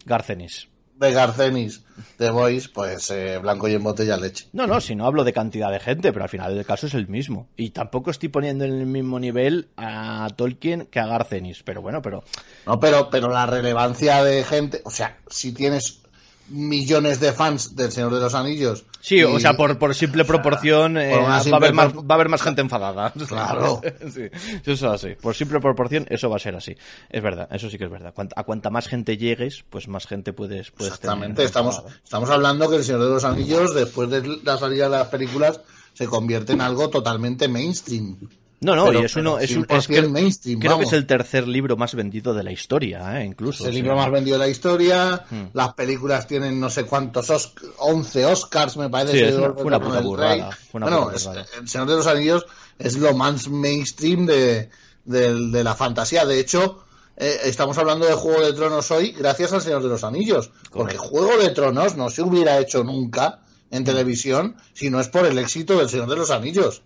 Garcenis 0.05 0.67
de 1.03 1.11
Garcenis 1.11 1.83
de 2.17 2.29
Boys, 2.29 2.67
pues 2.67 3.09
eh, 3.11 3.37
blanco 3.37 3.67
y 3.67 3.73
en 3.73 3.83
botella 3.83 4.17
leche. 4.17 4.47
No, 4.53 4.67
no, 4.67 4.79
si 4.81 4.95
no 4.95 5.05
hablo 5.05 5.23
de 5.23 5.33
cantidad 5.33 5.71
de 5.71 5.79
gente, 5.79 6.11
pero 6.13 6.23
al 6.23 6.29
final 6.29 6.55
del 6.55 6.65
caso 6.65 6.87
es 6.87 6.93
el 6.93 7.07
mismo. 7.07 7.47
Y 7.55 7.71
tampoco 7.71 8.11
estoy 8.11 8.29
poniendo 8.29 8.65
en 8.65 8.73
el 8.73 8.85
mismo 8.85 9.19
nivel 9.19 9.69
a 9.77 10.27
Tolkien 10.35 10.85
que 10.85 10.99
a 10.99 11.07
Garcenis, 11.07 11.63
pero 11.63 11.81
bueno, 11.81 12.01
pero... 12.01 12.23
No, 12.65 12.79
pero, 12.79 13.09
pero 13.09 13.29
la 13.29 13.45
relevancia 13.45 14.23
de 14.23 14.43
gente, 14.43 14.81
o 14.85 14.91
sea, 14.91 15.17
si 15.27 15.51
tienes 15.51 16.02
millones 16.49 17.19
de 17.19 17.33
fans 17.33 17.75
del 17.75 17.91
Señor 17.91 18.13
de 18.13 18.19
los 18.19 18.33
Anillos. 18.35 18.85
Sí, 18.99 19.23
o 19.23 19.39
sea, 19.39 19.55
por, 19.55 19.77
por 19.77 19.93
simple 19.95 20.25
proporción 20.25 20.97
eh, 20.97 21.15
va, 21.15 21.37
a 21.37 21.55
haber 21.55 21.73
más, 21.73 21.93
va 21.93 22.03
a 22.09 22.13
haber 22.13 22.29
más 22.29 22.41
gente 22.41 22.61
enfadada. 22.61 23.13
Claro. 23.27 23.81
sí, 24.13 24.29
eso 24.65 24.71
es 24.71 24.83
así. 24.83 25.15
Por 25.19 25.33
simple 25.33 25.59
proporción, 25.59 26.05
eso 26.09 26.29
va 26.29 26.35
a 26.35 26.39
ser 26.39 26.55
así. 26.55 26.75
Es 27.09 27.23
verdad, 27.23 27.47
eso 27.51 27.69
sí 27.69 27.77
que 27.77 27.85
es 27.85 27.89
verdad. 27.89 28.13
A 28.35 28.43
cuanta 28.43 28.69
más 28.69 28.87
gente 28.87 29.17
llegues, 29.17 29.63
pues 29.69 29.87
más 29.87 30.05
gente 30.05 30.33
puedes, 30.33 30.71
puedes 30.71 30.93
Exactamente, 30.93 31.43
estamos, 31.43 31.81
estamos 32.03 32.29
hablando 32.29 32.69
que 32.69 32.77
el 32.77 32.83
Señor 32.83 33.01
de 33.01 33.09
los 33.09 33.23
Anillos, 33.23 33.73
después 33.73 34.09
de 34.09 34.39
la 34.43 34.57
salida 34.57 34.85
de 34.85 34.97
las 34.97 35.07
películas, 35.07 35.61
se 35.93 36.05
convierte 36.05 36.53
en 36.53 36.61
algo 36.61 36.89
totalmente 36.89 37.47
mainstream. 37.47 38.17
No, 38.63 38.75
no, 38.75 38.93
y 38.93 39.03
es 39.03 39.15
uno, 39.15 39.39
es 39.39 39.55
un 39.55 39.65
es 39.69 40.09
mainstream, 40.09 40.59
creo 40.59 40.79
que 40.79 40.85
es 40.85 40.93
el 40.93 41.05
tercer 41.05 41.47
libro 41.47 41.77
más 41.77 41.95
vendido 41.95 42.33
de 42.33 42.43
la 42.43 42.51
historia, 42.51 43.21
¿eh? 43.21 43.25
incluso. 43.25 43.63
Es 43.63 43.69
el 43.69 43.75
libro 43.75 43.95
más 43.95 44.09
vendido 44.11 44.37
de 44.37 44.45
la 44.45 44.49
historia, 44.49 45.25
hmm. 45.29 45.47
las 45.53 45.73
películas 45.73 46.27
tienen 46.27 46.59
no 46.59 46.69
sé 46.69 46.85
cuántos, 46.85 47.53
11 47.77 48.25
Oscars 48.25 48.77
me 48.77 48.89
parece. 48.89 49.31
Sí, 49.31 49.37
fue 49.37 49.63
una 49.63 49.79
puta 49.79 50.01
burrada. 50.01 50.57
bueno, 50.71 51.11
El 51.11 51.67
Señor 51.67 51.87
de 51.87 51.95
los 51.95 52.07
Anillos 52.07 52.45
es 52.79 52.97
lo 52.97 53.13
más 53.13 53.47
mainstream 53.47 54.25
de, 54.25 54.69
de, 55.05 55.63
la 55.63 55.75
fantasía. 55.75 56.25
De 56.25 56.39
hecho, 56.39 56.83
eh, 57.17 57.39
estamos 57.45 57.77
hablando 57.77 58.05
de 58.05 58.13
Juego 58.13 58.41
de 58.41 58.53
Tronos 58.53 58.89
hoy 58.91 59.11
gracias 59.11 59.53
al 59.53 59.61
Señor 59.61 59.83
de 59.83 59.89
los 59.89 60.03
Anillos, 60.03 60.51
porque 60.71 60.97
Juego 60.97 61.37
de 61.37 61.49
Tronos 61.49 61.95
no 61.95 62.09
se 62.09 62.21
hubiera 62.21 62.59
hecho 62.59 62.83
nunca 62.83 63.41
en 63.71 63.83
televisión 63.83 64.55
si 64.73 64.89
no 64.89 64.99
es 64.99 65.09
por 65.09 65.25
el 65.25 65.37
éxito 65.37 65.77
del 65.77 65.89
Señor 65.89 66.09
de 66.09 66.15
los 66.15 66.31
Anillos. 66.31 66.83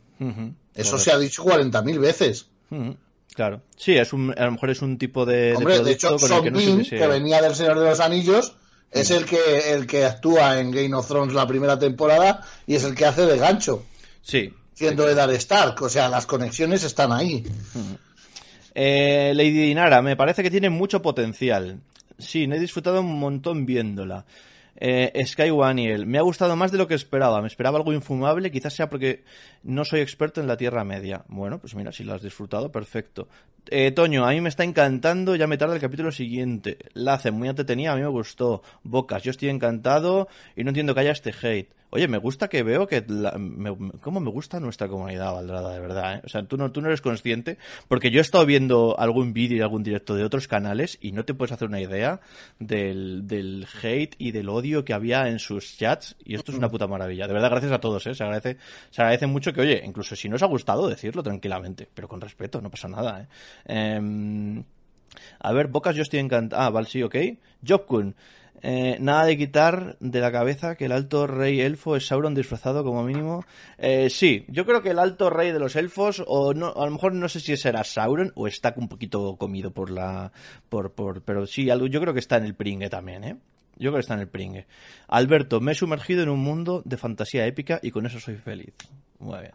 Eso 0.74 0.98
se 0.98 1.12
ha 1.12 1.18
dicho 1.18 1.44
40.000 1.44 2.00
veces. 2.00 2.48
Claro. 3.34 3.62
Sí, 3.76 3.96
es 3.96 4.14
un, 4.14 4.34
a 4.38 4.46
lo 4.46 4.52
mejor 4.54 4.70
es 4.72 4.82
un 4.82 4.98
tipo 4.98 5.26
de, 5.26 5.56
Hombre, 5.56 5.80
de, 5.80 5.92
hecho, 5.92 6.18
Son 6.18 6.44
que, 6.44 6.84
que 6.90 7.08
venía 7.08 7.42
del 7.42 7.54
Señor 7.56 7.80
de 7.80 7.86
los 7.86 8.00
Anillos, 8.00 8.56
es 8.92 9.12
el 9.12 9.26
que, 9.26 9.74
el 9.74 9.86
que 9.86 10.06
actúa 10.06 10.60
en 10.60 10.72
Game 10.72 10.96
of 10.96 11.08
Thrones 11.08 11.34
la 11.34 11.48
primera 11.48 11.78
temporada 11.78 12.42
y 12.66 12.76
es 12.76 12.84
el 12.84 12.96
que 12.96 13.06
hace 13.06 13.26
de 13.26 13.38
gancho. 13.38 13.86
Sí. 14.22 14.54
Siendo 14.74 15.06
de 15.06 15.16
Dark 15.16 15.34
Stark, 15.34 15.82
o 15.82 15.90
sea, 15.90 16.10
las 16.10 16.26
conexiones 16.26 16.84
están 16.84 17.12
ahí. 17.12 17.44
Eh, 18.76 19.34
Lady 19.36 19.52
Dinara, 19.52 20.02
me 20.02 20.16
parece 20.16 20.44
que 20.44 20.52
tiene 20.52 20.70
mucho 20.70 21.02
potencial. 21.02 21.80
Sí, 22.20 22.48
me 22.48 22.58
he 22.58 22.60
disfrutado 22.60 23.02
un 23.02 23.20
montón 23.20 23.66
viéndola. 23.66 24.26
Eh, 24.80 25.24
Sky 25.26 25.52
me 26.06 26.18
ha 26.20 26.22
gustado 26.22 26.56
más 26.56 26.72
de 26.72 26.78
lo 26.78 26.88
que 26.88 26.94
esperaba. 26.94 27.42
Me 27.42 27.48
esperaba 27.48 27.78
algo 27.78 27.94
infumable, 27.94 28.52
quizás 28.52 28.74
sea 28.74 28.90
porque 28.90 29.24
no 29.64 29.84
soy 29.86 30.02
experto 30.02 30.40
en 30.40 30.48
la 30.48 30.58
Tierra 30.58 30.84
Media. 30.84 31.26
Bueno, 31.28 31.60
pues 31.60 31.76
mira, 31.76 31.92
si 31.92 32.04
lo 32.04 32.14
has 32.14 32.22
disfrutado, 32.22 32.72
perfecto. 32.72 33.28
Eh, 33.70 33.92
Toño, 33.92 34.26
a 34.26 34.32
mí 34.32 34.40
me 34.40 34.50
está 34.50 34.64
encantando, 34.64 35.36
ya 35.36 35.48
me 35.48 35.58
tarda 35.58 35.76
el 35.76 35.82
capítulo 35.82 36.12
siguiente. 36.12 36.78
La 36.94 37.16
hace 37.16 37.32
muy 37.32 37.50
entretenida, 37.50 37.94
a 37.94 37.96
mí 37.96 38.02
me 38.02 38.08
gustó. 38.08 38.62
Bocas, 38.84 39.24
yo 39.24 39.32
estoy 39.32 39.50
encantado 39.50 40.28
y 40.56 40.64
no 40.64 40.70
entiendo 40.70 40.94
que 40.94 41.02
haya 41.02 41.12
este 41.12 41.34
hate. 41.42 41.74
Oye, 41.90 42.08
me 42.08 42.18
gusta 42.18 42.50
que 42.50 42.64
veo 42.64 42.88
que... 42.88 43.02
me, 43.38 43.76
¿Cómo 44.02 44.20
me 44.20 44.30
gusta 44.30 44.60
nuestra 44.60 44.88
comunidad, 44.88 45.34
Valdrada, 45.34 45.74
de 45.74 45.80
verdad? 45.80 46.16
Eh? 46.16 46.22
O 46.26 46.30
sea, 46.30 46.44
tú 46.44 46.58
no, 46.58 46.72
tú 46.72 46.82
no 46.82 46.88
eres 46.88 47.02
consciente, 47.02 47.58
porque 47.88 48.12
yo 48.12 48.20
he 48.20 48.22
estado 48.22 48.46
viendo 48.46 49.00
algún 49.00 49.34
vídeo 49.34 49.58
y 49.58 49.62
algún 49.62 49.84
directo 49.84 50.16
de 50.16 50.24
otros 50.24 50.48
canales 50.48 50.98
y 51.02 51.14
no 51.14 51.24
te 51.24 51.34
puedes 51.34 51.54
hacer 51.54 51.68
una 51.68 51.80
idea 51.80 52.20
del, 52.60 53.26
del 53.26 53.68
hate 53.82 54.16
y 54.18 54.32
del 54.32 54.50
odio 54.50 54.84
que 54.84 54.94
había 54.94 55.30
en 55.30 55.40
sus 55.40 55.78
chats 55.78 56.16
y 56.24 56.36
esto 56.36 56.52
es 56.52 56.58
una 56.58 56.70
puta 56.70 56.88
maravilla. 56.88 57.28
De 57.28 57.34
verdad, 57.34 57.52
gracias 57.52 57.72
a 57.72 57.80
todos, 57.80 58.06
¿eh? 58.08 58.16
Se 58.16 58.24
agradece, 58.24 58.58
se 58.90 59.02
agradece 59.02 59.28
mucho 59.28 59.54
que, 59.54 59.62
oye, 59.62 59.82
incluso 59.86 60.16
si 60.16 60.28
no 60.28 60.36
os 60.36 60.44
ha 60.44 60.48
gustado, 60.48 60.88
decirlo 60.88 61.24
tranquilamente, 61.24 61.88
pero 61.94 62.08
con 62.08 62.20
respeto, 62.20 62.62
no 62.62 62.70
pasa 62.70 62.88
nada, 62.88 63.22
¿eh? 63.22 63.28
Em, 63.66 64.64
a 65.40 65.54
ver, 65.54 65.68
Bocas, 65.68 65.96
yo 65.96 66.04
estoy 66.04 66.20
encantado. 66.20 66.62
Ah, 66.62 66.70
vale, 66.70 66.88
sí, 66.88 67.02
ok. 67.04 67.16
Jobkun. 67.68 68.16
Eh, 68.62 68.98
nada 69.00 69.26
de 69.26 69.38
quitar 69.38 69.98
de 70.00 70.20
la 70.20 70.32
cabeza 70.32 70.76
que 70.76 70.86
el 70.86 70.92
alto 70.92 71.28
rey 71.28 71.62
elfo 71.62 71.96
es 71.96 72.08
Sauron 72.08 72.34
disfrazado 72.34 72.84
como 72.84 73.04
mínimo. 73.04 73.46
Eh, 73.78 74.10
sí, 74.10 74.46
yo 74.48 74.66
creo 74.66 74.82
que 74.82 74.90
el 74.90 75.00
alto 75.00 75.30
rey 75.30 75.52
de 75.52 75.60
los 75.60 75.76
elfos, 75.76 76.24
o 76.26 76.54
no, 76.54 76.74
a 76.76 76.86
lo 76.86 76.92
mejor 76.92 77.14
no 77.14 77.30
sé 77.30 77.40
si 77.40 77.56
será 77.56 77.84
Sauron 77.84 78.32
o 78.36 78.48
está 78.48 78.74
un 78.78 78.88
poquito 78.88 79.36
comido 79.38 79.72
por 79.72 79.92
la, 79.92 80.32
por, 80.70 80.94
por, 80.94 81.22
pero 81.22 81.46
sí, 81.46 81.66
yo 81.66 82.02
creo 82.02 82.14
que 82.14 82.20
está 82.20 82.38
en 82.38 82.46
el 82.46 82.56
pringue 82.56 82.90
también, 82.90 83.24
¿eh? 83.24 83.38
Yo 83.80 83.92
creo 83.92 83.96
que 83.96 84.00
está 84.00 84.16
en 84.16 84.22
el 84.22 84.28
pringue. 84.28 84.66
Alberto, 85.08 85.62
me 85.62 85.74
he 85.74 85.76
sumergido 85.76 86.24
en 86.24 86.30
un 86.30 86.40
mundo 86.40 86.82
de 86.84 86.98
fantasía 86.98 87.46
épica 87.46 87.80
y 87.84 87.92
con 87.92 88.08
eso 88.08 88.20
soy 88.20 88.36
feliz. 88.36 88.74
Muy 89.20 89.40
bien. 89.40 89.52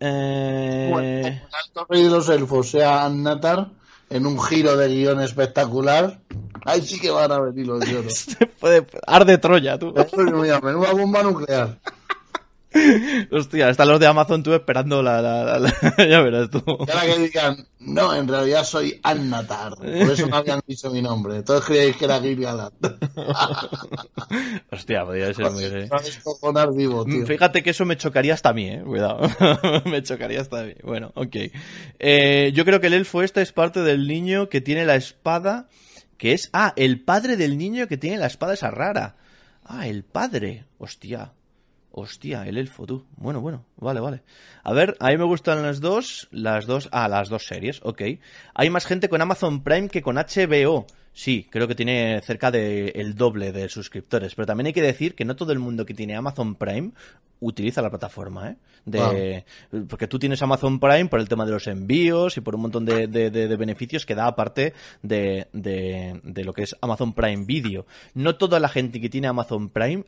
Eh... 0.00 0.90
el 1.24 1.40
alto 1.66 1.86
rey 1.88 2.02
de 2.02 2.10
los 2.10 2.28
elfos 2.28 2.70
sea 2.70 3.04
Annatar 3.04 3.70
en 4.10 4.26
un 4.26 4.38
giro 4.40 4.76
de 4.76 4.88
guion 4.88 5.20
espectacular. 5.20 6.20
Ahí 6.66 6.82
sí 6.82 7.00
que 7.00 7.10
van 7.10 7.32
a 7.32 7.40
venir 7.40 7.66
los 7.66 7.84
lloros. 7.88 8.26
arde 9.06 9.38
Troya, 9.38 9.78
tú. 9.78 9.94
Menuda 10.62 10.92
bomba 10.92 11.22
nuclear. 11.22 11.78
Hostia, 13.32 13.68
están 13.68 13.88
los 13.88 13.98
de 13.98 14.06
Amazon 14.06 14.44
tú 14.44 14.54
esperando 14.54 15.02
la, 15.02 15.20
la, 15.20 15.58
ya 15.98 16.20
verás 16.20 16.50
tú. 16.50 16.62
Ahora 16.66 17.02
que 17.04 17.18
digan, 17.18 17.66
no, 17.80 18.14
en 18.14 18.28
realidad 18.28 18.62
soy 18.62 19.00
Annatar. 19.02 19.74
Por 19.74 19.88
eso 19.88 20.28
no 20.28 20.36
habían 20.36 20.60
dicho 20.66 20.88
mi 20.90 21.02
nombre. 21.02 21.42
Todos 21.42 21.64
creéis 21.64 21.96
que 21.96 22.04
era 22.04 22.20
Gil 22.20 22.46
Hostia, 24.70 25.04
podría 25.04 25.34
ser 25.34 25.50
muy 25.50 25.64
vivo, 26.76 27.04
tío. 27.04 27.26
Fíjate 27.26 27.62
que 27.62 27.70
eso 27.70 27.84
me 27.84 27.96
chocaría 27.96 28.34
hasta 28.34 28.50
a 28.50 28.52
mí, 28.52 28.68
eh. 28.68 28.82
Cuidado. 28.84 29.20
me 29.86 30.02
chocaría 30.02 30.40
hasta 30.40 30.60
a 30.60 30.64
mí. 30.64 30.74
Bueno, 30.84 31.10
ok. 31.14 31.36
Eh, 31.98 32.52
yo 32.54 32.64
creo 32.64 32.80
que 32.80 32.86
el 32.86 32.94
elfo 32.94 33.22
este 33.22 33.42
es 33.42 33.52
parte 33.52 33.80
del 33.80 34.06
niño 34.06 34.48
que 34.48 34.60
tiene 34.60 34.84
la 34.84 34.94
espada. 34.94 35.68
Que 36.18 36.34
es. 36.34 36.50
Ah, 36.52 36.72
el 36.76 37.00
padre 37.00 37.36
del 37.36 37.58
niño 37.58 37.88
que 37.88 37.96
tiene 37.96 38.18
la 38.18 38.26
espada 38.26 38.54
esa 38.54 38.70
rara. 38.70 39.16
Ah, 39.64 39.88
el 39.88 40.04
padre. 40.04 40.66
Hostia. 40.78 41.32
Hostia, 41.92 42.46
el 42.46 42.56
elfo, 42.56 42.86
tú. 42.86 43.04
Bueno, 43.16 43.40
bueno, 43.40 43.64
vale, 43.76 44.00
vale. 44.00 44.22
A 44.62 44.72
ver, 44.72 44.96
a 45.00 45.08
mí 45.08 45.16
me 45.16 45.24
gustan 45.24 45.62
las 45.62 45.80
dos, 45.80 46.28
las 46.30 46.66
dos, 46.66 46.88
ah, 46.92 47.08
las 47.08 47.28
dos 47.28 47.46
series, 47.46 47.80
ok. 47.82 48.02
Hay 48.54 48.70
más 48.70 48.86
gente 48.86 49.08
con 49.08 49.20
Amazon 49.20 49.62
Prime 49.62 49.88
que 49.88 50.02
con 50.02 50.16
HBO. 50.16 50.86
Sí, 51.12 51.48
creo 51.50 51.66
que 51.66 51.74
tiene 51.74 52.20
cerca 52.22 52.52
del 52.52 52.92
el 52.94 53.14
doble 53.16 53.50
de 53.50 53.68
suscriptores, 53.68 54.34
pero 54.36 54.46
también 54.46 54.68
hay 54.68 54.72
que 54.72 54.82
decir 54.82 55.16
que 55.16 55.24
no 55.24 55.34
todo 55.34 55.52
el 55.52 55.58
mundo 55.58 55.84
que 55.84 55.94
tiene 55.94 56.14
Amazon 56.14 56.54
Prime 56.54 56.92
utiliza 57.40 57.82
la 57.82 57.90
plataforma, 57.90 58.50
¿eh? 58.50 58.56
De, 58.84 59.44
Porque 59.88 60.06
tú 60.06 60.18
tienes 60.18 60.40
Amazon 60.42 60.78
Prime 60.78 61.06
por 61.06 61.20
el 61.20 61.28
tema 61.28 61.44
de 61.44 61.52
los 61.52 61.66
envíos 61.66 62.36
y 62.36 62.40
por 62.40 62.54
un 62.54 62.62
montón 62.62 62.84
de, 62.84 63.08
de 63.08 63.56
beneficios 63.56 64.06
que 64.06 64.14
da 64.14 64.26
aparte 64.26 64.72
de, 65.02 65.48
de, 65.52 66.44
lo 66.44 66.52
que 66.52 66.62
es 66.62 66.76
Amazon 66.80 67.12
Prime 67.12 67.44
Video. 67.44 67.86
No 68.14 68.36
toda 68.36 68.60
la 68.60 68.68
gente 68.68 69.00
que 69.00 69.10
tiene 69.10 69.26
Amazon 69.26 69.68
Prime 69.68 70.04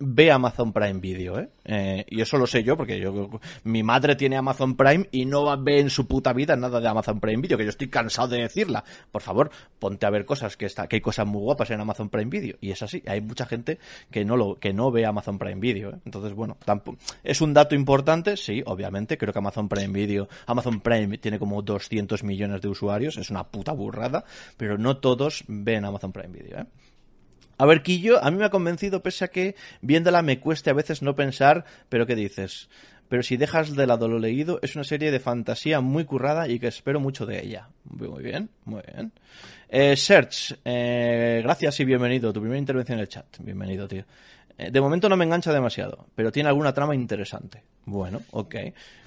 ve 0.00 0.32
Amazon 0.32 0.72
Prime 0.72 0.98
Video, 0.98 1.38
¿eh? 1.38 1.50
¿eh? 1.64 2.06
Y 2.08 2.20
eso 2.22 2.38
lo 2.38 2.46
sé 2.46 2.64
yo, 2.64 2.76
porque 2.76 2.98
yo 2.98 3.30
mi 3.64 3.82
madre 3.82 4.16
tiene 4.16 4.36
Amazon 4.36 4.74
Prime 4.74 5.06
y 5.12 5.26
no 5.26 5.56
ve 5.62 5.78
en 5.78 5.90
su 5.90 6.06
puta 6.06 6.32
vida 6.32 6.56
nada 6.56 6.80
de 6.80 6.88
Amazon 6.88 7.20
Prime 7.20 7.42
Video, 7.42 7.58
que 7.58 7.64
yo 7.64 7.70
estoy 7.70 7.88
cansado 7.88 8.28
de 8.28 8.40
decirla. 8.40 8.82
Por 9.12 9.20
favor, 9.20 9.50
ponte 9.78 10.06
a 10.06 10.10
ver 10.10 10.24
cosas 10.24 10.56
que 10.56 10.66
está, 10.66 10.88
que 10.88 10.96
hay 10.96 11.00
cosas 11.02 11.26
muy 11.26 11.42
guapas 11.42 11.70
en 11.70 11.80
Amazon 11.80 12.08
Prime 12.08 12.30
Video. 12.30 12.56
Y 12.60 12.70
es 12.70 12.82
así, 12.82 13.02
hay 13.06 13.20
mucha 13.20 13.44
gente 13.44 13.78
que 14.10 14.24
no 14.24 14.36
lo, 14.36 14.58
que 14.58 14.72
no 14.72 14.90
ve 14.90 15.04
Amazon 15.04 15.38
Prime 15.38 15.60
Video, 15.60 15.90
¿eh? 15.90 15.98
Entonces, 16.06 16.32
bueno, 16.32 16.56
tampoco, 16.64 16.98
es 17.22 17.40
un 17.42 17.52
dato 17.52 17.74
importante, 17.74 18.38
sí, 18.38 18.62
obviamente, 18.64 19.18
creo 19.18 19.34
que 19.34 19.38
Amazon 19.38 19.68
Prime 19.68 19.92
Video, 19.92 20.28
Amazon 20.46 20.80
Prime 20.80 21.18
tiene 21.18 21.38
como 21.38 21.60
200 21.60 22.24
millones 22.24 22.62
de 22.62 22.68
usuarios, 22.68 23.18
es 23.18 23.30
una 23.30 23.44
puta 23.44 23.72
burrada, 23.72 24.24
pero 24.56 24.78
no 24.78 24.96
todos 24.96 25.44
ven 25.46 25.84
Amazon 25.84 26.12
Prime 26.12 26.28
Video, 26.28 26.60
¿eh? 26.60 26.66
A 27.60 27.66
ver, 27.66 27.82
Quillo, 27.82 28.24
a 28.24 28.30
mí 28.30 28.38
me 28.38 28.46
ha 28.46 28.48
convencido, 28.48 29.02
pese 29.02 29.26
a 29.26 29.28
que 29.28 29.54
viéndola 29.82 30.22
me 30.22 30.40
cueste 30.40 30.70
a 30.70 30.72
veces 30.72 31.02
no 31.02 31.14
pensar, 31.14 31.66
pero 31.90 32.06
¿qué 32.06 32.14
dices? 32.14 32.70
Pero 33.10 33.22
si 33.22 33.36
dejas 33.36 33.76
de 33.76 33.86
lado 33.86 34.08
lo 34.08 34.18
leído, 34.18 34.60
es 34.62 34.76
una 34.76 34.84
serie 34.84 35.10
de 35.10 35.20
fantasía 35.20 35.82
muy 35.82 36.06
currada 36.06 36.48
y 36.48 36.58
que 36.58 36.68
espero 36.68 37.00
mucho 37.00 37.26
de 37.26 37.44
ella. 37.44 37.68
Muy 37.84 38.22
bien, 38.22 38.48
muy 38.64 38.80
bien. 38.90 39.12
Eh, 39.68 39.94
Search, 39.94 40.58
eh, 40.64 41.40
gracias 41.42 41.78
y 41.80 41.84
bienvenido. 41.84 42.32
Tu 42.32 42.40
primera 42.40 42.58
intervención 42.58 42.96
en 42.96 43.02
el 43.02 43.08
chat. 43.08 43.26
Bienvenido, 43.40 43.86
tío. 43.86 44.04
Eh, 44.60 44.70
de 44.70 44.80
momento 44.80 45.08
no 45.08 45.16
me 45.16 45.24
engancha 45.24 45.54
demasiado, 45.54 46.06
pero 46.14 46.30
tiene 46.30 46.50
alguna 46.50 46.74
trama 46.74 46.94
interesante. 46.94 47.62
Bueno, 47.86 48.20
ok. 48.30 48.56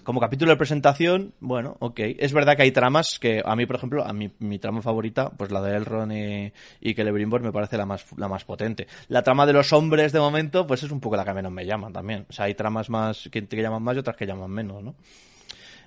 Como 0.04 0.20
capítulo 0.20 0.50
de 0.50 0.58
presentación, 0.58 1.34
bueno, 1.40 1.78
ok. 1.80 2.00
Es 2.18 2.34
verdad 2.34 2.56
que 2.56 2.64
hay 2.64 2.72
tramas 2.72 3.20
que 3.20 3.40
a 3.46 3.56
mí, 3.56 3.68
por 3.68 3.76
ejemplo, 3.76 4.04
a 4.04 4.12
mí, 4.14 4.32
mi 4.40 4.58
trama 4.58 4.82
favorita, 4.82 5.30
pues 5.30 5.52
la 5.52 5.62
de 5.62 5.78
Elrond 5.78 6.12
y, 6.12 6.52
y 6.82 6.94
Celebrimbor 6.96 7.44
me 7.44 7.52
parece 7.52 7.78
la 7.78 7.86
más, 7.86 8.04
la 8.18 8.28
más 8.28 8.44
potente. 8.46 8.88
La 9.10 9.22
trama 9.22 9.46
de 9.46 9.54
los 9.54 9.72
hombres, 9.74 10.12
de 10.12 10.20
momento, 10.20 10.66
pues 10.66 10.82
es 10.82 10.92
un 10.92 11.00
poco 11.00 11.16
la 11.18 11.24
que 11.24 11.34
menos 11.34 11.52
me 11.52 11.68
llama 11.68 11.92
también. 11.92 12.26
O 12.28 12.34
sea, 12.34 12.46
hay 12.46 12.56
tramas 12.56 12.90
más 12.90 13.30
que, 13.32 13.46
que 13.46 13.62
llaman 13.62 13.84
más 13.84 13.96
y 13.96 14.00
otras 14.00 14.18
que 14.18 14.26
llaman 14.26 14.50
menos, 14.50 14.82
¿no? 14.82 14.96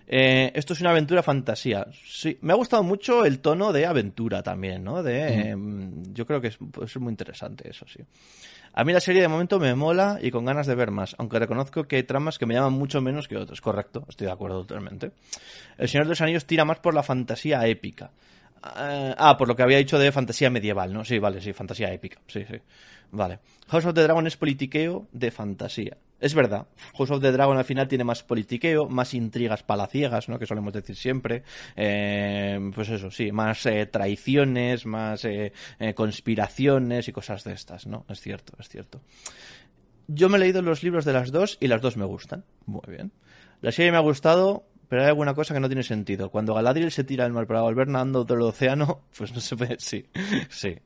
Eh, 0.09 0.53
esto 0.55 0.75
es 0.75 0.81
una 0.81 0.91
aventura 0.91 1.25
fantasía. 1.25 1.89
Sí, 2.05 2.39
me 2.43 2.53
ha 2.53 2.57
gustado 2.57 2.85
mucho 2.85 3.25
el 3.25 3.41
tono 3.41 3.73
de 3.73 3.87
aventura 3.87 4.45
también, 4.45 4.85
¿no? 4.85 5.03
De, 5.03 5.51
em, 5.51 6.15
yo 6.15 6.25
creo 6.25 6.41
que 6.41 6.49
es, 6.49 6.59
es 6.85 6.97
muy 6.99 7.11
interesante 7.11 7.69
eso, 7.69 7.85
sí. 7.89 7.99
A 8.79 8.85
mí 8.85 8.93
la 8.93 9.01
serie 9.01 9.23
de 9.23 9.29
momento 9.29 9.59
me 9.59 9.75
mola 9.75 10.19
y 10.21 10.31
con 10.31 10.45
ganas 10.45 10.67
de 10.67 10.75
ver 10.75 10.91
más, 10.91 11.17
aunque 11.17 11.39
reconozco 11.39 11.85
que 11.85 11.97
hay 11.97 12.03
tramas 12.03 12.39
que 12.39 12.45
me 12.45 12.53
llaman 12.53 12.75
mucho 12.75 13.01
menos 13.01 13.27
que 13.27 13.39
otros. 13.39 13.63
Correcto, 13.63 14.05
estoy 14.07 14.27
de 14.27 14.35
acuerdo 14.35 14.67
totalmente. 14.67 15.13
El 15.79 15.89
Señor 15.89 16.05
de 16.05 16.11
los 16.11 16.21
Anillos 16.21 16.45
tira 16.45 16.67
más 16.67 16.79
por 16.81 16.93
la 16.93 17.03
fantasía 17.03 17.67
épica. 17.67 18.11
Eh, 18.79 19.15
ah, 19.17 19.37
por 19.37 19.49
lo 19.49 19.57
que 19.57 19.63
había 19.63 19.79
dicho 19.79 19.99
de 19.99 20.13
fantasía 20.13 20.51
medieval, 20.51 20.93
¿no? 20.93 21.05
Sí, 21.05 21.19
vale, 21.19 21.41
sí, 21.41 21.53
fantasía 21.53 21.93
épica. 21.93 22.21
Sí, 22.27 22.45
sí. 22.49 22.57
Vale. 23.11 23.39
House 23.69 23.87
of 23.87 23.95
the 23.95 24.03
Dragon 24.03 24.27
es 24.27 24.37
politiqueo 24.37 25.07
de 25.13 25.31
fantasía. 25.31 25.97
Es 26.19 26.35
verdad, 26.35 26.67
House 26.97 27.11
of 27.11 27.21
the 27.21 27.31
Dragon 27.31 27.59
al 27.59 27.65
final 27.65 27.89
tiene 27.89 28.03
más 28.03 28.23
politiqueo, 28.23 28.89
más 28.89 29.15
intrigas 29.15 29.63
palaciegas, 29.63 30.29
¿no? 30.29 30.39
Que 30.39 30.47
solemos 30.47 30.73
decir 30.73 30.97
siempre. 30.97 31.43
Eh, 31.77 32.59
pues 32.75 32.89
eso, 32.89 33.11
sí, 33.11 33.33
más 33.33 33.65
eh, 33.67 33.87
traiciones, 33.87 34.87
más 34.87 35.27
conspiraciones 35.95 37.09
y 37.09 37.13
cosas 37.13 37.45
de 37.45 37.53
estas, 37.53 37.87
¿no? 37.87 38.07
Es 38.09 38.21
cierto, 38.21 38.55
es 38.59 38.69
cierto. 38.69 39.01
Yo 40.09 40.29
me 40.29 40.37
he 40.37 40.41
leído 40.41 40.63
los 40.63 40.83
libros 40.83 41.05
de 41.05 41.13
las 41.13 41.33
dos 41.33 41.59
y 41.61 41.67
las 41.67 41.81
dos 41.81 41.97
me 41.97 42.05
gustan. 42.05 42.45
Muy 42.65 42.83
bien. 42.89 43.13
La 43.61 43.73
serie 43.73 43.91
me 43.91 43.97
ha 43.97 44.01
gustado, 44.01 44.65
pero 44.89 45.03
hay 45.03 45.09
alguna 45.09 45.35
cosa 45.35 45.55
que 45.55 45.61
no 45.61 45.69
tiene 45.69 45.83
sentido. 45.83 46.31
Cuando 46.31 46.55
Galadriel 46.55 46.93
se 46.93 47.05
tira 47.05 47.25
al 47.25 47.33
mar 47.33 47.47
para 47.47 47.63
volver 47.63 47.89
nadando 47.89 48.25
del 48.25 48.43
océano, 48.43 49.03
pues 49.19 49.33
no 49.33 49.41
se 49.41 49.57
puede. 49.57 49.77
Sí, 49.79 50.07
sí. 50.49 50.77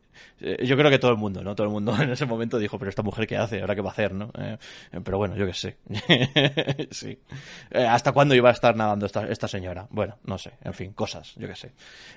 Eh, 0.40 0.64
yo 0.64 0.76
creo 0.76 0.90
que 0.90 0.98
todo 0.98 1.10
el 1.10 1.18
mundo, 1.18 1.42
¿no? 1.42 1.54
Todo 1.54 1.66
el 1.66 1.72
mundo 1.72 1.94
en 2.00 2.10
ese 2.10 2.26
momento 2.26 2.58
dijo, 2.58 2.78
pero 2.78 2.88
esta 2.88 3.02
mujer 3.02 3.26
qué 3.26 3.36
hace, 3.36 3.60
ahora 3.60 3.74
qué 3.74 3.82
va 3.82 3.90
a 3.90 3.92
hacer, 3.92 4.12
¿no? 4.12 4.30
Eh, 4.38 4.56
pero 5.04 5.18
bueno, 5.18 5.36
yo 5.36 5.46
qué 5.46 5.54
sé. 5.54 5.76
sí. 6.90 7.18
¿Hasta 7.74 8.12
cuándo 8.12 8.34
iba 8.34 8.48
a 8.48 8.52
estar 8.52 8.74
nadando 8.76 9.06
esta, 9.06 9.26
esta 9.26 9.48
señora? 9.48 9.86
Bueno, 9.90 10.18
no 10.24 10.38
sé, 10.38 10.52
en 10.62 10.72
fin, 10.72 10.92
cosas, 10.92 11.34
yo 11.36 11.46
qué 11.46 11.56
sé. 11.56 11.72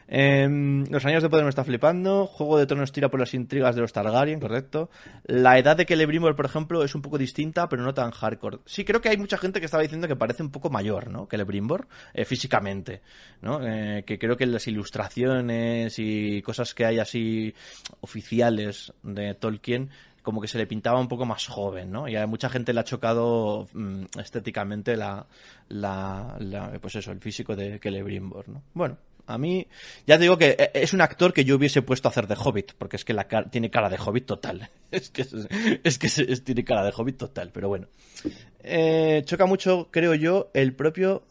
Em, 0.07 0.85
los 0.89 1.05
años 1.05 1.21
de 1.21 1.29
poder 1.29 1.43
me 1.43 1.49
está 1.49 1.63
flipando, 1.63 2.27
Juego 2.27 2.57
de 2.57 2.65
Tronos 2.65 2.91
tira 2.91 3.09
por 3.09 3.19
las 3.19 3.33
intrigas 3.33 3.75
de 3.75 3.81
los 3.81 3.93
Targaryen, 3.93 4.39
correcto. 4.39 4.89
La 5.25 5.57
edad 5.57 5.75
de 5.75 5.85
Celebrimbor, 5.85 6.35
por 6.35 6.45
ejemplo, 6.45 6.83
es 6.83 6.95
un 6.95 7.01
poco 7.01 7.17
distinta, 7.17 7.67
pero 7.67 7.83
no 7.83 7.93
tan 7.93 8.11
hardcore. 8.11 8.59
Sí, 8.65 8.85
creo 8.85 9.01
que 9.01 9.09
hay 9.09 9.17
mucha 9.17 9.37
gente 9.37 9.59
que 9.59 9.65
estaba 9.65 9.83
diciendo 9.83 10.07
que 10.07 10.15
parece 10.15 10.43
un 10.43 10.51
poco 10.51 10.69
mayor, 10.69 11.09
¿no? 11.09 11.27
Celebrimbor, 11.29 11.87
físicamente, 12.25 13.01
¿no? 13.41 13.59
que 14.05 14.17
creo 14.19 14.37
que 14.37 14.45
las 14.45 14.67
ilustraciones 14.67 15.95
y 15.97 16.41
cosas 16.41 16.73
que 16.73 16.85
hay 16.85 16.99
así 16.99 17.53
oficiales 18.01 18.93
de 19.03 19.33
Tolkien 19.35 19.89
como 20.23 20.39
que 20.41 20.47
se 20.47 20.57
le 20.57 20.65
pintaba 20.65 20.99
un 20.99 21.09
poco 21.09 21.25
más 21.25 21.45
joven, 21.47 21.91
¿no? 21.91 22.07
Y 22.07 22.15
a 22.15 22.25
mucha 22.25 22.49
gente 22.49 22.73
le 22.73 22.79
ha 22.79 22.85
chocado 22.85 23.67
mm, 23.73 24.05
estéticamente 24.17 24.95
la, 24.95 25.27
la, 25.67 26.37
pues 26.81 26.95
eso, 26.95 27.11
el 27.11 27.19
físico 27.19 27.55
de 27.55 27.77
Celebrimbor, 27.77 28.47
¿no? 28.47 28.63
Bueno, 28.73 28.97
a 29.27 29.37
mí, 29.37 29.67
ya 30.07 30.17
digo 30.17 30.37
que 30.37 30.55
eh, 30.57 30.71
es 30.73 30.93
un 30.93 31.01
actor 31.01 31.33
que 31.33 31.43
yo 31.43 31.57
hubiese 31.57 31.81
puesto 31.81 32.07
a 32.07 32.11
hacer 32.11 32.27
de 32.27 32.35
Hobbit, 32.35 32.71
porque 32.77 32.95
es 32.95 33.05
que 33.05 33.13
la 33.13 33.27
tiene 33.49 33.69
cara 33.69 33.89
de 33.89 33.97
Hobbit 33.97 34.25
total. 34.25 34.69
es 34.91 35.09
que, 35.09 35.23
es, 35.83 35.97
que 35.97 36.37
tiene 36.37 36.63
cara 36.63 36.83
de 36.85 36.93
Hobbit 36.95 37.17
total, 37.17 37.51
pero 37.53 37.67
bueno. 37.67 37.87
Eh, 38.63 39.23
choca 39.25 39.45
mucho, 39.45 39.89
creo 39.91 40.15
yo, 40.15 40.49
el 40.53 40.73
propio 40.73 41.23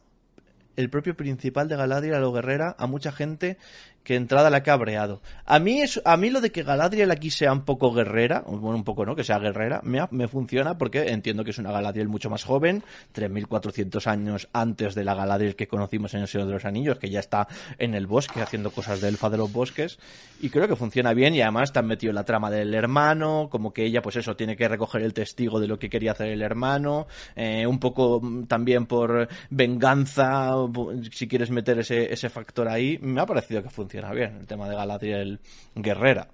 el 0.77 0.89
propio 0.89 1.15
principal 1.15 1.69
de 1.69 1.77
Galadriel 1.77 2.15
a 2.15 2.21
lo 2.21 2.33
guerrera 2.33 2.75
a 2.79 2.87
mucha 2.87 3.13
gente 3.13 3.59
que 4.05 4.17
entrada 4.17 4.51
la 4.51 4.59
ha 4.59 4.63
cabreado. 4.63 5.23
A 5.45 5.59
mí, 5.59 5.81
es, 5.81 6.01
a 6.05 6.17
mí 6.17 6.31
lo 6.31 6.41
de 6.41 6.51
que 6.51 6.63
Galadriel 6.63 7.11
aquí 7.11 7.31
sea 7.31 7.53
un 7.53 7.65
poco 7.65 7.93
guerrera, 7.93 8.43
bueno, 8.47 8.77
un 8.77 8.85
poco 8.85 9.07
no, 9.07 9.15
que 9.15 9.25
sea 9.25 9.39
guerrera, 9.39 9.81
me, 9.85 10.01
me 10.11 10.29
funciona 10.29 10.77
porque 10.79 11.09
entiendo 11.09 11.45
que 11.45 11.51
es 11.51 11.59
una 11.59 11.73
Galadriel 11.73 12.09
mucho 12.09 12.29
más 12.31 12.45
joven, 12.45 12.83
3.400 13.15 14.07
años 14.07 14.49
antes 14.53 14.95
de 14.95 15.05
la 15.05 15.15
Galadriel 15.15 15.57
que 15.57 15.69
conocimos 15.69 16.15
en 16.15 16.23
el 16.23 16.29
Señor 16.29 16.49
de 16.49 16.55
los 16.55 16.65
Anillos, 16.65 16.99
que 16.99 17.11
ya 17.11 17.21
está 17.21 17.47
en 17.79 17.95
el 17.95 18.07
bosque 18.07 18.43
haciendo 18.43 18.71
cosas 18.71 19.01
de 19.01 19.09
elfa 19.09 19.31
de 19.31 19.37
los 19.37 19.53
bosques, 19.53 19.99
y 20.41 20.51
creo 20.51 20.67
que 20.67 20.77
funciona 20.77 21.15
bien 21.15 21.35
y 21.35 21.43
además 21.43 21.71
está 21.71 21.83
metido 21.83 22.13
la 22.13 22.25
trama 22.25 22.51
del 22.51 22.75
hermano, 22.75 23.49
como 23.51 23.73
que 23.73 23.85
ella 23.85 24.03
pues 24.03 24.17
eso, 24.17 24.35
tiene 24.35 24.57
que 24.57 24.69
recoger 24.69 25.03
el 25.03 25.15
testigo 25.15 25.61
de 25.61 25.69
lo 25.69 25.79
que 25.79 25.89
quería 25.89 26.13
hacer 26.13 26.29
el 26.29 26.43
hermano, 26.43 27.07
eh, 27.37 27.67
un 27.67 27.79
poco 27.79 28.21
también 28.49 28.87
por 28.87 29.29
venganza, 29.51 30.51
si 31.13 31.29
quieres 31.29 31.51
meter 31.51 31.79
ese, 31.79 32.13
ese 32.13 32.29
factor 32.29 32.69
ahí, 32.69 32.99
me 33.01 33.21
ha 33.21 33.27
parecido 33.27 33.63
que 33.63 33.71
funciona 33.71 33.92
bien, 34.15 34.39
el 34.41 34.47
tema 34.47 34.69
de 34.69 34.77
Galadriel 34.77 35.41
Guerrera. 35.75 36.29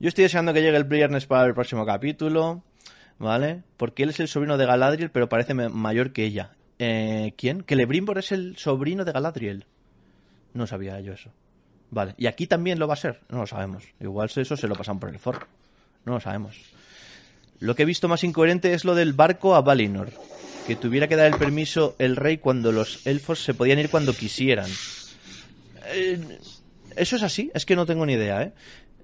Yo 0.00 0.08
estoy 0.08 0.22
deseando 0.22 0.52
que 0.52 0.62
llegue 0.62 0.76
el 0.76 0.84
viernes 0.84 1.26
para 1.26 1.46
el 1.46 1.54
próximo 1.54 1.84
capítulo, 1.84 2.62
¿vale? 3.18 3.62
Porque 3.76 4.04
él 4.04 4.10
es 4.10 4.20
el 4.20 4.28
sobrino 4.28 4.56
de 4.56 4.66
Galadriel, 4.66 5.10
pero 5.10 5.28
parece 5.28 5.54
mayor 5.54 6.12
que 6.12 6.24
ella. 6.24 6.52
Eh, 6.78 7.34
¿Quién? 7.36 7.62
Que 7.62 7.74
Lebrimbor 7.74 8.18
es 8.18 8.30
el 8.30 8.56
sobrino 8.56 9.04
de 9.04 9.12
Galadriel. 9.12 9.66
No 10.54 10.66
sabía 10.66 11.00
yo 11.00 11.12
eso. 11.12 11.30
Vale. 11.90 12.14
¿Y 12.16 12.26
aquí 12.26 12.46
también 12.46 12.78
lo 12.78 12.86
va 12.86 12.94
a 12.94 12.98
ser? 12.98 13.20
No 13.28 13.38
lo 13.38 13.46
sabemos. 13.46 13.84
Igual 14.00 14.30
eso 14.34 14.56
se 14.56 14.68
lo 14.68 14.76
pasan 14.76 15.00
por 15.00 15.08
el 15.08 15.18
forro. 15.18 15.46
No 16.04 16.14
lo 16.14 16.20
sabemos. 16.20 16.56
Lo 17.58 17.74
que 17.74 17.82
he 17.82 17.86
visto 17.86 18.06
más 18.06 18.22
incoherente 18.22 18.72
es 18.74 18.84
lo 18.84 18.94
del 18.94 19.14
barco 19.14 19.56
a 19.56 19.62
Valinor. 19.62 20.10
Que 20.66 20.76
tuviera 20.76 21.08
que 21.08 21.16
dar 21.16 21.26
el 21.26 21.38
permiso 21.38 21.96
el 21.98 22.14
rey 22.14 22.38
cuando 22.38 22.70
los 22.72 23.04
elfos 23.06 23.42
se 23.42 23.54
podían 23.54 23.78
ir 23.78 23.90
cuando 23.90 24.12
quisieran. 24.12 24.70
Eh, 25.88 26.38
eso 26.96 27.16
es 27.16 27.22
así, 27.22 27.50
es 27.54 27.64
que 27.64 27.76
no 27.76 27.86
tengo 27.86 28.04
ni 28.06 28.14
idea, 28.14 28.42
¿eh? 28.42 28.52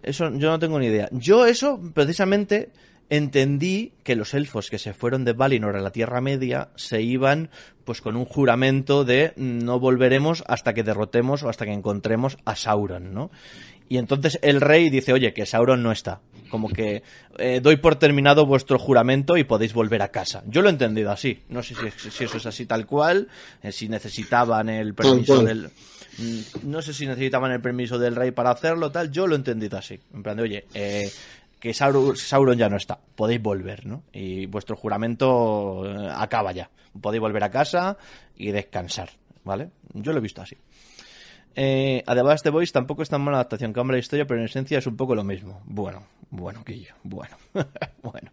Eso 0.02 0.31
yo 0.36 0.51
no 0.51 0.59
tengo 0.59 0.78
ni 0.78 0.86
idea. 0.86 1.09
Yo 1.12 1.47
eso 1.47 1.81
precisamente 1.94 2.70
entendí 3.11 3.93
que 4.02 4.16
los 4.16 4.35
elfos 4.35 4.70
que 4.70 4.78
se 4.78 4.93
fueron 4.93 5.24
de 5.24 5.32
Valinor 5.32 5.77
a 5.77 5.81
la 5.81 5.90
Tierra 5.90 6.20
Media 6.20 6.69
se 6.77 7.02
iban 7.02 7.51
pues 7.85 8.01
con 8.01 8.16
un 8.16 8.24
juramento 8.24 9.05
de 9.05 9.32
no 9.36 9.78
volveremos 9.78 10.43
hasta 10.47 10.74
que 10.74 10.82
derrotemos 10.82 11.43
o 11.43 11.48
hasta 11.48 11.65
que 11.65 11.73
encontremos 11.73 12.39
a 12.44 12.56
Sauron, 12.56 13.12
¿no? 13.12 13.31
Y 13.89 13.98
entonces 13.98 14.39
el 14.43 14.61
rey 14.61 14.89
dice, 14.89 15.12
oye, 15.12 15.35
que 15.35 15.44
Sauron 15.44 15.82
no 15.82 15.93
está. 15.93 16.20
Como 16.48 16.69
que 16.69 17.02
eh, 17.39 17.61
doy 17.62 17.77
por 17.77 17.97
terminado 17.97 18.47
vuestro 18.47 18.78
juramento 18.78 19.36
y 19.36 19.44
podéis 19.44 19.74
volver 19.74 20.02
a 20.02 20.09
casa. 20.09 20.43
Yo 20.47 20.62
lo 20.62 20.69
he 20.69 20.73
entendido 20.73 21.11
así. 21.11 21.43
No 21.48 21.62
sé 21.62 21.74
si, 21.74 22.24
eso 22.24 22.36
es 22.36 22.47
así 22.47 22.65
tal 22.65 22.86
cual, 22.86 23.28
eh, 23.62 23.73
si 23.73 23.89
necesitaban 23.89 24.69
el 24.69 24.94
permiso 24.94 25.43
del... 25.43 25.70
Mm, 26.19 26.70
no 26.70 26.82
sé 26.82 26.93
si 26.95 27.07
necesitaban 27.07 27.53
el 27.53 27.61
permiso 27.61 27.99
del 27.99 28.16
rey 28.16 28.31
para 28.31 28.51
hacerlo, 28.51 28.91
tal. 28.91 29.11
Yo 29.11 29.27
lo 29.27 29.35
he 29.35 29.39
entendido 29.39 29.78
así. 29.78 29.99
En 30.12 30.23
plan 30.23 30.36
de, 30.36 30.43
oye, 30.43 30.66
eh, 30.74 31.11
que 31.59 31.73
Sauron, 31.73 32.59
ya 32.59 32.69
no 32.69 32.77
está. 32.77 32.99
Podéis 33.16 33.43
volver, 33.43 33.86
¿no? 33.86 34.03
Y 34.12 34.47
vuestro 34.47 34.77
juramento 34.77 35.85
eh, 35.86 36.12
acaba 36.15 36.53
ya. 36.53 36.70
Podéis 37.01 37.20
volver 37.20 37.43
a 37.43 37.51
casa 37.51 37.97
y 38.36 38.51
descansar, 38.51 39.11
¿vale? 39.45 39.70
Yo 39.95 40.12
lo 40.12 40.19
he 40.19 40.23
visto 40.23 40.43
así. 40.43 40.57
Eh, 41.56 42.02
además, 42.06 42.43
The 42.43 42.51
Voice 42.51 42.72
tampoco 42.72 43.02
es 43.02 43.09
tan 43.09 43.22
mala 43.22 43.39
adaptación 43.39 43.72
que 43.72 43.85
la 43.85 43.98
historia, 43.98 44.26
pero 44.26 44.40
en 44.40 44.47
esencia 44.47 44.78
es 44.78 44.86
un 44.86 44.97
poco 44.97 45.14
lo 45.14 45.22
mismo. 45.22 45.62
Bueno, 45.66 46.05
bueno, 46.31 46.64
que 46.64 46.81
yo, 46.81 46.94
bueno, 47.05 47.36
bueno. 48.02 48.31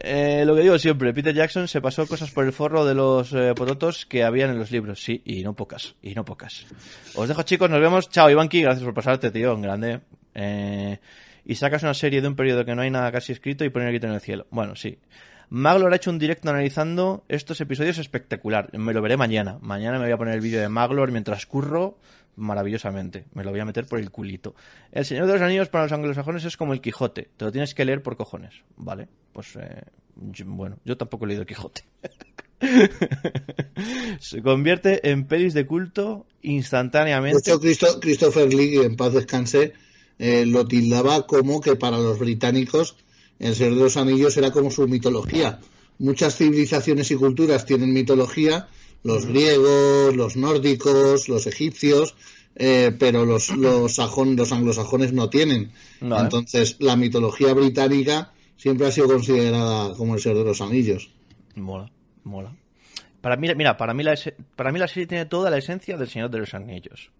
Eh, 0.00 0.44
lo 0.44 0.56
que 0.56 0.62
digo 0.62 0.78
siempre, 0.78 1.14
Peter 1.14 1.34
Jackson 1.34 1.68
se 1.68 1.80
pasó 1.80 2.06
cosas 2.06 2.30
por 2.32 2.44
el 2.44 2.52
forro 2.52 2.84
de 2.84 2.94
los 2.94 3.32
eh, 3.32 3.52
porotos 3.54 4.04
que 4.06 4.24
habían 4.24 4.50
en 4.50 4.58
los 4.58 4.70
libros, 4.70 5.02
sí, 5.02 5.22
y 5.24 5.42
no 5.44 5.54
pocas, 5.54 5.94
y 6.02 6.14
no 6.14 6.24
pocas. 6.24 6.66
Os 7.14 7.28
dejo 7.28 7.42
chicos, 7.42 7.70
nos 7.70 7.80
vemos. 7.80 8.10
Chao, 8.10 8.30
Ivanki, 8.30 8.62
gracias 8.62 8.84
por 8.84 8.94
pasarte, 8.94 9.30
tío, 9.30 9.56
grande. 9.60 10.00
Eh, 10.34 10.98
y 11.44 11.54
sacas 11.54 11.82
una 11.82 11.94
serie 11.94 12.20
de 12.20 12.28
un 12.28 12.34
periodo 12.34 12.64
que 12.64 12.74
no 12.74 12.82
hay 12.82 12.90
nada 12.90 13.12
casi 13.12 13.32
escrito 13.32 13.64
y 13.64 13.68
poner 13.68 13.90
grito 13.90 14.06
en 14.06 14.14
el 14.14 14.20
cielo. 14.20 14.46
Bueno, 14.50 14.74
sí. 14.74 14.98
Maglor 15.50 15.92
ha 15.92 15.96
hecho 15.96 16.10
un 16.10 16.18
directo 16.18 16.50
analizando 16.50 17.24
estos 17.28 17.60
episodios 17.60 17.98
espectacular. 17.98 18.76
Me 18.76 18.92
lo 18.92 19.02
veré 19.02 19.16
mañana. 19.16 19.58
Mañana 19.60 19.98
me 19.98 20.06
voy 20.06 20.12
a 20.12 20.16
poner 20.16 20.34
el 20.34 20.40
vídeo 20.40 20.60
de 20.60 20.68
Maglor 20.68 21.12
mientras 21.12 21.46
curro 21.46 21.98
maravillosamente. 22.36 23.26
Me 23.34 23.44
lo 23.44 23.50
voy 23.50 23.60
a 23.60 23.64
meter 23.64 23.86
por 23.86 23.98
el 23.98 24.10
culito. 24.10 24.54
El 24.92 25.04
Señor 25.04 25.26
de 25.26 25.34
los 25.34 25.42
Anillos 25.42 25.68
para 25.68 25.84
los 25.84 25.92
anglosajones 25.92 26.44
es 26.44 26.56
como 26.56 26.72
el 26.72 26.80
Quijote. 26.80 27.28
Te 27.36 27.44
lo 27.44 27.52
tienes 27.52 27.74
que 27.74 27.84
leer 27.84 28.02
por 28.02 28.16
cojones. 28.16 28.54
Vale, 28.76 29.08
pues 29.32 29.56
eh, 29.56 29.82
bueno, 30.44 30.78
yo 30.84 30.96
tampoco 30.96 31.24
he 31.24 31.28
leído 31.28 31.42
el 31.42 31.48
Quijote. 31.48 31.84
Se 34.20 34.42
convierte 34.42 35.10
en 35.10 35.26
pelis 35.26 35.54
de 35.54 35.66
culto 35.66 36.26
instantáneamente. 36.42 37.52
Christopher 38.00 38.52
Lee, 38.52 38.76
en 38.76 38.96
paz 38.96 39.12
descanse, 39.12 39.72
eh, 40.18 40.46
lo 40.46 40.66
tildaba 40.66 41.26
como 41.26 41.60
que 41.60 41.76
para 41.76 41.98
los 41.98 42.18
británicos 42.18 42.96
el 43.38 43.54
Señor 43.54 43.74
de 43.74 43.80
los 43.80 43.96
Anillos 43.96 44.36
era 44.36 44.50
como 44.50 44.70
su 44.70 44.86
mitología. 44.86 45.60
Muchas 45.98 46.36
civilizaciones 46.36 47.10
y 47.10 47.16
culturas 47.16 47.66
tienen 47.66 47.92
mitología 47.92 48.68
los 49.04 49.26
griegos, 49.26 50.16
los 50.16 50.36
nórdicos, 50.36 51.28
los 51.28 51.46
egipcios, 51.46 52.14
eh, 52.56 52.94
pero 52.98 53.24
los, 53.24 53.50
los, 53.56 53.98
los 53.98 54.52
anglosajones 54.52 55.12
no 55.12 55.30
tienen. 55.30 55.70
Entonces, 56.00 56.76
la 56.80 56.96
mitología 56.96 57.52
británica 57.52 58.32
siempre 58.56 58.86
ha 58.86 58.90
sido 58.90 59.08
considerada 59.08 59.94
como 59.94 60.14
el 60.14 60.20
Señor 60.20 60.38
de 60.38 60.44
los 60.44 60.60
Anillos. 60.60 61.10
Mola, 61.54 61.90
mola. 62.24 62.52
Para 63.20 63.36
mí, 63.36 63.48
mira, 63.54 63.76
para 63.76 63.94
mí, 63.94 64.02
la, 64.02 64.18
para 64.56 64.72
mí 64.72 64.78
la 64.78 64.88
serie 64.88 65.06
tiene 65.06 65.26
toda 65.26 65.50
la 65.50 65.58
esencia 65.58 65.96
del 65.96 66.08
Señor 66.08 66.30
de 66.30 66.38
los 66.38 66.54
Anillos. 66.54 67.10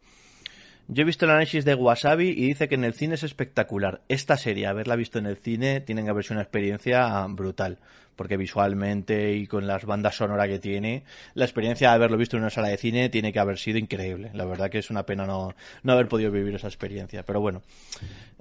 Yo 0.87 1.03
he 1.03 1.07
visto 1.07 1.25
el 1.25 1.31
análisis 1.31 1.65
de 1.65 1.75
Wasabi 1.75 2.29
y 2.29 2.49
dice 2.49 2.69
que 2.69 2.75
en 2.75 2.85
el 2.85 2.93
cine 2.93 3.15
es 3.15 3.23
espectacular. 3.23 4.03
Esta 4.09 4.37
serie, 4.37 4.67
haberla 4.67 4.97
visto 4.97 5.19
en 5.19 5.25
el 5.25 5.39
cine, 5.39 5.81
tiene 5.81 6.05
que 6.05 6.11
haber 6.11 6.25
sido 6.25 6.35
una 6.35 6.43
experiencia 6.43 7.27
brutal. 7.29 7.79
Porque 8.17 8.37
visualmente 8.37 9.35
y 9.35 9.47
con 9.47 9.67
las 9.67 9.85
bandas 9.85 10.17
sonoras 10.17 10.49
que 10.49 10.59
tiene, 10.59 11.05
la 11.35 11.45
experiencia 11.45 11.89
de 11.89 11.95
haberlo 11.95 12.17
visto 12.17 12.37
en 12.37 12.43
una 12.43 12.51
sala 12.51 12.69
de 12.69 12.77
cine 12.77 13.09
tiene 13.09 13.33
que 13.33 13.39
haber 13.39 13.59
sido 13.59 13.79
increíble. 13.79 14.31
La 14.35 14.45
verdad 14.45 14.71
que 14.71 14.79
es 14.79 14.91
una 14.91 15.05
pena 15.05 15.27
no, 15.27 15.55
no 15.83 15.93
haber 15.93 16.09
podido 16.09 16.31
vivir 16.31 16.55
esa 16.55 16.69
experiencia. 16.69 17.25
Pero 17.25 17.41
bueno. 17.41 17.63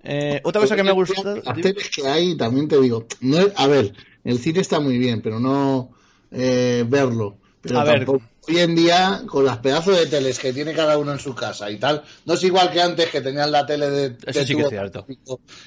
Eh, 0.03 0.41
otra 0.43 0.61
cosa 0.61 0.75
que 0.75 0.83
me 0.83 0.91
gusta. 0.91 1.35
Las 1.43 1.57
que 1.57 2.07
hay, 2.07 2.37
también 2.37 2.67
te 2.67 2.79
digo. 2.79 3.07
No 3.21 3.37
a 3.55 3.67
ver, 3.67 3.93
el 4.23 4.39
cine 4.39 4.59
está 4.59 4.79
muy 4.79 4.97
bien, 4.97 5.21
pero 5.21 5.39
no 5.39 5.91
eh, 6.31 6.85
verlo. 6.87 7.37
Pero 7.61 7.79
a 7.79 7.83
ver 7.83 8.05
hoy 8.47 8.59
en 8.59 8.75
día, 8.75 9.23
con 9.27 9.45
las 9.45 9.57
pedazos 9.57 9.97
de 9.97 10.07
teles 10.07 10.39
que 10.39 10.53
tiene 10.53 10.73
cada 10.73 10.97
uno 10.97 11.13
en 11.13 11.19
su 11.19 11.33
casa 11.33 11.69
y 11.69 11.77
tal, 11.77 12.03
no 12.25 12.33
es 12.33 12.43
igual 12.43 12.71
que 12.71 12.81
antes 12.81 13.09
que 13.09 13.21
tenían 13.21 13.51
la 13.51 13.65
tele 13.65 13.89
de, 13.89 14.17
Eso 14.25 14.43
sí 14.45 14.55
que, 14.55 14.63
es 14.63 14.69
cierto. 14.69 15.05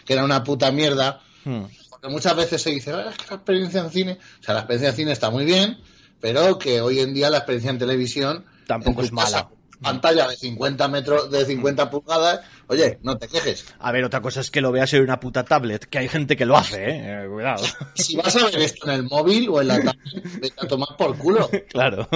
que 0.04 0.12
era 0.12 0.24
una 0.24 0.42
puta 0.42 0.70
mierda. 0.70 1.20
Hmm. 1.44 1.64
Muchas 2.08 2.36
veces 2.36 2.62
se 2.62 2.70
dice, 2.70 2.92
ah, 2.92 3.10
es 3.10 3.16
que 3.16 3.24
la 3.28 3.36
experiencia 3.36 3.80
en 3.80 3.90
cine, 3.90 4.18
o 4.40 4.42
sea, 4.42 4.54
la 4.54 4.60
experiencia 4.60 4.90
en 4.90 4.96
cine 4.96 5.12
está 5.12 5.30
muy 5.30 5.44
bien, 5.44 5.78
pero 6.20 6.58
que 6.58 6.80
hoy 6.80 7.00
en 7.00 7.14
día 7.14 7.30
la 7.30 7.38
experiencia 7.38 7.70
en 7.70 7.78
televisión 7.78 8.44
tampoco 8.66 9.02
es 9.02 9.12
mala. 9.12 9.48
Pantalla 9.80 10.28
de 10.28 10.36
50 10.36 10.88
metros, 10.88 11.30
de 11.30 11.44
50 11.44 11.90
pulgadas, 11.90 12.40
oye, 12.68 12.98
no 13.02 13.16
te 13.16 13.28
quejes. 13.28 13.64
A 13.78 13.92
ver, 13.92 14.04
otra 14.04 14.20
cosa 14.20 14.40
es 14.40 14.50
que 14.50 14.60
lo 14.60 14.72
veas 14.72 14.92
en 14.94 15.02
una 15.02 15.20
puta 15.20 15.44
tablet, 15.44 15.84
que 15.84 15.98
hay 15.98 16.08
gente 16.08 16.36
que 16.36 16.46
lo 16.46 16.56
hace, 16.56 16.84
eh, 16.84 17.24
eh 17.24 17.28
cuidado. 17.28 17.64
Si 17.94 18.16
vas 18.16 18.34
a 18.36 18.46
ver 18.46 18.58
esto 18.58 18.88
en 18.88 18.94
el 18.94 19.02
móvil 19.04 19.48
o 19.50 19.60
en 19.60 19.68
la 19.68 19.76
tablet, 19.76 20.40
vete 20.40 20.64
a 20.64 20.68
tomar 20.68 20.96
por 20.96 21.16
culo. 21.16 21.48
Claro, 21.68 22.08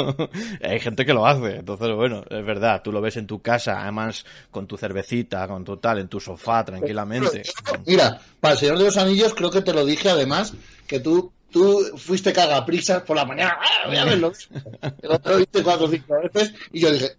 hay 0.63 0.81
gente 0.81 1.05
que 1.05 1.13
lo 1.13 1.27
hace, 1.27 1.57
entonces 1.57 1.95
bueno, 1.95 2.23
es 2.31 2.45
verdad, 2.45 2.81
tú 2.83 2.93
lo 2.93 3.01
ves 3.01 3.17
en 3.17 3.27
tu 3.27 3.43
casa, 3.43 3.83
además 3.83 4.25
con 4.51 4.67
tu 4.67 4.77
cervecita, 4.79 5.47
con 5.49 5.65
tu 5.65 5.77
tal, 5.77 5.99
en 5.99 6.09
tu 6.09 6.19
sofá, 6.19 6.65
tranquilamente. 6.65 7.43
Mira, 7.87 8.21
para 8.41 8.55
el 8.55 8.61
Señor 8.61 8.79
de 8.79 8.85
los 8.85 8.97
Anillos 8.97 9.35
creo 9.35 9.51
que 9.51 9.61
te 9.61 9.75
lo 9.75 9.85
dije 9.85 10.09
además, 10.09 10.55
que 10.87 11.01
tú 11.01 11.33
tú 11.51 11.93
fuiste 11.97 12.33
cagaprisas 12.33 13.03
por 13.03 13.17
la 13.17 13.25
mañana, 13.25 13.59
¡ah, 13.61 13.87
voy 13.87 13.97
a 13.97 14.05
verlo! 14.05 14.33
El 15.03 15.11
otro 15.11 15.37
viste 15.37 15.63
cuatro 15.63 15.87
o 15.87 15.91
cinco 15.91 16.15
veces 16.33 16.53
y 16.73 16.81
yo 16.81 16.93
dije, 16.93 17.17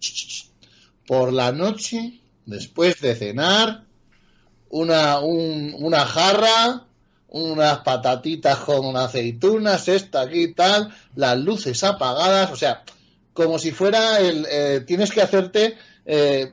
por 1.06 1.32
la 1.32 1.52
noche, 1.52 2.20
después 2.46 3.00
de 3.00 3.14
cenar, 3.14 3.84
una, 4.70 5.20
una 5.20 6.06
jarra, 6.06 6.86
unas 7.28 7.78
patatitas 7.78 8.58
con 8.58 8.96
aceitunas, 8.96 9.88
esta 9.88 10.22
aquí 10.22 10.44
y 10.44 10.54
tal, 10.54 10.94
las 11.14 11.38
luces 11.38 11.82
apagadas, 11.84 12.50
o 12.50 12.56
sea, 12.56 12.82
como 13.32 13.58
si 13.58 13.72
fuera 13.72 14.18
el... 14.18 14.46
Eh, 14.50 14.84
tienes 14.86 15.10
que 15.10 15.22
hacerte... 15.22 15.76
Eh, 16.04 16.52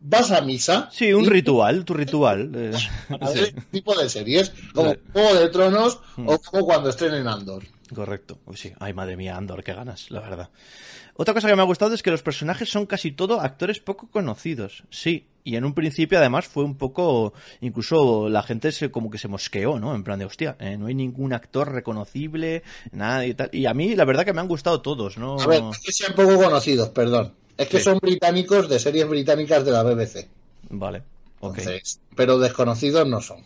vas 0.00 0.30
a 0.30 0.40
misa. 0.40 0.88
Sí, 0.90 1.12
un 1.12 1.26
ritual, 1.26 1.84
tu 1.84 1.94
ritual. 1.94 2.50
Eh, 2.54 2.72
este 3.20 3.52
tipo 3.70 3.94
de 3.96 4.08
series, 4.08 4.52
como 4.74 4.94
Juego 5.12 5.34
de 5.34 5.48
Tronos 5.48 6.00
hmm. 6.16 6.28
o 6.28 6.38
como 6.38 6.64
cuando 6.64 6.90
estrenen 6.90 7.28
Andor. 7.28 7.64
Correcto. 7.94 8.38
sí, 8.54 8.72
ay 8.78 8.92
madre 8.92 9.16
mía, 9.16 9.36
Andor, 9.36 9.64
qué 9.64 9.74
ganas, 9.74 10.10
la 10.10 10.20
verdad. 10.20 10.50
Otra 11.14 11.34
cosa 11.34 11.48
que 11.48 11.56
me 11.56 11.62
ha 11.62 11.66
gustado 11.66 11.94
es 11.94 12.02
que 12.02 12.10
los 12.10 12.22
personajes 12.22 12.70
son 12.70 12.86
casi 12.86 13.12
todo 13.12 13.40
actores 13.40 13.80
poco 13.80 14.08
conocidos. 14.10 14.84
Sí, 14.90 15.26
y 15.44 15.56
en 15.56 15.64
un 15.64 15.74
principio 15.74 16.18
además 16.18 16.46
fue 16.46 16.64
un 16.64 16.76
poco, 16.76 17.32
incluso 17.60 18.28
la 18.28 18.42
gente 18.42 18.72
se 18.72 18.90
como 18.90 19.10
que 19.10 19.18
se 19.18 19.28
mosqueó, 19.28 19.78
¿no? 19.78 19.94
En 19.94 20.04
plan 20.04 20.18
de, 20.18 20.24
hostia, 20.24 20.56
eh, 20.58 20.76
no 20.76 20.86
hay 20.86 20.94
ningún 20.94 21.32
actor 21.32 21.72
reconocible, 21.72 22.62
nada 22.92 23.26
y 23.26 23.34
tal. 23.34 23.50
Y 23.52 23.66
a 23.66 23.74
mí 23.74 23.94
la 23.94 24.04
verdad 24.04 24.24
que 24.24 24.32
me 24.32 24.40
han 24.40 24.48
gustado 24.48 24.82
todos, 24.82 25.18
¿no? 25.18 25.40
A 25.40 25.46
ver, 25.46 25.62
es 25.72 25.78
que 25.78 25.92
sean 25.92 26.14
poco 26.14 26.36
conocidos, 26.36 26.90
perdón. 26.90 27.34
Es 27.56 27.68
que 27.68 27.80
son 27.80 27.98
británicos 27.98 28.68
de 28.68 28.78
series 28.78 29.06
británicas 29.08 29.64
de 29.64 29.70
la 29.70 29.82
BBC. 29.82 30.28
Vale, 30.70 31.02
ok. 31.40 31.58
pero 32.16 32.38
desconocidos 32.38 33.06
no 33.06 33.20
son. 33.20 33.44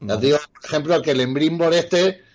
digo, 0.00 0.38
por 0.52 0.64
ejemplo, 0.64 1.02
que 1.02 1.12
el 1.12 1.20
Embrimbor 1.20 1.72
este 1.72 2.25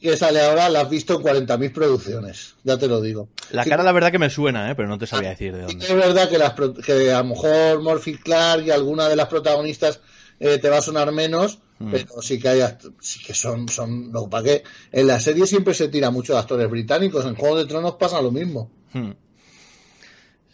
que 0.00 0.16
sale 0.16 0.40
ahora 0.40 0.68
la 0.68 0.82
has 0.82 0.90
visto 0.90 1.14
en 1.14 1.46
40.000 1.46 1.72
producciones, 1.72 2.54
ya 2.64 2.78
te 2.78 2.88
lo 2.88 3.00
digo. 3.00 3.28
La 3.50 3.64
cara 3.64 3.82
la 3.82 3.92
verdad 3.92 4.10
que 4.10 4.18
me 4.18 4.30
suena, 4.30 4.70
¿eh? 4.70 4.74
pero 4.74 4.88
no 4.88 4.98
te 4.98 5.06
sabía 5.06 5.30
decir 5.30 5.54
de 5.54 5.62
dónde. 5.62 5.84
Es 5.84 5.94
verdad 5.94 6.28
que, 6.28 6.38
las, 6.38 6.54
que 6.84 7.12
a 7.12 7.18
lo 7.18 7.28
mejor 7.28 7.82
Morphy 7.82 8.16
Clark 8.16 8.64
y 8.64 8.70
alguna 8.70 9.08
de 9.08 9.16
las 9.16 9.28
protagonistas 9.28 10.00
eh, 10.38 10.58
te 10.58 10.70
va 10.70 10.78
a 10.78 10.82
sonar 10.82 11.12
menos, 11.12 11.58
mm. 11.78 11.90
pero 11.90 12.22
sí 12.22 12.38
que 12.38 12.48
hay 12.48 12.62
sí 13.00 13.22
que 13.22 13.34
son 13.34 13.68
son 13.68 14.10
no, 14.10 14.28
para 14.28 14.44
qué 14.44 14.64
en 14.90 15.06
la 15.06 15.20
serie 15.20 15.46
siempre 15.46 15.74
se 15.74 15.88
tira 15.88 16.10
mucho 16.10 16.32
de 16.32 16.38
actores 16.38 16.70
británicos 16.70 17.26
en 17.26 17.34
Juego 17.34 17.58
de 17.58 17.66
Tronos 17.66 17.96
pasa 17.96 18.22
lo 18.22 18.30
mismo 18.30 18.70
hmm. 18.92 19.10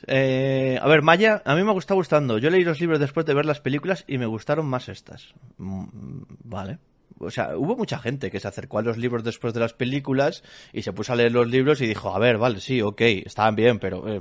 Eh, 0.09 0.79
a 0.81 0.87
ver, 0.87 1.03
Maya, 1.03 1.43
a 1.45 1.57
mí 1.57 1.65
me 1.65 1.77
está 1.77 1.95
gustando. 1.95 2.39
Yo 2.39 2.51
leí 2.51 2.63
los 2.63 2.81
libros 2.81 3.01
después 3.01 3.27
de 3.27 3.35
ver 3.35 3.45
las 3.45 3.61
películas 3.61 4.05
y 4.07 4.19
me 4.19 4.27
gustaron 4.27 4.67
más 4.67 4.89
estas. 4.89 5.35
Mm, 5.59 5.85
vale. 6.45 6.79
O 7.19 7.31
sea, 7.31 7.57
hubo 7.57 7.77
mucha 7.77 7.99
gente 7.99 8.31
que 8.31 8.41
se 8.41 8.49
acercó 8.49 8.79
a 8.79 8.83
los 8.83 8.99
libros 8.99 9.25
después 9.25 9.55
de 9.55 9.61
las 9.61 9.73
películas 9.73 10.43
y 10.73 10.83
se 10.83 10.93
puso 10.93 11.13
a 11.13 11.17
leer 11.17 11.33
los 11.33 11.49
libros 11.49 11.81
y 11.81 11.87
dijo, 11.87 12.15
a 12.15 12.19
ver, 12.19 12.37
vale, 12.37 12.61
sí, 12.61 12.83
ok, 12.83 13.01
estaban 13.01 13.57
bien, 13.57 13.79
pero 13.79 14.07
eh, 14.07 14.21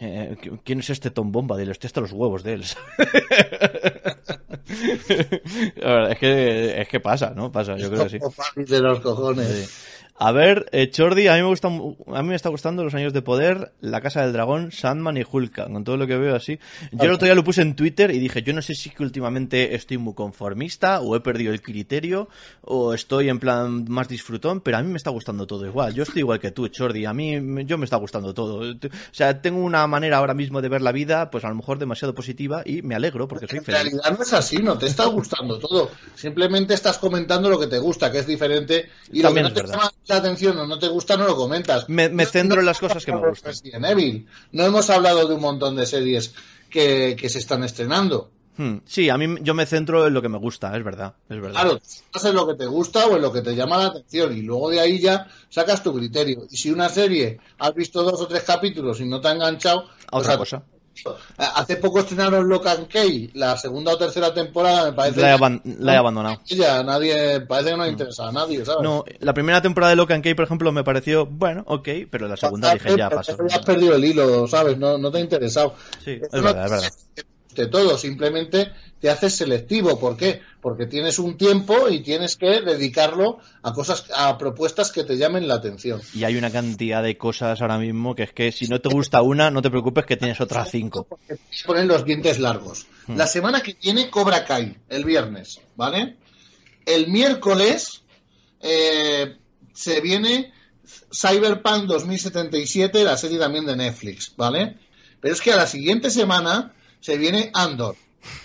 eh, 0.00 0.36
¿quién 0.64 0.80
es 0.80 0.90
este 0.90 1.10
Tom 1.10 1.30
Bomba? 1.30 1.58
Dile, 1.58 1.72
estoy 1.72 1.88
hasta 1.88 2.00
los 2.00 2.12
huevos 2.12 2.42
de 2.42 2.54
él. 2.54 2.62
es 6.10 6.18
que, 6.18 6.80
es 6.80 6.88
que 6.88 7.00
pasa, 7.00 7.34
¿no? 7.36 7.52
Pasa, 7.52 7.76
yo 7.76 7.90
creo 7.90 8.04
que 8.04 8.10
sí. 8.10 8.18
De 8.56 8.80
los 8.80 9.00
cojones. 9.00 10.01
A 10.14 10.30
ver, 10.30 10.66
eh, 10.72 10.90
Chordi, 10.90 11.26
a 11.26 11.34
mí 11.34 11.40
me 11.40 11.48
gusta, 11.48 11.68
a 11.68 12.22
mí 12.22 12.28
me 12.28 12.34
está 12.36 12.48
gustando 12.48 12.84
Los 12.84 12.94
Años 12.94 13.12
de 13.12 13.22
Poder, 13.22 13.72
La 13.80 14.00
Casa 14.00 14.22
del 14.22 14.32
Dragón, 14.32 14.70
Sandman 14.70 15.16
y 15.16 15.24
Hulka, 15.28 15.64
con 15.64 15.84
todo 15.84 15.96
lo 15.96 16.06
que 16.06 16.16
veo 16.16 16.36
así. 16.36 16.58
Yo 16.92 17.04
el 17.04 17.12
otro 17.12 17.24
día 17.24 17.34
lo 17.34 17.42
puse 17.42 17.62
en 17.62 17.74
Twitter 17.74 18.10
y 18.10 18.18
dije, 18.18 18.42
yo 18.42 18.52
no 18.52 18.62
sé 18.62 18.74
si 18.74 18.90
que 18.90 19.02
últimamente 19.02 19.74
estoy 19.74 19.98
muy 19.98 20.14
conformista 20.14 21.00
o 21.00 21.16
he 21.16 21.20
perdido 21.20 21.52
el 21.52 21.62
criterio 21.62 22.28
o 22.60 22.94
estoy 22.94 23.30
en 23.30 23.40
plan 23.40 23.86
más 23.88 24.06
disfrutón, 24.06 24.60
pero 24.60 24.76
a 24.76 24.82
mí 24.82 24.90
me 24.90 24.96
está 24.96 25.10
gustando 25.10 25.46
todo 25.46 25.66
igual. 25.66 25.94
Yo 25.94 26.02
estoy 26.02 26.20
igual 26.20 26.38
que 26.38 26.50
tú, 26.50 26.68
Chordi, 26.68 27.04
a 27.04 27.12
mí 27.12 27.64
yo 27.64 27.78
me 27.78 27.84
está 27.84 27.96
gustando 27.96 28.34
todo. 28.34 28.60
O 28.60 28.90
sea, 29.10 29.40
tengo 29.40 29.58
una 29.58 29.86
manera 29.86 30.18
ahora 30.18 30.34
mismo 30.34 30.60
de 30.62 30.68
ver 30.68 30.82
la 30.82 30.92
vida, 30.92 31.30
pues 31.30 31.44
a 31.44 31.48
lo 31.48 31.54
mejor 31.54 31.78
demasiado 31.78 32.14
positiva 32.14 32.62
y 32.64 32.82
me 32.82 32.94
alegro 32.94 33.26
porque 33.26 33.46
soy 33.48 33.60
feliz. 33.60 33.80
En 33.80 33.86
realidad 33.86 34.16
no 34.16 34.22
es 34.22 34.32
así, 34.32 34.58
no 34.58 34.78
te 34.78 34.86
está 34.86 35.06
gustando 35.06 35.58
todo. 35.58 35.90
Simplemente 36.14 36.74
estás 36.74 36.98
comentando 36.98 37.48
lo 37.48 37.58
que 37.58 37.66
te 37.66 37.78
gusta, 37.78 38.12
que 38.12 38.18
es 38.18 38.26
diferente 38.26 38.88
y 39.10 39.22
También 39.22 39.48
lo 39.48 39.54
que 39.54 39.62
no 39.62 39.68
te 39.68 39.72
la 40.06 40.16
atención 40.16 40.58
o 40.58 40.66
no 40.66 40.78
te 40.78 40.88
gusta, 40.88 41.16
no 41.16 41.26
lo 41.26 41.36
comentas. 41.36 41.88
Me, 41.88 42.08
centro 42.26 42.60
en 42.60 42.66
las 42.66 42.78
cosas 42.78 43.04
que 43.04 43.12
me 43.12 43.20
gustan. 43.28 43.54
No 44.52 44.64
hemos 44.64 44.90
hablado 44.90 45.26
de 45.26 45.34
un 45.34 45.40
montón 45.40 45.76
de 45.76 45.86
series 45.86 46.34
que, 46.68 47.16
se 47.28 47.38
están 47.38 47.64
estrenando. 47.64 48.30
Hmm. 48.56 48.78
Sí, 48.84 49.08
a 49.08 49.16
mí 49.16 49.36
yo 49.40 49.54
me 49.54 49.64
centro 49.64 50.06
en 50.06 50.12
lo 50.12 50.20
que 50.20 50.28
me 50.28 50.36
gusta, 50.36 50.76
es 50.76 50.84
verdad, 50.84 51.14
es 51.28 51.40
verdad. 51.40 51.62
Claro, 51.62 51.80
en 52.22 52.34
lo 52.34 52.46
que 52.46 52.54
te 52.54 52.66
gusta 52.66 53.06
o 53.06 53.16
en 53.16 53.22
lo 53.22 53.32
que 53.32 53.40
te 53.40 53.54
llama 53.54 53.78
la 53.78 53.86
atención 53.86 54.36
y 54.36 54.42
luego 54.42 54.68
de 54.68 54.80
ahí 54.80 55.00
ya 55.00 55.26
sacas 55.48 55.82
tu 55.82 55.94
criterio. 55.94 56.46
Y 56.50 56.56
si 56.58 56.70
una 56.70 56.90
serie 56.90 57.38
has 57.58 57.74
visto 57.74 58.02
dos 58.02 58.20
o 58.20 58.26
tres 58.26 58.42
capítulos 58.42 59.00
y 59.00 59.06
no 59.06 59.22
te 59.22 59.28
ha 59.28 59.32
enganchado, 59.32 59.88
otra 60.10 60.36
pues 60.36 60.50
cosa. 60.50 60.64
Hace 61.36 61.76
poco 61.76 62.00
estrenaron 62.00 62.48
Locan 62.48 62.86
Key, 62.86 63.30
la 63.34 63.56
segunda 63.56 63.92
o 63.92 63.98
tercera 63.98 64.32
temporada, 64.32 64.90
me 64.90 64.92
parece. 64.92 65.20
La 65.20 65.30
he, 65.94 65.96
abandonado. 65.96 66.40
Ya, 66.46 66.82
nadie, 66.82 67.40
parece 67.40 67.70
que 67.70 67.76
no 67.76 67.84
le 67.84 67.90
interesa 67.90 68.28
a 68.28 68.32
nadie, 68.32 68.64
¿sabes? 68.64 68.82
No, 68.82 69.04
la 69.20 69.34
primera 69.34 69.60
temporada 69.60 69.90
de 69.90 69.96
Locan 69.96 70.22
Key, 70.22 70.34
por 70.34 70.44
ejemplo, 70.44 70.70
me 70.72 70.84
pareció, 70.84 71.26
bueno, 71.26 71.64
ok, 71.66 71.88
pero 72.10 72.28
la 72.28 72.36
segunda 72.36 72.74
dije, 72.74 72.96
ya 72.96 73.10
pasó. 73.10 73.36
has 73.50 73.58
perdido 73.60 73.94
el 73.94 74.04
hilo, 74.04 74.46
¿sabes? 74.46 74.78
No, 74.78 74.98
no 74.98 75.10
te 75.10 75.18
ha 75.18 75.20
interesado. 75.20 75.74
Sí, 76.04 76.20
es 76.22 76.30
verdad, 76.30 76.64
es 76.64 76.70
verdad 76.70 76.92
de 77.54 77.66
todo, 77.66 77.98
simplemente 77.98 78.72
te 79.00 79.10
haces 79.10 79.34
selectivo. 79.34 79.98
¿Por 79.98 80.16
qué? 80.16 80.40
Porque 80.60 80.86
tienes 80.86 81.18
un 81.18 81.36
tiempo 81.36 81.88
y 81.88 82.00
tienes 82.00 82.36
que 82.36 82.60
dedicarlo 82.60 83.38
a 83.62 83.72
cosas, 83.72 84.06
a 84.14 84.38
propuestas 84.38 84.92
que 84.92 85.04
te 85.04 85.16
llamen 85.16 85.48
la 85.48 85.54
atención. 85.54 86.00
Y 86.14 86.24
hay 86.24 86.36
una 86.36 86.50
cantidad 86.50 87.02
de 87.02 87.16
cosas 87.18 87.60
ahora 87.60 87.78
mismo 87.78 88.14
que 88.14 88.24
es 88.24 88.32
que 88.32 88.52
si 88.52 88.66
no 88.68 88.80
te 88.80 88.88
gusta 88.88 89.22
una, 89.22 89.50
no 89.50 89.62
te 89.62 89.70
preocupes 89.70 90.06
que 90.06 90.16
tienes 90.16 90.40
otras 90.40 90.70
cinco. 90.70 91.06
Ponen 91.66 91.88
los 91.88 92.04
dientes 92.04 92.38
largos. 92.38 92.86
Hmm. 93.06 93.16
La 93.16 93.26
semana 93.26 93.62
que 93.62 93.76
viene 93.80 94.10
Cobra 94.10 94.44
Kai, 94.44 94.76
el 94.88 95.04
viernes, 95.04 95.60
¿vale? 95.76 96.16
El 96.86 97.08
miércoles 97.08 98.02
eh, 98.60 99.36
se 99.72 100.00
viene 100.00 100.52
Cyberpunk 101.12 101.84
2077, 101.86 103.04
la 103.04 103.16
serie 103.16 103.38
también 103.38 103.66
de 103.66 103.76
Netflix, 103.76 104.32
¿vale? 104.36 104.76
Pero 105.20 105.34
es 105.34 105.40
que 105.40 105.52
a 105.52 105.56
la 105.56 105.66
siguiente 105.66 106.10
semana 106.10 106.72
se 107.02 107.18
viene 107.18 107.50
Andor. 107.52 107.96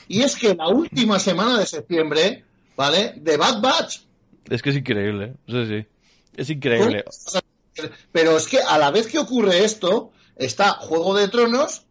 Y 0.09 0.23
es 0.23 0.35
que 0.35 0.53
la 0.55 0.67
última 0.67 1.19
semana 1.19 1.57
de 1.57 1.65
septiembre, 1.65 2.43
¿vale? 2.75 3.13
De 3.15 3.37
Bad 3.37 3.61
Batch. 3.61 3.99
Es 4.49 4.61
que 4.61 4.71
es 4.71 4.75
increíble, 4.75 5.35
sí, 5.47 5.65
sí. 5.65 5.85
Es 6.35 6.49
increíble. 6.49 7.05
Pero 8.11 8.35
es 8.35 8.47
que 8.47 8.59
a 8.59 8.77
la 8.77 8.91
vez 8.91 9.07
que 9.07 9.19
ocurre 9.19 9.63
esto, 9.63 10.11
está 10.35 10.73
Juego 10.73 11.15
de 11.15 11.27
Tronos 11.27 11.85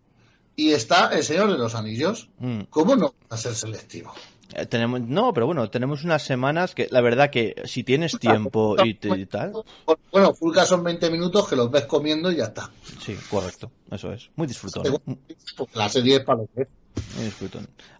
y 0.56 0.72
está 0.72 1.08
El 1.08 1.22
Señor 1.22 1.52
de 1.52 1.58
los 1.58 1.74
Anillos. 1.74 2.28
Mm. 2.38 2.62
¿Cómo 2.70 2.96
no 2.96 3.14
va 3.30 3.36
a 3.36 3.38
ser 3.38 3.54
selectivo? 3.54 4.12
Eh, 4.54 4.66
tenemos, 4.66 5.00
no, 5.00 5.32
pero 5.32 5.46
bueno, 5.46 5.68
tenemos 5.70 6.04
unas 6.04 6.22
semanas 6.22 6.74
que 6.74 6.88
la 6.90 7.00
verdad 7.00 7.30
que 7.30 7.54
si 7.64 7.82
tienes 7.82 8.18
tiempo 8.18 8.76
y, 8.84 8.94
tal. 9.26 9.52
Bueno, 10.12 10.34
Fulca 10.34 10.64
son 10.64 10.84
20 10.84 11.10
minutos 11.10 11.48
que 11.48 11.56
los 11.56 11.70
ves 11.70 11.86
comiendo 11.86 12.30
y 12.30 12.36
ya 12.36 12.44
está. 12.44 12.70
Sí, 13.04 13.16
correcto, 13.30 13.70
eso 13.90 14.12
es. 14.12 14.30
Muy 14.36 14.46
disfrutón. 14.46 15.00
La 15.74 15.88
serie 15.88 16.16
es 16.16 16.24
para 16.24 16.40
lo 16.40 16.48
que 16.54 16.62
es. 16.62 16.68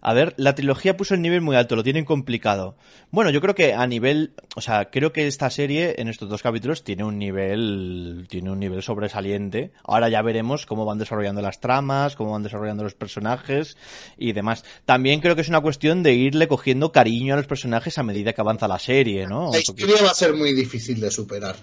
A 0.01 0.13
ver, 0.13 0.33
la 0.37 0.55
trilogía 0.55 0.95
puso 0.95 1.13
el 1.13 1.21
nivel 1.21 1.41
muy 1.41 1.55
alto, 1.55 1.75
lo 1.75 1.83
tienen 1.83 2.05
complicado. 2.05 2.77
Bueno, 3.11 3.29
yo 3.29 3.41
creo 3.41 3.55
que 3.55 3.73
a 3.73 3.85
nivel, 3.87 4.33
o 4.55 4.61
sea, 4.61 4.89
creo 4.89 5.11
que 5.11 5.27
esta 5.27 5.49
serie 5.49 5.95
en 5.97 6.07
estos 6.07 6.29
dos 6.29 6.41
capítulos 6.41 6.83
tiene 6.83 7.03
un 7.03 7.17
nivel, 7.17 8.25
tiene 8.29 8.51
un 8.51 8.59
nivel 8.59 8.83
sobresaliente. 8.83 9.71
Ahora 9.83 10.09
ya 10.09 10.21
veremos 10.21 10.65
cómo 10.65 10.85
van 10.85 10.99
desarrollando 10.99 11.41
las 11.41 11.59
tramas, 11.59 12.15
cómo 12.15 12.31
van 12.31 12.43
desarrollando 12.43 12.83
los 12.83 12.93
personajes 12.93 13.77
y 14.17 14.33
demás. 14.33 14.63
También 14.85 15.19
creo 15.19 15.35
que 15.35 15.41
es 15.41 15.49
una 15.49 15.61
cuestión 15.61 16.03
de 16.03 16.13
irle 16.13 16.47
cogiendo 16.47 16.91
cariño 16.91 17.33
a 17.33 17.37
los 17.37 17.47
personajes 17.47 17.97
a 17.97 18.03
medida 18.03 18.33
que 18.33 18.41
avanza 18.41 18.67
la 18.67 18.79
serie, 18.79 19.27
¿no? 19.27 19.51
La 19.51 19.59
historia 19.59 19.95
va 20.03 20.11
a 20.11 20.15
ser 20.15 20.33
muy 20.33 20.53
difícil 20.53 20.99
de 20.99 21.11
superar, 21.11 21.55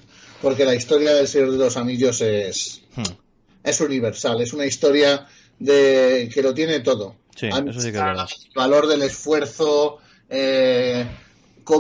porque 0.43 0.65
la 0.65 0.75
historia 0.75 1.15
del 1.15 1.29
Señor 1.29 1.53
de 1.53 1.59
los 1.59 1.77
Anillos 1.77 2.21
es, 2.21 2.83
hmm. 2.97 3.03
es 3.63 3.81
universal, 3.81 4.41
es 4.41 4.53
una 4.53 4.67
historia 4.67 5.27
de 5.59 6.29
que 6.33 6.43
lo 6.43 6.53
tiene 6.53 6.81
todo 6.81 7.24
Sí, 7.35 7.49
eso 7.49 7.81
sí 7.81 7.91
que 7.91 7.99
es 7.99 8.05
verdad. 8.05 8.29
Valor 8.55 8.87
del 8.87 9.03
esfuerzo, 9.03 9.99
eh, 10.29 11.07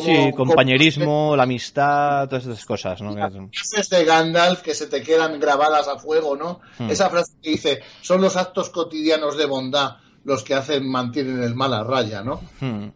sí, 0.02 0.32
compañerismo, 0.34 1.36
la 1.36 1.44
amistad, 1.44 2.28
todas 2.28 2.44
esas 2.44 2.64
cosas, 2.64 3.00
¿no? 3.00 3.12
Frases 3.12 3.88
de 3.90 4.04
Gandalf 4.04 4.62
que 4.62 4.74
se 4.74 4.86
te 4.86 5.02
quedan 5.02 5.38
grabadas 5.38 5.88
a 5.88 5.98
fuego, 5.98 6.36
¿no? 6.36 6.60
Hmm. 6.78 6.90
Esa 6.90 7.10
frase 7.10 7.32
que 7.42 7.50
dice, 7.50 7.80
son 8.00 8.20
los 8.20 8.36
actos 8.36 8.70
cotidianos 8.70 9.36
de 9.36 9.46
bondad 9.46 9.96
los 10.24 10.42
que 10.42 10.54
hacen, 10.54 10.88
mantienen 10.88 11.42
el 11.42 11.54
mal 11.54 11.74
a 11.74 11.84
raya, 11.84 12.22
¿no? 12.22 12.40
Hmm. 12.60 12.88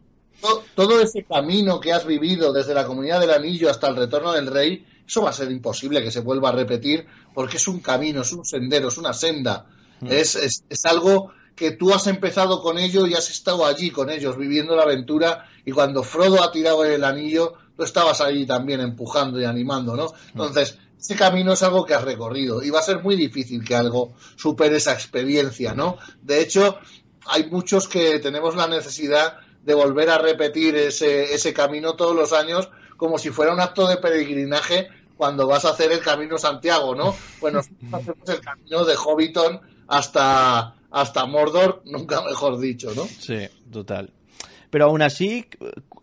Todo, 0.74 1.00
ese 1.00 1.24
camino 1.24 1.80
que 1.80 1.92
has 1.92 2.06
vivido 2.06 2.52
desde 2.52 2.72
la 2.72 2.86
comunidad 2.86 3.20
del 3.20 3.32
anillo 3.32 3.68
hasta 3.68 3.88
el 3.88 3.96
retorno 3.96 4.32
del 4.32 4.46
rey, 4.46 4.86
eso 5.06 5.22
va 5.22 5.30
a 5.30 5.32
ser 5.32 5.50
imposible 5.50 6.02
que 6.02 6.12
se 6.12 6.20
vuelva 6.20 6.50
a 6.50 6.52
repetir 6.52 7.06
porque 7.34 7.56
es 7.56 7.66
un 7.66 7.80
camino, 7.80 8.22
es 8.22 8.32
un 8.32 8.44
sendero, 8.44 8.88
es 8.88 8.98
una 8.98 9.12
senda. 9.12 9.66
Hmm. 10.00 10.06
Es, 10.10 10.36
es, 10.36 10.64
es 10.68 10.84
algo 10.86 11.32
que 11.58 11.72
tú 11.72 11.92
has 11.92 12.06
empezado 12.06 12.62
con 12.62 12.78
ello 12.78 13.06
y 13.06 13.14
has 13.14 13.30
estado 13.30 13.66
allí 13.66 13.90
con 13.90 14.10
ellos 14.10 14.36
viviendo 14.36 14.76
la 14.76 14.84
aventura 14.84 15.48
y 15.64 15.72
cuando 15.72 16.04
Frodo 16.04 16.42
ha 16.42 16.52
tirado 16.52 16.84
el 16.84 17.02
anillo, 17.02 17.54
tú 17.76 17.82
estabas 17.82 18.20
allí 18.20 18.46
también 18.46 18.80
empujando 18.80 19.40
y 19.40 19.44
animando, 19.44 19.96
¿no? 19.96 20.12
Entonces, 20.28 20.78
ese 21.00 21.16
camino 21.16 21.52
es 21.52 21.62
algo 21.64 21.84
que 21.84 21.94
has 21.94 22.04
recorrido 22.04 22.62
y 22.62 22.70
va 22.70 22.78
a 22.78 22.82
ser 22.82 23.02
muy 23.02 23.16
difícil 23.16 23.64
que 23.64 23.74
algo 23.74 24.14
supere 24.36 24.76
esa 24.76 24.92
experiencia, 24.92 25.74
¿no? 25.74 25.98
De 26.22 26.40
hecho, 26.40 26.78
hay 27.26 27.50
muchos 27.50 27.88
que 27.88 28.20
tenemos 28.20 28.54
la 28.54 28.68
necesidad 28.68 29.38
de 29.64 29.74
volver 29.74 30.10
a 30.10 30.18
repetir 30.18 30.76
ese, 30.76 31.34
ese 31.34 31.52
camino 31.52 31.94
todos 31.94 32.14
los 32.14 32.32
años 32.32 32.70
como 32.96 33.18
si 33.18 33.30
fuera 33.30 33.52
un 33.52 33.60
acto 33.60 33.88
de 33.88 33.96
peregrinaje 33.96 34.88
cuando 35.16 35.48
vas 35.48 35.64
a 35.64 35.70
hacer 35.70 35.90
el 35.90 36.00
camino 36.00 36.38
Santiago, 36.38 36.94
¿no? 36.94 37.16
Bueno, 37.40 37.58
hacemos 37.92 38.28
el 38.28 38.40
camino 38.40 38.84
de 38.84 38.94
Hobbiton 38.94 39.60
hasta 39.88 40.77
hasta 40.90 41.26
Mordor, 41.26 41.82
nunca 41.84 42.22
mejor 42.22 42.58
dicho, 42.58 42.92
¿no? 42.94 43.04
Sí, 43.04 43.48
total. 43.70 44.10
Pero 44.70 44.86
aún 44.86 45.00
así, 45.00 45.46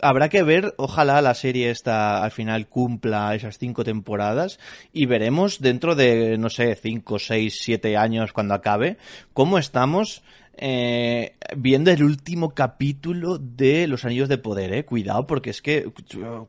habrá 0.01 0.29
que 0.29 0.41
ver, 0.41 0.73
ojalá 0.77 1.21
la 1.21 1.35
serie 1.35 1.69
esta 1.69 2.23
al 2.23 2.31
final 2.31 2.67
cumpla 2.67 3.35
esas 3.35 3.59
cinco 3.59 3.83
temporadas 3.83 4.59
y 4.91 5.05
veremos 5.05 5.59
dentro 5.59 5.95
de, 5.95 6.37
no 6.37 6.49
sé, 6.49 6.75
cinco, 6.75 7.19
seis, 7.19 7.59
siete 7.61 7.95
años 7.95 8.33
cuando 8.33 8.55
acabe, 8.55 8.97
cómo 9.33 9.59
estamos 9.59 10.23
eh, 10.57 11.35
viendo 11.57 11.91
el 11.91 12.03
último 12.03 12.53
capítulo 12.53 13.37
de 13.37 13.87
Los 13.87 14.05
Anillos 14.05 14.29
de 14.29 14.37
Poder, 14.37 14.73
eh. 14.73 14.85
Cuidado, 14.85 15.27
porque 15.27 15.49
es 15.49 15.61
que, 15.61 15.91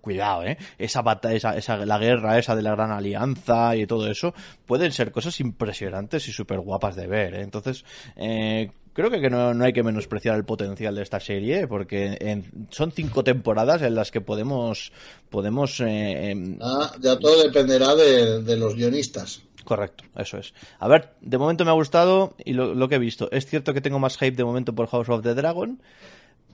cuidado, 0.00 0.44
eh. 0.44 0.58
Esa 0.78 1.02
batalla, 1.02 1.56
esa, 1.56 1.76
la 1.84 1.98
guerra 1.98 2.38
esa 2.38 2.54
de 2.54 2.62
la 2.62 2.72
Gran 2.72 2.92
Alianza 2.92 3.76
y 3.76 3.86
todo 3.86 4.10
eso, 4.10 4.34
pueden 4.66 4.92
ser 4.92 5.12
cosas 5.12 5.40
impresionantes 5.40 6.28
y 6.28 6.32
súper 6.32 6.60
guapas 6.60 6.96
de 6.96 7.06
ver, 7.06 7.34
¿eh? 7.34 7.42
Entonces, 7.42 7.84
eh, 8.16 8.70
creo 8.92 9.10
que, 9.10 9.28
no, 9.28 9.54
no, 9.54 9.64
hay 9.64 9.72
que 9.72 9.82
menospreciar 9.82 10.36
el 10.36 10.44
potencial 10.44 10.94
de 10.94 11.02
esta 11.02 11.20
serie, 11.20 11.66
porque 11.66 12.42
son 12.70 12.92
cinco 12.92 13.24
temporadas 13.24 13.82
en 13.82 13.94
las 13.94 14.10
que 14.10 14.20
podemos, 14.20 14.92
podemos, 15.30 15.80
eh, 15.80 16.30
em, 16.30 16.58
ah, 16.62 16.92
ya 17.00 17.18
todo 17.18 17.42
dependerá 17.42 17.94
de, 17.94 18.42
de 18.42 18.56
los 18.56 18.74
guionistas. 18.74 19.45
Correcto, 19.66 20.04
eso 20.16 20.38
es. 20.38 20.54
A 20.78 20.86
ver, 20.86 21.10
de 21.20 21.38
momento 21.38 21.64
me 21.64 21.72
ha 21.72 21.74
gustado 21.74 22.36
y 22.44 22.52
lo, 22.52 22.88
que 22.88 22.94
he 22.94 22.98
visto. 23.00 23.28
Es 23.32 23.46
cierto 23.46 23.74
que 23.74 23.80
tengo 23.80 23.98
más 23.98 24.16
hype 24.16 24.36
de 24.36 24.44
momento 24.44 24.76
por 24.76 24.86
House 24.86 25.08
of 25.08 25.24
the 25.24 25.34
Dragon, 25.34 25.82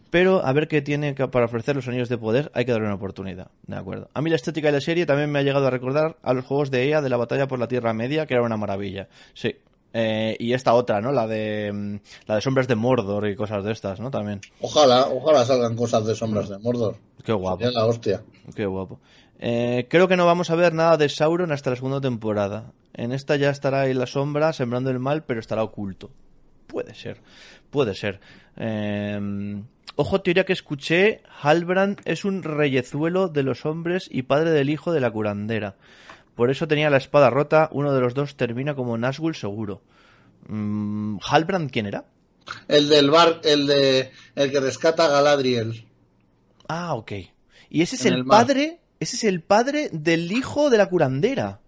pero 0.09 0.43
a 0.43 0.51
ver 0.55 0.67
qué 0.67 0.81
tiene 0.81 1.13
para 1.13 1.45
ofrecer 1.45 1.77
los 1.77 1.87
anillos 1.89 2.09
de 2.09 2.17
poder, 2.17 2.51
hay 2.55 2.65
que 2.65 2.73
darle 2.73 2.87
una 2.87 2.95
oportunidad, 2.95 3.51
¿de 3.67 3.77
acuerdo? 3.77 4.09
A 4.15 4.23
mí 4.23 4.31
la 4.31 4.37
estética 4.37 4.69
de 4.69 4.73
la 4.73 4.81
serie 4.81 5.05
también 5.05 5.31
me 5.31 5.41
ha 5.41 5.43
llegado 5.43 5.67
a 5.67 5.71
recordar 5.71 6.17
a 6.23 6.33
los 6.33 6.47
juegos 6.47 6.71
de 6.71 6.89
EA 6.89 7.03
de 7.03 7.11
la 7.11 7.19
batalla 7.19 7.47
por 7.49 7.59
la 7.59 7.69
Tierra 7.69 7.93
Media, 7.93 8.25
que 8.25 8.33
era 8.33 8.43
una 8.43 8.57
maravilla. 8.57 9.09
Sí. 9.35 9.57
Eh, 9.93 10.35
y 10.41 10.55
esta 10.55 10.73
otra, 10.73 11.03
¿no? 11.03 11.13
La 11.13 11.27
de 11.27 11.71
mm, 11.71 11.97
la 12.29 12.37
de 12.37 12.41
sombras 12.41 12.67
de 12.67 12.77
Mordor 12.77 13.29
y 13.29 13.37
cosas 13.37 13.63
de 13.63 13.73
estas, 13.73 14.01
¿no? 14.01 14.11
También. 14.11 14.41
Ojalá, 14.63 15.07
ojalá 15.09 15.45
salgan 15.45 15.77
cosas 15.77 16.07
de 16.07 16.15
sombras 16.15 16.49
de 16.49 16.59
Mordor. 16.61 16.97
Qué 17.23 17.35
guapo. 17.35 17.63
la 17.71 17.85
hostia. 17.85 18.23
Qué 18.57 18.65
guapo. 18.65 19.01
Eh, 19.45 19.89
creo 19.91 20.07
que 20.07 20.17
no 20.17 20.25
vamos 20.25 20.51
a 20.51 20.55
ver 20.55 20.73
nada 20.73 20.97
de 20.97 21.09
Sauron 21.09 21.51
hasta 21.51 21.71
la 21.71 21.77
segunda 21.77 22.01
temporada. 22.01 22.71
En 22.95 23.11
esta 23.11 23.35
ya 23.35 23.51
estará 23.51 23.89
en 23.89 23.99
la 23.99 24.07
sombra, 24.07 24.53
sembrando 24.53 24.89
el 24.89 25.01
mal, 25.01 25.25
pero 25.25 25.41
estará 25.41 25.65
oculto. 25.65 26.13
Puede 26.69 26.95
ser, 26.95 27.21
puede 27.69 27.97
ser. 27.97 28.21
Em, 28.55 29.65
ojo, 29.97 30.21
teoría 30.21 30.45
que 30.45 30.53
escuché, 30.53 31.23
Halbrand 31.43 32.03
es 32.05 32.25
un 32.25 32.45
reyezuelo 32.45 33.27
de 33.27 33.43
los 33.43 33.67
hombres 33.67 34.09
y 34.09 34.23
padre 34.23 34.53
del 34.53 34.71
hijo 34.71 34.93
de 34.93 35.01
la 35.01 35.11
curandera. 35.11 35.75
Por 36.37 36.53
eso 36.53 36.69
tenía 36.69 36.89
la 36.89 36.99
espada 36.99 37.29
rota, 37.29 37.69
uno 37.73 37.93
de 37.93 38.01
los 38.01 38.15
dos 38.15 38.37
termina 38.37 38.77
como 38.77 38.97
Nazgûl 38.97 39.35
seguro. 39.35 39.83
Mm, 40.47 41.17
¿Halbrand 41.21 41.69
quién 41.73 41.87
era? 41.87 42.05
El 42.69 42.89
del 42.89 43.11
bar, 43.11 43.41
el 43.43 43.67
de 43.67 44.13
el 44.37 44.53
que 44.53 44.61
rescata 44.61 45.07
a 45.07 45.09
Galadriel. 45.09 45.85
Ah, 46.69 46.95
ok. 46.95 47.13
Y 47.71 47.83
ese 47.83 47.97
es 47.97 48.07
el 48.07 48.25
padre, 48.25 48.82
ese 49.03 49.17
es 49.17 49.25
el 49.25 49.41
padre 49.41 49.89
del 49.93 50.31
hijo 50.31 50.71
de 50.71 50.79
la 50.79 50.87
curandera. 50.87 51.59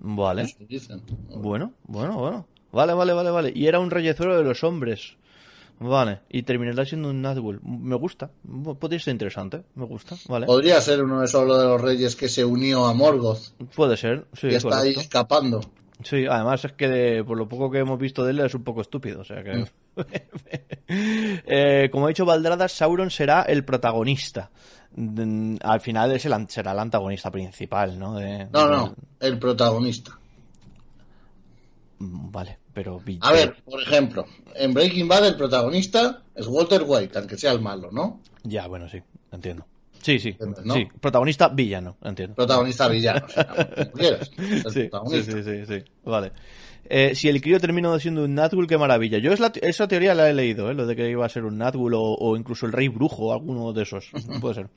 Vale. 0.00 0.54
Bueno, 1.28 1.72
bueno, 1.86 2.14
bueno. 2.14 2.46
Vale, 2.72 2.94
vale, 2.94 3.12
vale, 3.12 3.30
vale. 3.30 3.52
Y 3.54 3.66
era 3.66 3.78
un 3.78 3.90
reyezuelo 3.90 4.36
de 4.36 4.42
los 4.42 4.64
hombres. 4.64 5.16
Vale. 5.78 6.20
Y 6.30 6.42
terminará 6.42 6.86
siendo 6.86 7.10
un 7.10 7.22
Nazgûl. 7.22 7.60
Me 7.62 7.94
gusta. 7.96 8.30
Podría 8.80 9.00
ser 9.00 9.12
interesante. 9.12 9.64
Me 9.74 9.84
gusta. 9.84 10.16
Vale. 10.28 10.46
Podría 10.46 10.80
ser 10.80 11.02
uno 11.02 11.20
de 11.20 11.26
esos 11.26 11.42
de 11.42 11.64
los 11.64 11.80
reyes 11.80 12.16
que 12.16 12.28
se 12.28 12.44
unió 12.44 12.86
a 12.86 12.94
Morgoth. 12.94 13.52
Puede 13.74 13.96
ser, 13.96 14.26
sí. 14.32 14.48
Y 14.48 14.54
está 14.54 14.80
ahí 14.80 14.94
escapando. 14.96 15.60
Sí, 16.02 16.26
además 16.26 16.64
es 16.64 16.72
que 16.72 17.22
por 17.26 17.36
lo 17.36 17.48
poco 17.48 17.70
que 17.70 17.78
hemos 17.78 17.98
visto 17.98 18.24
de 18.24 18.32
él 18.32 18.40
es 18.40 18.54
un 18.54 18.64
poco 18.64 18.80
estúpido. 18.80 19.20
O 19.20 19.24
sea 19.24 19.42
que. 19.42 19.56
Mm. 19.56 19.66
Eh, 20.86 21.88
como 21.90 22.04
ha 22.04 22.08
dicho 22.08 22.26
Valdrada, 22.26 22.68
Sauron 22.68 23.10
será 23.10 23.42
el 23.42 23.64
protagonista 23.64 24.50
al 24.96 25.80
final 25.80 26.12
es 26.12 26.24
el, 26.24 26.48
será 26.48 26.72
el 26.72 26.78
antagonista 26.78 27.30
principal, 27.30 27.98
¿no? 27.98 28.18
no, 28.20 28.68
no, 28.68 28.94
el 29.20 29.38
protagonista. 29.38 30.18
Mm, 31.98 32.30
vale, 32.30 32.58
pero... 32.72 33.02
A 33.20 33.32
ver, 33.32 33.56
por 33.64 33.82
ejemplo, 33.82 34.26
en 34.54 34.72
Breaking 34.74 35.08
Bad 35.08 35.26
el 35.26 35.36
protagonista 35.36 36.22
es 36.34 36.46
Walter 36.46 36.82
White, 36.86 37.18
aunque 37.18 37.36
sea 37.36 37.52
el 37.52 37.60
malo, 37.60 37.90
¿no? 37.90 38.20
Ya, 38.42 38.66
bueno, 38.66 38.88
sí, 38.88 39.02
entiendo. 39.32 39.66
Sí, 40.00 40.18
sí, 40.18 40.36
sí. 40.72 40.88
Protagonista 41.00 41.48
villano, 41.48 41.96
entiendo. 42.02 42.34
Protagonista 42.34 42.88
villano, 42.88 43.26
sí, 44.70 44.90
sí, 45.22 45.42
sí, 45.42 45.66
sí, 45.66 45.84
vale. 46.04 46.32
Eh, 46.86 47.14
si 47.14 47.28
el 47.28 47.40
crío 47.40 47.58
terminó 47.58 47.98
siendo 47.98 48.24
un 48.24 48.36
Nazgûl, 48.36 48.66
qué 48.66 48.76
maravilla. 48.76 49.18
Yo 49.18 49.32
esa 49.32 49.88
teoría 49.88 50.14
la 50.14 50.28
he 50.28 50.34
leído, 50.34 50.70
¿eh? 50.70 50.74
lo 50.74 50.86
de 50.86 50.94
que 50.94 51.08
iba 51.08 51.24
a 51.24 51.28
ser 51.28 51.44
un 51.44 51.58
Nazgûl 51.58 51.94
o, 51.96 52.36
incluso 52.36 52.66
el 52.66 52.72
rey 52.72 52.88
brujo, 52.88 53.32
alguno 53.32 53.72
de 53.72 53.82
esos. 53.82 54.10
Puede 54.40 54.54
ser. 54.54 54.68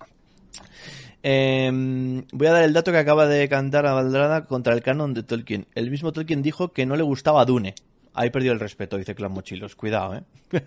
Em, 1.24 2.26
voy 2.32 2.48
a 2.48 2.52
dar 2.52 2.64
el 2.64 2.74
dato 2.74 2.92
que 2.92 3.00
acaba 3.00 3.28
de 3.28 3.50
cantar 3.50 3.86
a 3.86 3.94
Valdrada 3.94 4.46
contra 4.46 4.74
el 4.74 4.82
canon 4.82 5.14
de 5.14 5.24
Tolkien. 5.24 5.68
El 5.76 5.92
mismo 5.92 6.14
Tolkien 6.14 6.42
dijo 6.42 6.72
que 6.72 6.86
no 6.86 6.96
le 6.96 7.04
gustaba 7.04 7.44
Dune. 7.44 7.76
Ahí 8.14 8.30
perdió 8.30 8.52
el 8.52 8.60
respeto, 8.60 8.98
dice 8.98 9.14
Clan 9.14 9.32
Mochilos. 9.32 9.76
Cuidado, 9.76 10.16
¿eh? 10.16 10.24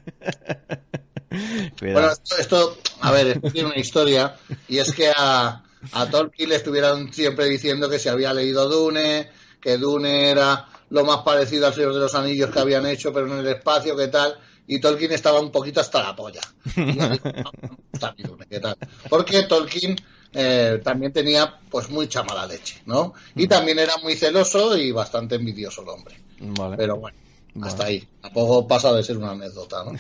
Cuidado. 1.79 2.01
Bueno, 2.01 2.13
esto, 2.39 2.79
a 3.01 3.11
ver, 3.11 3.29
esto 3.29 3.51
tiene 3.51 3.69
una 3.69 3.79
historia 3.79 4.37
y 4.69 4.79
es 4.79 4.93
que 4.93 5.11
a, 5.17 5.63
a 5.93 6.11
Tolkien 6.11 6.49
le 6.49 6.57
estuvieron 6.57 7.13
siempre 7.13 7.47
diciendo 7.47 7.89
que 7.89 7.99
se 7.99 8.11
había 8.11 8.35
leído 8.35 8.69
Dune, 8.69 9.31
que 9.61 9.79
Dune 9.79 10.31
era 10.31 10.69
lo 10.91 11.05
más 11.05 11.19
parecido 11.19 11.67
al 11.67 11.75
Señor 11.75 11.95
de 11.95 12.01
los 12.01 12.15
Anillos 12.15 12.51
que 12.51 12.59
habían 12.59 12.87
hecho, 12.87 13.13
pero 13.13 13.27
en 13.27 13.39
el 13.39 13.47
espacio, 13.47 13.97
¿qué 13.97 14.09
tal? 14.09 14.39
Y 14.67 14.81
Tolkien 14.81 15.13
estaba 15.13 15.41
un 15.41 15.51
poquito 15.51 15.81
hasta 15.81 16.03
la 16.03 16.15
polla. 16.15 16.41
¿qué 18.51 18.61
tal? 18.61 18.77
Porque 19.09 19.45
Tolkien 19.45 19.97
eh, 20.33 20.81
también 20.85 21.13
tenía 21.13 21.59
pues 21.71 21.91
mucha 21.91 22.23
mala 22.23 22.47
leche, 22.47 22.83
¿no? 22.87 23.15
Y 23.35 23.49
también 23.49 23.79
era 23.79 23.97
muy 24.03 24.15
celoso 24.15 24.77
y 24.77 24.93
bastante 24.93 25.37
envidioso 25.37 25.83
el 25.83 25.89
hombre. 25.89 26.21
Pero 26.77 26.97
bueno, 26.97 27.19
hasta 27.63 27.85
ahí. 27.85 28.07
A 28.23 28.31
poco 28.31 28.67
pasa 28.67 28.93
de 28.93 29.03
ser 29.03 29.17
una 29.17 29.33
anécdota, 29.33 29.85
¿no? 29.85 29.93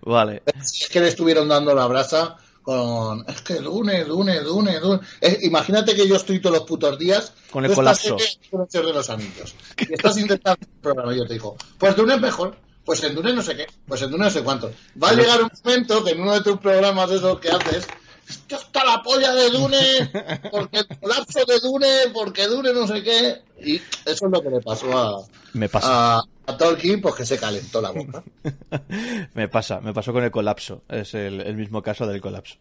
vale. 0.02 0.42
Es 0.60 0.88
que 0.88 1.00
le 1.00 1.08
estuvieron 1.08 1.48
dando 1.48 1.74
la 1.74 1.86
brasa 1.86 2.36
con 2.62 3.24
es 3.28 3.42
que 3.42 3.54
Dune, 3.54 4.04
Dune, 4.04 4.40
Dune, 4.40 4.78
Dune. 4.80 5.00
imagínate 5.42 5.94
que 5.94 6.06
yo 6.06 6.16
estoy 6.16 6.40
todos 6.40 6.58
los 6.58 6.66
putos 6.66 6.98
días 6.98 7.32
con 7.50 7.64
el 7.64 7.74
colapso 7.74 8.16
de 8.16 8.92
los 8.92 9.10
anillos 9.10 9.54
y 9.78 9.92
estás 9.92 10.16
intentando 10.18 10.58
el 10.60 10.80
programa 10.80 11.14
y 11.14 11.18
yo 11.18 11.26
te 11.26 11.34
digo, 11.34 11.56
pues 11.78 11.96
Dune 11.96 12.14
es 12.14 12.20
mejor, 12.20 12.56
pues 12.84 13.02
en 13.04 13.14
Dune 13.14 13.32
no 13.32 13.42
sé 13.42 13.56
qué, 13.56 13.66
pues 13.86 14.02
en 14.02 14.10
Dune 14.10 14.24
no 14.24 14.30
sé 14.30 14.42
cuánto. 14.42 14.72
Va 15.02 15.10
a 15.10 15.14
llegar 15.14 15.42
un 15.42 15.50
momento 15.64 16.04
que 16.04 16.12
en 16.12 16.20
uno 16.20 16.34
de 16.34 16.42
tus 16.42 16.58
programas 16.58 17.10
eso 17.10 17.38
que 17.38 17.50
haces 17.50 17.86
esto 18.28 18.56
está 18.56 18.84
la 18.84 19.02
polla 19.02 19.34
de 19.34 19.50
Dune, 19.50 20.10
porque 20.50 20.78
el 20.78 20.98
colapso 20.98 21.40
de 21.44 21.58
Dune, 21.60 21.88
porque 22.14 22.46
Dune 22.46 22.72
no 22.72 22.86
sé 22.86 23.02
qué. 23.02 23.42
Y 23.60 23.76
eso 23.76 24.26
es 24.26 24.32
lo 24.32 24.42
que 24.42 24.50
le 24.50 24.60
pasó 24.60 24.96
a, 24.96 25.26
me 25.52 25.68
pasa. 25.68 26.18
a, 26.18 26.24
Tolkien, 26.44 27.00
pues 27.00 27.14
que 27.14 27.26
se 27.26 27.38
calentó 27.38 27.80
la 27.80 27.90
boca. 27.90 28.22
me 29.34 29.48
pasa, 29.48 29.80
me 29.80 29.92
pasó 29.92 30.12
con 30.12 30.24
el 30.24 30.30
colapso. 30.30 30.82
Es 30.88 31.14
el, 31.14 31.54
mismo 31.54 31.82
caso 31.82 32.06
del 32.06 32.20
colapso. 32.20 32.56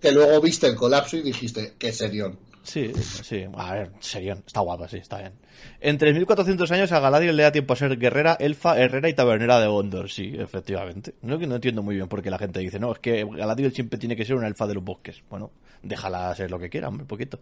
que 0.00 0.12
luego 0.12 0.40
viste 0.40 0.66
el 0.66 0.74
colapso 0.74 1.16
y 1.16 1.22
dijiste, 1.22 1.74
qué 1.78 1.92
serión. 1.92 2.38
Sí, 2.62 2.92
sí. 2.94 3.44
A 3.54 3.74
ver, 3.74 3.90
serio, 3.98 4.34
está 4.46 4.60
guapa, 4.60 4.88
sí, 4.88 4.98
está 4.98 5.18
bien. 5.18 5.32
En 5.80 5.98
3.400 5.98 6.70
años 6.70 6.92
a 6.92 7.00
Galadriel 7.00 7.36
le 7.36 7.42
da 7.42 7.52
tiempo 7.52 7.72
a 7.72 7.76
ser 7.76 7.98
guerrera, 7.98 8.36
elfa, 8.38 8.78
herrera 8.78 9.08
y 9.08 9.14
tabernera 9.14 9.60
de 9.60 9.66
Gondor. 9.66 10.08
Sí, 10.10 10.34
efectivamente. 10.38 11.14
No, 11.22 11.38
no 11.38 11.54
entiendo 11.56 11.82
muy 11.82 11.96
bien 11.96 12.08
por 12.08 12.22
qué 12.22 12.30
la 12.30 12.38
gente 12.38 12.60
dice, 12.60 12.78
no, 12.78 12.92
es 12.92 13.00
que 13.00 13.24
Galadriel 13.24 13.72
siempre 13.72 13.98
tiene 13.98 14.16
que 14.16 14.24
ser 14.24 14.36
una 14.36 14.46
elfa 14.46 14.66
de 14.66 14.74
los 14.74 14.84
bosques. 14.84 15.22
Bueno, 15.28 15.50
déjala 15.82 16.34
ser 16.34 16.50
lo 16.50 16.58
que 16.58 16.70
quiera, 16.70 16.88
un 16.88 16.98
poquito. 16.98 17.40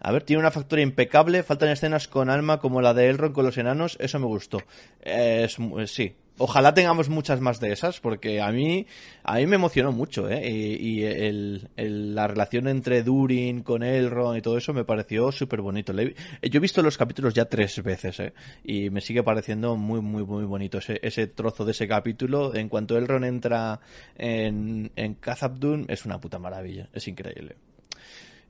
A 0.00 0.12
ver, 0.12 0.22
tiene 0.22 0.40
una 0.40 0.50
factura 0.50 0.82
impecable, 0.82 1.42
faltan 1.42 1.68
escenas 1.68 2.08
con 2.08 2.30
alma 2.30 2.58
como 2.58 2.80
la 2.80 2.94
de 2.94 3.08
Elrond 3.08 3.34
con 3.34 3.44
los 3.44 3.58
enanos, 3.58 3.96
eso 4.00 4.18
me 4.18 4.26
gustó. 4.26 4.58
Es, 5.00 5.56
sí, 5.86 6.14
Ojalá 6.44 6.74
tengamos 6.74 7.08
muchas 7.08 7.40
más 7.40 7.60
de 7.60 7.70
esas, 7.70 8.00
porque 8.00 8.40
a 8.40 8.50
mí, 8.50 8.84
a 9.22 9.36
mí 9.36 9.46
me 9.46 9.54
emocionó 9.54 9.92
mucho, 9.92 10.28
¿eh? 10.28 10.44
Y, 10.44 11.04
el, 11.04 11.68
la 11.76 12.26
relación 12.26 12.66
entre 12.66 13.04
Durin 13.04 13.62
con 13.62 13.84
Elrond 13.84 14.38
y 14.38 14.42
todo 14.42 14.58
eso 14.58 14.72
me 14.72 14.84
pareció 14.84 15.30
súper 15.30 15.60
bonito. 15.60 15.92
yo 15.92 16.10
he 16.42 16.58
visto 16.58 16.82
los 16.82 16.98
capítulos 16.98 17.32
ya 17.32 17.44
tres 17.44 17.80
veces, 17.84 18.18
¿eh? 18.18 18.32
Y 18.64 18.90
me 18.90 19.00
sigue 19.00 19.22
pareciendo 19.22 19.76
muy, 19.76 20.00
muy, 20.00 20.24
muy 20.24 20.42
bonito 20.42 20.78
ese, 20.78 20.98
ese 21.04 21.28
trozo 21.28 21.64
de 21.64 21.70
ese 21.70 21.86
capítulo. 21.86 22.52
En 22.56 22.68
cuanto 22.68 22.98
Elrond 22.98 23.24
entra 23.24 23.78
en, 24.16 24.90
en 24.96 25.20
Khazad-dûm, 25.20 25.84
es 25.86 26.04
una 26.06 26.20
puta 26.20 26.40
maravilla. 26.40 26.88
Es 26.92 27.06
increíble. 27.06 27.54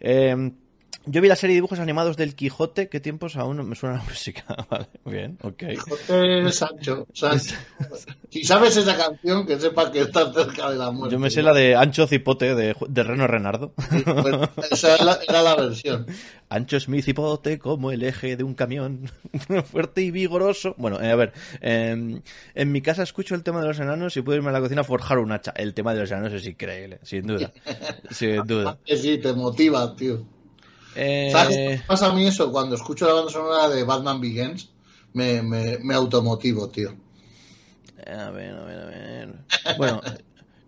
Eh, 0.01 0.51
yo 1.05 1.21
vi 1.21 1.29
la 1.29 1.37
serie 1.37 1.55
de 1.55 1.59
dibujos 1.59 1.81
animados 1.81 2.17
del 2.17 2.37
Quijote. 2.37 2.89
¿Qué 2.89 3.01
tiempos 3.01 3.37
aún 3.37 3.69
me 3.69 3.75
suena 3.75 3.97
la 3.97 4.03
música? 4.09 4.45
Vale, 4.71 4.87
bien, 5.05 5.39
ok. 5.43 5.65
Quijote 5.71 6.47
es 6.47 6.57
Sancho. 6.57 7.07
si 8.31 8.45
sabes 8.45 8.77
esa 8.77 8.97
canción, 8.97 9.47
que 9.47 9.59
sepa 9.59 9.91
que 9.91 10.03
está 10.03 10.33
cerca 10.33 10.71
de 10.71 10.79
la 10.79 10.91
muerte. 10.91 11.13
Yo 11.13 11.19
me 11.19 11.31
sé 11.31 11.43
la 11.43 11.53
de 11.53 11.75
Ancho 11.75 12.07
Cipote 12.07 12.55
de, 12.55 12.77
de 12.89 13.03
Reno 13.03 13.27
Renardo. 13.27 13.73
esa 14.71 14.95
era 14.95 15.43
la, 15.43 15.57
versión. 15.57 16.07
Ancho 16.49 16.77
es 16.77 16.89
mi 16.89 17.03
cipote 17.03 17.59
como 17.59 17.91
el 17.91 18.03
eje 18.05 18.37
de 18.37 18.45
un 18.45 18.55
camión. 18.55 19.11
Fuerte 19.71 20.03
y 20.03 20.11
vigoroso. 20.11 20.75
Bueno, 20.79 21.01
eh, 21.01 21.11
a 21.11 21.17
ver. 21.17 21.33
en 21.61 22.23
mi 22.73 22.81
casa 22.81 23.03
escucho 23.03 23.35
el 23.35 23.43
tema 23.43 23.61
de 23.61 23.69
los 23.69 23.81
enanos 23.81 24.17
y 24.17 24.23
puedo 24.23 24.37
irme 24.37 24.51
a 24.51 24.53
la 24.53 24.61
cocina 24.61 24.83
a 24.83 24.85
forjar 24.85 25.19
un 25.19 25.33
hacha. 25.33 25.53
El 25.57 25.75
tema 25.75 25.95
de 25.95 26.01
los 26.01 26.11
enanos 26.11 26.33
es 26.33 26.47
increíble, 26.47 27.01
sin 27.03 27.27
duda. 27.27 27.53
sin 28.11 28.43
duda. 28.47 28.79
Sí, 28.85 29.19
te 29.19 29.33
motiva, 29.33 29.97
tío. 29.97 30.25
¿Sabes 30.95 31.57
qué 31.57 31.73
eh, 31.73 31.83
pasa 31.87 32.07
a 32.07 32.13
mí 32.13 32.27
eso? 32.27 32.51
Cuando 32.51 32.77
escucho 32.77 33.07
la 33.07 33.15
banda 33.15 33.31
sonora 33.31 33.69
de 33.69 33.85
Batman 33.85 34.21
Begins, 34.21 34.69
me, 35.15 35.43
me, 35.43 35.79
me 35.79 35.95
automotivo, 35.95 36.69
tío. 36.69 36.95
A 38.07 38.31
ver, 38.31 38.55
a 38.55 38.65
ver, 38.65 38.79
a 38.79 38.87
ver. 38.87 39.35
Bueno, 39.79 40.01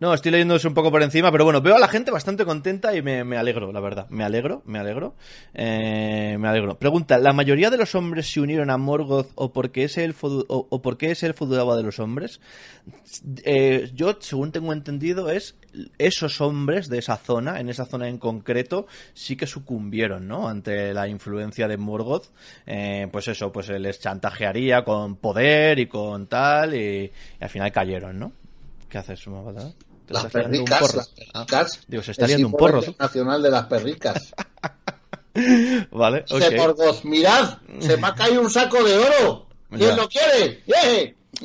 no, 0.01 0.12
estoy 0.12 0.33
leyendo 0.33 0.57
eso 0.57 0.69
un 0.69 0.75
poco 0.75 0.91
por 0.91 1.03
encima, 1.03 1.31
pero 1.33 1.45
bueno, 1.45 1.61
veo 1.61 1.77
a 1.77 1.79
la 1.79 1.89
gente 1.89 2.11
bastante 2.11 2.45
contenta 2.45 2.95
y 2.95 3.03
me, 3.03 3.37
alegro, 3.37 3.73
la 3.73 3.81
verdad. 3.81 4.07
Me 4.11 4.25
alegro, 4.25 4.62
me 4.66 4.79
alegro. 4.79 5.15
Eh, 5.55 6.37
me 6.39 6.49
alegro. 6.49 6.79
Pregunta, 6.79 7.19
¿la 7.19 7.33
mayoría 7.33 7.71
de 7.71 7.79
los 7.79 7.95
hombres 7.95 8.31
se 8.31 8.41
unieron 8.41 8.71
a 8.71 8.77
Morgoth 8.77 9.31
o 9.35 9.53
porque 9.53 9.85
ese 9.85 10.05
elfo, 10.05 10.45
o, 10.49 10.66
o 10.69 10.83
porque 10.83 11.16
elfo 11.21 11.47
dudaba 11.47 11.77
de 11.77 11.83
los 11.83 11.99
hombres? 11.99 12.41
Eh, 13.45 13.91
yo, 13.95 14.16
según 14.21 14.53
tengo 14.53 14.73
entendido, 14.73 15.31
es 15.31 15.57
esos 15.99 16.41
hombres 16.41 16.89
de 16.89 16.99
esa 16.99 17.16
zona, 17.16 17.61
en 17.61 17.69
esa 17.69 17.87
zona 17.87 18.09
en 18.09 18.19
concreto, 18.19 18.87
sí 19.15 19.37
que 19.37 19.47
sucumbieron, 19.47 20.29
¿no? 20.29 20.49
Ante 20.49 20.93
la 20.93 21.09
influencia 21.09 21.69
de 21.69 21.77
Morgoth. 21.77 22.27
Eh, 22.66 23.09
pues 23.11 23.29
eso, 23.29 23.53
pues 23.53 23.69
les 23.69 24.01
chantajearía 24.01 24.85
con 24.85 25.16
poder 25.16 25.79
y 25.79 25.87
con 25.87 26.27
tal, 26.27 26.75
y, 26.75 27.11
al 27.41 27.49
final 27.49 27.73
cayeron, 27.73 28.19
¿no? 28.19 28.33
¿Qué 28.95 28.99
haces, 28.99 29.27
Las 29.27 29.75
las 30.07 30.27
perricas, 30.27 30.95
las 30.95 31.09
perricas. 31.09 31.81
Digo, 31.89 32.01
se 32.05 32.12
está 32.12 32.29
liando 32.29 32.47
un 32.47 32.53
porro. 32.53 32.81
Nacional 32.97 33.43
de 33.43 33.51
las 33.51 33.66
perricas. 33.66 34.33
vale, 35.91 36.25
okay. 36.31 36.57
por 36.57 37.05
mirad, 37.05 37.59
se 37.81 37.97
me 37.97 38.07
ha 38.07 38.15
caído 38.15 38.41
un 38.41 38.51
saco 38.51 38.85
de 38.85 38.97
oro. 38.97 39.49
¿Quién 39.69 39.97
lo 39.97 40.09
quiere? 40.09 40.62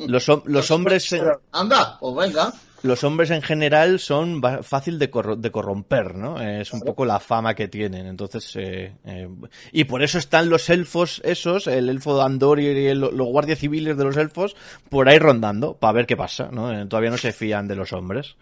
Los, 0.06 0.28
los 0.44 0.70
hombres... 0.70 1.12
Anda, 1.50 1.98
pues 1.98 2.14
venga 2.14 2.52
los 2.82 3.04
hombres 3.04 3.30
en 3.30 3.42
general 3.42 3.98
son 3.98 4.42
fácil 4.62 4.98
de, 4.98 5.10
de 5.38 5.50
corromper, 5.50 6.14
¿no? 6.14 6.40
Es 6.40 6.72
un 6.72 6.80
poco 6.80 7.04
la 7.04 7.20
fama 7.20 7.54
que 7.54 7.68
tienen. 7.68 8.06
Entonces, 8.06 8.56
eh, 8.56 8.92
eh, 9.04 9.28
y 9.72 9.84
por 9.84 10.02
eso 10.02 10.18
están 10.18 10.48
los 10.48 10.70
elfos 10.70 11.20
esos, 11.24 11.66
el 11.66 11.88
elfo 11.88 12.16
de 12.16 12.24
Andor 12.24 12.60
y 12.60 12.94
los 12.94 13.12
guardias 13.12 13.58
civiles 13.58 13.96
de 13.96 14.04
los 14.04 14.16
elfos, 14.16 14.56
por 14.88 15.08
ahí 15.08 15.18
rondando, 15.18 15.74
para 15.74 15.92
ver 15.92 16.06
qué 16.06 16.16
pasa, 16.16 16.48
¿no? 16.50 16.72
Eh, 16.72 16.86
todavía 16.86 17.10
no 17.10 17.18
se 17.18 17.32
fían 17.32 17.68
de 17.68 17.76
los 17.76 17.92
hombres. 17.92 18.36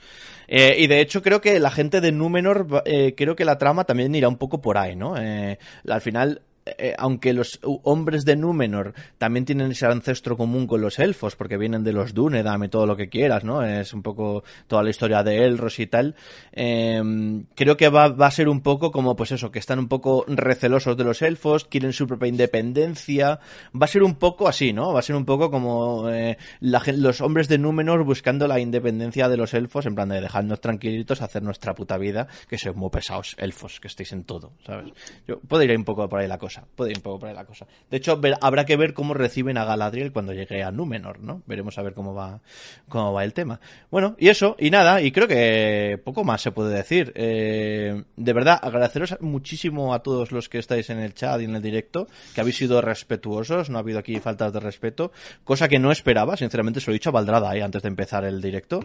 y 0.48 0.86
de 0.86 1.00
hecho 1.00 1.22
creo 1.22 1.40
que 1.40 1.58
la 1.58 1.70
gente 1.70 2.00
de 2.00 2.12
Númenor, 2.12 2.82
creo 3.16 3.36
que 3.36 3.44
la 3.44 3.58
trama 3.58 3.84
también 3.84 4.14
irá 4.14 4.28
un 4.28 4.38
poco 4.38 4.62
por 4.62 4.78
ahí, 4.78 4.96
¿no? 4.96 5.14
al 5.16 6.00
final 6.00 6.40
eh, 6.78 6.94
aunque 6.98 7.32
los 7.32 7.60
hombres 7.62 8.24
de 8.24 8.36
Númenor 8.36 8.94
también 9.16 9.44
tienen 9.44 9.70
ese 9.70 9.86
ancestro 9.86 10.36
común 10.36 10.66
con 10.66 10.80
los 10.80 10.98
elfos, 10.98 11.36
porque 11.36 11.56
vienen 11.56 11.84
de 11.84 11.92
los 11.92 12.14
Dúnedain 12.14 12.68
todo 12.70 12.86
lo 12.86 12.96
que 12.96 13.08
quieras, 13.08 13.44
¿no? 13.44 13.62
Es 13.62 13.94
un 13.94 14.02
poco 14.02 14.42
toda 14.66 14.82
la 14.82 14.90
historia 14.90 15.22
de 15.22 15.44
Elros 15.44 15.78
y 15.78 15.86
tal. 15.86 16.14
Em, 16.52 17.44
creo 17.54 17.76
que 17.76 17.88
va, 17.88 18.04
a 18.04 18.30
ser 18.30 18.48
un 18.48 18.60
poco 18.60 18.90
como, 18.90 19.16
pues 19.16 19.32
eso, 19.32 19.50
que 19.50 19.58
están 19.58 19.78
un 19.78 19.88
poco 19.88 20.24
recelosos 20.26 20.96
de 20.96 21.04
los 21.04 21.22
elfos, 21.22 21.64
quieren 21.64 21.92
su 21.92 22.06
propia 22.06 22.28
independencia. 22.28 23.40
Va 23.74 23.84
a 23.84 23.88
ser 23.88 24.02
un 24.02 24.16
poco 24.16 24.48
así, 24.48 24.72
¿no? 24.72 24.92
Va 24.92 25.00
a 25.00 25.02
ser 25.02 25.16
un 25.16 25.24
poco 25.24 25.50
como 25.50 26.10
eh, 26.10 26.36
los 26.60 27.20
hombres 27.20 27.48
de 27.48 27.58
Númenor 27.58 28.04
buscando 28.04 28.46
la 28.46 28.60
independencia 28.60 29.28
de 29.28 29.36
los 29.36 29.54
elfos, 29.54 29.86
en 29.86 29.94
plan 29.94 30.08
de 30.08 30.20
dejarnos 30.20 30.60
tranquilitos, 30.60 31.22
hacer 31.22 31.42
nuestra 31.42 31.74
puta 31.74 31.96
vida, 31.98 32.28
que 32.48 32.58
sois 32.58 32.74
muy 32.74 32.90
pesados, 32.90 33.36
elfos, 33.38 33.80
que 33.80 33.88
estéis 33.88 34.12
en 34.12 34.24
todo, 34.24 34.52
¿sabes? 34.64 34.92
Yo 35.26 35.40
puedo 35.40 35.62
ir 35.62 35.76
un 35.76 35.84
poco 35.84 36.08
por 36.08 36.20
ahí 36.20 36.28
la 36.28 36.38
cosa. 36.38 36.57
Poco 36.74 37.26
la 37.26 37.44
cosa. 37.44 37.66
De 37.90 37.96
hecho, 37.96 38.20
habrá 38.40 38.64
que 38.64 38.76
ver 38.76 38.94
cómo 38.94 39.14
reciben 39.14 39.58
a 39.58 39.64
Galadriel 39.64 40.12
cuando 40.12 40.32
llegue 40.32 40.62
a 40.62 40.70
Númenor, 40.70 41.20
¿no? 41.20 41.42
Veremos 41.46 41.78
a 41.78 41.82
ver 41.82 41.94
cómo 41.94 42.14
va, 42.14 42.40
cómo 42.88 43.12
va 43.12 43.24
el 43.24 43.32
tema. 43.32 43.60
Bueno, 43.90 44.16
y 44.18 44.28
eso, 44.28 44.56
y 44.58 44.70
nada, 44.70 45.02
y 45.02 45.12
creo 45.12 45.28
que 45.28 46.00
poco 46.04 46.24
más 46.24 46.42
se 46.42 46.52
puede 46.52 46.74
decir. 46.74 47.12
Eh, 47.14 48.04
de 48.16 48.32
verdad, 48.32 48.58
agradeceros 48.60 49.16
muchísimo 49.20 49.94
a 49.94 50.02
todos 50.02 50.32
los 50.32 50.48
que 50.48 50.58
estáis 50.58 50.90
en 50.90 50.98
el 50.98 51.14
chat 51.14 51.40
y 51.40 51.44
en 51.44 51.56
el 51.56 51.62
directo, 51.62 52.06
que 52.34 52.40
habéis 52.40 52.56
sido 52.56 52.80
respetuosos, 52.80 53.70
no 53.70 53.78
ha 53.78 53.80
habido 53.80 53.98
aquí 53.98 54.18
faltas 54.20 54.52
de 54.52 54.60
respeto, 54.60 55.12
cosa 55.44 55.68
que 55.68 55.78
no 55.78 55.92
esperaba, 55.92 56.36
sinceramente 56.36 56.80
se 56.80 56.90
lo 56.90 56.92
he 56.92 56.98
dicho 56.98 57.10
a 57.10 57.12
Valdrada 57.12 57.50
ahí 57.50 57.60
antes 57.60 57.82
de 57.82 57.88
empezar 57.88 58.24
el 58.24 58.40
directo. 58.40 58.80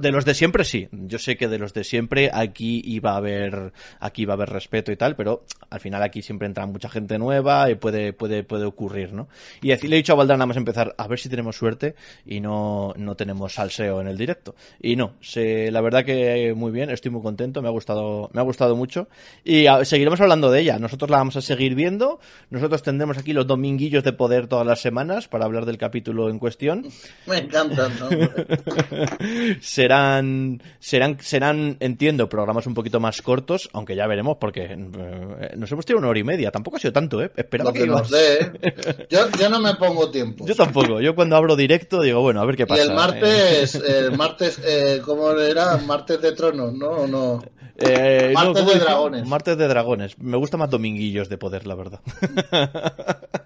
De 0.00 0.10
los 0.10 0.24
de 0.24 0.34
siempre 0.34 0.64
sí, 0.64 0.88
yo 0.90 1.18
sé 1.18 1.36
que 1.36 1.48
de 1.48 1.58
los 1.58 1.72
de 1.74 1.84
siempre 1.84 2.30
aquí 2.32 2.82
iba 2.84 3.12
a 3.12 3.16
haber, 3.16 3.72
aquí 4.00 4.22
iba 4.22 4.34
a 4.34 4.36
haber 4.36 4.50
respeto 4.50 4.92
y 4.92 4.96
tal, 4.96 5.16
pero 5.16 5.44
al 5.70 5.80
final 5.80 6.02
aquí 6.02 6.22
siempre 6.22 6.46
entra 6.46 6.66
mucha 6.66 6.88
gente 6.88 7.11
nueva 7.18 7.70
y 7.70 7.74
puede, 7.74 8.12
puede, 8.12 8.44
puede 8.44 8.64
ocurrir, 8.64 9.12
¿no? 9.12 9.28
Y 9.60 9.72
así 9.72 9.88
le 9.88 9.96
he 9.96 9.98
dicho 9.98 10.12
a 10.12 10.16
Valdrán 10.16 10.38
nada 10.38 10.46
más 10.46 10.56
empezar, 10.56 10.94
a 10.96 11.08
ver 11.08 11.18
si 11.18 11.28
tenemos 11.28 11.56
suerte 11.56 11.94
y 12.24 12.40
no, 12.40 12.94
no 12.96 13.14
tenemos 13.14 13.54
salseo 13.54 14.00
en 14.00 14.08
el 14.08 14.16
directo. 14.16 14.54
Y 14.80 14.96
no, 14.96 15.14
se, 15.20 15.70
la 15.70 15.80
verdad 15.80 16.04
que 16.04 16.54
muy 16.56 16.70
bien, 16.70 16.90
estoy 16.90 17.10
muy 17.10 17.22
contento, 17.22 17.62
me 17.62 17.68
ha 17.68 17.72
gustado, 17.72 18.30
me 18.32 18.40
ha 18.40 18.44
gustado 18.44 18.76
mucho. 18.76 19.08
Y 19.44 19.66
seguiremos 19.84 20.20
hablando 20.20 20.50
de 20.50 20.60
ella. 20.60 20.78
Nosotros 20.78 21.10
la 21.10 21.18
vamos 21.18 21.36
a 21.36 21.40
seguir 21.40 21.74
viendo. 21.74 22.20
Nosotros 22.50 22.82
tendremos 22.82 23.18
aquí 23.18 23.32
los 23.32 23.46
dominguillos 23.46 24.04
de 24.04 24.12
poder 24.12 24.46
todas 24.46 24.66
las 24.66 24.80
semanas 24.80 25.28
para 25.28 25.44
hablar 25.44 25.66
del 25.66 25.78
capítulo 25.78 26.28
en 26.28 26.38
cuestión. 26.38 26.86
Me 27.26 27.38
encantan, 27.38 27.92
serán, 29.60 30.62
serán, 30.78 31.18
serán, 31.20 31.76
entiendo, 31.80 32.28
programas 32.28 32.66
un 32.66 32.74
poquito 32.74 33.00
más 33.00 33.22
cortos, 33.22 33.68
aunque 33.72 33.96
ya 33.96 34.06
veremos 34.06 34.36
porque 34.40 34.64
eh, 34.64 35.56
nos 35.56 35.70
hemos 35.72 35.86
tenido 35.86 35.98
una 35.98 36.08
hora 36.08 36.18
y 36.18 36.24
media. 36.24 36.50
Tampoco 36.50 36.76
ha 36.76 36.80
sido 36.80 36.91
tanto, 36.92 37.22
¿eh? 37.22 37.30
Esperaba 37.36 37.72
que, 37.72 37.86
nos 37.86 38.12
¿eh? 38.12 38.52
yo, 39.10 39.30
yo, 39.38 39.48
no 39.48 39.60
me 39.60 39.74
pongo 39.74 40.10
tiempo. 40.10 40.46
Yo 40.46 40.54
tampoco. 40.54 41.00
Yo 41.00 41.14
cuando 41.14 41.36
abro 41.36 41.56
directo 41.56 42.00
digo, 42.00 42.20
bueno, 42.20 42.40
a 42.40 42.44
ver 42.44 42.56
qué 42.56 42.66
pasa. 42.66 42.82
Y 42.82 42.88
el 42.88 42.94
martes, 42.94 43.74
el 43.74 44.16
martes, 44.16 44.60
eh, 44.64 45.00
¿cómo 45.04 45.30
era? 45.32 45.76
Martes 45.78 46.20
de 46.20 46.32
tronos, 46.32 46.72
¿no? 46.74 47.06
no? 47.06 47.42
Eh, 47.76 48.32
martes 48.34 48.66
de 48.66 48.78
dragones. 48.78 49.26
Martes 49.26 49.58
de 49.58 49.68
dragones. 49.68 50.18
Me 50.18 50.36
gusta 50.36 50.56
más 50.56 50.70
dominguillos 50.70 51.28
de 51.28 51.38
poder, 51.38 51.66
la 51.66 51.74
verdad. 51.74 52.00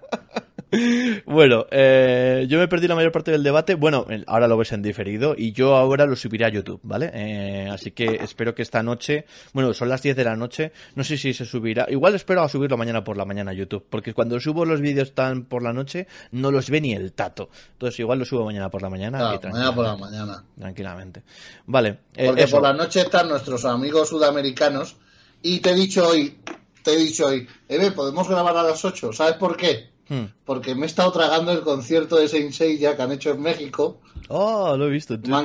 bueno, 1.25 1.65
eh, 1.71 2.45
yo 2.49 2.59
me 2.59 2.67
perdí 2.67 2.87
la 2.87 2.95
mayor 2.95 3.11
parte 3.11 3.31
del 3.31 3.43
debate. 3.43 3.75
Bueno, 3.75 4.05
ahora 4.27 4.47
lo 4.47 4.57
ves 4.57 4.73
en 4.73 4.81
diferido 4.81 5.33
y 5.37 5.53
yo 5.53 5.75
ahora 5.75 6.05
lo 6.05 6.15
subiré 6.15 6.45
a 6.45 6.49
YouTube, 6.49 6.81
¿vale? 6.83 7.09
Eh, 7.13 7.69
así 7.71 7.91
que 7.91 8.19
espero 8.21 8.53
que 8.53 8.63
esta 8.63 8.83
noche, 8.83 9.25
bueno, 9.53 9.73
son 9.73 9.87
las 9.87 10.01
10 10.01 10.15
de 10.15 10.23
la 10.25 10.35
noche, 10.35 10.73
no 10.95 11.03
sé 11.03 11.17
si 11.17 11.33
se 11.33 11.45
subirá. 11.45 11.85
Igual 11.89 12.15
espero 12.15 12.41
a 12.41 12.49
subirlo 12.49 12.75
mañana 12.75 13.03
por 13.03 13.15
la 13.15 13.23
mañana 13.23 13.51
a 13.51 13.53
YouTube, 13.53 13.85
porque 13.89 14.13
cuando 14.13 14.39
subo 14.39 14.65
los 14.65 14.81
vídeos 14.81 15.13
tan 15.13 15.45
por 15.45 15.63
la 15.63 15.71
noche 15.71 16.07
no 16.31 16.51
los 16.51 16.69
ve 16.69 16.81
ni 16.81 16.93
el 16.93 17.13
tato. 17.13 17.49
Entonces 17.73 17.99
igual 17.99 18.19
lo 18.19 18.25
subo 18.25 18.43
mañana 18.43 18.69
por 18.69 18.81
la 18.81 18.89
mañana. 18.89 19.39
mañana 19.41 19.73
por 19.73 19.85
la 19.85 19.95
mañana. 19.95 20.43
Tranquilamente. 20.57 21.23
Vale. 21.65 21.99
Eh, 22.15 22.27
porque 22.27 22.47
por 22.47 22.61
la 22.61 22.73
noche 22.73 23.01
están 23.01 23.29
nuestros 23.29 23.63
amigos 23.63 24.09
sudamericanos 24.09 24.97
y 25.41 25.59
te 25.59 25.71
he 25.71 25.75
dicho 25.75 26.09
hoy, 26.09 26.39
te 26.83 26.93
he 26.93 26.97
dicho 26.97 27.27
hoy, 27.27 27.47
Eve, 27.69 27.91
podemos 27.91 28.27
grabar 28.27 28.57
a 28.57 28.63
las 28.63 28.83
8. 28.83 29.13
¿Sabes 29.13 29.35
por 29.35 29.55
qué? 29.55 29.96
Hmm. 30.09 30.25
porque 30.45 30.75
me 30.75 30.83
he 30.83 30.85
estado 30.85 31.11
tragando 31.11 31.51
el 31.51 31.61
concierto 31.61 32.17
de 32.17 32.27
Saint 32.27 32.53
ya 32.79 32.95
que 32.95 33.01
han 33.01 33.11
hecho 33.11 33.31
en 33.31 33.41
México. 33.41 33.99
Oh, 34.29 34.75
lo 34.75 34.87
he 34.87 34.89
visto. 34.89 35.17
¿Lo 35.23 35.37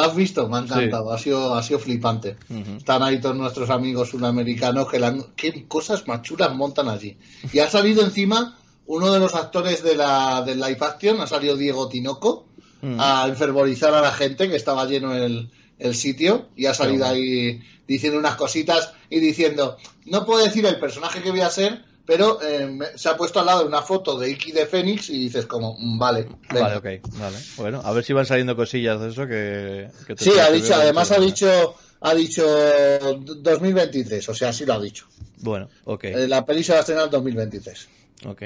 has 0.00 0.16
visto? 0.16 0.48
Me 0.48 0.56
ha 0.56 0.60
encantado. 0.60 1.12
Ha, 1.12 1.18
sido, 1.18 1.54
ha 1.54 1.62
sido 1.62 1.78
flipante. 1.78 2.36
Están 2.76 3.02
ahí 3.02 3.20
todos 3.20 3.36
nuestros 3.36 3.70
amigos 3.70 4.10
sudamericanos 4.10 4.88
que 4.88 5.00
qué 5.36 5.66
cosas 5.66 6.06
más 6.08 6.22
chulas 6.22 6.54
montan 6.54 6.88
allí. 6.88 7.16
Y 7.52 7.58
ha 7.58 7.68
salido 7.68 8.02
encima 8.02 8.56
uno 8.86 9.12
de 9.12 9.20
los 9.20 9.34
actores 9.34 9.82
de 9.82 9.96
la 9.96 10.42
del 10.42 10.60
live 10.60 10.78
action, 10.80 11.20
ha 11.20 11.26
salido 11.26 11.56
Diego 11.56 11.88
Tinoco, 11.88 12.46
hmm. 12.80 12.96
a 12.98 13.26
enfervorizar 13.28 13.94
a 13.94 14.00
la 14.00 14.12
gente 14.12 14.48
que 14.48 14.56
estaba 14.56 14.86
lleno 14.86 15.14
el, 15.14 15.50
el 15.78 15.94
sitio 15.94 16.48
y 16.56 16.66
ha 16.66 16.74
salido 16.74 17.06
ahí 17.06 17.60
diciendo 17.86 18.18
unas 18.18 18.36
cositas 18.36 18.94
y 19.10 19.20
diciendo, 19.20 19.76
no 20.06 20.24
puedo 20.24 20.44
decir 20.44 20.64
el 20.64 20.78
personaje 20.78 21.22
que 21.22 21.30
voy 21.30 21.40
a 21.40 21.50
ser, 21.50 21.84
pero 22.04 22.40
eh, 22.42 22.78
se 22.96 23.08
ha 23.08 23.16
puesto 23.16 23.40
al 23.40 23.46
lado 23.46 23.66
una 23.66 23.82
foto 23.82 24.18
de 24.18 24.30
Iki 24.30 24.52
de 24.52 24.66
Fénix 24.66 25.10
y 25.10 25.18
dices 25.18 25.46
como, 25.46 25.76
mm, 25.78 25.98
vale. 25.98 26.28
Vale, 26.52 26.76
ok, 26.76 27.08
vale. 27.18 27.36
Bueno, 27.56 27.80
a 27.84 27.92
ver 27.92 28.04
si 28.04 28.12
van 28.12 28.26
saliendo 28.26 28.56
cosillas 28.56 29.00
de 29.00 29.08
eso 29.10 29.26
que... 29.26 29.88
sí, 30.16 30.32
ha 30.38 30.50
dicho, 30.50 30.74
además 30.74 31.10
ha 31.12 31.20
dicho, 31.20 31.74
ha 32.00 32.14
dicho 32.14 32.44
2023, 32.44 34.28
o 34.28 34.34
sea, 34.34 34.52
sí 34.52 34.66
lo 34.66 34.74
ha 34.74 34.80
dicho. 34.80 35.06
Bueno, 35.38 35.68
ok. 35.84 36.04
Eh, 36.04 36.28
la 36.28 36.44
peli 36.44 36.62
se 36.62 36.72
va 36.72 36.78
a 36.78 36.80
estrenar 36.80 37.04
en 37.06 37.10
2023. 37.10 37.88
Ok. 38.26 38.42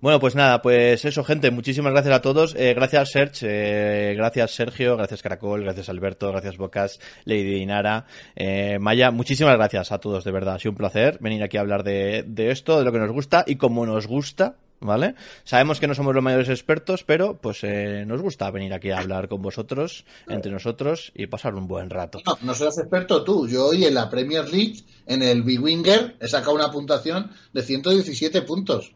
Bueno, 0.00 0.18
pues 0.18 0.34
nada, 0.34 0.60
pues 0.62 1.04
eso, 1.04 1.22
gente. 1.24 1.50
Muchísimas 1.50 1.92
gracias 1.92 2.14
a 2.14 2.22
todos. 2.22 2.54
Eh, 2.56 2.74
gracias, 2.74 3.10
Serge. 3.10 3.46
Eh, 3.48 4.14
gracias, 4.14 4.52
Sergio. 4.52 4.96
Gracias, 4.96 5.22
Caracol. 5.22 5.62
Gracias, 5.62 5.88
Alberto. 5.88 6.30
Gracias, 6.30 6.56
Bocas. 6.56 7.00
Lady 7.24 7.54
Dinara. 7.54 8.06
Eh, 8.34 8.78
Maya, 8.80 9.10
muchísimas 9.10 9.56
gracias 9.56 9.92
a 9.92 9.98
todos, 9.98 10.24
de 10.24 10.32
verdad. 10.32 10.54
Ha 10.54 10.58
sido 10.58 10.72
un 10.72 10.78
placer 10.78 11.18
venir 11.20 11.42
aquí 11.42 11.56
a 11.56 11.60
hablar 11.60 11.84
de, 11.84 12.24
esto, 12.50 12.78
de 12.78 12.84
lo 12.84 12.92
que 12.92 12.98
nos 12.98 13.12
gusta 13.12 13.44
y 13.46 13.56
como 13.56 13.86
nos 13.86 14.06
gusta, 14.06 14.56
¿vale? 14.80 15.14
Sabemos 15.44 15.78
que 15.78 15.86
no 15.86 15.94
somos 15.94 16.14
los 16.14 16.24
mayores 16.24 16.48
expertos, 16.48 17.04
pero 17.04 17.36
pues 17.36 17.62
eh, 17.62 18.04
nos 18.06 18.22
gusta 18.22 18.50
venir 18.50 18.72
aquí 18.72 18.90
a 18.90 18.98
hablar 18.98 19.28
con 19.28 19.42
vosotros, 19.42 20.04
entre 20.28 20.50
nosotros 20.50 21.12
y 21.14 21.26
pasar 21.26 21.54
un 21.54 21.68
buen 21.68 21.90
rato. 21.90 22.20
No, 22.26 22.38
no 22.42 22.54
seas 22.54 22.78
experto 22.78 23.22
tú. 23.22 23.46
Yo 23.46 23.66
hoy 23.66 23.84
en 23.84 23.94
la 23.94 24.08
Premier 24.08 24.48
League, 24.48 24.82
en 25.06 25.22
el 25.22 25.42
Big 25.42 25.62
Winger, 25.62 26.16
he 26.20 26.28
sacado 26.28 26.54
una 26.54 26.70
puntuación 26.70 27.30
de 27.52 27.62
117 27.62 28.42
puntos. 28.42 28.94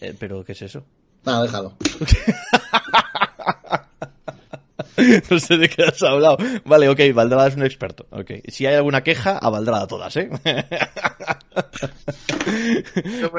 Eh, 0.00 0.14
¿Pero 0.18 0.44
qué 0.44 0.52
es 0.52 0.62
eso? 0.62 0.84
Nada, 1.24 1.42
déjalo. 1.42 1.76
no 5.30 5.38
sé 5.38 5.56
de 5.56 5.68
qué 5.68 5.84
has 5.84 6.02
hablado. 6.02 6.36
Vale, 6.64 6.88
ok, 6.88 7.00
Valdrada 7.14 7.48
es 7.48 7.56
un 7.56 7.64
experto. 7.64 8.06
Okay. 8.10 8.42
Si 8.48 8.66
hay 8.66 8.74
alguna 8.74 9.02
queja, 9.02 9.38
a 9.38 9.50
Valdrada 9.50 9.86
todas, 9.86 10.16
¿eh? 10.16 10.30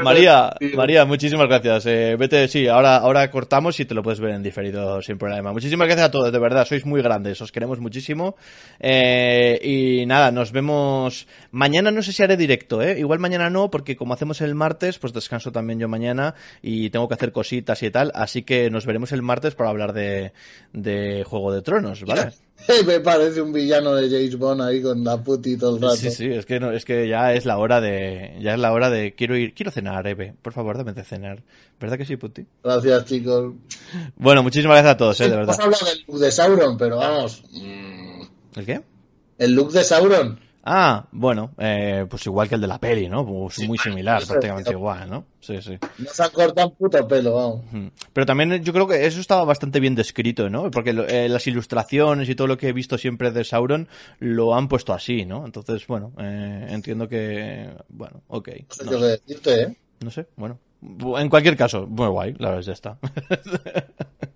María, 0.03 0.53
María, 0.75 1.05
muchísimas 1.05 1.47
gracias. 1.47 1.85
Eh, 1.85 2.15
vete, 2.17 2.47
sí, 2.47 2.67
ahora, 2.67 2.97
ahora 2.97 3.29
cortamos 3.31 3.79
y 3.79 3.85
te 3.85 3.95
lo 3.95 4.03
puedes 4.03 4.19
ver 4.19 4.31
en 4.31 4.43
diferido 4.43 5.01
sin 5.01 5.17
problema. 5.17 5.53
Muchísimas 5.53 5.87
gracias 5.87 6.07
a 6.07 6.11
todos, 6.11 6.31
de 6.31 6.39
verdad, 6.39 6.65
sois 6.65 6.85
muy 6.85 7.01
grandes, 7.01 7.41
os 7.41 7.51
queremos 7.51 7.79
muchísimo. 7.79 8.35
Eh, 8.79 9.59
y 9.63 10.05
nada, 10.05 10.31
nos 10.31 10.51
vemos 10.51 11.27
mañana, 11.51 11.91
no 11.91 12.01
sé 12.01 12.11
si 12.11 12.23
haré 12.23 12.37
directo, 12.37 12.81
¿eh? 12.81 12.99
Igual 12.99 13.19
mañana 13.19 13.49
no, 13.49 13.71
porque 13.71 13.95
como 13.95 14.13
hacemos 14.13 14.41
el 14.41 14.55
martes, 14.55 14.99
pues 14.99 15.13
descanso 15.13 15.51
también 15.51 15.79
yo 15.79 15.87
mañana 15.87 16.35
y 16.61 16.89
tengo 16.89 17.07
que 17.07 17.15
hacer 17.15 17.31
cositas 17.31 17.81
y 17.83 17.91
tal, 17.91 18.11
así 18.13 18.43
que 18.43 18.69
nos 18.69 18.85
veremos 18.85 19.11
el 19.11 19.21
martes 19.21 19.55
para 19.55 19.69
hablar 19.69 19.93
de, 19.93 20.33
de 20.73 21.23
Juego 21.47 21.55
de 21.55 21.61
Tronos, 21.61 22.03
¿vale? 22.03 22.33
Me 22.85 22.99
parece 22.99 23.41
un 23.41 23.53
villano 23.53 23.93
de 23.95 24.09
James 24.09 24.37
Bond 24.37 24.61
ahí 24.61 24.81
con 24.81 25.03
la 25.03 25.17
puti 25.17 25.57
todo 25.57 25.75
el 25.75 25.81
rato. 25.81 25.95
Sí, 25.95 26.11
sí, 26.11 26.25
es 26.25 26.45
que 26.45 26.59
no, 26.59 26.71
es 26.71 26.85
que 26.85 27.07
ya 27.07 27.33
es 27.33 27.45
la 27.45 27.57
hora 27.57 27.79
de, 27.79 28.37
ya 28.41 28.55
es 28.55 28.59
la 28.59 28.73
hora 28.73 28.89
de 28.89 29.15
quiero 29.15 29.37
ir, 29.37 29.53
quiero 29.53 29.71
cenar, 29.71 30.05
Eve. 30.07 30.33
Por 30.41 30.53
favor, 30.53 30.77
dame 30.77 30.93
de 30.93 31.03
cenar. 31.03 31.43
¿Verdad 31.79 31.97
que 31.97 32.05
sí, 32.05 32.17
puti? 32.17 32.45
Gracias, 32.63 33.05
chicos. 33.05 33.53
Bueno, 34.17 34.43
muchísimas 34.43 34.75
gracias 34.75 34.95
a 34.95 34.97
todos, 34.97 35.21
eh, 35.21 35.29
de 35.29 35.35
verdad. 35.37 35.55
Hemos 35.55 35.65
hablado 35.65 35.85
del 35.85 36.03
look 36.07 36.19
de 36.19 36.31
Sauron, 36.31 36.77
pero 36.77 36.97
vamos. 36.97 37.43
¿El 38.55 38.65
qué? 38.65 38.81
El 39.37 39.53
look 39.53 39.71
de 39.71 39.83
Sauron. 39.83 40.39
Ah, 40.69 41.07
bueno, 41.13 41.51
eh, 41.57 42.05
pues 42.09 42.25
igual 42.25 42.49
que 42.49 42.55
el 42.55 42.61
de 42.61 42.67
la 42.67 42.77
peli, 42.77 43.07
¿no? 43.07 43.25
Pues 43.25 43.65
muy 43.65 43.77
similar, 43.77 44.21
prácticamente 44.27 44.71
igual, 44.71 45.09
¿no? 45.09 45.23
Sí, 45.39 45.61
sí. 45.61 45.77
No 45.97 46.09
se 46.09 46.23
han 46.23 46.29
cortado 46.31 46.67
un 46.67 46.75
puto 46.75 47.07
pelo, 47.07 47.35
vamos. 47.35 47.91
Pero 48.11 48.25
también 48.25 48.61
yo 48.61 48.73
creo 48.73 48.85
que 48.85 49.05
eso 49.05 49.21
estaba 49.21 49.45
bastante 49.45 49.79
bien 49.79 49.95
descrito, 49.95 50.49
¿no? 50.49 50.69
Porque 50.69 50.89
eh, 50.89 51.29
las 51.29 51.47
ilustraciones 51.47 52.27
y 52.27 52.35
todo 52.35 52.47
lo 52.47 52.57
que 52.57 52.67
he 52.67 52.73
visto 52.73 52.97
siempre 52.97 53.31
de 53.31 53.45
Sauron 53.45 53.87
lo 54.19 54.55
han 54.55 54.67
puesto 54.67 54.91
así, 54.93 55.25
¿no? 55.25 55.45
Entonces, 55.45 55.87
bueno, 55.87 56.11
eh, 56.19 56.67
entiendo 56.69 57.07
que, 57.07 57.69
bueno, 57.87 58.23
ok. 58.27 58.49
No 58.83 58.91
sé 58.91 58.97
qué 58.99 59.05
decirte, 59.05 59.61
¿eh? 59.61 59.77
No 60.03 60.11
sé, 60.11 60.27
bueno. 60.35 60.59
En 61.17 61.29
cualquier 61.29 61.55
caso, 61.55 61.87
muy 61.87 62.07
guay, 62.07 62.35
la 62.39 62.49
verdad, 62.49 62.63
ya 62.63 62.73
está. 62.73 62.99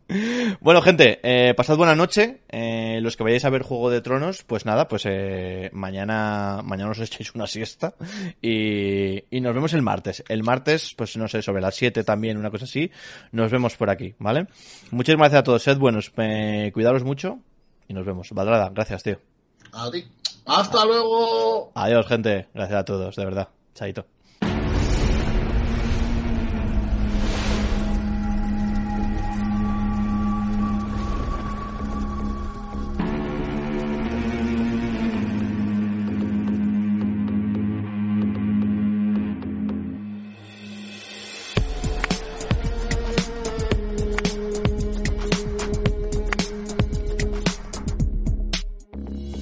bueno, 0.61 0.81
gente, 0.81 1.19
eh, 1.23 1.53
pasad 1.53 1.77
buena 1.77 1.95
noche. 1.95 2.41
Eh, 2.49 2.99
los 3.01 3.15
que 3.15 3.23
vayáis 3.23 3.45
a 3.45 3.49
ver 3.49 3.63
Juego 3.63 3.89
de 3.89 4.01
Tronos, 4.01 4.43
pues 4.43 4.65
nada, 4.65 4.87
pues 4.87 5.03
eh, 5.05 5.69
mañana, 5.73 6.61
mañana 6.63 6.91
os 6.91 6.99
echéis 6.99 7.33
una 7.35 7.47
siesta 7.47 7.93
y, 8.41 9.23
y 9.35 9.41
nos 9.41 9.53
vemos 9.53 9.73
el 9.73 9.81
martes. 9.81 10.23
El 10.27 10.43
martes, 10.43 10.93
pues 10.95 11.17
no 11.17 11.27
sé, 11.27 11.41
sobre 11.41 11.61
las 11.61 11.75
7 11.75 12.03
también, 12.03 12.37
una 12.37 12.51
cosa 12.51 12.65
así, 12.65 12.91
nos 13.31 13.51
vemos 13.51 13.75
por 13.75 13.89
aquí, 13.89 14.15
¿vale? 14.19 14.47
Muchísimas 14.91 15.29
gracias 15.29 15.39
a 15.39 15.43
todos, 15.43 15.63
sed 15.63 15.77
buenos, 15.77 16.09
cuidaros 16.09 17.03
mucho 17.03 17.39
y 17.87 17.93
nos 17.93 18.05
vemos. 18.05 18.29
Valdrada, 18.31 18.69
gracias, 18.69 19.03
tío. 19.03 19.19
Hasta 20.45 20.85
luego. 20.85 21.71
Adiós, 21.75 22.07
gente. 22.07 22.47
Gracias 22.53 22.79
a 22.79 22.85
todos, 22.85 23.15
de 23.15 23.25
verdad. 23.25 23.49
Chaito. 23.73 24.05